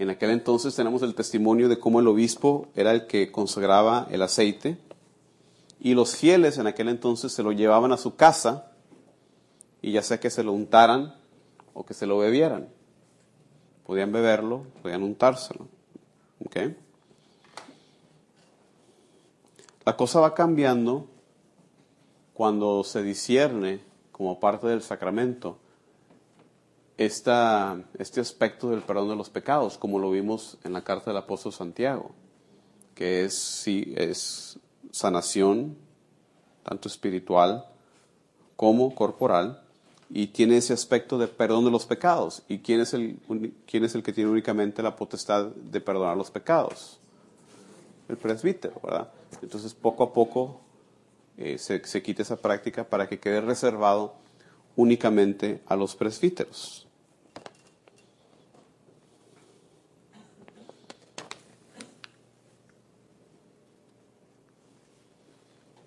En 0.00 0.10
aquel 0.10 0.30
entonces 0.30 0.74
tenemos 0.74 1.00
el 1.02 1.14
testimonio 1.14 1.68
de 1.68 1.78
cómo 1.78 2.00
el 2.00 2.08
obispo 2.08 2.66
era 2.74 2.90
el 2.90 3.06
que 3.06 3.30
consagraba 3.30 4.08
el 4.10 4.22
aceite 4.22 4.76
y 5.78 5.94
los 5.94 6.16
fieles 6.16 6.58
en 6.58 6.66
aquel 6.66 6.88
entonces 6.88 7.30
se 7.30 7.44
lo 7.44 7.52
llevaban 7.52 7.92
a 7.92 7.96
su 7.96 8.16
casa 8.16 8.72
y 9.80 9.92
ya 9.92 10.02
sea 10.02 10.18
que 10.18 10.28
se 10.28 10.42
lo 10.42 10.50
untaran 10.50 11.14
o 11.74 11.86
que 11.86 11.94
se 11.94 12.08
lo 12.08 12.18
bebieran. 12.18 12.70
Podían 13.86 14.10
beberlo, 14.10 14.64
podían 14.82 15.04
untárselo. 15.04 15.68
¿Ok? 16.44 16.56
La 19.84 19.96
cosa 19.96 20.18
va 20.18 20.34
cambiando 20.34 21.06
cuando 22.40 22.84
se 22.84 23.02
discierne 23.02 23.80
como 24.12 24.40
parte 24.40 24.66
del 24.66 24.80
sacramento 24.80 25.58
este 26.96 27.28
aspecto 28.18 28.70
del 28.70 28.80
perdón 28.80 29.10
de 29.10 29.16
los 29.16 29.28
pecados, 29.28 29.76
como 29.76 29.98
lo 29.98 30.10
vimos 30.10 30.56
en 30.64 30.72
la 30.72 30.82
carta 30.82 31.10
del 31.10 31.18
apóstol 31.18 31.52
Santiago, 31.52 32.12
que 32.94 33.26
es, 33.26 33.34
sí, 33.34 33.92
es 33.94 34.58
sanación, 34.90 35.76
tanto 36.62 36.88
espiritual 36.88 37.66
como 38.56 38.94
corporal, 38.94 39.62
y 40.08 40.28
tiene 40.28 40.56
ese 40.56 40.72
aspecto 40.72 41.18
de 41.18 41.28
perdón 41.28 41.66
de 41.66 41.70
los 41.70 41.84
pecados. 41.84 42.42
¿Y 42.48 42.60
quién 42.60 42.80
es 42.80 42.94
el, 42.94 43.18
quién 43.66 43.84
es 43.84 43.94
el 43.94 44.02
que 44.02 44.14
tiene 44.14 44.30
únicamente 44.30 44.82
la 44.82 44.96
potestad 44.96 45.48
de 45.48 45.80
perdonar 45.82 46.16
los 46.16 46.30
pecados? 46.30 47.00
El 48.08 48.16
presbítero, 48.16 48.80
¿verdad? 48.82 49.10
Entonces, 49.42 49.74
poco 49.74 50.04
a 50.04 50.14
poco 50.14 50.69
eh, 51.40 51.58
se, 51.58 51.84
se 51.84 52.02
quita 52.02 52.22
esa 52.22 52.36
práctica 52.36 52.84
para 52.84 53.08
que 53.08 53.18
quede 53.18 53.40
reservado 53.40 54.14
únicamente 54.76 55.60
a 55.66 55.74
los 55.74 55.96
presbíteros. 55.96 56.86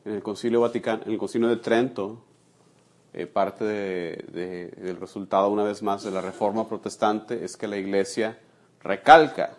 En 0.06 0.14
el 0.16 0.24
Concilio 0.24 0.60
Vaticano, 0.62 1.04
en 1.06 1.12
el 1.14 1.18
Concilio 1.18 1.48
de 1.48 1.58
Trento, 1.58 2.22
eh, 3.14 3.26
parte 3.26 3.64
de- 3.64 4.74
del 4.76 4.98
resultado, 4.98 5.50
una 5.50 5.64
vez 5.64 5.82
más, 5.82 6.04
de 6.04 6.12
la 6.12 6.20
reforma 6.20 6.68
protestante 6.68 7.46
es 7.46 7.56
que 7.56 7.68
la 7.68 7.78
Iglesia 7.78 8.38
recalca, 8.82 9.58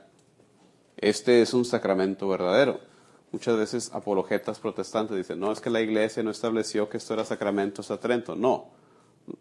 este 0.97 1.41
es 1.41 1.55
un 1.55 1.65
sacramento 1.65 2.29
verdadero. 2.29 2.81
Muchas 3.35 3.57
veces 3.57 3.91
apologetas 3.93 4.61
protestantes 4.61 5.17
dicen, 5.17 5.41
no, 5.41 5.51
es 5.51 5.61
que 5.61 5.69
la 5.69 5.81
Iglesia 5.81 6.23
no 6.23 6.31
estableció 6.31 6.89
que 6.89 6.99
esto 6.99 7.15
era 7.15 7.25
sacramento 7.25 7.81
hasta 7.81 7.99
Trento. 7.99 8.37
No, 8.37 8.69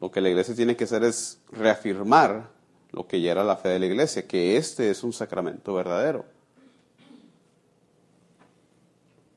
lo 0.01 0.09
que 0.09 0.19
la 0.19 0.29
Iglesia 0.29 0.55
tiene 0.55 0.75
que 0.75 0.85
hacer 0.85 1.03
es 1.03 1.39
reafirmar 1.51 2.49
lo 2.91 3.05
que 3.05 3.21
ya 3.21 3.33
era 3.33 3.43
la 3.43 3.55
fe 3.55 3.69
de 3.69 3.77
la 3.77 3.85
Iglesia, 3.85 4.27
que 4.27 4.57
este 4.57 4.89
es 4.89 5.03
un 5.03 5.13
sacramento 5.13 5.75
verdadero. 5.75 6.25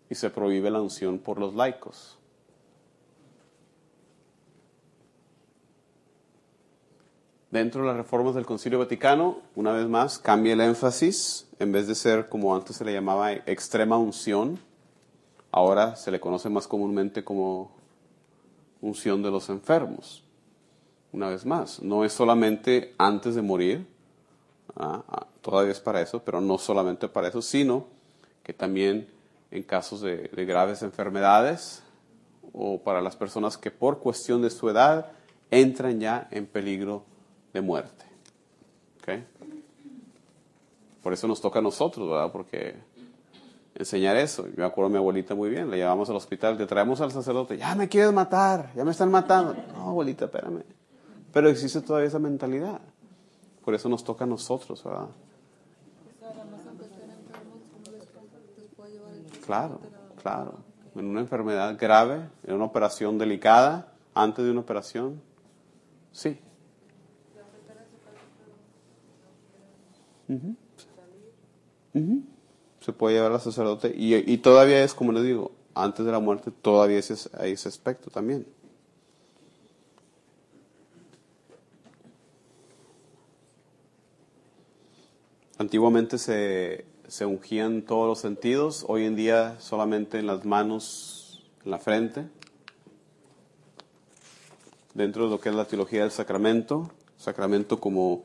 Y 0.08 0.14
se 0.14 0.30
prohíbe 0.30 0.70
la 0.70 0.80
unción 0.80 1.18
por 1.18 1.38
los 1.38 1.54
laicos. 1.54 2.15
Dentro 7.56 7.80
de 7.80 7.86
las 7.86 7.96
reformas 7.96 8.34
del 8.34 8.44
Concilio 8.44 8.78
Vaticano, 8.78 9.38
una 9.54 9.72
vez 9.72 9.88
más, 9.88 10.18
cambia 10.18 10.52
el 10.52 10.60
énfasis, 10.60 11.48
en 11.58 11.72
vez 11.72 11.86
de 11.86 11.94
ser 11.94 12.28
como 12.28 12.54
antes 12.54 12.76
se 12.76 12.84
le 12.84 12.92
llamaba 12.92 13.32
extrema 13.32 13.96
unción, 13.96 14.58
ahora 15.50 15.96
se 15.96 16.10
le 16.10 16.20
conoce 16.20 16.50
más 16.50 16.68
comúnmente 16.68 17.24
como 17.24 17.70
unción 18.82 19.22
de 19.22 19.30
los 19.30 19.48
enfermos. 19.48 20.22
Una 21.12 21.30
vez 21.30 21.46
más, 21.46 21.80
no 21.80 22.04
es 22.04 22.12
solamente 22.12 22.94
antes 22.98 23.34
de 23.34 23.40
morir, 23.40 23.86
ah, 24.76 25.02
ah, 25.08 25.26
todavía 25.40 25.72
es 25.72 25.80
para 25.80 26.02
eso, 26.02 26.22
pero 26.22 26.42
no 26.42 26.58
solamente 26.58 27.08
para 27.08 27.28
eso, 27.28 27.40
sino 27.40 27.86
que 28.42 28.52
también 28.52 29.08
en 29.50 29.62
casos 29.62 30.02
de, 30.02 30.28
de 30.28 30.44
graves 30.44 30.82
enfermedades 30.82 31.82
o 32.52 32.82
para 32.82 33.00
las 33.00 33.16
personas 33.16 33.56
que 33.56 33.70
por 33.70 34.00
cuestión 34.00 34.42
de 34.42 34.50
su 34.50 34.68
edad 34.68 35.10
entran 35.50 36.00
ya 36.00 36.28
en 36.30 36.44
peligro 36.44 37.15
de 37.56 37.62
muerte. 37.62 38.04
¿Ok? 39.00 39.08
Por 41.02 41.12
eso 41.12 41.26
nos 41.26 41.40
toca 41.40 41.58
a 41.58 41.62
nosotros, 41.62 42.08
¿verdad? 42.08 42.30
Porque 42.30 42.74
enseñar 43.74 44.16
eso. 44.16 44.46
Yo 44.46 44.54
me 44.56 44.64
acuerdo 44.64 44.88
de 44.88 44.92
mi 44.94 44.98
abuelita 44.98 45.34
muy 45.34 45.48
bien, 45.50 45.70
la 45.70 45.76
llevamos 45.76 46.10
al 46.10 46.16
hospital, 46.16 46.58
le 46.58 46.66
traemos 46.66 47.00
al 47.00 47.12
sacerdote, 47.12 47.56
ya 47.56 47.74
me 47.74 47.88
quieres 47.88 48.12
matar, 48.12 48.72
ya 48.74 48.84
me 48.84 48.90
están 48.90 49.10
matando. 49.10 49.54
No, 49.74 49.90
abuelita, 49.90 50.26
espérame. 50.26 50.64
Pero 51.32 51.48
existe 51.48 51.80
todavía 51.80 52.08
esa 52.08 52.18
mentalidad. 52.18 52.80
Por 53.64 53.74
eso 53.74 53.88
nos 53.88 54.04
toca 54.04 54.24
a 54.24 54.26
nosotros, 54.26 54.82
¿verdad? 54.84 55.08
Claro, 59.44 59.80
claro. 60.20 60.54
En 60.94 61.06
una 61.06 61.20
enfermedad 61.20 61.76
grave, 61.78 62.28
en 62.44 62.54
una 62.54 62.64
operación 62.64 63.16
delicada, 63.16 63.92
antes 64.14 64.44
de 64.44 64.50
una 64.50 64.60
operación, 64.60 65.22
sí. 66.10 66.40
Se 72.81 72.93
puede 72.93 73.16
llevar 73.16 73.32
al 73.32 73.40
sacerdote 73.40 73.93
y, 73.97 74.36
todavía 74.39 74.85
es, 74.85 74.94
como 74.94 75.12
les 75.12 75.24
digo, 75.24 75.53
antes 75.74 76.05
de 76.07 76.12
la 76.12 76.20
muerte 76.20 76.51
todavía 76.51 76.98
ese- 76.98 77.31
hay 77.39 77.53
ese 77.53 77.69
aspecto 77.69 78.11
también. 78.11 78.47
Antiguamente 85.59 86.19
se, 86.19 86.85
se 87.09 87.24
ungían 87.24 87.82
todos 87.82 88.07
los 88.07 88.19
sentidos, 88.19 88.85
hoy 88.89 89.05
en 89.05 89.16
día 89.16 89.59
solamente 89.59 90.19
en 90.19 90.27
las 90.27 90.44
manos, 90.44 91.44
en 91.65 91.70
la 91.70 91.78
frente. 91.78 92.27
Dentro 94.94 95.24
de 95.24 95.31
lo 95.31 95.40
que 95.40 95.48
es 95.48 95.55
la 95.55 95.65
teología 95.66 96.03
del 96.03 96.11
sacramento, 96.11 96.90
sacramento 97.16 97.81
como 97.81 98.23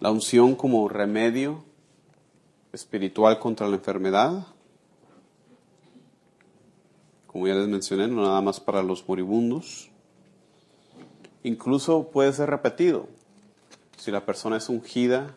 la 0.00 0.10
unción 0.10 0.54
como 0.54 0.88
remedio 0.88 1.62
espiritual 2.72 3.38
contra 3.38 3.68
la 3.68 3.76
enfermedad. 3.76 4.46
Como 7.26 7.46
ya 7.46 7.54
les 7.54 7.68
mencioné, 7.68 8.08
no 8.08 8.22
nada 8.22 8.40
más 8.40 8.58
para 8.58 8.82
los 8.82 9.06
moribundos. 9.08 9.90
Incluso 11.42 12.10
puede 12.10 12.32
ser 12.32 12.50
repetido. 12.50 13.06
Si 13.96 14.10
la 14.10 14.24
persona 14.26 14.56
es 14.56 14.68
ungida 14.68 15.36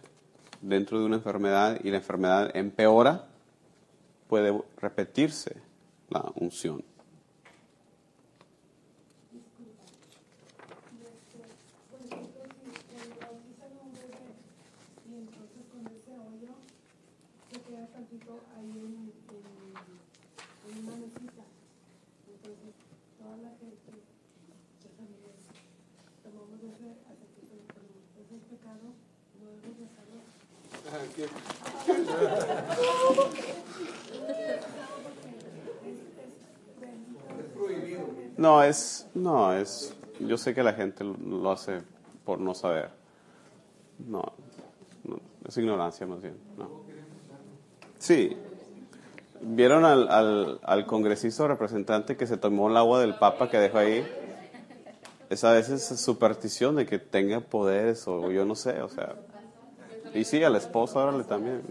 dentro 0.61 0.99
de 0.99 1.06
una 1.06 1.18
enfermedad 1.18 1.80
y 1.84 1.91
la 1.91 1.98
enfermedad 1.98 2.56
empeora, 2.56 3.27
puede 4.27 4.60
repetirse 4.77 5.57
la 6.10 6.31
unción. 6.35 6.84
Por 11.91 11.99
ejemplo, 12.02 12.49
si 12.90 12.95
el 12.98 13.14
bautizan 13.19 13.72
a 13.77 13.81
un 13.84 13.94
bebé 13.94 14.34
y 15.06 15.14
entonces 15.14 15.64
con 15.72 15.85
ese 15.85 16.14
hoyo 16.18 16.56
se 17.52 17.57
queda 17.61 17.85
tantito 17.88 18.40
ahí 18.56 18.72
en, 18.72 19.11
en, 19.30 19.44
en 20.65 20.73
una 20.88 20.95
mesita. 20.98 21.44
Entonces, 22.31 22.73
toda 23.19 23.38
la 23.38 23.52
gente 23.60 23.91
de 23.91 24.90
familia 24.98 25.35
tomamos 26.23 26.60
ese 26.64 26.95
aceitito 27.11 27.53
de 27.53 27.64
perdón. 27.69 28.02
Ese 28.18 28.34
es 28.35 28.44
pecado, 28.49 28.88
no 29.38 29.45
debemos 29.52 29.77
de 29.77 29.85
hacerlo. 29.85 30.23
No, 38.37 38.63
es, 38.63 39.07
no, 39.13 39.53
es, 39.53 39.95
yo 40.19 40.37
sé 40.37 40.53
que 40.53 40.63
la 40.63 40.73
gente 40.73 41.03
lo 41.03 41.51
hace 41.51 41.81
por 42.25 42.39
no 42.39 42.53
saber. 42.53 42.89
No, 43.99 44.21
no, 45.03 45.19
es 45.47 45.57
ignorancia 45.57 46.05
más 46.05 46.21
bien. 46.21 46.37
No. 46.57 46.69
Sí. 47.99 48.35
¿Vieron 49.39 49.85
al, 49.85 50.09
al, 50.09 50.59
al 50.63 50.85
congresista 50.85 51.47
representante 51.47 52.17
que 52.17 52.27
se 52.27 52.37
tomó 52.37 52.69
el 52.69 52.77
agua 52.77 53.01
del 53.01 53.15
Papa 53.15 53.49
que 53.49 53.57
dejó 53.57 53.77
ahí? 53.77 54.05
Esa 55.29 55.51
a 55.51 55.53
veces 55.53 55.91
es 55.91 55.99
superstición 55.99 56.75
de 56.75 56.85
que 56.85 56.99
tenga 56.99 57.39
poderes 57.39 58.07
o 58.07 58.31
yo 58.31 58.45
no 58.45 58.55
sé, 58.55 58.81
o 58.81 58.89
sea. 58.89 59.15
Y 60.13 60.25
sí, 60.25 60.43
a 60.43 60.49
la 60.49 60.59
esposa, 60.59 60.99
órale 60.99 61.23
también. 61.23 61.61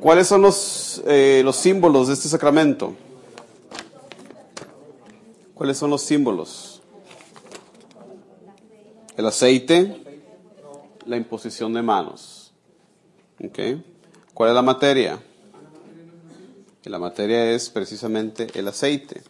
¿Cuáles 0.00 0.26
son 0.28 0.40
los, 0.40 1.02
eh, 1.06 1.42
los 1.44 1.56
símbolos 1.56 2.08
de 2.08 2.14
este 2.14 2.28
sacramento? 2.28 2.94
¿Cuáles 5.54 5.76
son 5.76 5.90
los 5.90 6.00
símbolos? 6.00 6.80
El 9.16 9.26
aceite, 9.26 10.24
la 11.04 11.18
imposición 11.18 11.74
de 11.74 11.82
manos. 11.82 12.52
¿Ok? 13.44 13.58
¿Cuál 14.32 14.50
es 14.50 14.54
la 14.54 14.62
materia? 14.62 15.22
La 16.84 16.98
materia 16.98 17.52
es 17.52 17.68
precisamente 17.68 18.48
el 18.54 18.66
aceite. 18.66 19.22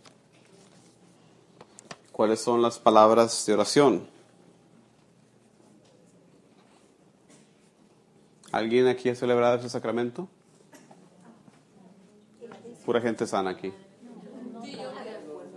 ¿Cuáles 2.13 2.41
son 2.41 2.63
las 2.63 2.79
palabras 2.79 3.45
de 3.45 3.53
oración? 3.53 4.07
¿Alguien 8.53 8.87
aquí 8.87 9.09
ha 9.09 9.15
celebrado 9.15 9.59
ese 9.59 9.69
sacramento? 9.69 10.29
Pura 12.85 13.01
gente 13.01 13.27
sana 13.27 13.51
aquí. 13.51 13.73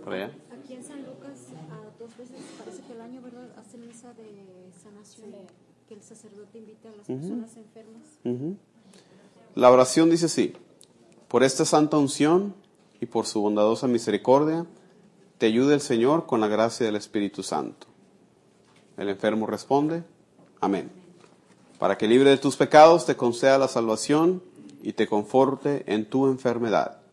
¿Por 0.02 0.12
allá? 0.12 0.30
Aquí 0.52 0.74
en 0.74 0.84
San 0.84 1.04
Lucas, 1.04 1.48
a 1.70 1.98
dos 1.98 2.16
veces, 2.16 2.36
parece 2.58 2.82
que 2.82 2.92
el 2.92 3.00
año, 3.00 3.22
¿verdad? 3.22 3.48
Hacen 3.58 3.86
misa 3.86 4.12
de 4.14 4.70
sanación, 4.82 5.30
que 5.88 5.94
el 5.94 6.02
sacerdote 6.02 6.58
invita 6.58 6.90
a 6.90 6.92
las 6.92 7.06
personas 7.06 7.56
enfermas. 7.56 8.02
La 9.54 9.70
oración 9.70 10.10
dice 10.10 10.26
así, 10.26 10.54
por 11.28 11.42
esta 11.42 11.64
santa 11.64 11.96
unción 11.96 12.54
y 13.00 13.06
por 13.06 13.26
su 13.26 13.40
bondadosa 13.40 13.86
misericordia, 13.86 14.66
te 15.38 15.46
ayude 15.46 15.74
el 15.74 15.80
Señor 15.80 16.26
con 16.26 16.40
la 16.40 16.48
gracia 16.48 16.86
del 16.86 16.96
Espíritu 16.96 17.42
Santo. 17.42 17.86
El 18.96 19.08
enfermo 19.08 19.46
responde, 19.46 20.04
amén. 20.60 20.90
Para 21.78 21.98
que 21.98 22.06
libre 22.06 22.30
de 22.30 22.38
tus 22.38 22.56
pecados 22.56 23.06
te 23.06 23.16
conceda 23.16 23.58
la 23.58 23.68
salvación 23.68 24.42
y 24.82 24.92
te 24.92 25.06
conforte 25.06 25.82
en 25.92 26.08
tu 26.08 26.26
enfermedad. 26.26 27.03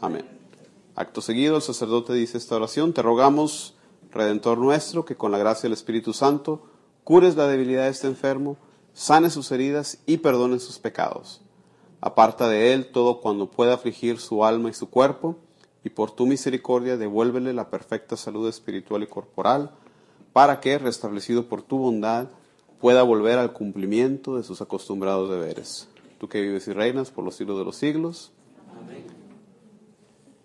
Amén. 0.00 0.24
Acto 0.94 1.20
seguido, 1.20 1.56
el 1.56 1.62
sacerdote 1.62 2.14
dice 2.14 2.38
esta 2.38 2.56
oración, 2.56 2.94
te 2.94 3.02
rogamos, 3.02 3.74
Redentor 4.10 4.58
nuestro, 4.58 5.04
que 5.04 5.14
con 5.14 5.30
la 5.30 5.38
gracia 5.38 5.62
del 5.62 5.74
Espíritu 5.74 6.12
Santo 6.12 6.62
cures 7.04 7.36
la 7.36 7.46
debilidad 7.46 7.84
de 7.84 7.90
este 7.90 8.06
enfermo, 8.06 8.56
sane 8.94 9.30
sus 9.30 9.52
heridas 9.52 9.98
y 10.06 10.16
perdone 10.16 10.58
sus 10.58 10.78
pecados. 10.78 11.42
Aparta 12.00 12.48
de 12.48 12.72
él 12.72 12.90
todo 12.90 13.20
cuando 13.20 13.50
pueda 13.50 13.74
afligir 13.74 14.18
su 14.18 14.44
alma 14.44 14.70
y 14.70 14.74
su 14.74 14.88
cuerpo, 14.88 15.36
y 15.84 15.90
por 15.90 16.10
tu 16.10 16.26
misericordia 16.26 16.96
devuélvele 16.96 17.52
la 17.52 17.70
perfecta 17.70 18.16
salud 18.16 18.48
espiritual 18.48 19.02
y 19.02 19.06
corporal, 19.06 19.70
para 20.32 20.60
que, 20.60 20.78
restablecido 20.78 21.46
por 21.46 21.62
tu 21.62 21.78
bondad, 21.78 22.28
pueda 22.80 23.02
volver 23.02 23.38
al 23.38 23.52
cumplimiento 23.52 24.36
de 24.36 24.44
sus 24.44 24.62
acostumbrados 24.62 25.30
deberes. 25.30 25.88
Tú 26.18 26.28
que 26.28 26.40
vives 26.40 26.66
y 26.68 26.72
reinas 26.72 27.10
por 27.10 27.24
los 27.24 27.34
siglos 27.34 27.58
de 27.58 27.64
los 27.64 27.76
siglos. 27.76 28.32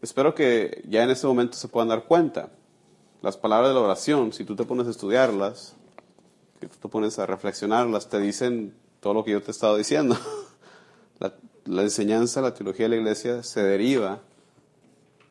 Espero 0.06 0.36
que 0.36 0.84
ya 0.88 1.02
en 1.02 1.10
este 1.10 1.26
momento 1.26 1.58
se 1.58 1.68
puedan 1.68 1.90
dar 1.90 2.04
cuenta. 2.04 2.50
Las 3.24 3.38
palabras 3.38 3.70
de 3.70 3.74
la 3.74 3.82
oración, 3.82 4.34
si 4.34 4.46
tú 4.46 4.56
te 4.56 4.64
pones 4.64 4.86
a 4.86 4.92
estudiarlas, 4.92 5.76
si 6.60 6.68
tú 6.68 6.76
te 6.80 6.88
pones 6.90 7.18
a 7.18 7.26
reflexionarlas, 7.26 8.08
te 8.08 8.20
dicen 8.20 8.76
todo 9.00 9.16
lo 9.16 9.24
que 9.24 9.32
yo 9.32 9.42
te 9.42 9.48
he 9.48 9.52
estado 9.52 9.76
diciendo. 9.76 10.16
La, 11.20 11.34
la 11.64 11.82
enseñanza, 11.82 12.42
la 12.42 12.54
teología 12.54 12.86
de 12.86 12.90
la 12.90 12.96
iglesia 12.98 13.42
se 13.42 13.64
deriva 13.64 14.20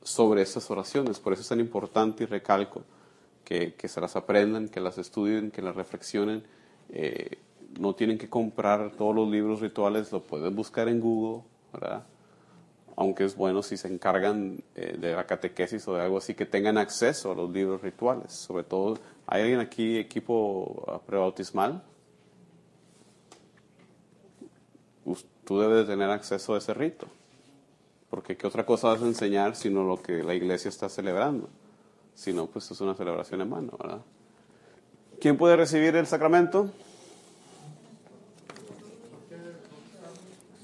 sobre 0.03 0.43
esas 0.43 0.69
oraciones. 0.71 1.21
Por 1.21 1.35
eso 1.35 1.43
es 1.43 1.49
tan 1.49 1.61
importante 1.61 2.25
y 2.25 2.27
recalco 2.27 2.83
que, 3.45 3.75
que 3.75 3.87
se 3.87 4.01
las 4.01 4.17
aprendan, 4.17 4.71
que 4.71 4.81
las 4.81 4.99
estudien, 4.99 5.53
que 5.53 5.63
las 5.63 5.77
reflexionen. 5.77 6.43
Eh, 6.89 7.39
no 7.79 7.95
tienen 7.95 8.19
que 8.19 8.29
comprar 8.29 8.91
todos 8.97 9.15
los 9.15 9.29
libros 9.29 9.61
rituales, 9.61 10.11
lo 10.11 10.23
pueden 10.23 10.57
buscar 10.57 10.89
en 10.89 11.01
Google, 11.01 11.45
¿verdad? 11.73 12.07
Aunque 12.97 13.25
es 13.25 13.37
bueno 13.37 13.63
si 13.63 13.77
se 13.77 13.89
encargan 13.89 14.63
eh, 14.77 14.97
de 14.99 15.15
la 15.15 15.27
catequesis 15.27 15.87
o 15.89 15.95
de 15.95 16.03
algo 16.03 16.19
así, 16.19 16.35
que 16.35 16.47
tengan 16.47 16.79
acceso 16.79 17.33
a 17.33 17.35
los 17.35 17.51
libros 17.51 17.83
rituales. 17.83 18.33
Sobre 18.33 18.65
todo, 18.65 18.99
¿hay 19.27 19.43
alguien 19.43 19.61
aquí, 19.61 19.99
equipo 19.99 20.85
ah, 20.87 21.01
prebautismal? 21.05 21.83
Tú 25.45 25.61
debes 25.61 25.87
de 25.87 25.93
tener 25.93 26.09
acceso 26.11 26.55
a 26.55 26.59
ese 26.59 26.73
rito. 26.73 27.07
Porque 28.09 28.37
¿qué 28.37 28.47
otra 28.47 28.65
cosa 28.65 28.89
vas 28.89 29.03
a 29.03 29.07
enseñar 29.07 29.57
sino 29.57 29.83
lo 29.83 30.01
que 30.01 30.23
la 30.23 30.35
iglesia 30.35 30.69
está 30.69 30.89
celebrando? 30.89 31.49
Si 32.15 32.33
no, 32.33 32.47
pues 32.47 32.71
es 32.71 32.81
una 32.81 32.95
celebración 32.95 33.41
en 33.41 33.51
mano, 33.51 33.77
¿verdad? 33.77 34.01
¿Quién 35.21 35.37
puede 35.37 35.57
recibir 35.57 35.97
el 35.97 36.07
sacramento? 36.07 36.71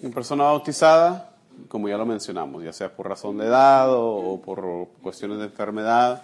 Una 0.03 0.15
persona 0.15 0.45
bautizada, 0.45 1.30
como 1.69 1.89
ya 1.89 1.97
lo 1.97 2.07
mencionamos, 2.07 2.63
ya 2.63 2.73
sea 2.73 2.95
por 2.95 3.09
razón 3.09 3.39
de 3.39 3.47
edad 3.47 3.93
o, 3.93 4.35
o 4.35 4.43
por 4.43 4.89
cuestiones 5.03 5.39
de 5.39 5.45
enfermedad 5.45 6.23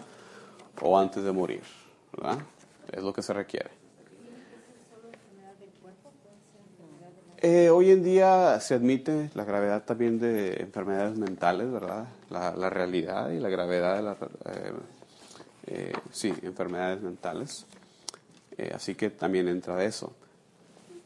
o 0.81 0.99
antes 0.99 1.23
de 1.23 1.33
morir, 1.33 1.63
¿verdad? 2.13 2.39
Es 2.93 3.03
lo 3.03 3.13
que 3.13 3.23
se 3.23 3.33
requiere. 3.33 3.71
Eh, 7.39 7.69
hoy 7.69 7.91
en 7.91 8.03
día 8.03 8.59
se 8.61 8.75
admite 8.75 9.31
la 9.35 9.45
gravedad 9.45 9.85
también 9.85 10.19
de 10.19 10.55
enfermedades 10.55 11.19
mentales, 11.19 11.71
¿verdad? 11.71 12.09
La, 12.31 12.57
la 12.57 12.71
realidad 12.71 13.31
y 13.31 13.39
la 13.39 13.51
gravedad 13.51 13.97
de 13.97 14.03
las 14.03 14.17
eh, 14.23 14.73
eh, 15.67 15.93
sí, 16.13 16.33
enfermedades 16.43 17.03
mentales. 17.03 17.67
Eh, 18.57 18.73
así 18.75 18.95
que 18.95 19.11
también 19.11 19.49
entra 19.49 19.85
eso. 19.85 20.15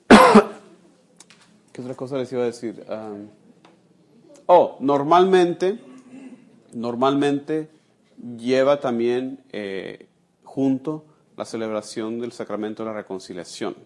¿Qué 1.73 1.82
otra 1.82 1.94
cosa 1.94 2.16
les 2.16 2.31
iba 2.32 2.43
a 2.43 2.47
decir? 2.47 2.85
Um, 2.89 3.28
oh, 4.52 4.77
normalmente, 4.81 5.78
normalmente 6.74 7.68
lleva 8.36 8.81
también 8.81 9.39
eh, 9.52 10.09
junto 10.44 11.05
la 11.36 11.44
celebración 11.44 12.18
del 12.18 12.32
sacramento 12.32 12.82
de 12.82 12.90
la 12.90 12.97
reconciliación. 12.97 13.77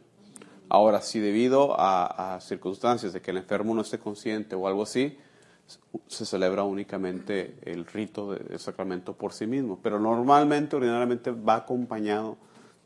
Ahora, 0.70 1.02
si 1.02 1.20
debido 1.20 1.78
a, 1.78 2.34
a 2.36 2.40
circunstancias 2.40 3.12
de 3.12 3.20
que 3.20 3.30
el 3.30 3.36
enfermo 3.36 3.74
no 3.74 3.82
esté 3.82 3.98
consciente 3.98 4.56
o 4.56 4.66
algo 4.66 4.82
así, 4.82 5.16
se 6.08 6.24
celebra 6.24 6.62
únicamente 6.64 7.56
el 7.62 7.84
rito 7.86 8.32
de- 8.32 8.40
del 8.44 8.58
sacramento 8.58 9.12
por 9.12 9.32
sí 9.32 9.46
mismo, 9.46 9.78
pero 9.82 9.98
normalmente, 10.00 10.76
ordinariamente, 10.76 11.30
va 11.30 11.56
acompañado 11.56 12.36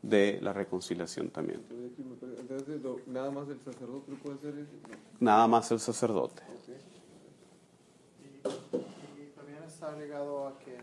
de 0.01 0.39
la 0.41 0.53
reconciliación 0.53 1.29
también. 1.29 1.61
Entonces, 1.69 2.79
nada 3.07 3.31
más 3.31 3.47
el 3.49 3.59
sacerdote 3.59 4.11
puede 4.21 4.35
hacer 4.35 4.53
eso. 4.59 4.71
Nada 5.19 5.47
más 5.47 5.71
el 5.71 5.79
sacerdote. 5.79 6.41
Y 8.43 9.35
también 9.35 9.59
está 9.79 9.95
ligado 9.95 10.45
a 10.45 10.59
que 10.59 10.75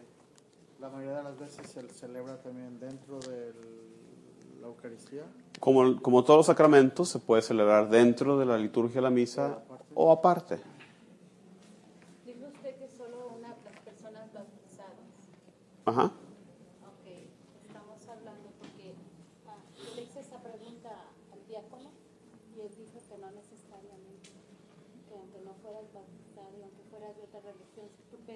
la 0.80 0.88
mayoría 0.88 1.18
de 1.18 1.24
las 1.24 1.38
veces 1.38 1.68
se 1.68 1.86
celebra 1.90 2.40
también 2.40 2.80
dentro 2.80 3.20
de 3.20 3.52
la 4.58 4.68
Eucaristía. 4.68 5.24
Como, 5.60 6.00
como 6.00 6.24
todos 6.24 6.38
los 6.38 6.46
sacramentos, 6.46 7.10
se 7.10 7.18
puede 7.18 7.42
celebrar 7.42 7.90
dentro 7.90 8.38
de 8.38 8.46
la 8.46 8.56
liturgia 8.56 8.94
de 8.94 9.02
la 9.02 9.10
misa 9.10 9.58
o 9.94 10.10
aparte. 10.10 10.60
Dice 12.24 12.46
usted 12.46 12.74
que 12.78 12.88
solo 12.88 13.32
una 13.36 13.48
las 13.48 13.80
personas 13.84 14.32
bautizadas. 14.32 14.96
Ajá. 15.84 16.04
Ok, 16.06 17.04
estamos 17.66 18.08
hablando 18.08 18.48
porque 18.58 18.94
ah, 19.46 19.60
yo 19.76 19.94
le 19.94 20.04
hice 20.04 20.20
esa 20.20 20.38
pregunta 20.40 20.88
al 21.34 21.46
diácono 21.46 21.90
y 22.56 22.60
él 22.62 22.70
dijo 22.74 22.98
que 23.06 23.18
no 23.18 23.30
necesariamente. 23.30 24.30
Que 25.06 25.14
aunque 25.18 25.40
no 25.44 25.52
fueras 25.60 25.84
bautizado 25.92 26.56
y 26.58 26.62
aunque 26.62 26.82
fueras 26.88 27.14
de 27.14 27.22
otra 27.24 27.40
religión, 27.40 27.75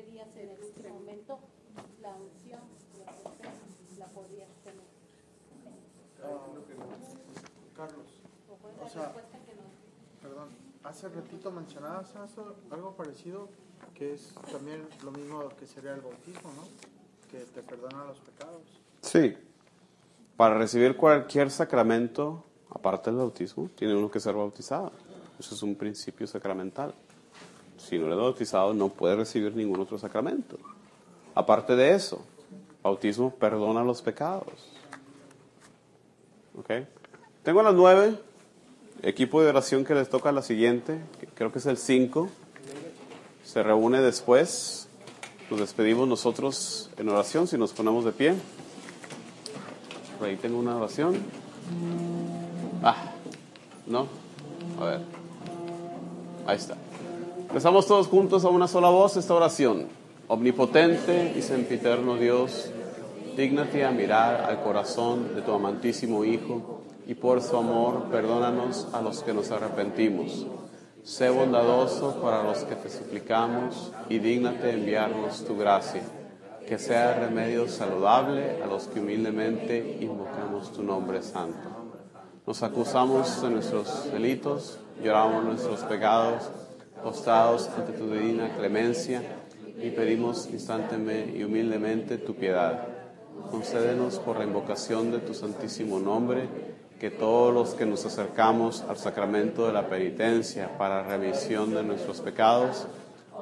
pedías 0.01 0.29
en 0.37 0.51
este 0.51 0.89
momento 0.89 1.39
la 2.01 2.15
unción, 2.15 2.61
la 3.05 3.13
fe, 3.13 3.99
la 3.99 4.07
podías 4.07 4.49
tener. 4.65 4.87
Carlos, 7.77 8.21
O 8.83 8.89
sea, 8.89 9.13
perdón, 10.23 10.49
hace 10.85 11.09
ratito 11.09 11.51
mencionabas 11.51 12.11
eso, 12.11 12.57
algo 12.71 12.95
parecido, 12.95 13.49
que 13.95 14.15
es 14.15 14.35
también 14.51 14.87
lo 15.03 15.13
mismo 15.13 15.49
que 15.51 15.67
sería 15.67 15.95
el 15.95 16.01
bautismo, 16.01 16.51
¿no? 16.55 16.65
Que 17.31 17.45
te 17.45 17.63
perdona 17.63 18.05
los 18.05 18.19
pecados. 18.21 18.63
Sí. 19.03 19.37
Para 20.37 20.57
recibir 20.57 20.97
cualquier 20.97 21.51
sacramento, 21.51 22.45
aparte 22.71 23.11
del 23.11 23.19
bautismo, 23.19 23.69
tiene 23.75 23.95
uno 23.95 24.11
que 24.11 24.21
ser 24.21 24.35
bautizado. 24.35 24.93
Eso 25.39 25.55
es 25.55 25.63
un 25.63 25.75
principio 25.75 26.27
sacramental. 26.27 26.95
Si 27.89 27.99
no 27.99 28.07
eres 28.07 28.19
bautizado, 28.19 28.75
no 28.75 28.89
puedes 28.89 29.19
recibir 29.19 29.57
ningún 29.57 29.81
otro 29.81 29.99
sacramento. 29.99 30.59
Aparte 31.35 31.77
de 31.77 31.95
eso, 31.95 32.25
bautismo 32.83 33.31
perdona 33.35 33.83
los 33.83 34.03
pecados. 34.03 34.53
¿Ok? 36.59 36.87
Tengo 37.43 37.61
a 37.61 37.63
las 37.63 37.75
nueve, 37.75 38.19
equipo 39.03 39.43
de 39.43 39.49
oración 39.49 39.85
que 39.85 39.95
les 39.95 40.11
toca 40.11 40.31
la 40.31 40.43
siguiente, 40.43 41.01
creo 41.35 41.51
que 41.53 41.59
es 41.59 41.67
el 41.67 41.79
5. 41.79 42.29
Se 43.45 43.63
reúne 43.63 44.01
después. 44.01 44.89
Nos 45.51 45.59
despedimos 45.59 46.07
nosotros 46.07 46.91
en 46.97 47.09
oración 47.09 47.49
si 47.49 47.59
nos 47.59 47.73
ponemos 47.73 48.05
de 48.05 48.13
pie. 48.13 48.35
Por 50.19 50.29
ahí 50.29 50.37
tengo 50.37 50.59
una 50.59 50.77
oración. 50.77 51.17
Ah, 52.83 53.13
¿no? 53.87 54.07
A 54.81 54.85
ver. 54.85 55.01
Ahí 56.47 56.57
está. 56.57 56.77
Empezamos 57.51 57.89
todos 57.89 58.07
juntos 58.07 58.45
a 58.45 58.49
una 58.49 58.69
sola 58.69 58.91
voz 58.91 59.17
esta 59.17 59.35
oración. 59.35 59.89
Omnipotente 60.29 61.35
y 61.37 61.43
sempiterno 61.43 62.15
Dios, 62.15 62.71
dígnate 63.37 63.85
a 63.85 63.91
mirar 63.91 64.43
al 64.43 64.63
corazón 64.63 65.35
de 65.35 65.43
tu 65.43 65.51
amantísimo 65.51 66.25
Hijo 66.25 66.83
y 67.09 67.15
por 67.15 67.43
su 67.43 67.57
amor 67.57 68.05
perdónanos 68.05 68.87
a 68.93 69.03
los 69.03 69.25
que 69.25 69.35
nos 69.35 69.51
arrepentimos. 69.51 70.47
Sé 71.03 71.29
bondadoso 71.29 72.21
para 72.23 72.45
los 72.45 72.59
que 72.59 72.77
te 72.77 72.89
suplicamos 72.89 73.91
y 74.09 74.21
dígnate 74.21 74.71
enviarnos 74.71 75.45
tu 75.45 75.59
gracia, 75.59 76.03
que 76.69 76.79
sea 76.79 77.15
remedio 77.15 77.67
saludable 77.67 78.63
a 78.63 78.67
los 78.69 78.87
que 78.87 79.01
humildemente 79.01 79.99
invocamos 80.01 80.73
tu 80.73 80.85
nombre 80.85 81.21
santo. 81.21 81.69
Nos 82.47 82.63
acusamos 82.63 83.43
de 83.43 83.51
nuestros 83.51 84.13
delitos, 84.13 84.79
lloramos 85.03 85.45
nuestros 85.45 85.81
pecados, 85.81 86.49
postrados 87.03 87.69
ante 87.77 87.93
tu 87.93 88.11
divina 88.11 88.55
clemencia 88.57 89.23
y 89.83 89.91
pedimos 89.91 90.49
instantemente 90.53 91.39
y 91.39 91.45
humildemente 91.45 92.19
tu 92.19 92.35
piedad. 92.35 92.87
Concédenos 93.51 94.19
por 94.19 94.39
la 94.39 94.45
invocación 94.45 95.11
de 95.11 95.19
tu 95.19 95.35
santísimo 95.35 95.99
nombre 95.99 96.49
que 97.01 97.11
todos 97.11 97.53
los 97.53 97.75
que 97.75 97.87
nos 97.87 98.05
acercamos 98.05 98.85
al 98.89 98.99
sacramento 98.99 99.67
de 99.67 99.73
la 99.73 99.89
penitencia 99.89 100.77
para 100.77 101.03
remisión 101.03 101.75
de 101.75 101.83
nuestros 101.83 102.21
pecados 102.21 102.87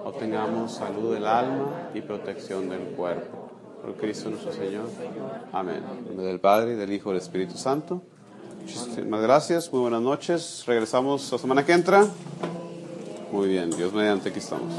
obtengamos 0.04 0.72
salud 0.72 1.12
del 1.12 1.26
alma 1.26 1.90
y 1.92 2.00
protección 2.00 2.68
del 2.68 2.80
cuerpo. 2.96 3.50
Por 3.82 3.94
Cristo 3.94 4.30
nuestro 4.30 4.52
Señor. 4.52 4.88
Amén. 5.52 5.82
En 5.98 6.06
nombre 6.06 6.26
del 6.26 6.40
Padre, 6.40 6.76
del 6.76 6.92
Hijo 6.92 7.10
y 7.10 7.14
del 7.14 7.22
Espíritu 7.22 7.56
Santo. 7.56 8.02
Muchísimas 8.60 9.22
gracias, 9.22 9.72
muy 9.72 9.80
buenas 9.80 10.02
noches. 10.02 10.64
Regresamos 10.66 11.30
la 11.32 11.38
semana 11.38 11.64
que 11.64 11.72
entra. 11.72 12.06
Muy 13.30 13.48
bien, 13.48 13.70
Dios 13.70 13.92
mediante 13.92 14.30
aquí 14.30 14.38
estamos. 14.38 14.72